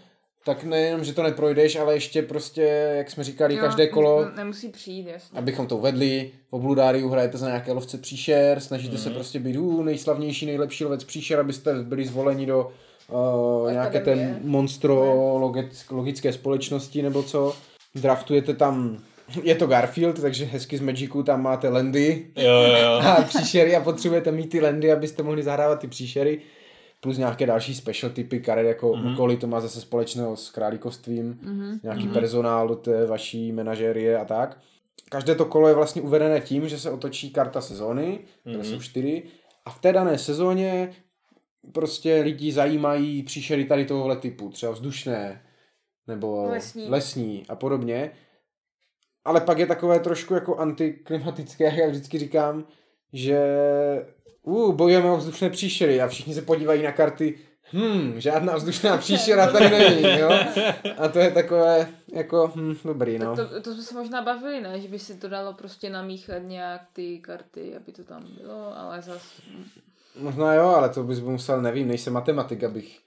tak 0.46 0.64
nejenom, 0.64 1.04
že 1.04 1.14
to 1.14 1.24
neprojdeš, 1.24 1.76
ale 1.76 1.94
ještě 1.94 2.22
prostě, 2.22 2.62
jak 2.98 3.12
jsme 3.12 3.24
říkali, 3.24 3.56
Jo, 3.56 3.62
každé 3.62 3.88
kolo, 3.88 4.26
ne- 4.26 4.32
Nemusí 4.36 4.70
přijít, 4.70 5.08
jasně. 5.08 5.40
abychom 5.40 5.68
to 5.68 5.78
uvedli, 5.78 6.32
v 6.50 6.54
Obludáriu 6.54 7.10
hrajete 7.10 7.38
za 7.38 7.48
nějaké 7.48 7.72
lovce 7.72 7.98
příšer, 7.98 8.60
snažíte 8.60 8.94
Mhm. 8.96 9.04
se 9.04 9.10
prostě 9.10 9.40
být 9.40 9.58
uh, 9.58 9.84
nejslavnější, 9.84 10.46
nejlepší 10.46 10.84
lovec 10.84 11.04
příšer, 11.04 11.40
abyste 11.40 11.74
byli 11.84 12.06
zvoleni 12.06 12.46
do 12.46 12.72
uh, 13.12 13.72
nějaké 13.72 14.00
té 14.00 14.12
Akademie. 14.12 14.40
monstro 14.44 14.96
logic- 15.40 15.96
logické 15.96 16.34
společnosti 16.34 17.02
nebo 17.02 17.24
co. 17.24 17.56
Draftujete 17.96 18.54
tam, 18.54 18.98
je 19.44 19.56
to 19.56 19.68
Garfield, 19.68 20.22
takže 20.22 20.46
hezky 20.46 20.78
z 20.78 20.82
Magicu 20.82 21.24
tam 21.24 21.42
máte 21.42 21.70
landy 21.70 22.28
Jo, 22.36 22.52
jo, 22.52 22.78
jo. 22.78 22.92
a 23.18 23.22
příšery 23.22 23.76
a 23.76 23.82
potřebujete 23.82 24.32
mít 24.32 24.50
ty 24.50 24.62
landy, 24.62 24.92
abyste 24.92 25.24
mohli 25.24 25.44
zahrávat 25.44 25.80
ty 25.80 25.88
příšery. 25.88 26.42
Plus 27.02 27.18
nějaké 27.18 27.46
další 27.46 27.76
special 27.76 28.12
typy 28.12 28.40
karet, 28.40 28.68
jako 28.68 28.92
mm-hmm. 28.92 29.14
úkoly, 29.14 29.38
to 29.38 29.48
má 29.48 29.60
zase 29.60 29.82
společného 29.82 30.36
s 30.36 30.50
králíkovstvím, 30.50 31.40
mm-hmm. 31.44 31.80
nějaký 31.84 32.08
mm-hmm. 32.08 32.14
personál 32.14 32.68
do 32.68 32.76
té 32.76 33.06
vaší 33.06 33.52
menažerie 33.52 34.18
a 34.18 34.26
tak. 34.26 34.58
Každé 35.10 35.36
to 35.36 35.46
kolo 35.46 35.68
je 35.68 35.74
vlastně 35.74 36.02
uvedené 36.02 36.42
tím, 36.42 36.70
že 36.70 36.80
se 36.80 36.92
otočí 36.92 37.30
karta 37.32 37.62
sezóny, 37.62 38.20
které 38.42 38.58
Mhm. 38.58 38.66
jsou 38.66 38.80
čtyři, 38.80 39.24
a 39.66 39.70
v 39.70 39.80
té 39.80 39.94
dané 39.94 40.18
sezóně 40.18 40.92
prostě 41.72 42.22
lidi 42.22 42.52
zajímají 42.52 43.24
příšery 43.24 43.66
tady 43.66 43.86
tohohle 43.86 44.16
typu, 44.16 44.50
třeba 44.50 44.72
vzdušné, 44.72 45.42
nebo 46.10 46.50
Lesní. 46.50 46.90
lesní 46.90 47.46
a 47.50 47.56
podobně. 47.56 48.12
Ale 49.26 49.42
pak 49.42 49.60
je 49.60 49.66
takové 49.66 50.00
trošku 50.00 50.34
jako 50.34 50.56
antiklimatické, 50.56 51.64
jak 51.66 51.74
já 51.74 51.88
vždycky 51.88 52.20
říkám, 52.20 52.66
že 53.14 53.40
uh, 54.42 54.76
bojujeme 54.76 55.12
o 55.12 55.18
vzdušné 55.18 55.50
příšery 55.50 56.02
a 56.02 56.08
všichni 56.08 56.34
se 56.34 56.42
podívají 56.42 56.84
na 56.84 56.92
karty, 56.92 57.40
hm, 57.74 58.14
žádná 58.18 58.56
vzdušná 58.56 58.98
příšera 58.98 59.52
tady 59.52 59.70
není, 59.70 60.20
jo. 60.20 60.30
A 60.98 61.08
to 61.08 61.20
je 61.20 61.32
takové, 61.32 61.88
jako, 62.14 62.52
hm, 62.56 62.76
dobrý, 62.86 63.20
no. 63.20 63.36
Tak 63.36 63.50
to, 63.50 63.62
to 63.62 63.74
jsme 63.74 63.84
se 63.84 63.96
možná 63.96 64.22
bavili, 64.22 64.62
ne? 64.62 64.80
Že 64.80 64.88
by 64.88 65.00
si 65.00 65.18
to 65.18 65.30
dalo 65.30 65.54
prostě 65.54 65.90
namíchat 65.90 66.44
nějak 66.44 66.82
ty 66.94 67.20
karty, 67.20 67.76
aby 67.76 67.92
to 67.92 68.04
tam 68.04 68.24
bylo, 68.42 68.78
ale 68.78 69.02
zas... 69.02 69.42
Možná 70.20 70.54
jo, 70.54 70.66
ale 70.66 70.90
to 70.90 71.04
bys 71.04 71.20
musel, 71.20 71.62
nevím, 71.62 71.88
nejsem 71.88 72.14
matematik, 72.14 72.64
abych 72.64 73.00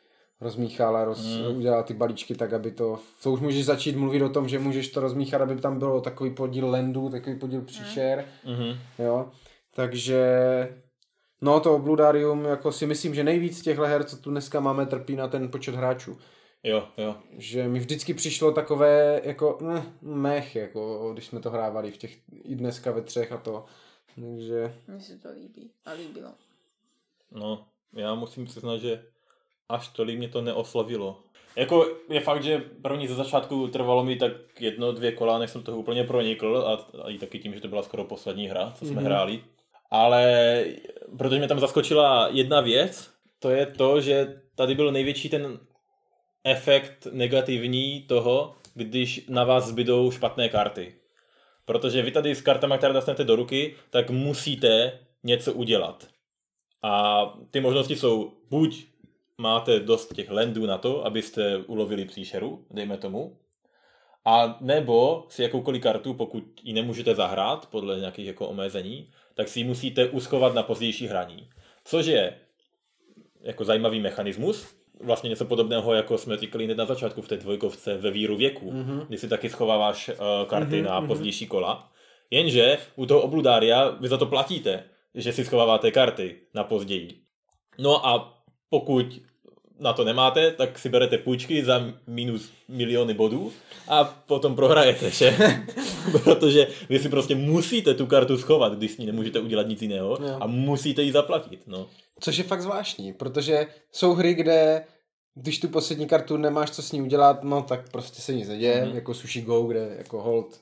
rozmíchal 0.43 0.97
a 0.97 1.05
roz, 1.05 1.18
Hmm. 1.26 1.57
udělal 1.57 1.82
ty 1.82 1.95
balíčky 1.95 2.34
tak, 2.34 2.53
aby 2.53 2.70
to... 2.70 2.99
To 3.22 3.32
už 3.32 3.40
můžeš 3.40 3.64
začít 3.64 3.97
mluvit 3.97 4.22
o 4.22 4.28
tom, 4.28 4.49
že 4.49 4.59
můžeš 4.59 4.88
to 4.88 5.01
rozmíchat, 5.01 5.40
aby 5.43 5.57
tam 5.57 5.78
bylo 5.78 6.01
takový 6.01 6.30
podíl 6.30 6.70
lendů, 6.70 7.09
takový 7.09 7.38
podíl 7.38 7.62
příšer, 7.62 8.24
Mhm. 8.45 8.78
jo. 8.99 9.30
Takže... 9.74 10.22
No 11.45 11.61
to 11.61 11.74
Obludarium, 11.76 12.45
jako 12.45 12.72
si 12.72 12.86
myslím, 12.86 13.14
že 13.14 13.24
nejvíc 13.24 13.62
těchto 13.62 13.82
her, 13.82 14.05
co 14.05 14.16
tu 14.16 14.30
dneska 14.30 14.61
máme, 14.61 14.86
trpí 14.86 15.16
na 15.16 15.28
ten 15.28 15.49
počet 15.51 15.74
hráčů. 15.74 16.18
Jo, 16.62 16.88
jo. 16.99 17.16
Že 17.38 17.68
mi 17.68 17.78
vždycky 17.78 18.14
přišlo 18.14 18.53
takové, 18.53 19.20
jako, 19.24 19.59
ne, 19.61 19.82
mech, 20.03 20.57
jako, 20.57 21.11
když 21.12 21.26
jsme 21.26 21.40
to 21.40 21.51
hrávali 21.51 21.90
v 21.90 21.97
těch, 21.97 22.18
i 22.45 22.55
dneska 22.55 22.90
ve 22.90 23.03
třech 23.03 23.32
a 23.32 23.36
to. 23.36 23.64
Takže, 24.14 24.74
Mně 24.88 25.01
se 25.01 25.18
to 25.18 25.28
líbí 25.34 25.70
a 25.84 25.93
líbilo. 25.93 26.30
No, 27.30 27.64
já 27.93 28.14
musím 28.14 28.45
přiznat, 28.45 28.78
že 28.78 29.05
až 29.72 29.88
tolik 29.88 30.18
mě 30.18 30.28
to 30.28 30.42
neoslavilo. 30.42 31.20
Jako 31.56 31.86
je 32.10 32.20
fakt, 32.20 32.42
že 32.42 32.62
první 32.82 33.08
ze 33.08 33.14
začátku 33.14 33.68
trvalo 33.68 34.04
mi 34.04 34.16
tak 34.16 34.32
jedno, 34.60 34.92
dvě 34.92 35.12
kola, 35.12 35.38
než 35.38 35.50
jsem 35.50 35.62
toho 35.62 35.78
úplně 35.78 36.04
pronikl 36.04 36.64
a, 36.66 37.00
a 37.02 37.10
i 37.10 37.18
taky 37.18 37.38
tím, 37.38 37.54
že 37.54 37.60
to 37.60 37.68
byla 37.68 37.82
skoro 37.82 38.04
poslední 38.04 38.48
hra, 38.48 38.72
co 38.78 38.84
jsme 38.84 38.94
Mhm. 38.94 39.02
mm-hmm. 39.04 39.06
hráli. 39.06 39.44
Ale 39.90 40.64
protože 41.18 41.38
mě 41.38 41.48
tam 41.48 41.60
zaskočila 41.60 42.28
jedna 42.32 42.60
věc, 42.60 43.10
to 43.38 43.50
je 43.50 43.66
to, 43.66 44.00
že 44.00 44.40
tady 44.54 44.74
byl 44.74 44.92
největší 44.92 45.28
ten 45.28 45.58
efekt 46.44 47.06
negativní 47.12 48.02
toho, 48.02 48.54
když 48.74 49.26
na 49.28 49.44
vás 49.44 49.66
zbydou 49.66 50.10
špatné 50.10 50.48
karty. 50.48 50.94
Protože 51.64 52.02
vy 52.02 52.10
tady 52.10 52.34
s 52.34 52.40
kartama, 52.42 52.78
které 52.78 52.92
dostanete 52.92 53.24
do 53.24 53.36
ruky, 53.36 53.74
tak 53.90 54.10
musíte 54.10 54.98
něco 55.24 55.52
udělat. 55.52 56.06
A 56.82 57.24
ty 57.50 57.60
možnosti 57.60 57.96
jsou 57.96 58.32
buď 58.50 58.84
máte 59.43 59.80
dost 59.80 60.14
těch 60.14 60.30
landů 60.30 60.66
na 60.66 60.78
to, 60.78 61.07
abyste 61.07 61.59
ulovili 61.59 62.05
příšeru, 62.05 62.64
dejme 62.70 62.97
tomu, 62.97 63.36
a 64.24 64.59
nebo 64.61 65.26
si 65.28 65.43
jakoukoliv 65.43 65.82
kartu, 65.82 66.14
pokud 66.14 66.45
ji 66.62 66.72
nemůžete 66.72 67.14
zahrát 67.14 67.66
podle 67.66 67.99
nějakých 67.99 68.26
jako 68.26 68.49
omezení, 68.49 69.11
tak 69.34 69.49
si 69.49 69.61
ji 69.61 69.64
musíte 69.64 70.09
uschovat 70.09 70.55
na 70.55 70.62
pozdější 70.62 71.07
hraní. 71.07 71.49
Což 71.84 72.07
je 72.07 72.38
jako 73.40 73.64
zajímavý 73.64 74.01
mechanismus, 74.01 74.74
vlastně 75.01 75.30
něco 75.30 75.45
podobného, 75.45 75.95
jako 75.95 76.18
jsme 76.18 76.36
říkali 76.36 76.64
hned 76.64 76.76
na 76.76 76.84
začátku 76.84 77.22
v 77.22 77.28
té 77.28 77.36
dvojkovce 77.36 77.97
ve 77.97 78.11
víru 78.11 78.36
věku, 78.36 78.70
mm-hmm. 78.70 79.07
kdy 79.07 79.18
si 79.18 79.28
taky 79.28 79.49
schováváš 79.49 80.09
uh, 80.09 80.14
karty 80.47 80.82
mm-hmm, 80.82 80.84
na 80.84 81.01
pozdější 81.01 81.47
kola. 81.47 81.90
Jenže 82.30 82.78
u 82.97 83.07
toho 83.07 83.20
obludária 83.20 83.90
vy 83.90 84.09
za 84.09 84.16
to 84.16 84.26
platíte, 84.26 84.84
že 85.14 85.32
si 85.32 85.45
schováváte 85.45 85.90
karty 85.90 86.36
na 86.55 86.64
později. 86.64 87.20
No 87.78 88.07
a 88.07 88.38
pokud 88.70 89.07
na 89.82 89.92
to 89.92 90.04
nemáte, 90.04 90.50
tak 90.50 90.78
si 90.78 90.88
berete 90.88 91.18
půjčky 91.18 91.64
za 91.64 91.84
minus 92.06 92.50
miliony 92.68 93.14
bodů 93.14 93.52
a 93.88 94.04
potom 94.04 94.56
prohrajete, 94.56 95.10
že? 95.10 95.36
Protože 96.24 96.66
vy 96.88 96.98
si 96.98 97.08
prostě 97.08 97.34
musíte 97.34 97.94
tu 97.94 98.06
kartu 98.06 98.38
schovat, 98.38 98.74
když 98.74 98.90
s 98.92 98.98
ní 98.98 99.06
nemůžete 99.06 99.40
udělat 99.40 99.66
nic 99.66 99.82
jiného 99.82 100.18
a 100.40 100.46
musíte 100.46 101.02
ji 101.02 101.12
zaplatit, 101.12 101.60
no. 101.66 101.86
Což 102.20 102.36
je 102.36 102.44
fakt 102.44 102.62
zvláštní, 102.62 103.12
protože 103.12 103.66
jsou 103.92 104.12
hry, 104.14 104.34
kde 104.34 104.84
když 105.34 105.58
tu 105.60 105.68
poslední 105.68 106.06
kartu 106.06 106.36
nemáš 106.36 106.70
co 106.70 106.82
s 106.82 106.92
ní 106.92 107.02
udělat, 107.02 107.42
no 107.44 107.62
tak 107.62 107.90
prostě 107.90 108.22
se 108.22 108.34
nic 108.34 108.48
neděje, 108.48 108.80
Mhm. 108.80 108.90
mm-hmm. 108.90 108.94
jako 108.94 109.14
Sushi 109.14 109.40
Go, 109.42 109.62
kde 109.62 109.94
jako 109.98 110.22
hold 110.22 110.60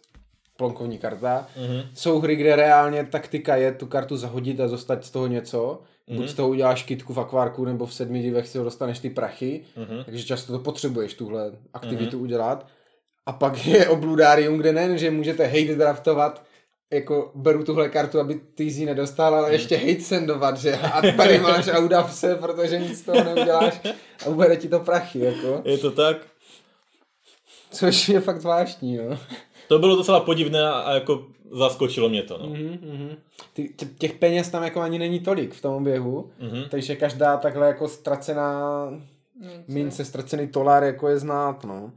plonkovní 0.56 0.98
karta. 0.98 1.46
Mhm. 1.56 1.82
Jsou 1.94 2.20
hry, 2.20 2.36
kde 2.36 2.56
reálně 2.56 3.04
taktika 3.04 3.56
je 3.56 3.72
tu 3.72 3.86
kartu 3.86 4.16
zahodit 4.16 4.60
a 4.60 4.66
dostat 4.66 5.04
z 5.04 5.10
toho 5.10 5.26
něco. 5.26 5.80
Mhm. 6.10 6.18
Buď 6.18 6.28
z 6.28 6.34
toho 6.34 6.48
uděláš 6.48 6.82
kitku 6.82 7.12
v 7.14 7.20
akvárku, 7.20 7.64
nebo 7.64 7.86
v 7.86 7.94
sedmi 7.94 8.22
divech 8.22 8.48
si 8.48 8.58
ho 8.58 8.64
dostaneš 8.64 8.98
ty 8.98 9.10
prachy. 9.10 9.64
Mhm. 9.76 10.04
Takže 10.04 10.24
často 10.24 10.52
to 10.52 10.58
potřebuješ, 10.58 11.14
tuhle 11.14 11.52
aktivitu 11.74 12.18
udělat. 12.18 12.66
A 13.26 13.32
pak 13.32 13.66
je 13.66 13.88
obludárium, 13.96 14.58
kde 14.58 14.72
nejen, 14.72 14.98
že 14.98 15.10
můžete 15.10 15.46
hate 15.46 15.74
draftovat 15.74 16.44
jako 16.92 17.32
beru 17.34 17.64
tuhle 17.64 17.88
kartu, 17.88 18.20
aby 18.20 18.34
ty 18.34 18.66
ní 18.66 18.86
nedostal, 18.86 19.34
ale 19.34 19.52
ještě 19.52 19.76
hate 19.76 20.00
sendovat, 20.00 20.56
že 20.56 20.76
a 20.76 21.12
tady 21.16 21.38
máš 21.38 21.68
Audavse, 21.72 22.34
protože 22.34 22.78
nic 22.78 22.98
z 22.98 23.02
toho 23.02 23.24
neuděláš 23.24 23.80
a 24.24 24.26
ubere 24.26 24.56
ti 24.56 24.68
to 24.68 24.80
prachy, 24.80 25.18
jako. 25.18 25.62
Je 25.64 25.78
to 25.78 25.90
tak? 25.90 26.16
Což 27.70 28.08
je 28.08 28.20
fakt 28.20 28.40
zvláštní, 28.40 28.96
no. 28.96 29.18
To 29.70 29.78
bylo 29.78 29.96
docela 29.96 30.20
podivné 30.20 30.68
a, 30.68 30.72
a 30.72 30.92
jako 30.94 31.26
zaskočilo 31.52 32.08
mě 32.08 32.22
to, 32.22 32.38
no. 32.38 32.46
Mm-hmm. 32.46 33.16
Ty, 33.52 33.68
tě- 33.76 33.88
těch 33.98 34.12
peněz 34.12 34.48
tam 34.50 34.62
jako 34.62 34.80
ani 34.80 34.98
není 34.98 35.20
tolik 35.20 35.54
v 35.54 35.60
tom 35.62 35.74
oběhu, 35.74 36.30
Mhm. 36.40 36.62
takže 36.70 36.96
každá 36.96 37.36
takhle 37.36 37.66
jako 37.66 37.88
ztracená 37.88 38.60
Mince. 39.40 39.62
mince, 39.72 40.04
ztracený 40.04 40.48
tolar 40.48 40.84
jako 40.84 41.08
je 41.08 41.18
znát, 41.18 41.64
no. 41.64 41.90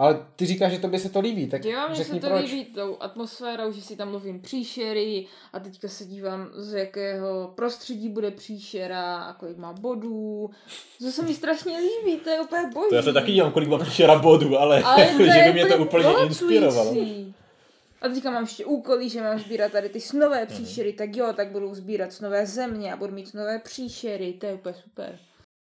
Ale 0.00 0.26
ty 0.36 0.46
říkáš, 0.46 0.72
že 0.72 0.78
tobě 0.78 1.00
se 1.00 1.08
to 1.08 1.20
líbí, 1.20 1.46
tak 1.46 1.64
Jo, 1.64 1.80
mně 1.88 2.04
se 2.04 2.14
to 2.14 2.26
proč. 2.26 2.52
líbí 2.52 2.64
tou 2.64 2.96
atmosférou, 3.00 3.72
že 3.72 3.82
si 3.82 3.96
tam 3.96 4.12
lovím 4.12 4.40
příšery 4.40 5.26
a 5.52 5.60
teďka 5.60 5.88
se 5.88 6.04
dívám, 6.04 6.48
z 6.54 6.72
jakého 6.72 7.52
prostředí 7.54 8.08
bude 8.08 8.30
příšera 8.30 9.16
a 9.16 9.32
kolik 9.32 9.56
má 9.56 9.72
bodů. 9.72 10.50
To 10.98 11.10
se 11.10 11.22
mi 11.22 11.34
strašně 11.34 11.78
líbí, 11.78 12.20
to 12.20 12.30
je 12.30 12.40
úplně 12.40 12.62
boží. 12.74 12.88
To 12.88 12.94
já 12.94 13.02
se 13.02 13.12
taky 13.12 13.32
dívám, 13.32 13.52
kolik 13.52 13.68
mám 13.68 13.80
příšera 13.80 14.18
bodů, 14.18 14.58
ale, 14.58 14.82
Ale 14.82 15.06
to 15.06 15.24
že 15.24 15.38
je 15.38 15.52
by 15.52 15.52
mě 15.52 15.66
to 15.66 15.82
úplně 15.82 16.08
inspirovalo. 16.26 16.96
A 18.02 18.08
teďka 18.08 18.30
mám 18.30 18.42
ještě 18.42 18.64
úkoly, 18.64 19.08
že 19.08 19.22
mám 19.22 19.38
sbírat 19.38 19.72
tady 19.72 19.88
ty 19.88 20.00
snové 20.00 20.46
příšery, 20.46 20.92
tak 20.92 21.16
jo, 21.16 21.32
tak 21.36 21.50
budu 21.50 21.74
sbírat 21.74 22.12
snové 22.12 22.46
země 22.46 22.92
a 22.92 22.96
budu 22.96 23.12
mít 23.12 23.28
snové 23.28 23.58
příšery, 23.58 24.32
to 24.32 24.46
je 24.46 24.54
úplně 24.54 24.74
super. 24.74 25.18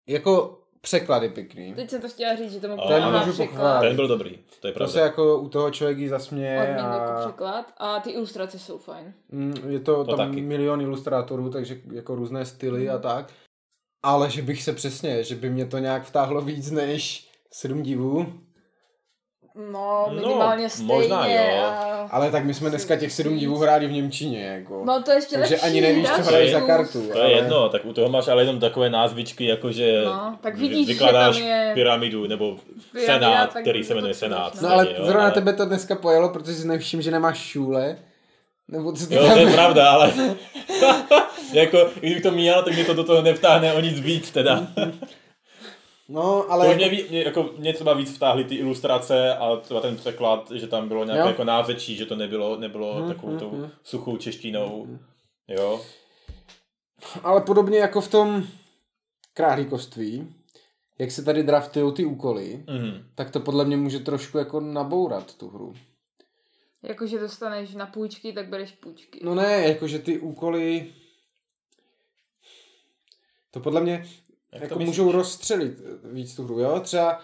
Jako 0.07 0.59
překlady 0.87 1.29
pěkný. 1.29 1.73
Teď 1.73 1.89
jsem 1.89 2.01
to 2.01 2.09
chtěla 2.09 2.35
říct, 2.35 2.51
že 2.51 2.59
to 2.59 2.67
mohu 2.67 2.87
Ten 2.87 3.03
můžu 3.27 3.33
pochválit. 3.45 3.87
Ten 3.87 3.95
byl 3.95 4.07
dobrý, 4.07 4.37
to 4.59 4.67
je 4.67 4.73
To 4.73 4.77
pravda. 4.77 4.93
se 4.93 4.99
jako 4.99 5.39
u 5.39 5.49
toho 5.49 5.71
člověk 5.71 6.09
zasměje 6.09 6.61
Odmítnu 6.61 6.91
jako 6.99 7.11
a 7.11 7.25
překlad 7.25 7.73
a 7.77 7.99
ty 7.99 8.09
ilustrace 8.09 8.59
jsou 8.59 8.77
fajn. 8.77 9.13
mm, 9.31 9.53
je 9.69 9.79
to, 9.79 10.03
To 10.05 10.15
tam 10.17 10.29
taky. 10.29 10.41
milion 10.41 10.81
ilustrátorů, 10.81 11.49
takže 11.49 11.77
jako 11.91 12.15
různé 12.15 12.45
styly 12.45 12.89
a 12.89 12.97
tak. 12.97 13.33
Ale 14.03 14.29
že 14.29 14.41
bych 14.41 14.63
se 14.63 14.73
přesně, 14.73 15.23
že 15.23 15.35
by 15.35 15.49
mě 15.49 15.65
to 15.65 15.77
nějak 15.77 16.03
vtáhlo 16.03 16.41
víc 16.41 16.71
než 16.71 17.29
sedm 17.53 17.83
divů. 17.83 18.33
No, 19.71 20.07
No, 20.09 20.21
minimálně 20.21 20.69
stejně. 20.69 20.93
možná 20.93 21.27
jo. 21.27 21.63
A... 21.63 22.07
Ale 22.11 22.31
tak 22.31 22.45
my 22.45 22.53
jsme 22.53 22.69
dneska 22.69 22.95
těch 22.95 23.11
sedm 23.11 23.37
divů 23.37 23.57
hráli 23.57 23.87
v 23.87 23.91
Němčině, 23.91 24.45
jako. 24.45 24.81
No 24.85 25.03
to 25.03 25.11
je 25.11 25.17
ještě 25.17 25.35
Takže 25.37 25.53
lepší. 25.55 25.65
ani 25.67 25.81
nevíš, 25.81 26.09
co 26.09 26.21
hraješ 26.23 26.51
za 26.51 26.61
kartu. 26.61 27.07
To 27.11 27.17
je 27.17 27.23
ale- 27.23 27.31
jedno, 27.33 27.69
tak 27.69 27.85
u 27.85 27.93
toho 27.93 28.09
máš 28.09 28.27
ale 28.27 28.41
jenom 28.41 28.59
takové 28.59 28.89
názvičky, 28.89 29.45
jako 29.45 29.71
že 29.71 30.01
No, 30.05 30.37
tak 30.41 30.57
vidíš, 30.57 30.87
že 30.87 30.93
vykládáš 30.93 31.37
tam 31.37 31.45
je- 31.47 31.71
pyramidu, 31.73 32.27
nebo 32.27 32.57
Pyramida, 32.91 33.13
senát, 33.29 33.53
který 33.61 33.83
se 33.83 33.87
to 33.89 33.95
jmenuje 33.95 34.13
senát. 34.13 34.61
no. 34.61 34.67
No 34.69 34.73
ale 34.73 34.87
jo, 34.87 35.05
zrovna 35.05 35.21
ale- 35.23 35.31
tebe 35.31 35.53
to 35.53 35.65
dneska 35.65 35.95
pojelo, 35.95 36.29
protože 36.29 36.53
jsi 36.53 36.67
nevšiml, 36.67 37.01
že 37.03 37.11
nemáš 37.11 37.37
šůle. 37.37 37.97
Nebo 38.67 38.91
co 38.93 39.07
ty 39.07 39.15
Jo, 39.15 39.21
tam... 39.23 39.33
to 39.33 39.39
je 39.39 39.53
pravda, 39.53 39.89
ale 39.91 40.13
jako, 41.53 41.89
kdybych 41.99 42.21
to 42.23 42.31
měl, 42.31 42.63
tak 42.63 42.73
mě 42.73 42.85
to 42.85 42.93
do 42.93 43.03
toho 43.03 43.21
nevtáhne 43.21 43.73
o 43.73 43.79
nic 43.79 43.99
víc 43.99 44.31
teda. 44.31 44.67
No, 46.09 46.51
Ale 46.51 46.67
to 46.69 46.73
mě, 46.75 46.89
mě, 47.09 47.23
jako, 47.23 47.49
mě 47.57 47.73
třeba 47.73 47.93
víc 47.93 48.15
vtáhly 48.15 48.43
ty 48.43 48.55
ilustrace 48.55 49.35
a 49.37 49.55
třeba 49.57 49.81
ten 49.81 49.97
překlad, 49.97 50.51
že 50.51 50.67
tam 50.67 50.87
bylo 50.87 51.03
nějaké 51.05 51.21
Jo. 51.21 51.27
jako 51.27 51.43
nářečí, 51.43 51.95
že 51.95 52.05
to 52.05 52.15
nebylo, 52.15 52.57
nebylo 52.57 52.93
Hmm, 52.95 53.07
takovou 53.07 53.27
hmm, 53.29 53.39
tou 53.39 53.49
hmm. 53.49 53.69
suchou 53.83 54.17
češtinou. 54.17 54.99
Jo. 55.47 55.81
Ale 57.23 57.41
podobně 57.41 57.79
jako 57.79 58.01
v 58.01 58.07
tom 58.07 58.47
králíkoství, 59.33 60.33
jak 60.99 61.11
se 61.11 61.23
tady 61.23 61.43
draftují 61.43 61.93
ty 61.93 62.05
úkoly, 62.05 62.63
Mhm. 62.67 63.03
tak 63.15 63.31
to 63.31 63.39
podle 63.39 63.65
mě 63.65 63.77
může 63.77 63.99
trošku 63.99 64.37
jako 64.37 64.59
nabourat 64.59 65.35
tu 65.35 65.49
hru. 65.49 65.73
Jakože 66.83 67.19
dostaneš 67.19 67.75
na 67.75 67.85
půjčky, 67.85 68.33
tak 68.33 68.47
bereš 68.49 68.71
půjčky. 68.71 69.19
No 69.23 69.35
ne, 69.35 69.67
jakože 69.67 69.99
ty 69.99 70.19
úkoly... 70.19 70.93
To 73.51 73.59
podle 73.59 73.81
mě 73.81 74.05
Jak 74.61 74.69
jako 74.71 74.79
můžou 74.79 75.11
rozstřelit 75.11 75.73
eh, 75.79 76.07
víc 76.13 76.35
tu 76.35 76.43
hru, 76.43 76.59
jo? 76.59 76.79
Třeba 76.79 77.19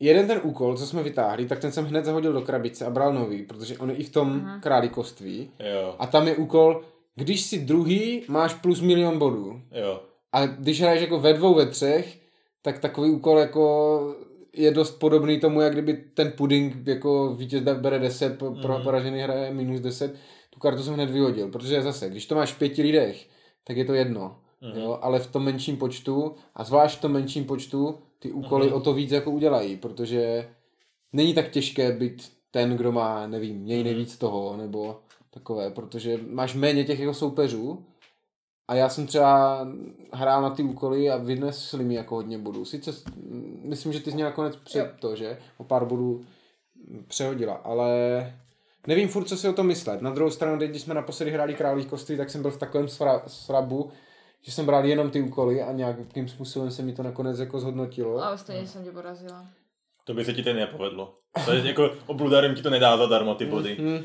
jeden 0.00 0.26
ten 0.26 0.40
úkol, 0.42 0.76
co 0.76 0.86
jsme 0.86 1.02
vytáhli, 1.02 1.46
tak 1.46 1.58
ten 1.58 1.72
jsem 1.72 1.84
hned 1.84 2.04
zahodil 2.04 2.32
do 2.32 2.40
krabice 2.42 2.86
a 2.86 2.90
bral 2.90 3.12
nový, 3.14 3.42
protože 3.42 3.78
on 3.78 3.90
je 3.90 3.96
i 3.96 4.04
v 4.04 4.10
tom 4.12 4.28
Mhm. 4.36 4.60
králíkoství. 4.60 5.50
Jo, 5.72 5.96
A 5.98 6.06
tam 6.06 6.28
je 6.28 6.36
úkol, 6.36 6.84
když 7.14 7.40
si 7.42 7.58
druhý, 7.58 8.22
máš 8.28 8.54
plus 8.54 8.80
milion 8.80 9.18
bodů. 9.18 9.60
jo. 9.72 10.02
Ale 10.32 10.56
když 10.58 10.80
hraješ 10.80 11.00
jako 11.00 11.20
ve 11.20 11.32
dvou, 11.32 11.54
ve 11.54 11.66
třech, 11.66 12.18
tak 12.62 12.78
takový 12.78 13.10
úkol 13.10 13.38
jako 13.38 14.14
je 14.52 14.70
dost 14.70 14.90
podobný 14.90 15.40
tomu, 15.40 15.60
jak 15.60 15.72
kdyby 15.72 15.92
ten 16.14 16.32
puding 16.36 16.86
jako 16.86 17.34
vítěz 17.34 17.62
bere 17.62 17.98
10, 17.98 18.38
pro 18.38 18.50
Mhm. 18.74 18.82
poražený 18.82 19.20
hraje 19.20 19.54
minus 19.54 19.80
10. 19.80 20.14
Tu 20.50 20.60
kartu 20.60 20.82
jsem 20.82 20.94
hned 20.94 21.10
vyhodil, 21.10 21.48
protože 21.48 21.82
zase, 21.82 22.10
když 22.10 22.26
to 22.26 22.34
máš 22.34 22.52
v 22.52 22.58
pěti 22.58 22.82
lidech, 22.82 23.26
tak 23.64 23.76
je 23.76 23.84
to 23.84 23.94
jedno. 23.94 24.38
Mhm. 24.62 24.80
Jo, 24.80 24.98
ale 25.02 25.18
v 25.20 25.26
tom 25.26 25.44
menším 25.44 25.76
počtu, 25.76 26.34
a 26.54 26.64
zvlášť 26.64 26.98
v 26.98 27.00
tom 27.00 27.12
menším 27.12 27.44
počtu, 27.44 27.98
ty 28.18 28.32
úkoly 28.32 28.66
Mhm. 28.66 28.74
o 28.74 28.80
to 28.80 28.94
víc 28.94 29.10
jako 29.10 29.30
udělají, 29.30 29.76
protože 29.76 30.48
není 31.12 31.34
tak 31.34 31.50
těžké 31.50 31.92
být 31.92 32.32
ten, 32.50 32.76
kdo 32.76 32.92
má, 32.92 33.26
nevím, 33.26 33.56
měj 33.58 33.78
Mhm. 33.78 33.84
nejvíc 33.86 34.18
toho, 34.18 34.56
nebo 34.56 35.00
takové, 35.30 35.70
protože 35.70 36.20
máš 36.28 36.54
méně 36.54 36.84
těch 36.84 37.00
jako 37.00 37.14
soupeřů 37.14 37.84
a 38.68 38.74
já 38.74 38.88
jsem 38.88 39.06
třeba 39.06 39.66
hrál 40.12 40.42
na 40.42 40.50
ty 40.50 40.62
úkoly 40.62 41.10
a 41.10 41.16
vynesli 41.16 41.84
mi 41.84 41.94
jako 41.94 42.14
hodně 42.14 42.38
bodů. 42.38 42.64
Sice 42.64 42.90
myslím, 43.62 43.92
že 43.92 44.00
ty 44.00 44.10
jsi 44.10 44.14
mě 44.14 44.24
nakonec 44.24 44.56
před 44.56 44.92
to, 45.00 45.16
že? 45.16 45.38
O 45.58 45.64
pár 45.64 45.84
bodů 45.84 46.20
přehodila, 47.08 47.54
ale 47.54 47.88
nevím 48.86 49.08
furt, 49.08 49.24
co 49.24 49.36
si 49.36 49.48
o 49.48 49.52
tom 49.52 49.66
myslet. 49.66 50.02
Na 50.02 50.10
druhou 50.10 50.30
stranu, 50.30 50.58
teď, 50.58 50.70
když 50.70 50.82
jsme 50.82 50.94
naposledy 50.94 51.30
hráli 51.30 51.54
králích 51.54 51.86
koství, 51.86 52.16
tak 52.16 52.30
jsem 52.30 52.42
byl 52.42 52.50
v 52.50 52.56
takovém 52.58 52.86
sra- 52.86 53.22
srabu, 53.26 53.90
že 54.42 54.52
jsem 54.52 54.66
bral 54.66 54.84
jenom 54.84 55.10
ty 55.10 55.20
úkoly 55.20 55.62
a 55.62 55.72
nějakým 55.72 56.28
způsobem 56.28 56.70
se 56.70 56.82
mi 56.82 56.92
to 56.92 57.02
nakonec 57.02 57.38
jako 57.38 57.60
zhodnotilo. 57.60 58.24
Ale 58.24 58.38
stejně 58.38 58.66
jsem 58.66 58.84
tě 58.84 58.90
porazila. 58.90 59.46
To 60.04 60.14
by 60.14 60.24
se 60.24 60.32
ti 60.32 60.42
ten 60.42 60.56
nepovedlo. 60.56 61.14
To 61.44 61.52
je 61.52 61.66
jako 61.66 61.90
obludarem 62.06 62.54
ti 62.54 62.62
to 62.62 62.70
nedá 62.70 62.96
zadarmo 62.96 63.34
ty 63.34 63.46
body. 63.46 63.74
Hmm. 63.74 63.98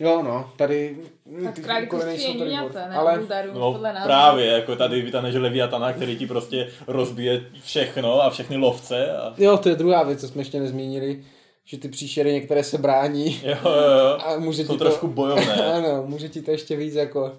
Jo, 0.00 0.22
no, 0.22 0.50
tady 0.56 0.96
Tak 1.44 1.54
ty 1.54 1.62
králík 1.62 1.92
úkoly 1.92 2.02
je 2.02 2.06
nejsou 2.08 2.32
tolik 2.38 2.52
ňňata, 2.52 2.66
bod. 2.68 2.74
ne? 2.90 2.96
Ale 2.96 3.18
Buldaru, 3.18 3.50
No 3.54 3.72
podle 3.72 3.92
nás. 3.92 4.04
právě, 4.04 4.46
jako 4.46 4.76
tady 4.76 5.02
vytaneš 5.02 5.34
Leviatana, 5.34 5.92
který 5.92 6.16
ti 6.16 6.26
prostě 6.26 6.68
rozbije 6.86 7.44
všechno 7.62 8.22
a 8.22 8.30
všechny 8.30 8.56
lovce. 8.56 9.12
A... 9.12 9.34
jo, 9.38 9.56
to 9.58 9.68
je 9.68 9.74
druhá 9.74 10.02
věc, 10.02 10.20
co 10.20 10.28
jsme 10.28 10.40
ještě 10.40 10.60
nezmínili, 10.60 11.24
že 11.64 11.78
ty 11.78 11.88
příšery 11.88 12.32
některé 12.32 12.64
se 12.64 12.78
brání 12.78 13.40
Jo, 13.44 13.56
jo, 13.64 13.70
jo. 13.70 14.18
a 14.26 14.38
může 14.38 14.64
Jsou 14.64 14.72
ti 14.72 14.78
to... 14.78 14.84
trošku 14.84 15.08
bojovné. 15.08 15.54
ano, 15.74 16.02
může 16.06 16.28
ti 16.28 16.42
to 16.42 16.50
ještě 16.50 16.76
víc 16.76 16.94
jako... 16.94 17.32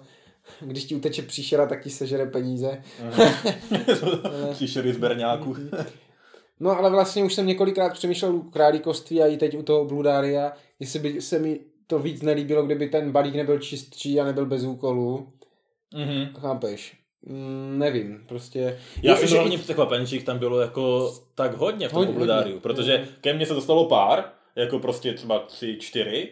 Když 0.60 0.84
ti 0.84 0.94
uteče 0.94 1.22
příšera, 1.22 1.66
tak 1.66 1.82
ti 1.82 1.90
sežere 1.90 2.26
peníze. 2.26 2.82
Příšery 4.52 4.92
z 4.92 4.96
berňáků. 4.98 5.56
No 6.60 6.70
ale 6.78 6.90
vlastně 6.90 7.24
už 7.24 7.34
jsem 7.34 7.46
několikrát 7.46 7.92
přemýšlel 7.92 8.34
u 8.34 8.42
králíkoství 8.42 9.22
a 9.22 9.26
i 9.26 9.36
teď 9.36 9.56
u 9.56 9.62
toho 9.62 9.84
Bludária, 9.84 10.52
jestli 10.80 10.98
by 10.98 11.20
se 11.20 11.38
mi 11.38 11.60
to 11.86 11.98
víc 11.98 12.22
nelíbilo, 12.22 12.62
kdyby 12.66 12.88
ten 12.88 13.12
balík 13.12 13.34
nebyl 13.34 13.58
čistší 13.58 14.20
a 14.20 14.24
nebyl 14.24 14.46
bez 14.46 14.64
úkolů. 14.64 15.28
Mhm. 15.94 16.28
Chápeš? 16.40 16.96
Mm, 17.26 17.78
nevím, 17.78 18.24
prostě... 18.28 18.78
Já 19.02 19.16
jsem 19.16 19.28
že 19.28 19.34
hlavně 19.36 19.56
i- 19.56 19.58
překvapen, 19.58 20.06
že 20.06 20.16
jich 20.16 20.24
tam 20.24 20.38
bylo 20.38 20.60
jako 20.60 21.14
tak 21.34 21.54
hodně 21.56 21.88
v 21.88 21.90
tom 21.90 21.98
Hodně, 21.98 22.12
Obludáriu, 22.14 22.46
hodně. 22.54 22.60
protože 22.60 22.92
Jo. 22.92 23.06
ke 23.20 23.34
mně 23.34 23.46
se 23.46 23.54
dostalo 23.54 23.88
pár, 23.88 24.24
jako 24.56 24.78
prostě 24.78 25.12
třeba 25.14 25.38
tři, 25.38 25.76
čtyři, 25.80 26.28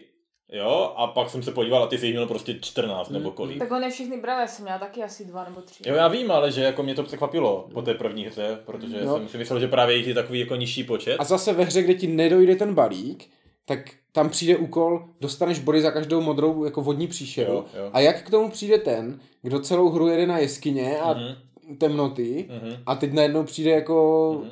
jo, 0.53 0.93
a 0.97 1.07
pak 1.07 1.31
jsem 1.31 1.43
se 1.43 1.53
podíval 1.53 1.83
a 1.83 1.87
ty 1.87 1.99
jsi 1.99 2.07
jich 2.07 2.15
měl 2.15 2.27
prostě 2.27 2.55
14 2.61 3.09
Mm, 3.09 3.15
nebo 3.15 3.31
kolik. 3.31 3.59
Tak 3.59 3.71
on 3.73 3.83
je 3.83 3.91
všechny 3.91 4.21
bral, 4.21 4.41
já 4.41 4.47
jsem 4.47 4.63
měla 4.65 4.79
taky 4.79 5.03
asi 5.03 5.25
dva 5.25 5.45
nebo 5.45 5.61
tři. 5.61 5.83
Jo, 5.89 5.95
já 5.95 6.09
vím, 6.09 6.31
ale 6.31 6.53
že 6.53 6.63
jako 6.63 6.83
mě 6.83 6.95
to 6.95 7.03
překvapilo 7.03 7.69
po 7.75 7.83
té 7.83 7.95
první 7.95 8.25
hře, 8.27 8.59
protože 8.67 9.05
No. 9.05 9.17
jsem 9.17 9.29
si 9.29 9.39
myslel, 9.39 9.61
že 9.61 9.69
právě 9.69 9.97
jich 9.97 10.07
je 10.07 10.15
takový 10.15 10.41
jako 10.41 10.57
nižší 10.57 10.85
počet. 10.85 11.17
A 11.19 11.25
zase 11.25 11.53
ve 11.53 11.65
hře, 11.65 11.83
kde 11.83 11.95
ti 11.95 12.07
nedojde 12.07 12.57
ten 12.57 12.75
balík, 12.75 13.25
tak 13.65 13.79
tam 14.13 14.29
přijde 14.29 14.57
úkol, 14.57 15.05
dostaneš 15.21 15.59
body 15.59 15.81
za 15.83 15.91
každou 15.91 16.21
modrou 16.21 16.65
jako 16.65 16.83
vodní 16.83 17.07
příšeru. 17.07 17.53
Jo, 17.53 17.65
jo. 17.77 17.91
A 17.93 18.01
jak 18.01 18.23
k 18.23 18.31
tomu 18.31 18.49
přijde 18.51 18.79
ten, 18.79 19.21
kdo 19.43 19.61
celou 19.61 19.89
hru 19.91 20.09
jede 20.09 20.27
na 20.27 20.39
jeskyně 20.39 20.99
a 21.01 21.13
Mhm. 21.15 21.35
Temnoty 21.79 22.49
Mhm. 22.51 22.77
a 22.87 22.95
teď 22.95 23.13
najednou 23.13 23.45
přijde 23.45 23.71
jako... 23.71 24.43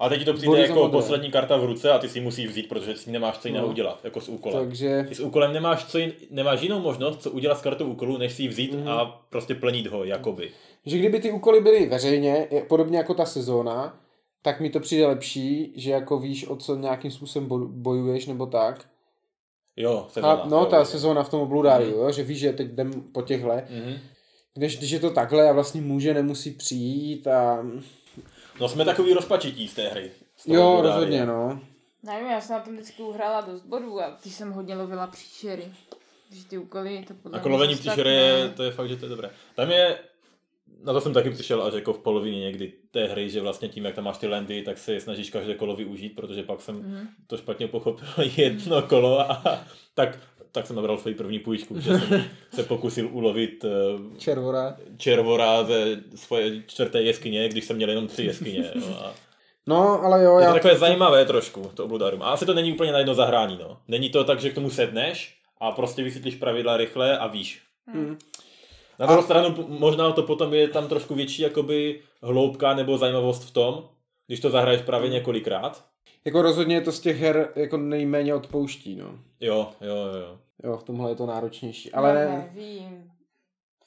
A 0.00 0.08
teď 0.08 0.18
ti 0.18 0.24
to 0.24 0.32
přijde 0.34 0.58
jako 0.60 0.74
modré. 0.74 0.90
poslední 0.92 1.30
karta 1.30 1.56
v 1.56 1.64
ruce 1.64 1.90
a 1.92 1.98
ty 1.98 2.08
si 2.08 2.18
ji 2.18 2.24
musíš 2.24 2.46
vzít, 2.46 2.68
protože 2.68 2.96
si 2.96 3.10
nemáš 3.10 3.38
co 3.38 3.48
jiného 3.48 3.66
No. 3.66 3.72
udělat, 3.72 4.00
jako 4.04 4.20
s 4.20 4.28
úkolem. 4.28 4.66
Takže... 4.68 5.04
Ty 5.08 5.14
s 5.14 5.20
úkolem 5.20 5.52
nemáš, 5.52 5.84
co 5.84 5.98
jin, 5.98 6.12
nemáš 6.30 6.62
jinou 6.62 6.80
možnost, 6.80 7.22
co 7.22 7.30
udělat 7.30 7.58
s 7.58 7.62
kartou 7.62 7.84
úkolu, 7.86 8.18
než 8.18 8.32
si 8.32 8.42
ji 8.42 8.48
vzít 8.48 8.74
Mhm. 8.74 8.88
a 8.88 9.04
prostě 9.30 9.54
plnit 9.54 9.86
ho, 9.86 10.04
jakoby. 10.04 10.50
Že 10.86 10.98
kdyby 10.98 11.20
ty 11.20 11.30
úkoly 11.32 11.60
byly 11.60 11.86
veřejně, 11.86 12.48
podobně 12.68 12.98
jako 12.98 13.14
ta 13.14 13.24
sezóna, 13.24 14.00
tak 14.42 14.60
mi 14.60 14.70
to 14.70 14.80
přijde 14.80 15.06
lepší, 15.06 15.72
že 15.76 15.90
jako 15.90 16.18
víš, 16.18 16.48
o 16.48 16.56
co 16.56 16.76
nějakým 16.76 17.10
způsobem 17.10 17.48
bo- 17.48 17.68
bojuješ 17.68 18.26
nebo 18.26 18.46
tak. 18.46 18.86
Jo, 19.76 20.04
A, 20.06 20.10
sezóna. 20.12 20.44
no, 20.48 20.58
jo, 20.58 20.64
ta 20.66 20.78
jo. 20.78 20.84
sezóna 20.84 21.22
v 21.22 21.28
tom 21.28 21.40
obludáriu, 21.40 21.90
jo, 21.98 22.12
že 22.12 22.22
víš, 22.22 22.38
že 22.38 22.52
teď 22.52 22.66
jdem 22.68 22.92
po 23.12 23.22
těchhle. 23.22 23.64
Mhm. 23.70 23.94
Když, 24.58 24.78
když 24.78 24.90
je 24.90 25.00
to 25.00 25.10
takhle 25.10 25.48
a 25.48 25.52
vlastně 25.52 25.80
může, 25.80 26.14
nemusí 26.14 26.50
přijít 26.50 27.26
a... 27.26 27.66
No 28.60 28.68
jsme 28.68 28.84
takový 28.84 29.14
rozpačití 29.14 29.68
z 29.68 29.74
té 29.74 29.88
hry. 29.88 30.10
z 30.36 30.46
Jo, 30.46 30.62
Bulgárie. 30.62 30.82
rozhodně, 30.82 31.26
no. 31.26 31.60
Nevím, 32.02 32.30
já 32.30 32.40
jsem 32.40 32.56
na 32.56 32.62
tom 32.62 32.74
vždycky 32.74 33.02
uhrála 33.02 33.40
dost 33.40 33.62
bodů 33.62 34.00
a 34.00 34.10
ty 34.10 34.30
jsem 34.30 34.52
hodně 34.52 34.76
lovila 34.76 35.06
příšery. 35.06 35.64
Že 36.30 36.44
ty 36.44 36.58
úkoly, 36.58 37.04
to 37.08 37.14
podle 37.14 37.38
A 37.38 37.42
kolovení 37.42 37.76
příšery 37.76 38.14
je, 38.14 38.48
to 38.48 38.62
je 38.62 38.70
fakt, 38.70 38.88
že 38.88 38.96
to 38.96 39.04
je 39.04 39.08
dobré. 39.08 39.30
Tam 39.54 39.70
je, 39.70 39.98
na 40.84 40.92
to 40.92 41.00
jsem 41.00 41.12
taky 41.12 41.30
přišel 41.30 41.62
až 41.62 41.74
jako 41.74 41.92
v 41.92 41.98
polovině 41.98 42.40
někdy 42.40 42.72
té 42.90 43.06
hry, 43.06 43.30
že 43.30 43.40
vlastně 43.40 43.68
tím, 43.68 43.84
jak 43.84 43.94
tam 43.94 44.04
máš 44.04 44.18
ty 44.18 44.26
landy, 44.26 44.62
tak 44.62 44.78
se 44.78 45.00
snažíš 45.00 45.30
každé 45.30 45.54
kolo 45.54 45.76
využít, 45.76 46.08
protože 46.10 46.42
pak 46.42 46.60
jsem 46.60 46.74
mm. 46.74 47.08
to 47.26 47.36
špatně 47.36 47.68
pochopil 47.68 48.08
jedno 48.36 48.82
kolo 48.82 49.20
a 49.20 49.64
tak, 49.94 50.18
tak 50.58 50.66
jsem 50.66 50.76
nabral 50.76 50.98
svoji 50.98 51.14
první 51.14 51.38
půjčku, 51.38 51.80
že 51.80 51.98
jsem 51.98 52.24
se 52.54 52.62
pokusil 52.62 53.08
ulovit 53.12 53.64
eh, 53.64 54.18
Červora. 54.18 54.76
červora 54.96 55.64
ze 55.64 55.96
svoje 56.14 56.62
čtvrté 56.66 57.02
jeskyně, 57.02 57.48
když 57.48 57.64
jsem 57.64 57.76
měl 57.76 57.88
jenom 57.88 58.06
tři 58.06 58.22
jeskyně. 58.24 58.70
Jo, 58.74 58.96
a 59.04 59.12
No, 59.66 60.02
ale 60.04 60.24
jo, 60.24 60.38
je 60.38 60.44
to 60.44 60.48
já... 60.48 60.52
takové 60.54 60.76
zajímavé 60.78 61.24
trošku, 61.24 61.70
to 61.74 61.84
Obludarum. 61.84 62.22
A 62.22 62.26
asi 62.30 62.46
to 62.46 62.54
není 62.54 62.72
úplně 62.72 62.92
na 62.92 62.98
jedno 62.98 63.14
zahrání, 63.14 63.58
no. 63.62 63.78
Není 63.88 64.10
to 64.10 64.24
tak, 64.24 64.40
že 64.40 64.50
k 64.50 64.54
tomu 64.54 64.70
sedneš 64.70 65.34
a 65.60 65.70
prostě 65.72 66.02
vysvětlíš 66.02 66.34
pravidla 66.34 66.76
rychle 66.76 67.18
a 67.18 67.26
víš. 67.26 67.62
Hmm. 67.86 68.18
Na 68.98 69.06
druhou 69.06 69.22
stranu 69.22 69.54
p- 69.54 69.64
možná 69.68 70.12
to 70.12 70.22
potom 70.22 70.54
je 70.54 70.68
tam 70.68 70.88
trošku 70.88 71.14
větší 71.14 71.42
jakoby 71.42 72.00
hloubka 72.22 72.74
nebo 72.74 72.98
zajímavost 72.98 73.44
v 73.44 73.50
tom, 73.50 73.84
když 74.26 74.40
to 74.40 74.50
zahraješ 74.50 74.82
právě 74.82 75.10
několikrát. 75.10 75.84
Jako 76.24 76.42
rozhodně 76.42 76.74
je 76.74 76.80
to 76.80 76.92
z 76.92 77.00
těch 77.00 77.20
her 77.20 77.48
jako 77.56 77.76
nejméně 77.76 78.34
odpouští, 78.34 78.96
no. 78.96 79.18
Jo, 79.40 79.68
jo, 79.80 79.96
jo. 80.20 80.38
Jo, 80.64 80.76
v 80.76 80.82
tomhle 80.82 81.10
je 81.10 81.14
to 81.16 81.26
náročnější. 81.26 81.92
Ale 81.92 82.24
no, 82.28 82.36
nevím. 82.54 83.10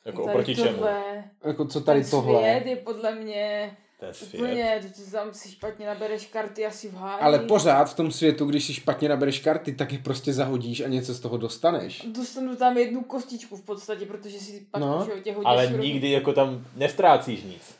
Jako 0.06 0.22
Tady 0.24 0.34
oproti 0.34 0.56
čemu? 0.56 0.68
tohle, 0.78 1.24
jako 1.46 1.66
co 1.66 1.82
tady 1.82 2.02
ten 2.02 2.10
tohle. 2.10 2.40
svět 2.40 2.66
je 2.66 2.76
podle 2.76 3.16
mě 3.16 3.78
Ten 4.00 4.14
svět. 4.14 4.34
úplně, 4.42 4.80
to, 4.82 5.04
to 5.04 5.12
tam 5.12 5.34
si 5.34 5.52
špatně 5.52 5.86
nabereš 5.88 6.26
karty 6.26 6.66
asi 6.66 6.90
v 6.90 6.94
háji. 6.94 7.22
Ale 7.22 7.40
pořád 7.40 7.86
v 7.86 7.94
tom 7.96 8.12
světu, 8.12 8.46
když 8.46 8.66
si 8.66 8.74
špatně 8.74 9.10
nabereš 9.10 9.40
karty, 9.40 9.72
tak 9.76 9.94
je 9.94 10.00
prostě 10.00 10.34
zahodíš 10.34 10.82
a 10.82 10.88
něco 10.88 11.14
z 11.14 11.20
toho 11.20 11.38
dostaneš. 11.38 12.02
Dostanu 12.12 12.56
tam 12.56 12.78
jednu 12.78 13.02
kostičku 13.04 13.56
v 13.58 13.66
podstatě, 13.66 14.06
protože 14.06 14.40
si 14.40 14.68
pak 14.72 14.82
No, 14.82 14.88
no, 15.00 15.06
tě 15.06 15.34
hodíš 15.34 15.46
Ale 15.46 15.68
nikdy 15.68 16.12
jako 16.12 16.34
tam 16.34 16.66
nestrácíš 16.76 17.44
nic. 17.44 17.76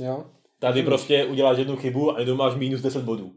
Jo? 0.00 0.26
Tady 0.58 0.82
prostě 0.82 1.24
uděláš 1.24 1.58
jednu 1.58 1.76
chybu 1.76 2.16
a 2.16 2.20
jenom 2.20 2.38
máš 2.38 2.54
minus 2.54 2.80
10 2.80 3.04
bodů. 3.04 3.32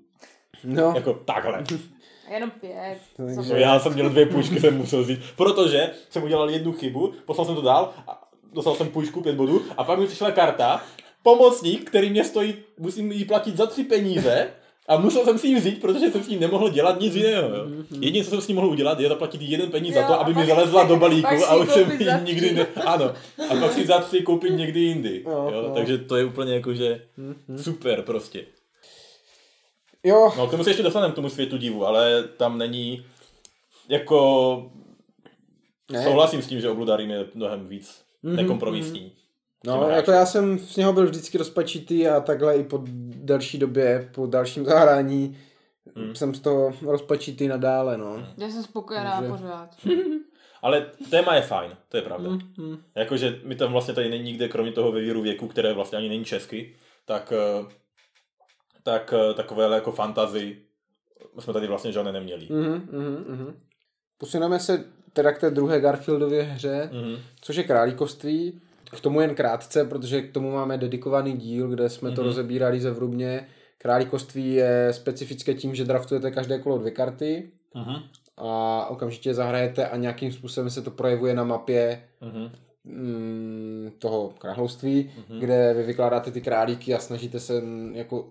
No, 0.64 0.94
Jako 0.96 1.14
takhle. 1.14 1.64
Jenom 2.34 2.52
pět. 2.52 2.98
No, 3.20 3.56
já 3.56 3.80
jsem 3.80 3.94
měl 3.94 4.10
dvě 4.10 4.26
půjčky, 4.26 4.60
jsem 4.60 4.78
musel 4.78 5.04
vzít, 5.04 5.20
protože 5.36 5.90
jsem 6.10 6.24
udělal 6.24 6.50
jednu 6.50 6.72
chybu, 6.72 7.14
poslal 7.26 7.46
jsem 7.46 7.56
to 7.56 7.62
dál 7.62 7.94
a 8.08 8.30
dostal 8.54 8.76
jsem 8.76 8.88
půjčku 8.88 9.22
pět 9.22 9.36
bodů 9.36 9.62
a 9.78 9.84
pak 9.84 10.00
mi 10.00 10.08
přišla 10.08 10.32
karta, 10.32 10.84
pomocník, 11.24 11.90
který 11.90 12.10
mě 12.10 12.24
stojí, 12.24 12.56
musím 12.80 13.12
jí 13.12 13.26
platit 13.26 13.58
za 13.58 13.66
tři 13.66 13.84
peníze 13.84 14.48
a 14.88 14.98
musel 14.98 15.26
jsem 15.26 15.38
si 15.38 15.48
ji 15.48 15.56
vzít, 15.56 15.82
protože 15.82 16.12
jsem 16.12 16.24
s 16.24 16.28
ní 16.28 16.38
nemohl 16.38 16.70
dělat 16.70 17.00
nic 17.00 17.16
jiného. 17.16 17.50
Jo. 17.50 17.66
Jediné, 18.00 18.26
co 18.26 18.30
jsem 18.30 18.42
s 18.42 18.48
ní 18.48 18.54
mohl 18.54 18.68
udělat, 18.68 19.00
je 19.00 19.10
zaplatit 19.10 19.42
jeden 19.42 19.72
peníz 19.72 19.94
za 19.94 20.00
Jo, 20.00 20.08
to, 20.08 20.14
a 20.14 20.16
aby 20.18 20.34
mi 20.34 20.46
zalezla 20.46 20.84
do 20.84 20.96
balíku 20.96 21.46
a 21.48 21.56
už 21.56 21.70
jsem 21.70 21.92
ji 21.92 22.06
za 22.06 22.20
nikdy 22.20 22.54
ne... 22.54 22.68
Ano. 22.86 23.14
A 23.50 23.56
pak 23.60 23.74
si 23.74 23.86
za 23.86 24.00
tři 24.00 24.22
koupit 24.22 24.50
někdy 24.50 24.80
jindy. 24.80 25.24
Jo, 25.26 25.50
Jo, 25.54 25.62
jo. 25.64 25.72
takže 25.76 25.98
to 25.98 26.16
je 26.16 26.26
úplně 26.26 26.54
jakože 26.54 27.02
super 27.62 28.02
prostě. 28.02 28.46
Jo, 30.04 30.34
No, 30.38 30.48
k 30.48 30.52
tomu 30.52 30.64
se 30.64 30.70
ještě 30.70 30.84
dostaneme, 30.84 31.12
k 31.14 31.16
tomu 31.16 31.30
světu 31.30 31.58
divu, 31.58 31.86
ale 31.86 32.24
tam 32.24 32.58
není 32.58 33.06
jako... 33.90 34.72
Ne. 35.92 36.04
Souhlasím 36.04 36.42
s 36.42 36.48
tím, 36.48 36.62
že 36.62 36.70
Obludarim 36.70 37.10
je 37.10 37.26
mnohem 37.36 37.68
víc 37.68 38.02
Mhm, 38.24 38.36
nekompromisní. 38.36 39.12
no, 39.66 39.80
těm 39.86 39.90
jako 39.96 40.12
já 40.12 40.26
jsem 40.26 40.60
z 40.60 40.78
něho 40.78 40.94
byl 40.94 41.06
vždycky 41.06 41.38
rozpačitý 41.38 42.08
a 42.08 42.20
takhle 42.20 42.58
i 42.58 42.64
po 42.64 42.84
delší 43.16 43.58
době, 43.58 44.10
po 44.16 44.26
dalším 44.28 44.66
zahrání, 44.66 45.38
Hmm. 45.96 46.16
jsem 46.16 46.36
z 46.36 46.40
toho 46.40 46.72
rozpačitý 46.82 47.48
nadále, 47.48 47.98
no. 47.98 48.28
Já 48.38 48.50
jsem 48.50 48.64
spokojená 48.64 49.12
Takže- 49.16 49.32
pořád. 49.32 49.70
Ale 50.62 50.86
téma 51.10 51.36
je 51.36 51.42
fajn, 51.42 51.72
to 51.90 51.98
je 51.98 52.04
pravda. 52.04 52.30
Mm. 52.30 52.78
Jakože 52.96 53.40
mi 53.44 53.56
tam 53.56 53.72
vlastně 53.72 53.94
tady 53.94 54.10
není 54.10 54.24
nikde, 54.24 54.48
kromě 54.48 54.72
toho 54.72 54.92
ve 54.92 55.02
víru 55.02 55.22
věku, 55.22 55.48
které 55.48 55.74
vlastně 55.74 55.98
ani 55.98 56.10
není 56.10 56.26
česky, 56.26 56.76
tak, 57.06 57.34
eh, 57.36 57.66
tak 58.92 59.14
eh, 59.14 59.34
takové 59.34 59.76
jako 59.76 59.92
fantazy 59.92 60.58
jsme 61.40 61.54
tady 61.54 61.68
vlastně 61.68 61.92
žádné 61.92 62.12
neměli. 62.12 62.48
Mhm, 62.50 62.88
mhm, 62.92 63.26
mhm. 63.28 63.54
Posuneme 64.18 64.60
se 64.60 64.84
teda 65.14 65.32
k 65.32 65.40
té 65.40 65.50
druhé 65.52 65.80
Garfieldově 65.82 66.44
hře, 66.44 66.90
Mhm. 66.94 67.16
což 67.42 67.56
je 67.56 67.64
králíkoství. 67.64 68.60
K 68.98 69.02
tomu 69.02 69.22
jen 69.22 69.36
krátce, 69.36 69.86
protože 69.86 70.22
k 70.22 70.34
tomu 70.34 70.52
máme 70.52 70.78
dedikovaný 70.78 71.38
díl, 71.38 71.68
kde 71.70 71.90
jsme 71.90 72.12
to 72.12 72.22
Mhm. 72.22 72.28
rozebírali 72.28 72.80
zevrubně. 72.80 73.48
Králíkoství 73.78 74.54
je 74.54 74.88
specifické 74.92 75.54
tím, 75.54 75.76
že 75.76 75.86
draftujete 75.86 76.32
každé 76.32 76.60
kolo 76.60 76.78
dvě 76.78 76.92
karty 76.92 77.52
Mhm. 77.76 77.96
a 78.38 78.86
okamžitě 78.90 79.34
zahrajete 79.34 79.88
a 79.90 79.96
nějakým 79.98 80.32
způsobem 80.32 80.70
se 80.70 80.82
to 80.82 80.92
projevuje 80.92 81.34
na 81.34 81.44
mapě 81.44 82.04
Mhm. 82.22 82.50
mm, 82.84 83.92
toho 84.00 84.34
království, 84.38 85.12
Mhm. 85.30 85.40
kde 85.40 85.74
vy 85.74 85.84
vykládáte 85.84 86.32
ty 86.32 86.42
králíky 86.42 86.94
a 86.94 87.00
snažíte 87.00 87.40
se 87.40 87.62
mm, 87.62 87.92
jako 87.96 88.30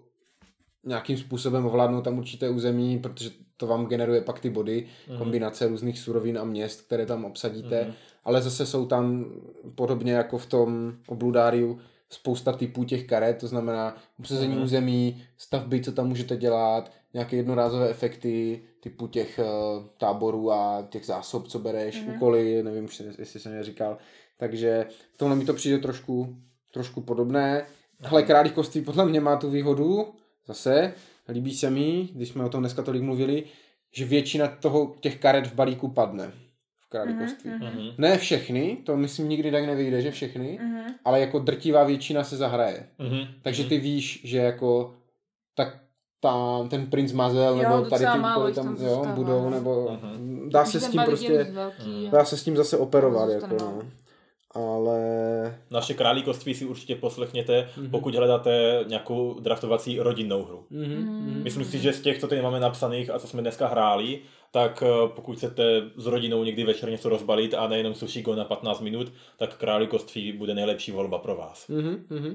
nějakým 0.88 1.16
způsobem 1.18 1.66
ovládnout 1.66 2.02
tam 2.02 2.18
určité 2.18 2.50
území, 2.50 2.98
protože 2.98 3.30
to 3.56 3.66
vám 3.66 3.86
generuje 3.86 4.20
pak 4.20 4.40
ty 4.40 4.50
body, 4.50 4.86
Mhm. 5.08 5.18
kombinace 5.18 5.66
různých 5.68 5.98
surovin 5.98 6.38
a 6.38 6.44
měst, 6.44 6.80
které 6.82 7.06
tam 7.06 7.24
obsadíte, 7.24 7.84
Mhm. 7.84 7.92
ale 8.24 8.42
zase 8.42 8.66
jsou 8.66 8.86
tam 8.86 9.24
podobně 9.74 10.12
jako 10.12 10.38
v 10.38 10.46
tom 10.46 10.92
obludáriu 11.06 11.78
spousta 12.10 12.52
typů 12.52 12.84
těch 12.84 13.06
karet, 13.06 13.38
to 13.38 13.46
znamená 13.48 13.96
obsazení 14.18 14.54
Mhm. 14.54 14.62
území, 14.64 15.22
stavby, 15.36 15.80
co 15.80 15.92
tam 15.92 16.08
můžete 16.08 16.36
dělat, 16.36 16.92
nějaké 17.14 17.36
jednorázové 17.36 17.90
efekty 17.90 18.62
typu 18.80 19.06
těch 19.06 19.40
uh, 19.42 19.84
táborů 19.98 20.52
a 20.52 20.86
těch 20.90 21.06
zásob, 21.06 21.48
co 21.48 21.58
bereš, 21.58 22.02
Mhm. 22.02 22.14
úkoly, 22.16 22.62
nevím, 22.62 22.84
jestli- 22.84 23.06
jestli 23.18 23.40
jsem 23.40 23.52
je 23.54 23.62
říkal. 23.64 23.98
Takže 24.38 24.86
v 25.14 25.18
tomhle 25.18 25.36
mi 25.36 25.44
to 25.44 25.54
přijde 25.54 25.78
trošku, 25.78 26.36
trošku 26.72 27.00
podobné. 27.00 27.66
Hele, 28.00 28.22
králíkoství 28.22 28.80
podle 28.80 29.04
mě 29.06 29.20
má 29.20 29.36
tu 29.36 29.50
výhodu, 29.50 30.06
zase, 30.48 30.94
líbí 31.28 31.54
se 31.54 31.70
mi, 31.70 32.08
když 32.14 32.28
jsme 32.28 32.44
o 32.44 32.48
tom 32.48 32.60
dneska 32.60 32.82
tolik 32.82 33.02
mluvili, 33.02 33.44
že 33.94 34.04
většina 34.04 34.46
toho, 34.48 34.94
těch 35.00 35.16
karet 35.18 35.46
v 35.46 35.54
balíku 35.54 35.88
padne 35.88 36.32
v 36.80 36.88
králíkoství. 36.88 37.50
Mhm, 37.50 37.64
Mhm. 37.66 37.88
Ne 37.98 38.18
všechny, 38.18 38.78
to 38.84 38.96
myslím 38.96 39.28
nikdy 39.28 39.50
tak 39.50 39.66
nevyjde, 39.66 40.02
že 40.02 40.10
všechny, 40.10 40.58
Mhm. 40.62 40.80
ale 41.04 41.20
jako 41.20 41.38
drtivá 41.38 41.84
většina 41.84 42.24
se 42.24 42.36
zahraje. 42.36 42.86
Mhm. 42.98 43.26
Takže 43.42 43.64
ty 43.64 43.78
víš, 43.78 44.20
že 44.24 44.38
jako 44.38 44.94
tak 45.54 45.78
tam 46.20 46.68
ten 46.68 46.86
princ 46.86 47.12
Mazel, 47.12 47.56
Jo, 47.56 47.62
nebo 47.62 47.84
tady 47.90 47.98
ty 48.00 48.04
tam 48.04 48.22
tam 48.54 48.76
jo, 48.80 49.06
budou, 49.14 49.42
no. 49.44 49.50
nebo 49.50 49.98
Mhm. 50.02 50.48
dá 50.52 50.64
se 50.64 50.80
s 50.80 50.88
tím 50.88 51.02
prostě, 51.04 51.44
velký 51.44 52.08
dá 52.12 52.24
se 52.24 52.36
s 52.36 52.44
tím 52.44 52.56
zase 52.56 52.76
operovat, 52.78 53.30
jako 53.30 53.46
no. 53.60 53.82
Ale 54.58 55.58
Naše 55.70 55.94
králíkoství 55.94 56.54
si 56.54 56.64
určitě 56.64 56.94
poslechněte, 56.96 57.68
Mhm. 57.76 57.90
pokud 57.90 58.14
hledáte 58.14 58.84
nějakou 58.86 59.40
draftovací 59.40 59.98
rodinnou 59.98 60.44
hru. 60.44 60.66
mhm, 60.70 60.84
mhm. 60.84 61.42
Myslím 61.42 61.64
si, 61.64 61.78
že 61.78 61.92
z 61.92 62.00
těch, 62.00 62.18
co 62.20 62.28
tady 62.28 62.42
máme 62.42 62.60
napsaných 62.60 63.10
a 63.10 63.18
co 63.18 63.26
jsme 63.28 63.42
dneska 63.42 63.66
hráli, 63.68 64.20
tak 64.50 64.82
eh, 64.86 65.08
pokud 65.08 65.36
chcete 65.36 65.82
s 65.96 66.06
rodinou 66.06 66.44
někdy 66.44 66.64
večer 66.64 66.90
něco 66.90 67.08
rozbalit 67.08 67.54
a 67.54 67.68
nejenom 67.68 67.94
sushi 67.94 68.22
go 68.22 68.34
na 68.34 68.44
15 68.44 68.80
minut, 68.80 69.12
tak 69.36 69.56
králíkoství 69.56 70.32
bude 70.32 70.54
nejlepší 70.54 70.92
volba 70.92 71.18
pro 71.18 71.36
vás. 71.36 71.68
Mhm, 71.68 72.04
mhm. 72.10 72.34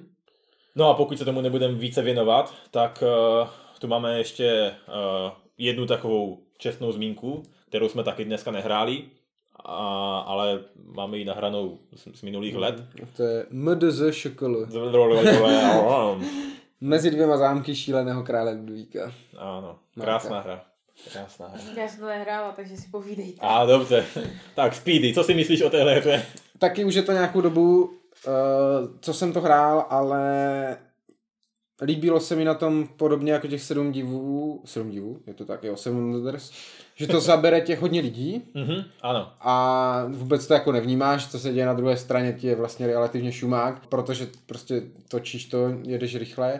No 0.75 0.89
a 0.89 0.93
pokud 0.93 1.17
se 1.17 1.25
tomu 1.25 1.41
nebudeme 1.41 1.73
více 1.73 2.01
věnovat, 2.01 2.53
tak 2.71 3.03
uh, 3.41 3.47
tu 3.79 3.87
máme 3.87 4.17
ještě 4.17 4.71
uh, 4.87 5.31
jednu 5.57 5.85
takovou 5.85 6.39
čestnou 6.57 6.91
zmínku, 6.91 7.43
kterou 7.67 7.89
jsme 7.89 8.03
taky 8.03 8.25
dneska 8.25 8.51
nehráli, 8.51 9.03
a, 9.65 10.19
ale 10.19 10.59
máme 10.85 11.17
ji 11.17 11.25
nahranou 11.25 11.77
z, 11.95 12.19
z 12.19 12.21
minulých 12.21 12.55
let. 12.55 12.83
To 13.17 13.23
je 13.23 13.45
MDZ 13.51 14.01
šokol. 14.11 14.65
Mezi 16.81 17.11
dvěma 17.11 17.37
zámky 17.37 17.75
šíleného 17.75 18.23
krále 18.23 18.51
Ludvíka. 18.51 19.11
ano, 19.37 19.79
krásná 20.01 20.39
hra. 20.39 20.63
Krásná 21.13 21.47
hra. 21.47 21.59
Já 21.81 21.87
jsem 21.87 21.99
to 21.99 22.05
nehrála, 22.05 22.51
takže 22.51 22.77
si 22.77 22.89
povídejte. 22.89 23.37
A 23.41 23.65
dobře. 23.65 24.05
Tak 24.55 24.75
Speedy, 24.75 25.13
co 25.13 25.23
si 25.23 25.33
myslíš 25.33 25.61
o 25.61 25.69
téhle 25.69 25.95
hře? 25.99 26.25
Taky 26.59 26.85
už 26.85 26.95
je 26.95 27.01
to 27.01 27.11
nějakou 27.11 27.41
dobu, 27.41 27.83
uh, 27.83 27.91
co 28.99 29.13
jsem 29.13 29.33
to 29.33 29.41
hrál, 29.41 29.85
ale 29.89 30.77
líbilo 31.83 32.19
se 32.19 32.35
mi 32.35 32.45
na 32.45 32.53
tom 32.53 32.87
podobně 32.97 33.31
jako 33.33 33.47
těch 33.47 33.61
sedm 33.61 33.91
divů, 33.91 34.61
sedm 34.65 34.89
divů, 34.89 35.19
je 35.27 35.33
to 35.33 35.45
tak, 35.45 35.63
jo, 35.63 35.75
Seven 35.77 36.11
Wonders, 36.11 36.51
že 36.95 37.07
to 37.07 37.19
zabere 37.21 37.61
těch 37.61 37.79
hodně 37.81 38.01
lidí 38.01 38.41
Mhm, 38.53 38.83
ano. 39.01 39.31
a 39.41 40.05
vůbec 40.09 40.47
to 40.47 40.53
jako 40.53 40.71
nevnímáš, 40.71 41.27
co 41.27 41.39
se 41.39 41.53
děje 41.53 41.65
na 41.65 41.73
druhé 41.73 41.97
straně, 41.97 42.33
ti 42.39 42.47
je 42.47 42.55
vlastně 42.55 42.87
relativně 42.87 43.31
šumák, 43.31 43.87
protože 43.87 44.27
prostě 44.45 44.81
točíš 45.07 45.45
to, 45.45 45.57
jedeš 45.83 46.15
rychle 46.15 46.59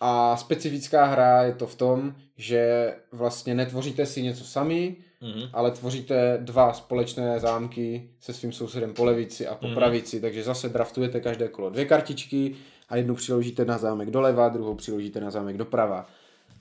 a 0.00 0.36
specifická 0.36 1.04
hra 1.04 1.42
je 1.42 1.52
to 1.54 1.66
v 1.66 1.74
tom, 1.74 2.14
že 2.36 2.94
vlastně 3.12 3.54
netvoříte 3.54 4.06
si 4.06 4.22
něco 4.22 4.44
sami, 4.44 4.96
Mhm. 5.20 5.48
ale 5.52 5.70
tvoříte 5.70 6.38
dva 6.40 6.72
společné 6.72 7.40
zámky 7.40 8.08
se 8.20 8.32
svým 8.32 8.52
sousedem 8.52 8.94
po 8.94 9.04
levici 9.04 9.46
a 9.46 9.54
po 9.54 9.66
Mhm. 9.66 9.74
pravici, 9.74 10.20
takže 10.20 10.42
zase 10.42 10.68
draftujete 10.68 11.20
každé 11.20 11.48
kolo 11.48 11.70
dvě 11.70 11.84
kartičky 11.84 12.54
a 12.92 12.96
jednu 12.96 13.14
přiložíte 13.14 13.64
na 13.64 13.78
zámek 13.78 14.10
doleva, 14.10 14.48
druhou 14.48 14.74
přiložíte 14.74 15.20
na 15.20 15.30
zámek 15.30 15.56
doprava. 15.56 16.06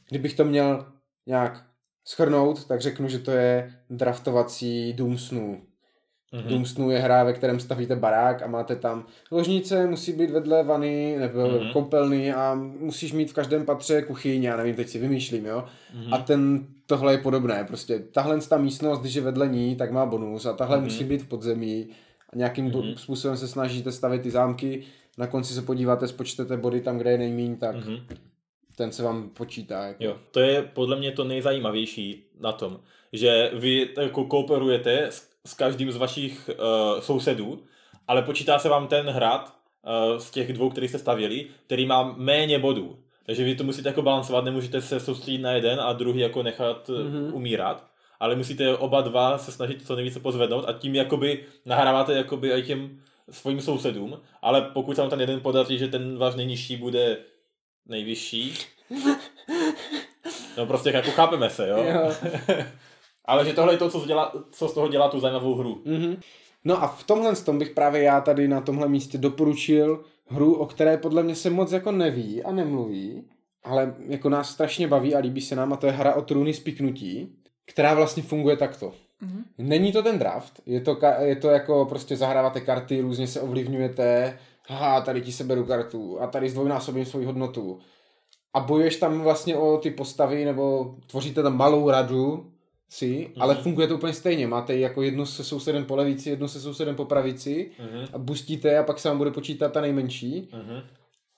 Kdybych 0.09 0.33
to 0.33 0.45
měl 0.45 0.85
nějak 1.27 1.63
schrnout, 2.07 2.65
tak 2.65 2.81
řeknu, 2.81 3.07
že 3.09 3.19
to 3.19 3.31
je 3.31 3.73
draftovací 3.89 4.93
Dům 4.93 5.17
snů. 5.17 5.61
Mhm. 6.33 6.43
Dům 6.49 6.65
snů 6.65 6.91
je 6.91 6.99
hra, 6.99 7.23
ve 7.23 7.33
kterém 7.33 7.59
stavíte 7.59 7.95
barák 7.95 8.41
a 8.41 8.47
máte 8.47 8.75
tam 8.75 9.05
ložnice, 9.31 9.87
musí 9.87 10.13
být 10.13 10.31
vedle 10.31 10.63
vany 10.63 11.15
nebo 11.19 11.39
Mhm. 11.39 11.49
mm-hmm. 11.57 11.71
koupelny 11.73 12.33
a 12.33 12.55
musíš 12.79 13.13
mít 13.13 13.31
v 13.31 13.33
každém 13.33 13.65
patře 13.65 14.01
kuchyň, 14.01 14.43
já 14.43 14.57
nevím, 14.57 14.75
teď 14.75 14.87
si 14.89 14.99
vymýšlím, 14.99 15.45
jo. 15.45 15.63
Mhm. 15.93 16.03
Mm-hmm. 16.03 16.13
A 16.15 16.17
ten, 16.17 16.65
tohle 16.85 17.13
je 17.13 17.17
podobné, 17.17 17.63
prostě 17.63 17.99
tahle 17.99 18.41
ta 18.41 18.57
místnost, 18.57 18.99
když 18.99 19.13
je 19.15 19.21
vedle 19.21 19.47
ní, 19.47 19.75
tak 19.75 19.91
má 19.91 20.05
bonus 20.05 20.45
a 20.45 20.53
tahle 20.53 20.77
Mhm. 20.77 20.85
mm-hmm. 20.85 20.91
musí 20.91 21.03
být 21.03 21.21
v 21.21 21.27
podzemí 21.27 21.89
a 22.33 22.37
nějakým 22.37 22.65
Mhm. 22.65 22.73
mm-hmm. 22.73 22.95
způsobem 22.95 23.37
se 23.37 23.47
snažíte 23.47 23.91
stavit 23.91 24.21
ty 24.21 24.31
zámky, 24.31 24.83
na 25.17 25.27
konci 25.27 25.53
se 25.53 25.61
podíváte, 25.61 26.07
spočtete 26.07 26.57
body 26.57 26.81
tam, 26.81 26.97
kde 26.97 27.11
je 27.11 27.17
nejmíň, 27.17 27.57
tak 27.57 27.75
Mhm. 27.75 27.93
mm-hmm. 27.95 28.17
ten 28.75 28.91
se 28.91 29.03
vám 29.03 29.29
počítá. 29.29 29.83
Jako. 29.87 30.03
Jo, 30.03 30.17
to 30.31 30.39
je 30.39 30.61
podle 30.61 30.95
mě 30.95 31.11
to 31.11 31.23
nejzajímavější 31.23 32.23
na 32.39 32.51
tom, 32.51 32.79
že 33.13 33.51
vy 33.53 33.89
jako 34.01 34.25
kooperujete 34.25 35.03
s, 35.03 35.29
s 35.45 35.53
každým 35.53 35.91
z 35.91 35.97
vašich 35.97 36.49
uh, 36.49 36.99
sousedů, 36.99 37.63
ale 38.07 38.21
počítá 38.21 38.59
se 38.59 38.69
vám 38.69 38.87
ten 38.87 39.09
hrad 39.09 39.53
uh, 40.13 40.17
z 40.19 40.31
těch 40.31 40.53
dvou, 40.53 40.69
který 40.69 40.87
jste 40.87 40.99
stavěli, 40.99 41.47
který 41.65 41.85
má 41.85 42.13
méně 42.17 42.59
bodů. 42.59 42.99
Takže 43.25 43.43
vy 43.43 43.55
to 43.55 43.63
musíte 43.63 43.89
jako 43.89 44.01
balancovat, 44.01 44.45
nemůžete 44.45 44.81
se 44.81 44.99
soustředit 44.99 45.37
na 45.37 45.51
jeden 45.51 45.79
a 45.81 45.93
druhý 45.93 46.19
jako 46.19 46.43
nechat 46.43 46.89
mm-hmm. 46.89 47.03
Mhm. 47.23 47.33
umírat, 47.33 47.87
ale 48.19 48.35
musíte 48.35 48.77
oba 48.77 49.01
dva 49.01 49.37
se 49.37 49.51
snažit 49.51 49.87
co 49.87 49.95
nejvíce 49.95 50.19
pozvednout 50.19 50.65
a 50.67 50.73
tím 50.73 50.95
jakoby 50.95 51.43
nahráváte 51.65 52.13
jakoby 52.13 52.51
i 52.53 52.61
těm 52.61 53.01
svým 53.31 53.61
sousedům, 53.61 54.19
ale 54.41 54.61
pokud 54.61 54.95
se 54.95 55.01
vám 55.01 55.09
ten 55.09 55.19
jeden 55.19 55.39
podaří, 55.39 55.77
že 55.77 55.87
ten 55.87 56.17
váš 56.17 56.35
nejnižší 56.35 56.77
bude 56.77 57.17
nejvyšší, 57.85 58.53
no 60.57 60.65
prostě 60.65 60.89
jako 60.89 61.11
chápeme 61.11 61.49
se, 61.49 61.69
jo? 61.69 61.77
Jo. 61.77 62.13
ale 63.25 63.45
že 63.45 63.53
tohle 63.53 63.73
je 63.73 63.77
to, 63.77 63.89
co 63.89 63.99
z, 63.99 64.07
dělá, 64.07 64.33
co 64.51 64.67
z 64.67 64.73
toho 64.73 64.87
dělá 64.87 65.09
tu 65.09 65.19
zajímavou 65.19 65.55
hru. 65.55 65.81
Mm-hmm. 65.85 66.17
No 66.63 66.83
a 66.83 66.87
v 66.87 67.03
tomhle 67.03 67.35
tom 67.35 67.59
bych 67.59 67.69
právě 67.69 68.03
já 68.03 68.21
tady 68.21 68.47
na 68.47 68.61
tomhle 68.61 68.87
místě 68.87 69.17
doporučil 69.17 70.03
hru, 70.27 70.53
o 70.53 70.65
které 70.65 70.97
podle 70.97 71.23
mě 71.23 71.35
se 71.35 71.49
moc 71.49 71.71
jako 71.71 71.91
neví 71.91 72.43
a 72.43 72.51
nemluví, 72.51 73.23
ale 73.63 73.95
jako 74.07 74.29
nás 74.29 74.49
strašně 74.49 74.87
baví 74.87 75.15
a 75.15 75.19
líbí 75.19 75.41
se 75.41 75.55
nám 75.55 75.73
a 75.73 75.77
to 75.77 75.85
je 75.85 75.91
hra 75.91 76.13
o 76.13 76.21
trůny 76.21 76.53
spiknutí, 76.53 77.35
která 77.65 77.93
vlastně 77.93 78.23
funguje 78.23 78.57
takto. 78.57 78.93
Mhm. 79.21 79.43
Není 79.57 79.91
to 79.91 80.03
ten 80.03 80.19
draft, 80.19 80.61
je 80.65 80.81
to, 80.81 80.95
ka- 80.95 81.21
je 81.21 81.35
to 81.35 81.49
jako 81.49 81.85
prostě 81.85 82.17
zahráváte 82.17 82.61
karty, 82.61 83.01
různě 83.01 83.27
se 83.27 83.41
ovlivňujete, 83.41 84.37
haha, 84.67 85.01
tady 85.01 85.21
ti 85.21 85.31
seberu 85.31 85.65
kartu 85.65 86.21
a 86.21 86.27
tady 86.27 86.49
zdvojnásobím 86.49 87.05
svoji 87.05 87.25
hodnotu. 87.25 87.79
A 88.53 88.59
bojuješ 88.59 88.95
tam 88.95 89.21
vlastně 89.21 89.55
o 89.57 89.77
ty 89.77 89.91
postavy, 89.91 90.45
nebo 90.45 90.95
tvoříte 91.07 91.43
tam 91.43 91.57
malou 91.57 91.89
radu 91.89 92.51
si, 92.89 93.05
mm-hmm. 93.07 93.41
ale 93.43 93.55
funguje 93.55 93.87
to 93.87 93.95
úplně 93.95 94.13
stejně. 94.13 94.47
Máte 94.47 94.77
jako 94.77 95.01
jednu 95.01 95.25
se 95.25 95.43
sousedem 95.43 95.85
po 95.85 95.95
levici, 95.95 96.29
jednu 96.29 96.47
se 96.47 96.59
sousedem 96.61 96.95
po 96.95 97.05
pravici 97.05 97.71
Mhm. 97.79 98.05
a 98.13 98.17
bustíte 98.17 98.77
a 98.77 98.83
pak 98.83 98.99
se 98.99 99.07
vám 99.09 99.17
bude 99.17 99.31
počítat 99.31 99.71
ta 99.73 99.81
nejmenší. 99.81 100.49
Mhm. 100.53 100.81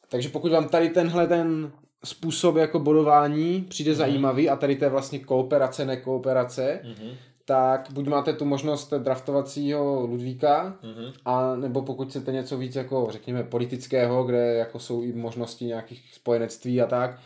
Takže 0.10 0.30
pokud 0.30 0.52
vám 0.52 0.68
tady 0.70 0.90
tenhle 0.90 1.28
ten 1.28 1.72
způsob 2.06 2.56
jako 2.56 2.80
bodování 2.80 3.66
přijde 3.70 3.96
zajímavý 3.96 4.50
a 4.50 4.56
tady 4.56 4.76
to 4.76 4.86
je 4.86 4.90
vlastně 4.90 5.20
kooperace, 5.20 5.86
nekooperace, 5.86 6.80
Mhm. 6.84 7.10
Tak 7.46 7.88
buď 7.94 8.08
máte 8.08 8.34
tu 8.34 8.46
možnost 8.46 8.94
draftovacího 8.94 10.06
Ludvíka, 10.06 10.78
Mhm. 10.84 11.14
a 11.26 11.56
nebo 11.56 11.82
pokud 11.82 12.10
chcete 12.10 12.32
něco 12.32 12.58
víc 12.58 12.76
jako 12.76 13.08
řekněme 13.12 13.44
politického, 13.44 14.24
kde 14.24 14.54
jako 14.54 14.80
jsou 14.80 15.04
i 15.04 15.14
možnosti 15.14 15.66
nějakých 15.66 16.14
spojenectví 16.14 16.82
a 16.82 16.86
tak, 16.88 17.20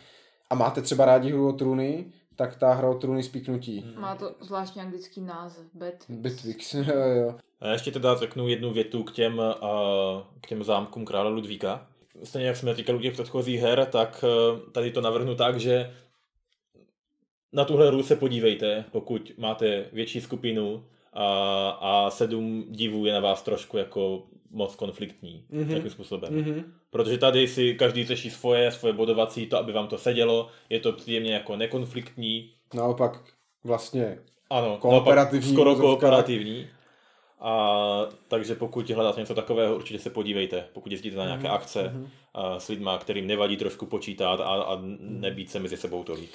a 0.50 0.54
máte 0.54 0.82
třeba 0.82 1.04
rádi 1.04 1.28
hru 1.32 1.48
o 1.48 1.52
trůny, 1.52 2.04
tak 2.36 2.56
ta 2.56 2.72
hra 2.74 2.88
o 2.90 2.94
trůny 2.94 3.22
spíknutí. 3.22 3.86
Má 3.96 4.14
to 4.14 4.34
zvláštní 4.40 4.82
anglický 4.82 5.20
název, 5.20 5.64
Bet. 5.74 6.04
Bitwix, 6.08 6.74
jo, 6.74 6.84
jo. 7.16 7.34
A 7.60 7.68
ještě 7.68 7.90
teda 7.92 8.14
řeknu 8.16 8.48
jednu 8.48 8.72
větu 8.72 9.02
k 9.02 9.12
těm, 9.12 9.38
uh, 9.38 9.44
k 10.40 10.46
těm 10.48 10.64
zámkům 10.64 11.04
krále 11.04 11.30
Ludvíka. 11.30 11.86
Stejně 12.24 12.46
jak 12.48 12.56
jsme 12.56 12.74
říkali 12.74 12.98
u 12.98 13.02
těch 13.02 13.12
předchozích 13.12 13.60
her, 13.60 13.86
tak 13.92 14.24
uh, 14.52 14.58
tady 14.72 14.90
to 14.90 15.00
navrhnu 15.00 15.34
tak, 15.34 15.60
že 15.60 15.94
na 17.52 17.64
tuhle 17.64 17.86
hru 17.86 18.02
se 18.02 18.16
podívejte, 18.16 18.84
pokud 18.92 19.32
máte 19.38 19.84
větší 19.92 20.20
skupinu 20.20 20.84
a, 21.12 21.70
a 21.70 22.10
sedm 22.10 22.64
divů 22.68 23.06
je 23.06 23.12
na 23.12 23.20
vás 23.20 23.42
trošku 23.42 23.76
jako 23.76 24.22
moc 24.50 24.76
konfliktní. 24.76 25.44
Mhm. 25.48 25.62
Mm-hmm. 25.62 25.74
Jakým 25.74 25.90
způsobem. 25.90 26.34
Mhm. 26.34 26.72
Protože 26.90 27.18
tady 27.18 27.48
si 27.48 27.74
každý 27.74 28.04
řeší 28.04 28.30
svoje, 28.30 28.72
svoje 28.72 28.92
bodovací, 28.92 29.46
to, 29.46 29.58
aby 29.58 29.72
vám 29.72 29.88
to 29.88 29.98
sedělo, 29.98 30.48
je 30.68 30.80
to 30.80 30.92
příjemně 30.92 31.32
jako 31.34 31.56
nekonfliktní, 31.56 32.50
Naopak 32.74 33.24
vlastně 33.64 34.18
ano, 34.50 34.76
Kooperativní 34.80 35.54
naopak 35.54 35.54
skoro 35.54 35.76
kooperativní. 35.76 36.66
A 37.40 38.06
takže 38.28 38.54
pokud 38.54 38.90
hledáte 38.90 39.20
něco 39.20 39.34
takového, 39.34 39.76
určitě 39.76 39.98
se 39.98 40.10
podívejte, 40.10 40.64
pokud 40.72 40.92
jezdíte 40.92 41.16
na 41.16 41.24
nějaké 41.24 41.48
akce 41.48 41.92
a 42.34 42.60
s 42.60 42.68
lidma, 42.68 42.98
kterým 42.98 43.26
nevadí 43.26 43.56
trošku 43.56 43.86
počítat 43.86 44.40
a, 44.40 44.44
a 44.44 44.78
nebít 45.00 45.50
se 45.50 45.58
mezi 45.58 45.76
sebou 45.76 46.04
tolik. 46.04 46.30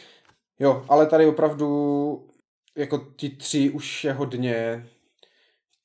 Jo, 0.60 0.86
ale 0.90 1.06
tady 1.06 1.26
opravdu 1.28 2.30
jako 2.78 2.98
ti 3.16 3.30
tři 3.30 3.70
už 3.70 4.04
je 4.04 4.14
hodně 4.14 4.88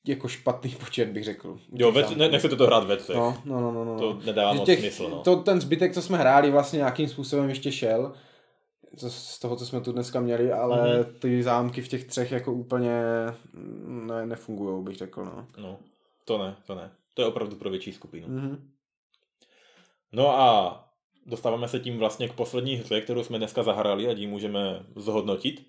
jako 0.06 0.28
špatný 0.28 0.70
počet, 0.80 1.08
bych 1.08 1.24
řekl. 1.24 1.58
Jo, 1.72 1.92
ve, 1.92 2.14
ne, 2.16 2.28
nechcete 2.28 2.56
to 2.56 2.66
hrát 2.66 2.84
ve 2.84 2.96
třech. 2.96 3.16
No, 3.16 3.42
no, 3.44 3.60
no, 3.60 3.72
no, 3.72 3.84
no. 3.84 3.98
To 3.98 4.20
nedává 4.26 4.52
moc 4.52 4.66
těch, 4.66 4.78
smysl, 4.80 5.08
no. 5.10 5.22
To, 5.22 5.36
ten 5.36 5.60
zbytek, 5.60 5.94
co 5.94 6.02
jsme 6.02 6.18
hráli, 6.18 6.50
vlastně 6.50 6.76
nějakým 6.76 7.08
způsobem 7.08 7.48
ještě 7.48 7.72
šel. 7.72 8.12
Co, 8.96 9.10
z 9.10 9.38
toho, 9.38 9.56
co 9.56 9.66
jsme 9.66 9.80
tu 9.80 9.92
dneska 9.92 10.20
měli, 10.20 10.52
ale 10.52 10.76
Mhm. 10.78 11.02
mm-hmm. 11.02 11.18
ty 11.18 11.42
zámky 11.42 11.80
v 11.82 11.88
těch 11.88 12.04
třech 12.04 12.32
jako 12.32 12.52
úplně 12.52 12.92
ne, 13.86 14.26
nefungují, 14.26 14.84
bych 14.84 14.96
řekl, 14.96 15.24
no. 15.24 15.46
no. 15.58 15.78
To 16.24 16.38
ne, 16.38 16.56
to 16.66 16.74
ne. 16.74 16.90
To 17.14 17.22
je 17.22 17.28
opravdu 17.28 17.56
pro 17.56 17.70
větší 17.70 17.92
skupinu. 17.92 18.28
Mm-hmm. 18.28 18.58
No 20.12 20.40
a 20.40 20.87
dostáváme 21.28 21.68
se 21.68 21.80
tím 21.80 21.98
vlastně 21.98 22.28
k 22.28 22.32
poslední 22.32 22.74
hře, 22.74 23.00
kterou 23.00 23.22
jsme 23.22 23.38
dneska 23.38 23.62
zahrali 23.62 24.08
a 24.08 24.10
ji 24.10 24.26
můžeme 24.26 24.82
zhodnotit. 24.96 25.66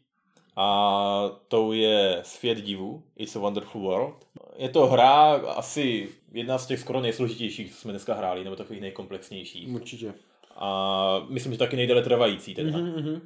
A 0.55 1.29
to 1.47 1.73
je 1.73 2.19
Svět 2.23 2.61
divů, 2.61 3.03
It's 3.15 3.35
a 3.35 3.39
Wonderful 3.39 3.81
World. 3.81 4.27
Je 4.57 4.69
to 4.69 4.87
hra 4.87 5.31
asi 5.33 6.09
jedna 6.31 6.57
z 6.57 6.67
těch 6.67 6.79
skoro 6.79 7.01
nejsložitějších, 7.01 7.71
co 7.71 7.81
jsme 7.81 7.91
dneska 7.91 8.13
hráli, 8.13 8.43
nebo 8.43 8.55
takových 8.55 8.81
nejkomplexnějších. 8.81 9.75
Určitě. 9.75 10.13
A 10.55 11.25
myslím, 11.29 11.53
že 11.53 11.59
taky 11.59 11.75
nejdéle 11.75 12.03
trvající 12.03 12.55
teda. 12.55 12.79
Mm-hmm. 12.79 13.21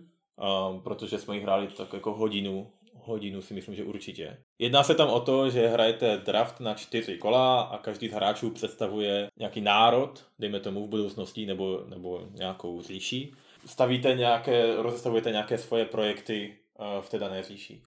Um, 0.70 0.82
protože 0.82 1.18
jsme 1.18 1.36
ji 1.36 1.42
hráli 1.42 1.68
tak 1.68 1.94
jako 1.94 2.14
hodinu, 2.14 2.72
hodinu 3.06 3.42
si 3.42 3.54
myslím, 3.54 3.76
že 3.76 3.84
určitě. 3.84 4.38
Jedná 4.60 4.84
se 4.84 4.96
tam 4.96 5.10
o 5.10 5.20
to, 5.20 5.50
že 5.50 5.68
hrajete 5.68 6.18
draft 6.18 6.60
na 6.60 6.74
čtyři 6.74 7.18
kola 7.18 7.62
a 7.62 7.78
každý 7.78 8.08
z 8.08 8.12
hráčů 8.12 8.50
představuje 8.50 9.30
nějaký 9.40 9.62
národ, 9.62 10.26
dejme 10.40 10.60
tomu 10.60 10.86
v 10.86 10.90
budoucnosti, 10.90 11.46
nebo, 11.46 11.84
nebo 11.88 12.22
nějakou 12.34 12.82
říši. 12.82 13.32
Stavíte 13.66 14.14
nějaké, 14.14 14.76
rozestavujete 14.76 15.32
nějaké 15.32 15.58
svoje 15.58 15.86
projekty 15.86 16.54
uh, 16.80 17.02
v 17.02 17.10
té 17.10 17.20
dané 17.20 17.44
říši. 17.44 17.82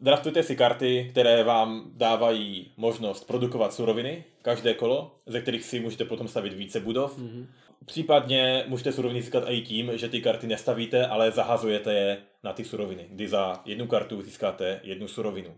Draftujete 0.00 0.42
si 0.42 0.56
karty, 0.56 1.06
které 1.10 1.44
vám 1.44 1.90
dávají 1.94 2.72
možnost 2.76 3.26
produkovat 3.26 3.74
suroviny 3.74 4.24
každé 4.42 4.74
kolo, 4.74 5.14
ze 5.26 5.40
kterých 5.40 5.64
si 5.64 5.80
můžete 5.80 6.04
potom 6.04 6.28
stavit 6.28 6.52
více 6.52 6.80
budov. 6.80 7.18
Mm-hmm. 7.18 7.46
Případně 7.86 8.64
můžete 8.66 8.92
suroviny 8.92 9.22
získat 9.22 9.44
i 9.46 9.60
tím, 9.60 9.98
že 9.98 10.08
ty 10.08 10.20
karty 10.20 10.46
nestavíte, 10.46 11.06
ale 11.06 11.30
zahazujete 11.30 11.94
je 11.94 12.18
na 12.44 12.52
ty 12.52 12.64
suroviny, 12.64 13.08
kdy 13.10 13.28
za 13.28 13.62
jednu 13.64 13.86
kartu 13.86 14.22
získáte 14.22 14.80
jednu 14.82 15.08
surovinu. 15.08 15.56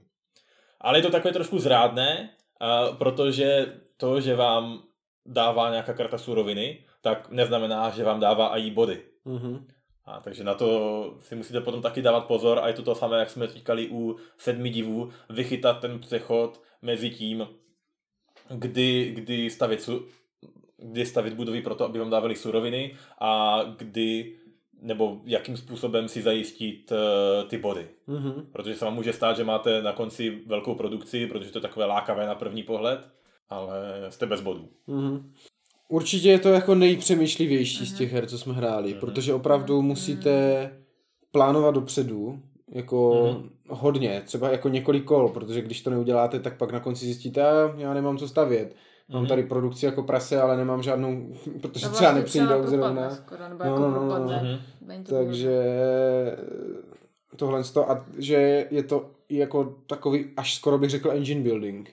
Ale 0.80 0.98
je 0.98 1.02
to 1.02 1.10
takové 1.10 1.32
trošku 1.32 1.58
zrádné, 1.58 2.30
protože 2.98 3.78
to, 3.96 4.20
že 4.20 4.36
vám 4.36 4.82
dává 5.26 5.70
nějaká 5.70 5.92
karta 5.92 6.18
suroviny, 6.18 6.84
tak 7.00 7.30
neznamená, 7.30 7.90
že 7.90 8.04
vám 8.04 8.20
dává 8.20 8.58
i 8.58 8.70
body. 8.70 9.02
Mm-hmm. 9.26 9.66
A 10.04 10.20
takže 10.20 10.44
na 10.44 10.54
to 10.54 11.14
si 11.18 11.34
musíte 11.34 11.60
potom 11.60 11.82
taky 11.82 12.02
dávat 12.02 12.26
pozor 12.26 12.58
a 12.58 12.68
je 12.68 12.74
to 12.74 12.82
to 12.82 12.94
samé, 12.94 13.18
jak 13.18 13.30
jsme 13.30 13.46
říkali 13.46 13.88
u 13.88 14.16
sedmi 14.36 14.70
divů, 14.70 15.10
vychytat 15.30 15.80
ten 15.80 15.98
přechod 15.98 16.62
mezi 16.82 17.10
tím, 17.10 17.48
kdy, 18.48 19.12
kdy, 19.14 19.50
stavit, 19.50 19.82
su, 19.82 20.06
kdy 20.78 21.06
stavit 21.06 21.34
budovy 21.34 21.62
pro 21.62 21.74
to, 21.74 21.84
aby 21.84 21.98
vám 21.98 22.10
dávali 22.10 22.36
suroviny 22.36 22.96
a 23.20 23.62
kdy 23.76 24.38
nebo 24.82 25.20
jakým 25.24 25.56
způsobem 25.56 26.08
si 26.08 26.22
zajistit 26.22 26.92
uh, 26.92 27.48
ty 27.48 27.58
body. 27.58 27.88
Mm-hmm. 28.08 28.44
Protože 28.52 28.74
se 28.74 28.84
vám 28.84 28.94
může 28.94 29.12
stát, 29.12 29.36
že 29.36 29.44
máte 29.44 29.82
na 29.82 29.92
konci 29.92 30.38
velkou 30.46 30.74
produkci, 30.74 31.26
protože 31.26 31.50
to 31.50 31.58
je 31.58 31.62
takové 31.62 31.86
lákavé 31.86 32.26
na 32.26 32.34
první 32.34 32.62
pohled, 32.62 33.00
ale 33.48 33.76
jste 34.08 34.26
bez 34.26 34.40
bodů. 34.40 34.68
Mm-hmm. 34.88 35.22
Určitě 35.88 36.28
je 36.30 36.38
to 36.38 36.48
jako 36.48 36.74
nejpřemýšlivější 36.74 37.86
z 37.86 37.94
těch 37.98 38.12
her, 38.12 38.26
co 38.26 38.38
jsme 38.38 38.52
hráli, 38.54 38.94
protože 38.94 39.34
opravdu 39.34 39.82
musíte 39.82 40.70
plánovat 41.30 41.74
dopředu, 41.74 42.38
jako 42.74 43.28
Mhm. 43.38 43.50
hodně, 43.68 44.22
třeba 44.24 44.50
jako 44.50 44.68
několik 44.68 45.04
kol, 45.04 45.28
protože 45.28 45.62
když 45.62 45.82
to 45.82 45.90
neuděláte, 45.90 46.40
tak 46.40 46.56
pak 46.56 46.72
na 46.72 46.80
konci 46.80 47.04
zjistíte, 47.04 47.42
já 47.76 47.94
nemám 47.94 48.18
co 48.18 48.28
stavět. 48.28 48.76
Mám 49.08 49.22
Mhm. 49.22 49.28
tady 49.28 49.42
produkci 49.42 49.86
jako 49.86 50.02
prase, 50.02 50.40
ale 50.40 50.56
nemám 50.56 50.82
žádnou, 50.82 51.26
protože 51.60 51.60
To 51.60 51.68
třeba 51.68 51.88
vlastně 51.90 52.12
nepřijdou 52.12 52.66
zrovna. 52.66 53.10
Skoro, 53.10 53.48
nebo 53.48 53.64
No, 53.64 53.70
jako 53.70 53.80
no, 53.80 53.90
no, 53.90 54.18
no. 54.18 54.40
Mhm. 54.42 55.04
To 55.04 55.14
Takže 55.14 55.62
tohle 57.36 57.62
a 57.90 58.04
že 58.18 58.66
je 58.70 58.82
to 58.82 59.10
i 59.28 59.36
jako 59.36 59.74
takový, 59.86 60.24
až 60.36 60.54
skoro 60.54 60.78
bych 60.78 60.90
řekl 60.90 61.10
engine 61.10 61.42
building. 61.42 61.90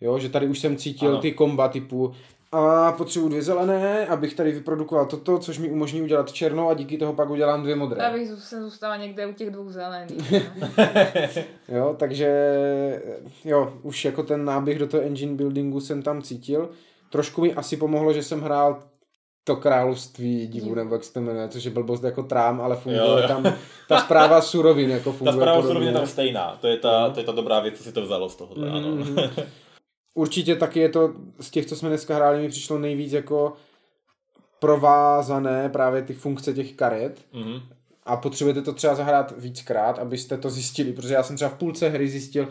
Jo, 0.00 0.18
že 0.18 0.28
tady 0.28 0.46
už 0.46 0.58
jsem 0.58 0.76
cítil 0.76 1.08
ano. 1.08 1.20
ty 1.20 1.32
komba 1.32 1.68
typu 1.68 2.12
a 2.52 2.92
potřebuji 2.92 3.28
dvě 3.28 3.42
zelené, 3.42 4.06
abych 4.06 4.34
tady 4.34 4.52
vyprodukoval 4.52 5.06
toto, 5.06 5.38
což 5.38 5.58
mi 5.58 5.70
umožní 5.70 6.02
udělat 6.02 6.32
černou 6.32 6.68
a 6.68 6.74
díky 6.74 6.98
toho 6.98 7.12
pak 7.12 7.30
udělám 7.30 7.62
dvě 7.62 7.76
modré. 7.76 8.06
Abych 8.06 8.28
se 8.28 8.62
zůstala 8.62 8.96
někde 8.96 9.26
u 9.26 9.32
těch 9.32 9.50
dvou 9.50 9.70
zelených. 9.70 10.32
jo, 11.68 11.96
takže 11.98 12.30
jo, 13.44 13.72
už 13.82 14.04
jako 14.04 14.22
ten 14.22 14.44
náběh 14.44 14.78
do 14.78 14.86
toho 14.86 15.02
engine 15.02 15.34
buildingu 15.34 15.80
jsem 15.80 16.02
tam 16.02 16.22
cítil. 16.22 16.70
Trošku 17.10 17.40
mi 17.40 17.54
asi 17.54 17.76
pomohlo, 17.76 18.12
že 18.12 18.22
jsem 18.22 18.40
hrál 18.40 18.82
to 19.44 19.56
království 19.56 20.46
divu, 20.46 20.74
nebo 20.74 20.94
jak 20.94 21.04
se 21.04 21.12
to 21.12 21.20
jmenuje, 21.20 21.48
což 21.48 21.64
je 21.64 21.70
blbost 21.70 22.04
jako 22.04 22.22
trám, 22.22 22.60
ale 22.60 22.76
funguje 22.76 23.08
jo, 23.08 23.18
jo. 23.18 23.28
tam 23.28 23.54
ta 23.88 24.00
zpráva 24.00 24.40
surovin, 24.42 24.90
jako 24.90 25.12
funguje 25.12 25.32
Ta 25.32 25.40
zpráva 25.40 25.62
surovin 25.62 25.88
je 25.88 25.94
tam 25.94 26.06
stejná, 26.06 26.58
to 26.60 26.66
je 26.66 26.76
ta, 26.76 27.10
to 27.10 27.20
je 27.20 27.26
ta 27.26 27.32
dobrá 27.32 27.60
věc, 27.60 27.78
co 27.78 27.82
si 27.82 27.92
to 27.92 28.02
vzalo 28.02 28.28
z 28.28 28.36
toho. 28.36 28.54
Mm-hmm. 28.54 28.76
ano. 28.76 29.44
Určitě 30.18 30.56
taky 30.56 30.80
je 30.80 30.88
to, 30.88 31.14
z 31.40 31.50
těch, 31.50 31.66
co 31.66 31.76
jsme 31.76 31.88
dneska 31.88 32.16
hráli, 32.16 32.42
mi 32.42 32.48
přišlo 32.48 32.78
nejvíc 32.78 33.12
jako 33.12 33.52
provázané 34.58 35.68
právě 35.68 36.02
ty 36.02 36.14
funkce 36.14 36.52
těch 36.52 36.72
karet. 36.72 37.20
Mm-hmm. 37.34 37.62
A 38.04 38.16
potřebujete 38.16 38.62
to 38.62 38.72
třeba 38.72 38.94
zahrát 38.94 39.34
víckrát, 39.36 39.98
abyste 39.98 40.38
to 40.38 40.50
zjistili, 40.50 40.92
protože 40.92 41.14
já 41.14 41.22
jsem 41.22 41.36
třeba 41.36 41.50
v 41.50 41.58
půlce 41.58 41.88
hry 41.88 42.08
zjistil, 42.08 42.48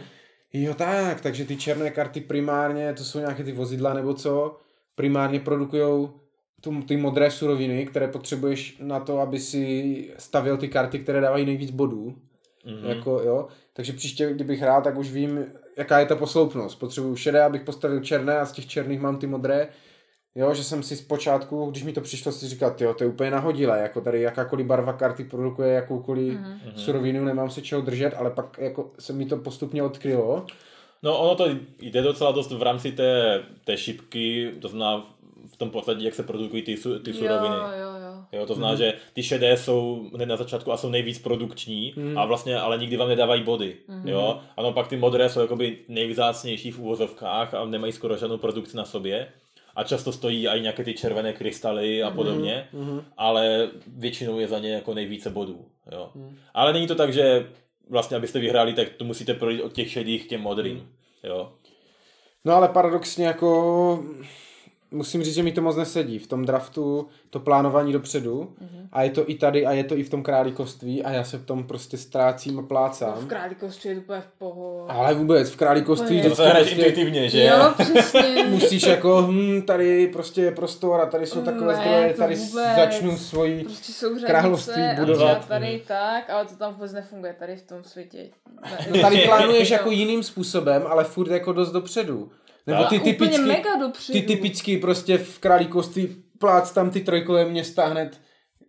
jo 0.53 0.74
tak, 0.74 1.22
takže 1.22 1.45
ty 1.45 1.57
černé 1.57 1.91
karty 1.91 2.22
primárně, 2.22 2.93
to 2.93 3.03
jsou 3.03 3.20
nějaké 3.20 3.43
ty 3.43 3.51
vozidla 3.51 3.93
nebo 3.93 4.13
co, 4.13 4.57
primárně 4.95 5.39
produkují 5.39 6.09
ty 6.88 6.97
modré 6.97 7.32
suroviny, 7.32 7.86
které 7.86 8.07
potřebuješ 8.07 8.78
na 8.82 8.99
to, 8.99 9.20
aby 9.20 9.39
si 9.39 10.13
stavěl 10.18 10.57
ty 10.57 10.68
karty, 10.68 10.99
které 10.99 11.22
dávají 11.22 11.45
nejvíc 11.45 11.72
bodů. 11.72 12.15
Mm-hmm. 12.65 12.88
Jako, 12.88 13.22
jo. 13.24 13.47
Takže 13.74 13.93
příště, 13.93 14.34
kdybych 14.34 14.59
hrál, 14.59 14.82
tak 14.82 14.97
už 14.97 15.11
vím, 15.11 15.45
jaká 15.78 15.99
je 15.99 16.05
ta 16.05 16.15
posloupnost. 16.15 16.80
Potřebuju 16.80 17.15
šedé, 17.15 17.43
abych 17.43 17.61
postavil 17.61 17.99
černé 17.99 18.39
a 18.39 18.45
z 18.45 18.51
těch 18.51 18.67
černých 18.67 18.99
mám 18.99 19.17
ty 19.17 19.28
modré. 19.28 19.67
Jo, 20.36 20.53
že 20.53 20.63
jsem 20.63 20.84
si 20.84 20.95
zpočátku, 20.95 21.65
když 21.65 21.84
mi 21.84 21.93
to 21.93 22.01
přišlo, 22.01 22.32
si 22.32 22.47
říkal, 22.47 22.75
jo, 22.80 22.93
to 22.93 23.03
je 23.03 23.09
úplně 23.09 23.32
nahodilé, 23.32 23.80
jako 23.80 24.01
tady 24.01 24.21
jakákoliv 24.21 24.65
barva 24.65 24.93
karty 24.93 25.23
produkuje 25.23 25.73
jakoukoliv 25.73 26.39
mm-hmm. 26.39 26.75
surovinu, 26.75 27.25
nemám 27.25 27.49
se 27.49 27.61
čeho 27.61 27.82
držet, 27.82 28.13
ale 28.17 28.32
pak 28.32 28.57
jako 28.57 28.91
se 28.99 29.13
mi 29.13 29.25
to 29.25 29.38
postupně 29.38 29.84
odkrylo. 29.84 30.45
No 31.03 31.19
ono 31.19 31.36
to 31.36 31.45
jde 31.82 32.01
docela 32.01 32.32
dost 32.32 32.51
v 32.51 32.61
rámci 32.61 32.91
té, 32.91 33.43
té 33.65 33.78
šipky, 33.78 34.51
to 34.61 34.67
znamená 34.67 35.05
v 35.53 35.57
tom 35.57 35.69
podstatě, 35.69 36.05
jak 36.05 36.15
se 36.15 36.23
produkují 36.23 36.61
ty, 36.61 36.75
ty 36.75 37.13
suroviny. 37.13 37.55
Jo, 37.55 37.71
jo, 37.82 37.96
jo. 38.32 38.45
to 38.45 38.55
znamená, 38.55 38.71
mm. 38.71 38.78
že 38.78 38.93
ty 39.13 39.23
šedé 39.23 39.57
jsou 39.57 40.09
hned 40.15 40.25
na 40.25 40.36
začátku 40.36 40.71
a 40.71 40.78
jsou 40.78 40.89
nejvíc 40.89 41.19
produkční 41.19 41.93
mm. 41.95 42.17
a 42.17 42.25
vlastně 42.25 42.59
ale 42.59 42.78
nikdy 42.78 42.97
vám 42.97 43.09
nedávají 43.09 43.43
body. 43.43 43.78
Mm. 43.88 44.07
Jo? 44.07 44.39
Ano, 44.57 44.73
pak 44.73 44.88
ty 44.88 44.97
modré 44.97 45.30
jsou 45.30 45.39
jakoby 45.39 45.78
nejvzácnější 45.88 46.71
v 46.71 46.80
úvozovkách 46.80 47.53
a 47.53 47.65
nemají 47.65 47.93
skoro 47.93 48.17
žádnou 48.17 48.38
produkci 48.38 48.78
na 48.78 48.86
sobě. 48.86 49.28
A 49.75 49.84
často 49.84 50.11
stojí 50.11 50.47
i 50.47 50.61
nějaké 50.61 50.84
ty 50.84 50.93
červené 50.93 51.34
krystaly 51.34 52.03
a 52.03 52.07
mhm, 52.07 52.15
podobně, 52.15 52.67
mm. 52.73 53.01
ale 53.17 53.69
většinou 53.88 54.39
je 54.39 54.47
za 54.47 54.59
ně 54.59 54.73
jako 54.73 54.93
nejvíce 54.93 55.30
bodů. 55.30 55.65
Jo? 55.91 56.11
Mm. 56.15 56.38
Ale 56.53 56.73
není 56.73 56.88
to 56.88 56.95
tak, 56.95 57.13
že 57.13 57.47
vlastně 57.89 58.17
abyste 58.17 58.39
vyhráli, 58.39 58.73
tak 58.73 58.89
to 58.89 59.05
musíte 59.05 59.34
projít 59.34 59.61
od 59.61 59.73
těch 59.73 59.91
šedých 59.91 60.25
k 60.25 60.30
těm 60.30 60.41
modrým. 60.41 60.75
Mm. 60.75 60.88
Jo? 61.23 61.51
No 62.45 62.53
ale 62.53 62.67
paradoxně 62.67 63.25
jako 63.25 64.03
musím 64.91 65.23
říct, 65.23 65.35
že 65.35 65.43
mi 65.43 65.51
to 65.51 65.61
moc 65.61 65.75
nesedí. 65.75 66.19
V 66.19 66.27
tom 66.27 66.45
draftu 66.45 67.07
to 67.29 67.39
plánování 67.39 67.93
dopředu 67.93 68.53
mm-hmm. 68.61 68.88
a 68.91 69.03
je 69.03 69.09
to 69.09 69.29
i 69.29 69.35
tady 69.35 69.65
a 69.65 69.71
je 69.71 69.83
to 69.83 69.97
i 69.97 70.03
v 70.03 70.09
tom 70.09 70.23
králíkoství 70.23 71.03
a 71.03 71.11
já 71.11 71.23
se 71.23 71.38
v 71.38 71.45
tom 71.45 71.63
prostě 71.63 71.97
ztrácím 71.97 72.59
a 72.59 72.61
plácám. 72.61 73.13
No 73.15 73.21
v 73.21 73.25
králíkoství 73.25 73.89
je 73.89 73.95
to 73.95 74.01
úplně 74.01 74.21
v 74.21 74.27
pohodě. 74.38 74.93
Ale 74.93 75.13
vůbec, 75.13 75.49
v 75.49 75.55
králíkoství 75.55 76.21
to 76.21 76.35
se 76.35 76.49
prostě, 76.49 76.75
intuitivně, 76.75 77.29
že? 77.29 77.43
Jo, 77.43 77.73
přesně. 77.79 78.45
Musíš 78.49 78.83
jako, 78.83 79.21
hm, 79.21 79.61
tady 79.61 80.07
prostě 80.07 80.41
je 80.41 80.51
prostor 80.51 81.01
a 81.01 81.05
tady 81.05 81.27
jsou 81.27 81.41
takové 81.41 81.75
ne, 81.75 81.81
zdroje, 81.81 82.13
tady 82.13 82.35
vůbec. 82.35 82.75
začnu 82.75 83.17
svoji 83.17 83.63
prostě 83.63 84.25
království 84.25 84.83
budovat. 84.99 85.47
tady 85.47 85.81
tak, 85.88 86.29
ale 86.29 86.45
to 86.45 86.55
tam 86.55 86.73
vůbec 86.73 86.93
nefunguje, 86.93 87.33
tady 87.33 87.55
v 87.55 87.61
tom 87.61 87.83
světě. 87.83 88.29
No 88.91 89.01
tady 89.01 89.17
plánuješ 89.25 89.69
jako 89.69 89.91
jiným 89.91 90.23
způsobem, 90.23 90.83
ale 90.88 91.03
furt 91.03 91.31
jako 91.31 91.53
dost 91.53 91.71
dopředu. 91.71 92.31
Nebo 92.68 92.84
ty 92.84 92.99
typický, 92.99 93.41
mega 93.41 93.76
dopředu. 93.76 94.20
ty 94.20 94.26
typický 94.26 94.78
prostě 94.78 95.18
v 95.18 95.39
králíkoství 95.39 96.24
plác 96.39 96.72
tam 96.72 96.89
ty 96.89 97.01
trojkové 97.01 97.45
města 97.45 97.86
hned, 97.86 98.22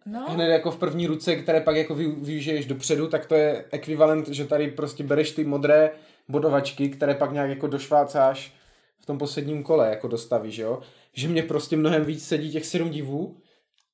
no. 0.06 0.26
hned 0.28 0.48
jako 0.48 0.70
v 0.70 0.76
první 0.76 1.06
ruce, 1.06 1.36
které 1.36 1.60
pak 1.60 1.76
jako 1.76 1.94
využiješ 1.94 2.66
dopředu, 2.66 3.08
tak 3.08 3.26
to 3.26 3.34
je 3.34 3.64
ekvivalent, 3.70 4.28
že 4.28 4.44
tady 4.44 4.68
prostě 4.70 5.04
bereš 5.04 5.30
ty 5.30 5.44
modré 5.44 5.90
bodovačky, 6.28 6.88
které 6.88 7.14
pak 7.14 7.32
nějak 7.32 7.50
jako 7.50 7.66
došvácáš 7.66 8.54
v 8.98 9.06
tom 9.06 9.18
posledním 9.18 9.62
kole 9.62 9.88
jako 9.90 10.08
dostavíš, 10.08 10.58
jo. 10.58 10.80
Že 11.12 11.28
mě 11.28 11.42
prostě 11.42 11.76
mnohem 11.76 12.04
víc 12.04 12.28
sedí 12.28 12.52
těch 12.52 12.66
sedm 12.66 12.90
divů, 12.90 13.36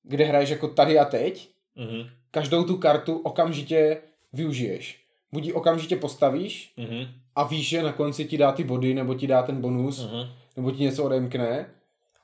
kde 0.02 0.24
hraješ 0.24 0.50
jako 0.50 0.68
tady 0.68 0.98
a 0.98 1.04
teď. 1.04 1.48
Mm-hmm. 1.76 2.10
Každou 2.30 2.64
tu 2.64 2.76
kartu 2.76 3.18
okamžitě 3.18 3.98
využiješ. 4.32 5.04
Buď 5.32 5.44
ji 5.44 5.52
okamžitě 5.52 5.96
postavíš, 5.96 6.74
mm-hmm 6.78 7.23
a 7.36 7.44
víš, 7.44 7.68
že 7.68 7.82
na 7.82 7.92
konci 7.92 8.24
ti 8.24 8.38
dá 8.38 8.52
ty 8.52 8.64
body, 8.64 8.94
nebo 8.94 9.14
ti 9.14 9.26
dá 9.26 9.42
ten 9.42 9.60
bonus, 9.60 10.06
uh-huh. 10.06 10.28
nebo 10.56 10.70
ti 10.70 10.82
něco 10.82 11.04
odemkne, 11.04 11.66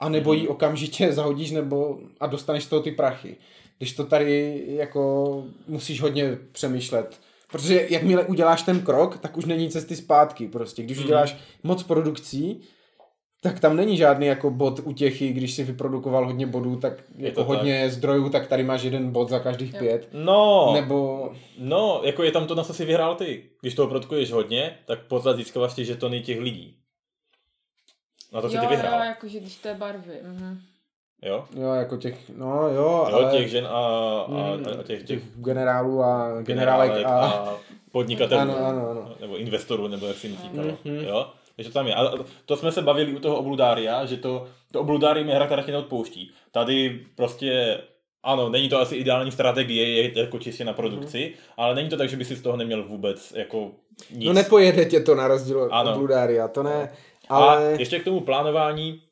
a 0.01 0.09
nebo 0.09 0.33
ji 0.33 0.49
okamžitě 0.49 1.13
zahodíš 1.13 1.51
nebo 1.51 1.99
a 2.21 2.27
dostaneš 2.27 2.65
z 2.65 2.67
toho 2.67 2.83
ty 2.83 2.93
prachy. 2.93 3.37
Když 3.79 3.93
to 3.93 4.05
tady 4.05 4.63
jako 4.67 5.45
musíš 5.67 6.01
hodně 6.01 6.39
přemýšlet. 6.53 7.21
Protože 7.53 7.87
jakmile 7.91 8.25
uděláš 8.25 8.63
ten 8.63 8.81
krok, 8.81 9.19
tak 9.19 9.37
už 9.37 9.45
není 9.45 9.71
cesty 9.71 9.97
zpátky 9.97 10.49
prostě. 10.49 10.83
Když 10.83 10.99
uh-huh. 10.99 11.05
uděláš 11.05 11.37
moc 11.63 11.83
produkcí, 11.83 12.61
tak 13.43 13.61
tam 13.61 13.77
není 13.77 13.97
žádný 13.97 14.27
jako 14.27 14.51
bod 14.51 14.81
útěchy, 14.85 15.33
když 15.33 15.55
si 15.55 15.65
vyprodukoval 15.65 16.27
hodně 16.27 16.47
bodů, 16.47 16.77
tak 16.77 16.93
je 17.17 17.29
jako 17.29 17.45
hodně 17.45 17.83
tak. 17.83 17.93
zdrojů, 17.93 18.29
tak 18.29 18.47
tady 18.47 18.63
máš 18.63 18.83
jeden 18.83 19.11
bod 19.11 19.29
za 19.29 19.39
každých 19.39 19.75
pět. 19.79 20.09
No, 20.13 20.71
Nebo... 20.75 21.31
no, 21.59 22.01
jako 22.05 22.23
je 22.23 22.33
tam 22.33 22.47
to, 22.47 22.55
na 22.55 22.65
co 22.65 22.75
si 22.75 22.85
vyhrál 22.85 23.15
ty. 23.15 23.45
Když 23.61 23.75
toho 23.75 23.89
produkuješ 23.89 24.33
hodně, 24.33 24.79
tak 24.87 24.99
pořád 25.03 25.37
získáváš 25.37 25.75
ty 25.75 25.85
žetony 25.85 26.21
těch 26.21 26.41
lidí. 26.41 26.77
Na 28.33 28.41
to 28.41 28.47
jo, 28.47 28.51
si 28.51 28.59
ty 28.59 28.67
vyhrál. 28.67 29.01
Jo, 29.01 29.05
jakože 29.05 29.41
když 29.41 29.57
to 29.57 29.69
je 29.69 29.75
barvy. 29.75 30.15
Mhm. 30.23 30.61
Jo? 31.23 31.45
Jo, 31.57 31.73
jako 31.73 31.97
těch, 31.97 32.31
no 32.37 32.69
jo, 32.69 32.75
jo 32.75 33.09
ale... 33.13 33.39
těch 33.39 33.51
žen 33.51 33.67
a, 33.67 33.71
a, 33.71 34.59
a 34.81 34.83
těch, 34.83 35.03
těch, 35.03 35.23
generálů 35.37 36.03
a 36.03 36.43
generálek 36.43 37.05
a... 37.05 37.09
a 37.09 37.55
podnikatelů. 37.93 38.41
Ano, 38.41 38.57
ano, 38.67 38.91
ano. 38.91 39.15
Nebo 39.21 39.37
investorů, 39.37 39.89
nebo 39.89 40.07
jak 40.07 40.17
si 40.17 40.29
mi 40.29 40.37
říkalo. 40.43 40.69
Mm-hmm. 40.69 41.09
Jo? 41.09 41.33
To 41.65 41.71
tam 41.71 41.87
je. 41.87 41.95
A 41.95 42.13
to 42.47 42.57
jsme 42.57 42.73
se 42.73 42.83
bavili 42.83 43.13
u 43.13 43.19
toho 43.19 43.37
obludária, 43.37 44.07
že 44.07 44.17
to, 44.17 44.47
to 44.73 44.81
obludárium 44.81 45.29
je 45.29 45.35
hra, 45.35 45.47
která 45.47 45.63
tě 45.63 45.73
neodpouští. 45.73 46.31
Tady 46.53 47.07
prostě 47.15 47.79
ano, 48.23 48.49
není 48.49 48.69
to 48.69 48.81
asi 48.81 48.97
ideální 48.97 49.33
strategie, 49.33 49.89
je 49.89 50.19
jako 50.19 50.39
čistě 50.39 50.65
na 50.65 50.73
produkci, 50.73 51.35
mm. 51.35 51.45
ale 51.57 51.75
není 51.75 51.89
to 51.89 51.97
tak, 51.97 52.09
že 52.09 52.17
by 52.17 52.25
si 52.25 52.37
z 52.37 52.43
toho 52.43 52.57
neměl 52.57 52.85
vůbec 52.85 53.33
jako 53.37 53.71
nic. 54.11 54.27
No 54.27 54.33
nepojede 54.33 54.85
tě 54.85 55.01
to 55.01 55.15
na 55.15 55.29
rozdíl 55.29 55.63
od 55.63 55.89
obludária, 55.89 56.49
to 56.49 56.63
ne. 56.63 56.93
Ale... 57.29 57.57
A 57.57 57.61
ještě 57.61 57.99
k 57.99 58.05
tomu 58.05 58.21
plánování, 58.21 59.03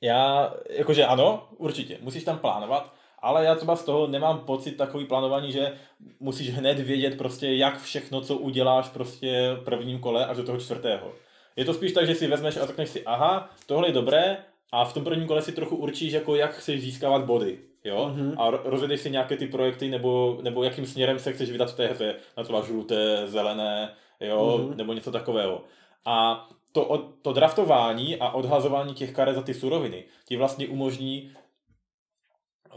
já, 0.00 0.54
jakože 0.70 1.06
ano, 1.06 1.48
určitě, 1.56 1.98
musíš 2.00 2.24
tam 2.24 2.38
plánovat, 2.38 2.92
ale 3.18 3.44
já 3.44 3.54
třeba 3.54 3.76
z 3.76 3.84
toho 3.84 4.06
nemám 4.06 4.38
pocit 4.38 4.72
takový 4.72 5.04
plánování, 5.04 5.52
že 5.52 5.72
musíš 6.20 6.50
hned 6.50 6.78
vědět 6.78 7.18
prostě, 7.18 7.54
jak 7.54 7.80
všechno, 7.80 8.20
co 8.20 8.36
uděláš 8.36 8.88
prostě 8.88 9.56
prvním 9.64 9.98
kole 9.98 10.26
až 10.26 10.36
do 10.36 10.42
toho 10.42 10.58
čtvrtého. 10.58 11.12
Je 11.56 11.64
to 11.64 11.74
spíš 11.74 11.92
tak, 11.92 12.06
že 12.06 12.14
si 12.14 12.26
vezmeš 12.26 12.56
a 12.56 12.66
řekneš 12.66 12.88
si, 12.88 13.04
aha, 13.04 13.50
tohle 13.66 13.88
je 13.88 13.92
dobré 13.92 14.36
a 14.72 14.84
v 14.84 14.92
tom 14.92 15.04
prvním 15.04 15.28
kole 15.28 15.42
si 15.42 15.52
trochu 15.52 15.76
určíš, 15.76 16.12
jako 16.12 16.36
jak 16.36 16.54
chceš 16.54 16.80
získávat 16.80 17.24
body. 17.24 17.58
Jo? 17.84 18.12
Mm-hmm. 18.14 18.34
A 18.38 18.50
rozjedeš 18.64 19.00
si 19.00 19.10
nějaké 19.10 19.36
ty 19.36 19.46
projekty, 19.46 19.88
nebo, 19.88 20.38
nebo 20.42 20.64
jakým 20.64 20.86
směrem 20.86 21.18
se 21.18 21.32
chceš 21.32 21.50
vydat 21.50 21.70
v 21.70 21.76
té 21.76 21.86
hře. 21.86 22.14
Na 22.36 22.42
třeba 22.42 22.62
žluté, 22.62 23.26
zelené, 23.26 23.94
jo? 24.20 24.58
Mm-hmm. 24.58 24.76
nebo 24.76 24.92
něco 24.92 25.12
takového. 25.12 25.64
A 26.04 26.48
to, 26.72 27.12
to 27.22 27.32
draftování 27.32 28.16
a 28.16 28.30
odhazování 28.30 28.94
těch 28.94 29.12
karet 29.12 29.34
za 29.34 29.42
ty 29.42 29.54
suroviny 29.54 30.04
ti 30.24 30.36
vlastně 30.36 30.68
umožní 30.68 31.32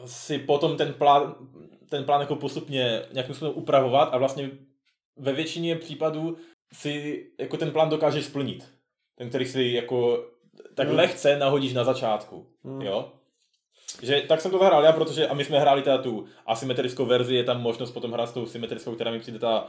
si 0.05 0.37
potom 0.37 0.77
ten 0.77 0.93
plán, 0.93 1.35
ten 1.89 2.03
plán 2.03 2.21
jako 2.21 2.35
postupně 2.35 3.01
nějakým 3.13 3.35
způsobem 3.35 3.57
upravovat 3.57 4.09
a 4.11 4.17
vlastně 4.17 4.49
ve 5.17 5.33
většině 5.33 5.75
případů 5.75 6.37
si 6.73 7.25
jako 7.37 7.57
ten 7.57 7.71
plán 7.71 7.89
dokážeš 7.89 8.25
splnit. 8.25 8.73
Ten, 9.15 9.29
který 9.29 9.45
si 9.45 9.63
jako 9.63 10.25
tak 10.75 10.87
mm. 10.89 10.95
lehce 10.95 11.37
nahodíš 11.37 11.73
na 11.73 11.83
začátku. 11.83 12.47
Mm. 12.63 12.81
Jo? 12.81 13.11
Že 14.01 14.21
tak 14.21 14.41
jsem 14.41 14.51
to 14.51 14.59
zahrál 14.59 14.83
já, 14.83 14.91
protože 14.91 15.27
a 15.27 15.33
my 15.33 15.45
jsme 15.45 15.59
hráli 15.59 15.81
teda 15.81 15.97
tu 15.97 16.25
asymetrickou 16.45 17.05
verzi, 17.05 17.35
je 17.35 17.43
tam 17.43 17.61
možnost 17.61 17.91
potom 17.91 18.11
hrát 18.11 18.29
s 18.29 18.33
tou 18.33 18.45
symetrickou, 18.45 18.95
která 18.95 19.11
mi 19.11 19.19
přijde 19.19 19.39
ta, 19.39 19.67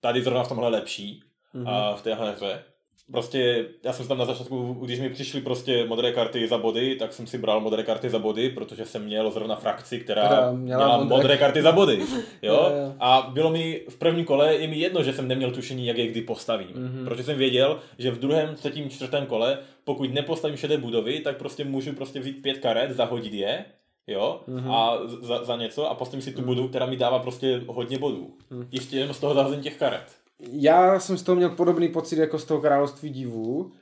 tady 0.00 0.22
zrovna 0.22 0.44
v 0.44 0.48
tomhle 0.48 0.68
lepší 0.68 1.22
mm. 1.52 1.68
a 1.68 1.94
v 1.94 2.02
téhle 2.02 2.32
hře. 2.32 2.64
Prostě 3.12 3.66
já 3.84 3.92
jsem 3.92 4.08
tam 4.08 4.18
na 4.18 4.24
začátku, 4.24 4.72
když 4.72 5.00
mi 5.00 5.10
přišly 5.10 5.40
prostě 5.40 5.84
modré 5.84 6.12
karty 6.12 6.48
za 6.48 6.58
body, 6.58 6.96
tak 6.96 7.12
jsem 7.12 7.26
si 7.26 7.38
bral 7.38 7.60
modré 7.60 7.82
karty 7.82 8.10
za 8.10 8.18
body, 8.18 8.50
protože 8.50 8.84
jsem 8.84 9.04
měl 9.04 9.30
zrovna 9.30 9.56
frakci, 9.56 10.00
která, 10.00 10.26
Která 10.26 10.52
měla, 10.52 10.84
měla 10.84 10.98
modré... 10.98 11.16
modré 11.16 11.36
karty 11.36 11.62
za 11.62 11.72
body. 11.72 11.98
Jo? 12.42 12.54
Jo, 12.54 12.76
jo. 12.76 12.94
A 13.00 13.30
bylo 13.32 13.50
mi 13.50 13.82
v 13.88 13.96
prvním 13.96 14.24
kole 14.24 14.54
je 14.54 14.68
mi 14.68 14.78
jedno, 14.78 15.02
že 15.02 15.12
jsem 15.12 15.28
neměl 15.28 15.50
tušení, 15.50 15.86
jak 15.86 15.98
je 15.98 16.06
kdy 16.06 16.20
postavím. 16.20 16.68
Mm-hmm. 16.68 17.04
Protože 17.04 17.22
jsem 17.22 17.38
věděl, 17.38 17.78
že 17.98 18.10
v 18.10 18.18
druhém, 18.18 18.54
třetím, 18.54 18.90
čtvrtém 18.90 19.26
kole, 19.26 19.58
pokud 19.84 20.14
nepostavím 20.14 20.56
šedé 20.56 20.78
budovy, 20.78 21.20
tak 21.20 21.36
prostě 21.36 21.64
můžu 21.64 21.92
prostě 21.92 22.20
vzít 22.20 22.42
pět 22.42 22.58
karet, 22.58 22.90
zahodit 22.90 23.32
je, 23.32 23.64
jo, 24.06 24.40
mm-hmm. 24.48 24.72
a 24.72 24.98
za, 25.20 25.44
za 25.44 25.56
něco 25.56 25.90
a 25.90 25.94
postavím 25.94 26.22
si 26.22 26.32
tu 26.32 26.42
budovu, 26.42 26.68
která 26.68 26.86
mi 26.86 26.96
dává 26.96 27.18
prostě 27.18 27.60
hodně 27.66 27.98
bodů. 27.98 28.34
Mm. 28.50 28.68
Ještě 28.72 28.96
jenom 28.96 29.14
z 29.14 29.20
toho 29.20 29.34
zahození 29.34 29.62
těch 29.62 29.78
karet. 29.78 30.25
Já 30.40 31.00
jsem 31.00 31.18
z 31.18 31.22
toho 31.22 31.36
měl 31.36 31.50
podobný 31.50 31.88
pocit 31.88 32.18
jako 32.18 32.38
z 32.38 32.44
toho 32.44 32.60
království 32.60 33.10
divů 33.10 33.72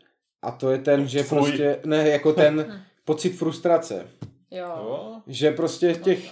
a 0.43 0.51
to 0.51 0.71
je 0.71 0.79
ten, 0.79 1.09
že 1.09 1.23
Fuj. 1.23 1.39
prostě, 1.39 1.81
ne, 1.85 2.09
jako 2.09 2.33
ten 2.33 2.83
pocit 3.05 3.31
frustrace. 3.31 4.07
Jo. 4.51 5.15
Že 5.27 5.51
prostě 5.51 5.95
v 5.95 6.03
těch, 6.03 6.31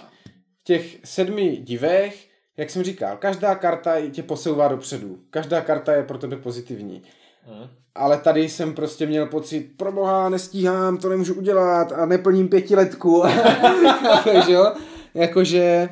v 0.59 0.63
těch 0.63 0.97
sedmi 1.03 1.57
divech, 1.57 2.27
jak 2.57 2.69
jsem 2.69 2.83
říkal, 2.83 3.17
každá 3.17 3.55
karta 3.55 4.09
tě 4.09 4.23
posouvá 4.23 4.67
dopředu. 4.67 5.19
Každá 5.29 5.61
karta 5.61 5.93
je 5.93 6.03
pro 6.03 6.17
tebe 6.17 6.37
pozitivní. 6.37 7.03
Mm. 7.47 7.67
Ale 7.95 8.17
tady 8.17 8.49
jsem 8.49 8.73
prostě 8.73 9.05
měl 9.05 9.25
pocit, 9.25 9.77
pro 9.77 9.91
boha, 9.91 10.29
nestíhám, 10.29 10.97
to 10.97 11.09
nemůžu 11.09 11.33
udělat 11.33 11.91
a 11.91 12.05
neplním 12.05 12.49
pětiletku. 12.49 13.21
Chápeš, 14.01 14.47
jo? 14.47 14.73
Jakože, 15.13 15.89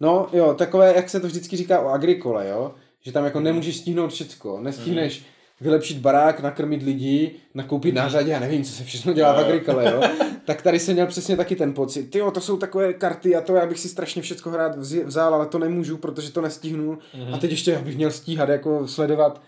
no 0.00 0.28
jo, 0.32 0.54
takové, 0.54 0.94
jak 0.96 1.10
se 1.10 1.20
to 1.20 1.26
vždycky 1.26 1.56
říká 1.56 1.80
o 1.80 1.88
agrikole, 1.88 2.48
jo? 2.48 2.74
Že 3.00 3.12
tam 3.12 3.24
jako 3.24 3.40
nemůžeš 3.40 3.76
stihnout 3.76 4.12
všecko. 4.12 4.60
Nestihneš 4.60 5.24
vylepšit 5.60 5.98
barák, 5.98 6.40
nakrmit 6.40 6.82
lidi, 6.82 7.34
nakoupit 7.54 7.94
nářadí, 7.94 8.30
já 8.30 8.40
nevím, 8.40 8.64
co 8.64 8.72
se 8.72 8.84
všechno 8.84 9.12
dělá 9.12 9.32
v 9.32 9.38
agrikole, 9.38 9.92
jo? 9.92 10.00
Tak 10.44 10.62
tady 10.62 10.78
jsem 10.78 10.94
měl 10.94 11.06
přesně 11.06 11.36
taky 11.36 11.56
ten 11.56 11.72
pocit. 11.74 12.10
Ty 12.10 12.22
to 12.34 12.40
jsou 12.40 12.56
takové 12.56 12.92
karty 12.92 13.36
a 13.36 13.40
to 13.40 13.54
já 13.54 13.66
bych 13.66 13.78
si 13.78 13.88
strašně 13.88 14.22
všecko 14.22 14.50
hrát 14.50 14.76
vzal, 15.04 15.34
ale 15.34 15.46
to 15.46 15.58
nemůžu, 15.58 15.96
protože 15.96 16.32
to 16.32 16.40
nestihnu. 16.40 16.98
A 17.32 17.38
teď 17.38 17.50
ještě 17.50 17.70
já 17.70 17.80
bych 17.80 17.96
měl 17.96 18.10
stíhat, 18.10 18.48
jako 18.48 18.88
sledovat 18.88 19.42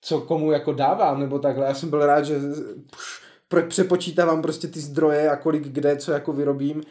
co 0.00 0.20
komu 0.20 0.52
jako 0.52 0.72
dávám, 0.72 1.20
nebo 1.20 1.38
takhle. 1.38 1.66
Já 1.66 1.74
jsem 1.74 1.90
byl 1.90 2.06
rád, 2.06 2.22
že 2.24 2.34
pš, 2.90 3.62
přepočítávám 3.68 4.42
prostě 4.42 4.68
ty 4.68 4.80
zdroje 4.80 5.30
a 5.30 5.36
kolik 5.36 5.68
kde, 5.68 5.96
co 5.96 6.12
jako 6.12 6.32
vyrobím. 6.32 6.82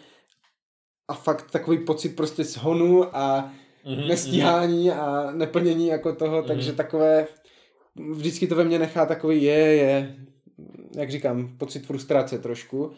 A 1.07 1.13
fakt 1.13 1.51
takový 1.51 1.77
pocit 1.77 2.15
prostě 2.15 2.43
shonu 2.43 3.17
a 3.17 3.51
Mhm, 3.85 4.07
nestíhání 4.07 4.91
a 4.91 5.31
neplnění 5.31 5.87
jako 5.87 6.15
toho, 6.15 6.43
takže 6.43 6.73
takové, 6.73 7.27
vždycky 8.11 8.47
to 8.47 8.55
ve 8.55 8.63
mně 8.63 8.79
nechá 8.79 9.05
takový 9.05 9.43
je, 9.43 9.55
je, 9.57 10.15
jak 10.95 11.11
říkám, 11.11 11.57
pocit 11.57 11.85
frustrace 11.85 12.39
trošku. 12.39 12.91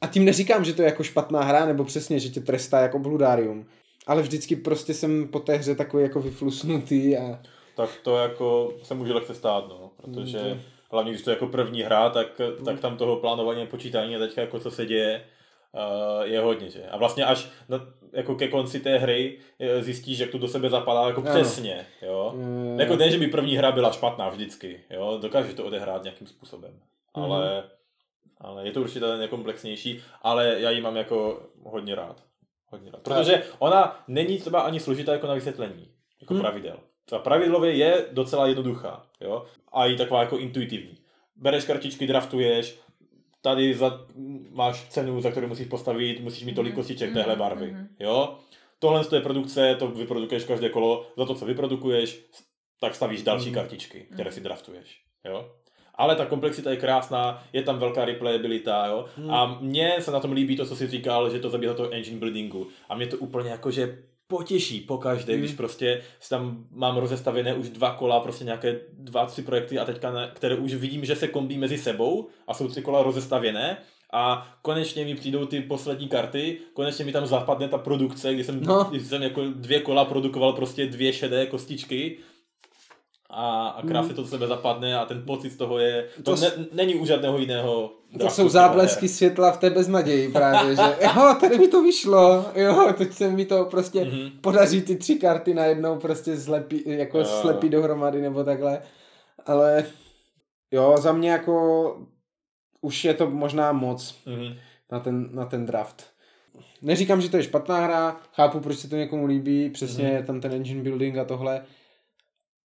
A 0.00 0.06
tím 0.06 0.24
neříkám, 0.24 0.64
že 0.64 0.72
to 0.72 0.82
je 0.82 0.86
jako 0.86 1.02
špatná 1.02 1.42
hra, 1.42 1.66
nebo 1.66 1.84
přesně, 1.84 2.18
že 2.18 2.28
tě 2.30 2.40
trestá 2.40 2.80
jako 2.80 2.98
bludárium. 2.98 3.66
Ale 4.06 4.22
vždycky 4.22 4.56
prostě 4.56 4.94
jsem 4.94 5.28
po 5.28 5.40
té 5.40 5.56
hře 5.56 5.74
takový 5.74 6.02
jako 6.02 6.20
vyflusnutý 6.20 7.16
a 7.16 7.40
Tak 7.76 7.90
to 8.02 8.16
jako 8.16 8.74
se 8.82 8.94
může 8.94 9.12
lehce 9.12 9.34
stát, 9.34 9.68
no, 9.68 9.90
protože 9.96 10.38
Mm, 10.38 10.60
hlavně 10.90 11.12
když 11.12 11.22
to 11.22 11.30
je 11.30 11.34
jako 11.34 11.46
první 11.46 11.82
hra, 11.82 12.10
tak, 12.10 12.40
tak 12.64 12.80
tam 12.80 12.96
toho 12.96 13.16
plánování 13.16 13.66
počítání 13.66 14.16
a 14.16 14.18
teďka 14.18 14.40
jako 14.40 14.60
co 14.60 14.70
se 14.70 14.86
děje, 14.86 15.24
je 16.22 16.40
hodně, 16.40 16.70
že? 16.70 16.86
A 16.86 16.96
vlastně 16.96 17.24
až 17.24 17.48
na, 17.68 17.86
jako 18.12 18.34
ke 18.34 18.48
konci 18.48 18.80
té 18.80 18.98
hry 18.98 19.38
eh, 19.60 19.82
zjistíš, 19.82 20.18
jak 20.18 20.30
to 20.30 20.38
do 20.38 20.48
sebe 20.48 20.70
zapadá 20.70 21.06
jako 21.06 21.20
Ano. 21.20 21.30
přesně, 21.30 21.86
jo? 22.02 22.34
Jo. 22.36 22.76
Jako 22.78 22.96
ne, 22.96 23.10
že 23.10 23.18
by 23.18 23.26
první 23.26 23.56
hra 23.56 23.72
byla 23.72 23.92
špatná 23.92 24.28
vždycky, 24.28 24.80
jo? 24.90 25.18
Dokáže 25.22 25.52
to 25.54 25.64
odehrát 25.64 26.02
nějakým 26.02 26.26
způsobem, 26.26 26.80
ale, 27.14 27.64
ale 28.40 28.66
je 28.66 28.72
to 28.72 28.80
určitě 28.80 29.00
ten 29.00 29.28
komplexnější, 29.28 30.00
ale 30.22 30.56
já 30.60 30.70
ji 30.70 30.80
mám 30.80 30.96
jako 30.96 31.42
hodně 31.64 31.94
rád. 31.94 32.22
Hodně 32.66 32.90
rád. 32.90 33.02
Protože 33.02 33.42
ona 33.58 34.04
není 34.08 34.38
třeba 34.38 34.60
ani 34.60 34.80
složitá 34.80 35.12
jako 35.12 35.26
na 35.26 35.34
vysvětlení, 35.34 35.88
jako 36.20 36.34
Hmm. 36.34 36.42
pravidel. 36.42 36.76
Ta 37.08 37.18
pravidlově 37.18 37.72
je 37.74 38.04
docela 38.12 38.46
jednoduchá, 38.46 39.06
jo? 39.20 39.44
A 39.72 39.86
i 39.86 39.96
taková 39.96 40.20
jako 40.20 40.38
intuitivní. 40.38 40.98
Bereš 41.36 41.64
kartičky, 41.64 42.06
draftuješ, 42.06 42.78
tady 43.44 43.74
za, 43.74 44.00
máš 44.50 44.88
cenu, 44.88 45.20
za 45.20 45.30
kterou 45.30 45.46
musíš 45.48 45.66
postavit, 45.66 46.20
musíš 46.20 46.44
mít 46.44 46.54
tolik 46.54 46.72
Mhm. 46.72 46.80
kostiček 46.80 47.08
Mhm, 47.10 47.18
téhle 47.18 47.36
barvy, 47.36 47.66
mhm. 47.72 47.86
jo? 48.00 48.38
Tohle 48.78 49.04
je 49.14 49.20
produkce, 49.20 49.74
to 49.78 49.88
vyprodukuješ 49.88 50.44
každé 50.44 50.68
kolo, 50.68 51.06
za 51.16 51.24
to, 51.26 51.34
co 51.34 51.44
vyprodukuješ, 51.46 52.24
tak 52.80 52.94
stavíš 52.94 53.22
další 53.22 53.46
Mhm. 53.46 53.54
kartičky, 53.54 54.06
které 54.12 54.32
si 54.32 54.40
draftuješ, 54.40 55.00
jo? 55.24 55.50
Ale 55.94 56.16
ta 56.16 56.26
komplexita 56.26 56.70
je 56.70 56.76
krásná, 56.76 57.44
je 57.52 57.62
tam 57.62 57.78
velká 57.78 58.04
replayabilita, 58.04 58.86
jo? 58.86 59.04
A 59.30 59.58
mně 59.60 59.96
se 60.00 60.10
na 60.10 60.20
tom 60.20 60.32
líbí 60.32 60.56
to, 60.56 60.66
co 60.66 60.76
jsi 60.76 60.86
říkal, 60.86 61.30
že 61.30 61.40
to 61.40 61.50
zabíhá 61.50 61.74
toho 61.74 61.90
engine 61.90 62.18
buildingu. 62.18 62.66
A 62.88 62.94
mě 62.96 63.06
to 63.06 63.16
úplně 63.16 63.50
jakože 63.50 63.98
potěší 64.36 64.80
pokaždé, 64.80 65.32
Hmm. 65.32 65.42
když 65.42 65.54
prostě 65.54 66.02
tam 66.28 66.64
mám 66.70 66.96
rozestavěné 66.96 67.54
už 67.54 67.68
dva 67.68 67.90
kola, 67.94 68.20
prostě 68.20 68.44
nějaké 68.44 68.80
dva, 68.92 69.26
tři 69.26 69.42
projekty 69.42 69.78
a 69.78 69.84
teďka, 69.84 70.12
ne, 70.12 70.30
které 70.34 70.56
už 70.56 70.74
vidím, 70.74 71.04
že 71.04 71.16
se 71.16 71.28
kombí 71.28 71.58
mezi 71.58 71.78
sebou 71.78 72.28
a 72.48 72.54
jsou 72.54 72.68
tři 72.68 72.82
kola 72.82 73.02
rozestavěné 73.02 73.76
a 74.12 74.56
konečně 74.62 75.04
mi 75.04 75.14
přijdou 75.14 75.46
ty 75.46 75.60
poslední 75.60 76.08
karty, 76.08 76.58
konečně 76.72 77.04
mi 77.04 77.12
tam 77.12 77.26
zapadne 77.26 77.68
ta 77.68 77.78
produkce, 77.78 78.34
kdy 78.34 78.44
jsem, 78.44 78.60
No. 78.62 78.84
kdy 78.90 79.00
jsem 79.00 79.22
jako 79.22 79.42
dvě 79.54 79.80
kola 79.80 80.04
produkoval 80.04 80.52
prostě 80.52 80.86
dvě 80.86 81.12
šedé 81.12 81.46
kostičky 81.46 82.16
a, 83.36 83.68
a 83.68 83.82
krásně 83.86 84.14
to 84.14 84.22
do 84.22 84.28
sebe 84.28 84.46
zapadne 84.46 84.98
a 84.98 85.04
ten 85.04 85.22
pocit 85.26 85.50
z 85.50 85.56
toho 85.56 85.78
je, 85.78 86.08
to, 86.22 86.22
To 86.36 86.40
ne, 86.40 86.50
není 86.72 86.94
u 86.94 87.06
žádného 87.06 87.38
jiného 87.38 87.92
To 88.20 88.30
jsou 88.30 88.48
záblesky 88.48 89.08
světla 89.08 89.52
v 89.52 89.58
té 89.58 89.70
beznaději 89.70 90.32
právě, 90.32 90.76
že 90.76 90.82
jo, 91.16 91.36
tady 91.40 91.58
mi 91.58 91.68
to 91.68 91.82
vyšlo, 91.82 92.44
jo, 92.54 92.92
teď 92.98 93.12
se 93.12 93.30
mi 93.30 93.44
to 93.44 93.64
prostě 93.64 94.04
Mhm. 94.04 94.30
podaří 94.40 94.82
ty 94.82 94.96
tři 94.96 95.14
karty 95.14 95.54
najednou 95.54 95.98
prostě 95.98 96.36
zlepí, 96.36 96.82
jako 96.86 97.18
Jo. 97.18 97.24
slepí 97.24 97.68
dohromady 97.68 98.20
nebo 98.22 98.44
takhle, 98.44 98.82
ale 99.46 99.84
jo, 100.70 100.94
za 100.98 101.12
mě 101.12 101.30
jako 101.30 101.96
už 102.80 103.04
je 103.04 103.14
to 103.14 103.30
možná 103.30 103.72
moc 103.72 104.14
Mhm. 104.26 104.54
na 104.92 105.00
ten, 105.00 105.28
na 105.32 105.44
ten 105.46 105.66
draft. 105.66 106.06
Neříkám, 106.82 107.20
že 107.20 107.30
to 107.30 107.36
je 107.36 107.42
špatná 107.42 107.80
hra, 107.84 108.16
chápu, 108.32 108.60
proč 108.60 108.78
se 108.78 108.88
to 108.88 108.96
někomu 108.96 109.26
líbí, 109.26 109.70
přesně 109.70 110.04
Mhm. 110.04 110.12
je 110.14 110.22
tam 110.22 110.40
ten 110.40 110.52
engine 110.52 110.82
building 110.82 111.18
a 111.18 111.24
tohle, 111.24 111.64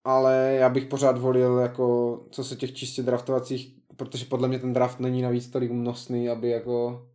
ale 0.04 0.56
já 0.60 0.70
bych 0.70 0.86
pořád 0.86 1.18
volil 1.18 1.58
jako, 1.58 2.20
co 2.32 2.44
se 2.44 2.56
těch 2.56 2.74
čistě 2.74 3.04
draftovacích, 3.04 3.74
protože 3.96 4.26
podle 4.26 4.48
mě 4.48 4.60
ten 4.60 4.74
draft 4.74 5.00
není 5.00 5.22
navíc 5.22 5.48
tolik 5.50 5.72
množný, 5.72 6.30
aby 6.30 6.50
jako 6.50 7.06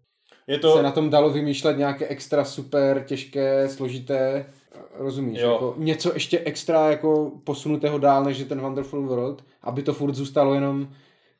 Je 0.47 0.59
to... 0.59 0.77
se 0.77 0.83
na 0.83 0.91
tom 0.91 1.11
dalo 1.11 1.31
vymýšlet 1.31 1.79
nějaké 1.79 2.07
extra 2.09 2.45
super 2.45 3.05
těžké, 3.07 3.69
složité, 3.69 4.47
rozumíš, 4.95 5.41
Jo. 5.41 5.51
jako 5.53 5.75
něco 5.79 6.15
ještě 6.15 6.39
extra 6.39 6.91
jako 6.91 7.33
posunutého 7.45 7.99
dál, 7.99 8.25
než 8.25 8.39
je 8.39 8.45
ten 8.45 8.61
Wonderful 8.61 9.07
World, 9.07 9.45
aby 9.63 9.83
to 9.83 9.95
furt 9.95 10.15
zůstalo 10.15 10.55
jenom 10.55 10.89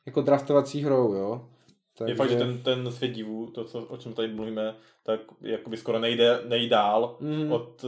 jako 0.05 0.21
draftovací 0.21 0.83
hrou, 0.83 1.13
jo. 1.13 1.47
je 2.05 2.15
fakt, 2.15 2.29
že 2.29 2.35
ten, 2.35 2.57
ten 2.63 2.91
svět 2.91 3.07
divů, 3.11 3.47
to, 3.51 3.63
co, 3.63 3.79
o 3.85 3.97
čem 3.97 4.13
tady 4.13 4.27
mluvíme, 4.27 4.75
tak 5.03 5.19
jakoby 5.41 5.77
skoro 5.77 5.99
nejde, 5.99 6.39
nejde 6.47 6.69
dál 6.69 7.17
Mhm. 7.19 7.51
od 7.51 7.85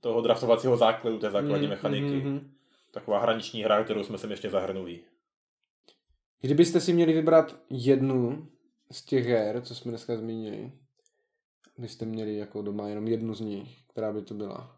toho 0.00 0.20
draftovacího 0.20 0.76
základu, 0.76 1.18
té 1.18 1.30
základní 1.30 1.66
Mhm, 1.66 1.70
mechaniky. 1.70 2.04
mhm, 2.16 2.28
mhm. 2.28 2.50
Taková 2.90 3.18
hraniční 3.18 3.62
hra, 3.62 3.84
kterou 3.84 4.04
jsme 4.04 4.18
sem 4.18 4.30
ještě 4.30 4.50
zahrnuli. 4.50 5.00
Kdybyste 6.40 6.80
si 6.80 6.92
měli 6.92 7.12
vybrat 7.12 7.56
jednu 7.70 8.48
z 8.90 9.04
těch 9.04 9.26
her, 9.26 9.60
co 9.62 9.74
jsme 9.74 9.90
dneska 9.90 10.16
zmínili, 10.16 10.72
byste 11.78 12.04
měli 12.04 12.36
jako 12.36 12.62
doma 12.62 12.88
jenom 12.88 13.08
jednu 13.08 13.34
z 13.34 13.40
nich, 13.40 13.82
která 13.86 14.12
by 14.12 14.22
to 14.22 14.34
byla? 14.34 14.76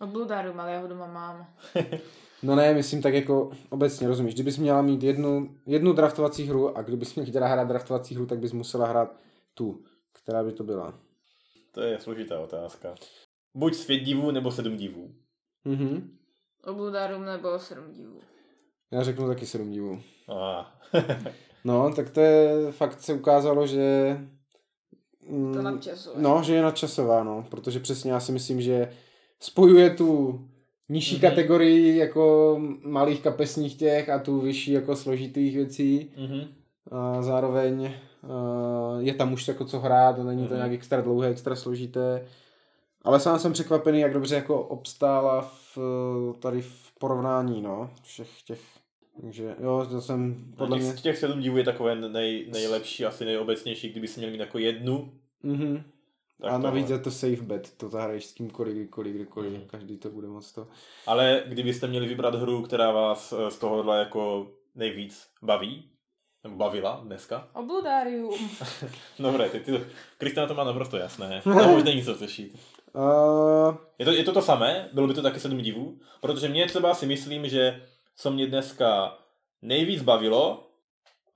Od 0.00 0.08
Bludarum, 0.08 0.60
ale 0.60 0.72
já 0.72 0.80
ho 0.80 0.88
doma 0.88 1.06
mám. 1.06 1.54
No 2.44 2.56
ne, 2.56 2.74
myslím 2.74 3.02
tak 3.02 3.14
jako 3.14 3.50
obecně, 3.70 4.08
rozumíš, 4.08 4.34
kdybys 4.34 4.58
měla 4.58 4.82
mít 4.82 5.02
jednu, 5.02 5.56
jednu 5.66 5.92
draftovací 5.92 6.44
hru 6.44 6.78
a 6.78 6.82
kdybys 6.82 7.14
měla 7.14 7.28
chtěla 7.28 7.46
hrát 7.46 7.68
draftovací 7.68 8.14
hru, 8.14 8.26
tak 8.26 8.38
bys 8.38 8.52
musela 8.52 8.86
hrát 8.86 9.16
tu, 9.54 9.84
která 10.12 10.44
by 10.44 10.52
to 10.52 10.64
byla. 10.64 10.98
To 11.72 11.80
je 11.80 12.00
složitá 12.00 12.40
otázka. 12.40 12.94
Buď 13.54 13.74
svět 13.74 13.98
divů, 13.98 14.30
nebo 14.30 14.50
sedm 14.50 14.76
divů. 14.76 15.14
Mhm. 15.64 16.10
Od 16.64 16.74
Bludarum 16.74 17.24
nebo 17.24 17.58
Sedm 17.58 17.92
divů. 17.92 18.20
Já 18.90 19.02
řeknu 19.02 19.26
taky 19.28 19.46
sedm 19.46 19.70
divů. 19.70 20.00
Ah. 20.28 20.64
No, 21.64 21.92
tak 21.94 22.10
to 22.10 22.20
je, 22.20 22.72
fakt 22.72 23.00
se 23.00 23.14
ukázalo, 23.14 23.66
že... 23.66 24.16
mm, 25.28 25.54
To 25.54 25.62
nadčasuje. 25.62 26.16
No, 26.18 26.42
že 26.42 26.54
je 26.54 26.62
nadčasová, 26.62 27.24
no, 27.24 27.46
protože 27.50 27.80
přesně 27.80 28.12
já 28.12 28.20
si 28.20 28.32
myslím, 28.32 28.60
že 28.60 28.92
spojuje 29.40 29.90
tu 29.90 30.40
nižší 30.88 31.14
Mhm. 31.16 31.24
mm-hmm. 31.24 31.30
kategorii 31.30 31.96
jako 31.96 32.56
malých 32.84 33.20
kapesních 33.22 33.74
těch 33.78 34.08
a 34.08 34.18
tu 34.18 34.40
vyšší 34.40 34.72
jako 34.72 34.96
složitých 34.96 35.56
věcí. 35.56 36.12
mhm. 36.16 36.40
A 36.90 37.22
zároveň 37.22 37.80
uh, 38.22 38.98
je 38.98 39.14
tam 39.14 39.32
už 39.32 39.48
jako 39.48 39.64
co 39.64 39.78
hrát, 39.80 40.18
a 40.18 40.24
není 40.24 40.42
to 40.42 40.54
Mhm. 40.54 40.56
nějak 40.56 40.72
extra 40.72 41.00
dlouhé, 41.00 41.28
extra 41.28 41.56
složité. 41.56 42.26
Ale 43.04 43.20
sám 43.20 43.38
jsem 43.38 43.52
překvapený, 43.52 44.00
jak 44.00 44.12
dobře 44.12 44.34
jako 44.34 44.62
obstála 44.62 45.40
v 45.74 45.78
tady 46.40 46.62
v 46.62 46.92
porovnání, 46.98 47.62
no, 47.62 47.90
všech 48.02 48.42
těch, 48.42 48.60
takže 49.22 49.56
jo, 49.62 49.86
to 49.90 50.00
jsem 50.00 50.52
podle 50.56 50.78
těch, 50.78 50.86
mě... 50.92 51.02
těch 51.02 51.18
sedm 51.18 51.40
divů 51.40 51.56
je 51.56 51.64
takové 51.64 51.94
nej, 51.94 52.46
nejlepší, 52.52 53.04
asi 53.04 53.24
nejobecnější, 53.24 53.88
kdyby 53.88 54.08
si 54.08 54.20
měl 54.20 54.30
mít 54.30 54.40
jako 54.40 54.58
jednu. 54.58 55.12
Mhm. 55.42 55.82
Tak 56.40 56.52
a 56.52 56.58
navíc 56.58 56.84
tohle. 56.84 56.98
je 56.98 57.04
to 57.04 57.10
safe 57.10 57.42
bet, 57.42 57.72
to 57.76 57.88
zahraješ 57.88 58.24
s 58.26 58.32
kýmkoliv, 58.32 58.74
kdykoliv, 58.74 59.14
kdykoliv, 59.14 59.52
Mhm. 59.52 59.62
každý 59.66 59.96
to 59.98 60.10
bude 60.10 60.28
moc 60.28 60.52
to. 60.52 60.66
Ale 61.06 61.42
kdybyste 61.46 61.86
měli 61.86 62.06
vybrat 62.08 62.34
hru, 62.34 62.62
která 62.62 62.90
vás 62.92 63.32
eh, 63.32 63.50
z 63.50 63.58
tohohle 63.58 63.98
jako 63.98 64.50
nejvíc 64.74 65.28
baví, 65.42 65.88
nebo 66.44 66.56
bavila 66.56 67.00
dneska. 67.04 67.48
Obludárium. 67.54 68.34
Dobré, 69.18 69.48
ty, 69.48 69.60
ty, 69.60 69.80
Kristina 70.18 70.46
to 70.46 70.54
má 70.54 70.64
naprosto 70.64 70.96
jasné. 70.96 71.40
Tam 71.44 71.74
už 71.74 71.82
není 71.82 72.04
co 72.04 72.14
řešit. 72.14 72.58
Uh, 72.94 73.74
Je 73.98 74.04
to, 74.04 74.10
je 74.12 74.24
to 74.24 74.32
to 74.32 74.42
samé, 74.42 74.88
bylo 74.92 75.06
by 75.06 75.14
to 75.14 75.22
taky 75.22 75.40
sedm 75.40 75.58
divů, 75.58 75.98
protože 76.20 76.48
mě 76.48 76.66
třeba 76.66 76.94
si 76.94 77.06
myslím, 77.06 77.48
že 77.48 77.82
co 78.16 78.30
mě 78.30 78.46
dneska 78.46 79.18
nejvíc 79.62 80.02
bavilo 80.02 80.66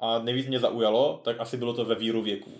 a 0.01 0.19
nejvíc 0.19 0.47
mě 0.47 0.59
zaujalo, 0.59 1.20
tak 1.24 1.37
asi 1.41 1.57
bylo 1.57 1.73
to 1.74 1.85
ve 1.85 1.95
víru 1.95 2.23
věků. 2.23 2.51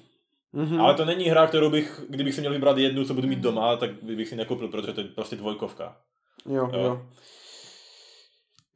mhm. 0.52 0.81
Ale 0.81 0.94
to 0.94 1.05
není 1.05 1.24
hra, 1.24 1.47
kterou 1.47 1.70
bych, 1.70 2.01
kdybych 2.09 2.35
si 2.35 2.40
měl 2.40 2.52
vybrat 2.52 2.78
jednu, 2.78 3.05
co 3.05 3.14
budu 3.14 3.28
mít 3.28 3.39
doma, 3.39 3.77
tak 3.77 4.02
bych 4.02 4.28
si 4.28 4.36
nekoupil, 4.36 4.68
protože 4.68 4.93
to 4.93 5.01
je 5.01 5.06
prostě 5.06 5.36
dvojkovka. 5.36 5.97
Jo, 6.48 6.70
Jo. 6.73 6.81
jo. 6.82 7.02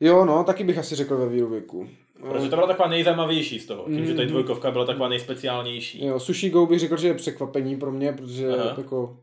Jo, 0.01 0.25
no, 0.25 0.45
taky 0.45 0.65
bych 0.65 0.79
asi 0.79 0.95
řekl 0.95 1.17
ve 1.17 1.29
víru 1.29 1.49
věku. 1.49 1.89
Protože 2.21 2.49
to 2.49 2.57
byla 2.57 2.67
taková 2.69 2.89
nejzajímavější 2.89 3.59
z 3.61 3.67
toho. 3.67 3.85
Tím, 3.85 4.07
že 4.07 4.15
tady 4.15 4.25
Mhm. 4.27 4.31
dvojkovka 4.31 4.71
byla 4.71 4.85
taková 4.85 5.09
nejspeciálnější. 5.09 6.07
Jo, 6.07 6.21
Sushi 6.21 6.51
Go 6.51 6.67
bych 6.67 6.81
řekl, 6.81 6.97
že 6.97 7.09
je 7.09 7.15
překvapení 7.15 7.77
pro 7.77 7.91
mě, 7.93 8.13
protože 8.13 8.49
Aha. 8.49 8.75
jako, 8.79 9.17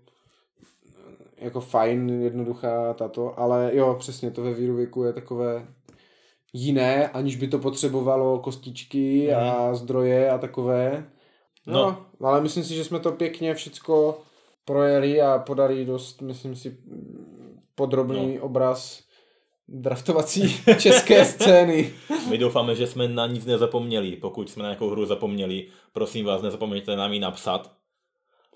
jako 1.38 1.61
fajn, 1.61 2.09
jednoduchá 2.09 2.93
tato, 2.93 3.39
ale 3.39 3.72
jo, 3.73 3.95
přesně 3.99 4.31
to 4.31 4.43
ve 4.43 4.53
víru 4.53 4.76
věku 4.76 5.03
je 5.03 5.14
takové 5.14 5.68
jiné, 6.53 7.07
aniž 7.07 7.35
by 7.35 7.47
to 7.47 7.59
potřebovalo 7.59 8.39
kostičky 8.39 9.34
a 9.34 9.76
zdroje 9.76 10.30
a 10.30 10.38
takové. 10.38 11.09
No, 11.68 11.73
no, 12.19 12.27
ale 12.27 12.41
myslím 12.41 12.64
si, 12.64 12.76
že 12.76 12.84
jsme 12.84 12.99
to 12.99 13.11
pěkně 13.11 13.53
všecko 13.53 14.19
projeli 14.65 15.22
a 15.22 15.39
podali 15.39 15.85
dost, 15.85 16.22
myslím 16.22 16.55
si, 16.55 16.77
podrobný 17.76 18.35
no. 18.35 18.41
obraz 18.41 19.03
draftovací 19.68 20.55
české 20.80 21.26
scény. 21.26 21.93
My 22.30 22.38
doufáme, 22.38 22.76
že 22.76 22.88
jsme 22.88 23.07
na 23.07 23.27
nic 23.27 23.45
nezapomněli. 23.45 24.15
Pokud 24.15 24.49
jsme 24.49 24.64
na 24.64 24.69
nějakou 24.69 24.89
hru 24.89 25.05
zapomněli, 25.05 25.68
prosím 25.93 26.26
vás, 26.26 26.41
nezapomeňte 26.41 26.95
nám 26.95 27.14
ji 27.14 27.19
napsat. 27.19 27.77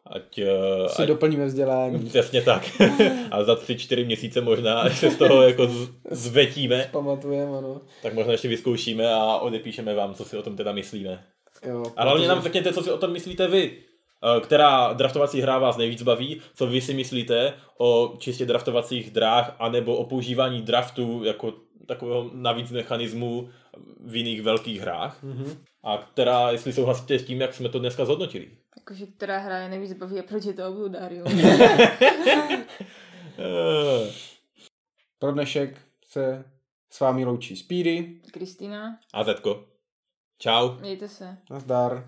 Ať, 0.06 0.40
eh, 0.40 0.90
Si 0.90 1.02
ať 1.02 1.08
doplníme 1.08 1.46
vzdělání. 1.46 2.00
Přesně 2.10 2.42
tak. 2.42 2.64
a 3.32 3.44
za 3.44 3.56
tři, 3.56 3.78
čtyři 3.78 4.06
měsíce 4.06 4.42
možná, 4.42 4.80
až 4.80 4.98
se 5.00 5.10
z 5.12 5.16
toho 5.16 5.42
jako 5.42 5.68
z- 5.68 5.90
zvetíme, 6.12 6.90
Pamatujeme, 6.92 7.58
ano. 7.58 7.82
tak 8.04 8.14
možná 8.14 8.32
ještě 8.32 8.48
vyzkoušíme 8.48 9.14
a 9.14 9.38
odepíšeme 9.38 9.96
vám, 9.96 10.14
co 10.14 10.26
si 10.26 10.38
o 10.38 10.42
tom 10.42 10.56
teda 10.58 10.72
myslíme. 10.72 11.24
Jo, 11.68 11.84
A 11.98 12.04
hlavně 12.04 12.20
protože- 12.22 12.28
nám 12.36 12.44
řekněte, 12.44 12.74
co 12.74 12.84
si 12.84 12.92
o 12.92 12.98
tom 12.98 13.12
myslíte 13.12 13.48
vy. 13.48 13.72
Eh, 14.38 14.42
Která 14.42 14.94
draftovací 14.94 15.42
hra 15.42 15.60
vás 15.60 15.78
nejvíc 15.78 16.02
baví, 16.04 16.42
co 16.56 16.68
vy 16.68 16.82
si 16.82 16.94
myslíte 16.94 17.54
o 17.78 18.14
čistě 18.18 18.46
draftovacích 18.46 19.12
drách, 19.12 19.56
anebo 19.60 19.96
o 19.98 20.06
používání 20.06 20.62
draftu 20.62 21.24
jako 21.24 21.54
takového 21.88 22.30
navíc 22.34 22.72
mechanismu 22.72 23.50
v 24.06 24.16
jiných 24.16 24.42
velkých 24.42 24.82
hrách. 24.82 25.24
Mhm. 25.24 25.46
A 25.84 25.98
která, 25.98 26.52
jestli 26.52 26.74
souhlasíte 26.74 27.20
s 27.20 27.26
tím, 27.26 27.42
jak 27.42 27.54
jsme 27.54 27.70
to 27.70 27.80
dneska 27.80 28.06
zhodnotili. 28.06 28.48
Jakože 28.78 29.06
která 29.06 29.38
hra 29.38 29.58
je 29.58 29.70
nejvíc 29.70 29.94
baví 29.94 30.20
a 30.20 30.24
proč 30.24 30.46
je 30.46 30.54
to 30.54 30.70
Obludárium. 30.70 31.28
Eh, 33.40 34.12
Pro 35.20 35.32
dnešek 35.32 35.82
se 36.06 36.46
s 36.90 37.00
vámi 37.00 37.26
loučí 37.26 37.56
Speedy. 37.56 38.22
Kristýna, 38.32 39.00
A 39.14 39.24
Zetko. 39.24 39.66
Čau. 40.40 40.72
mějte 40.80 41.08
se. 41.08 41.38
Nazdar. 41.50 42.08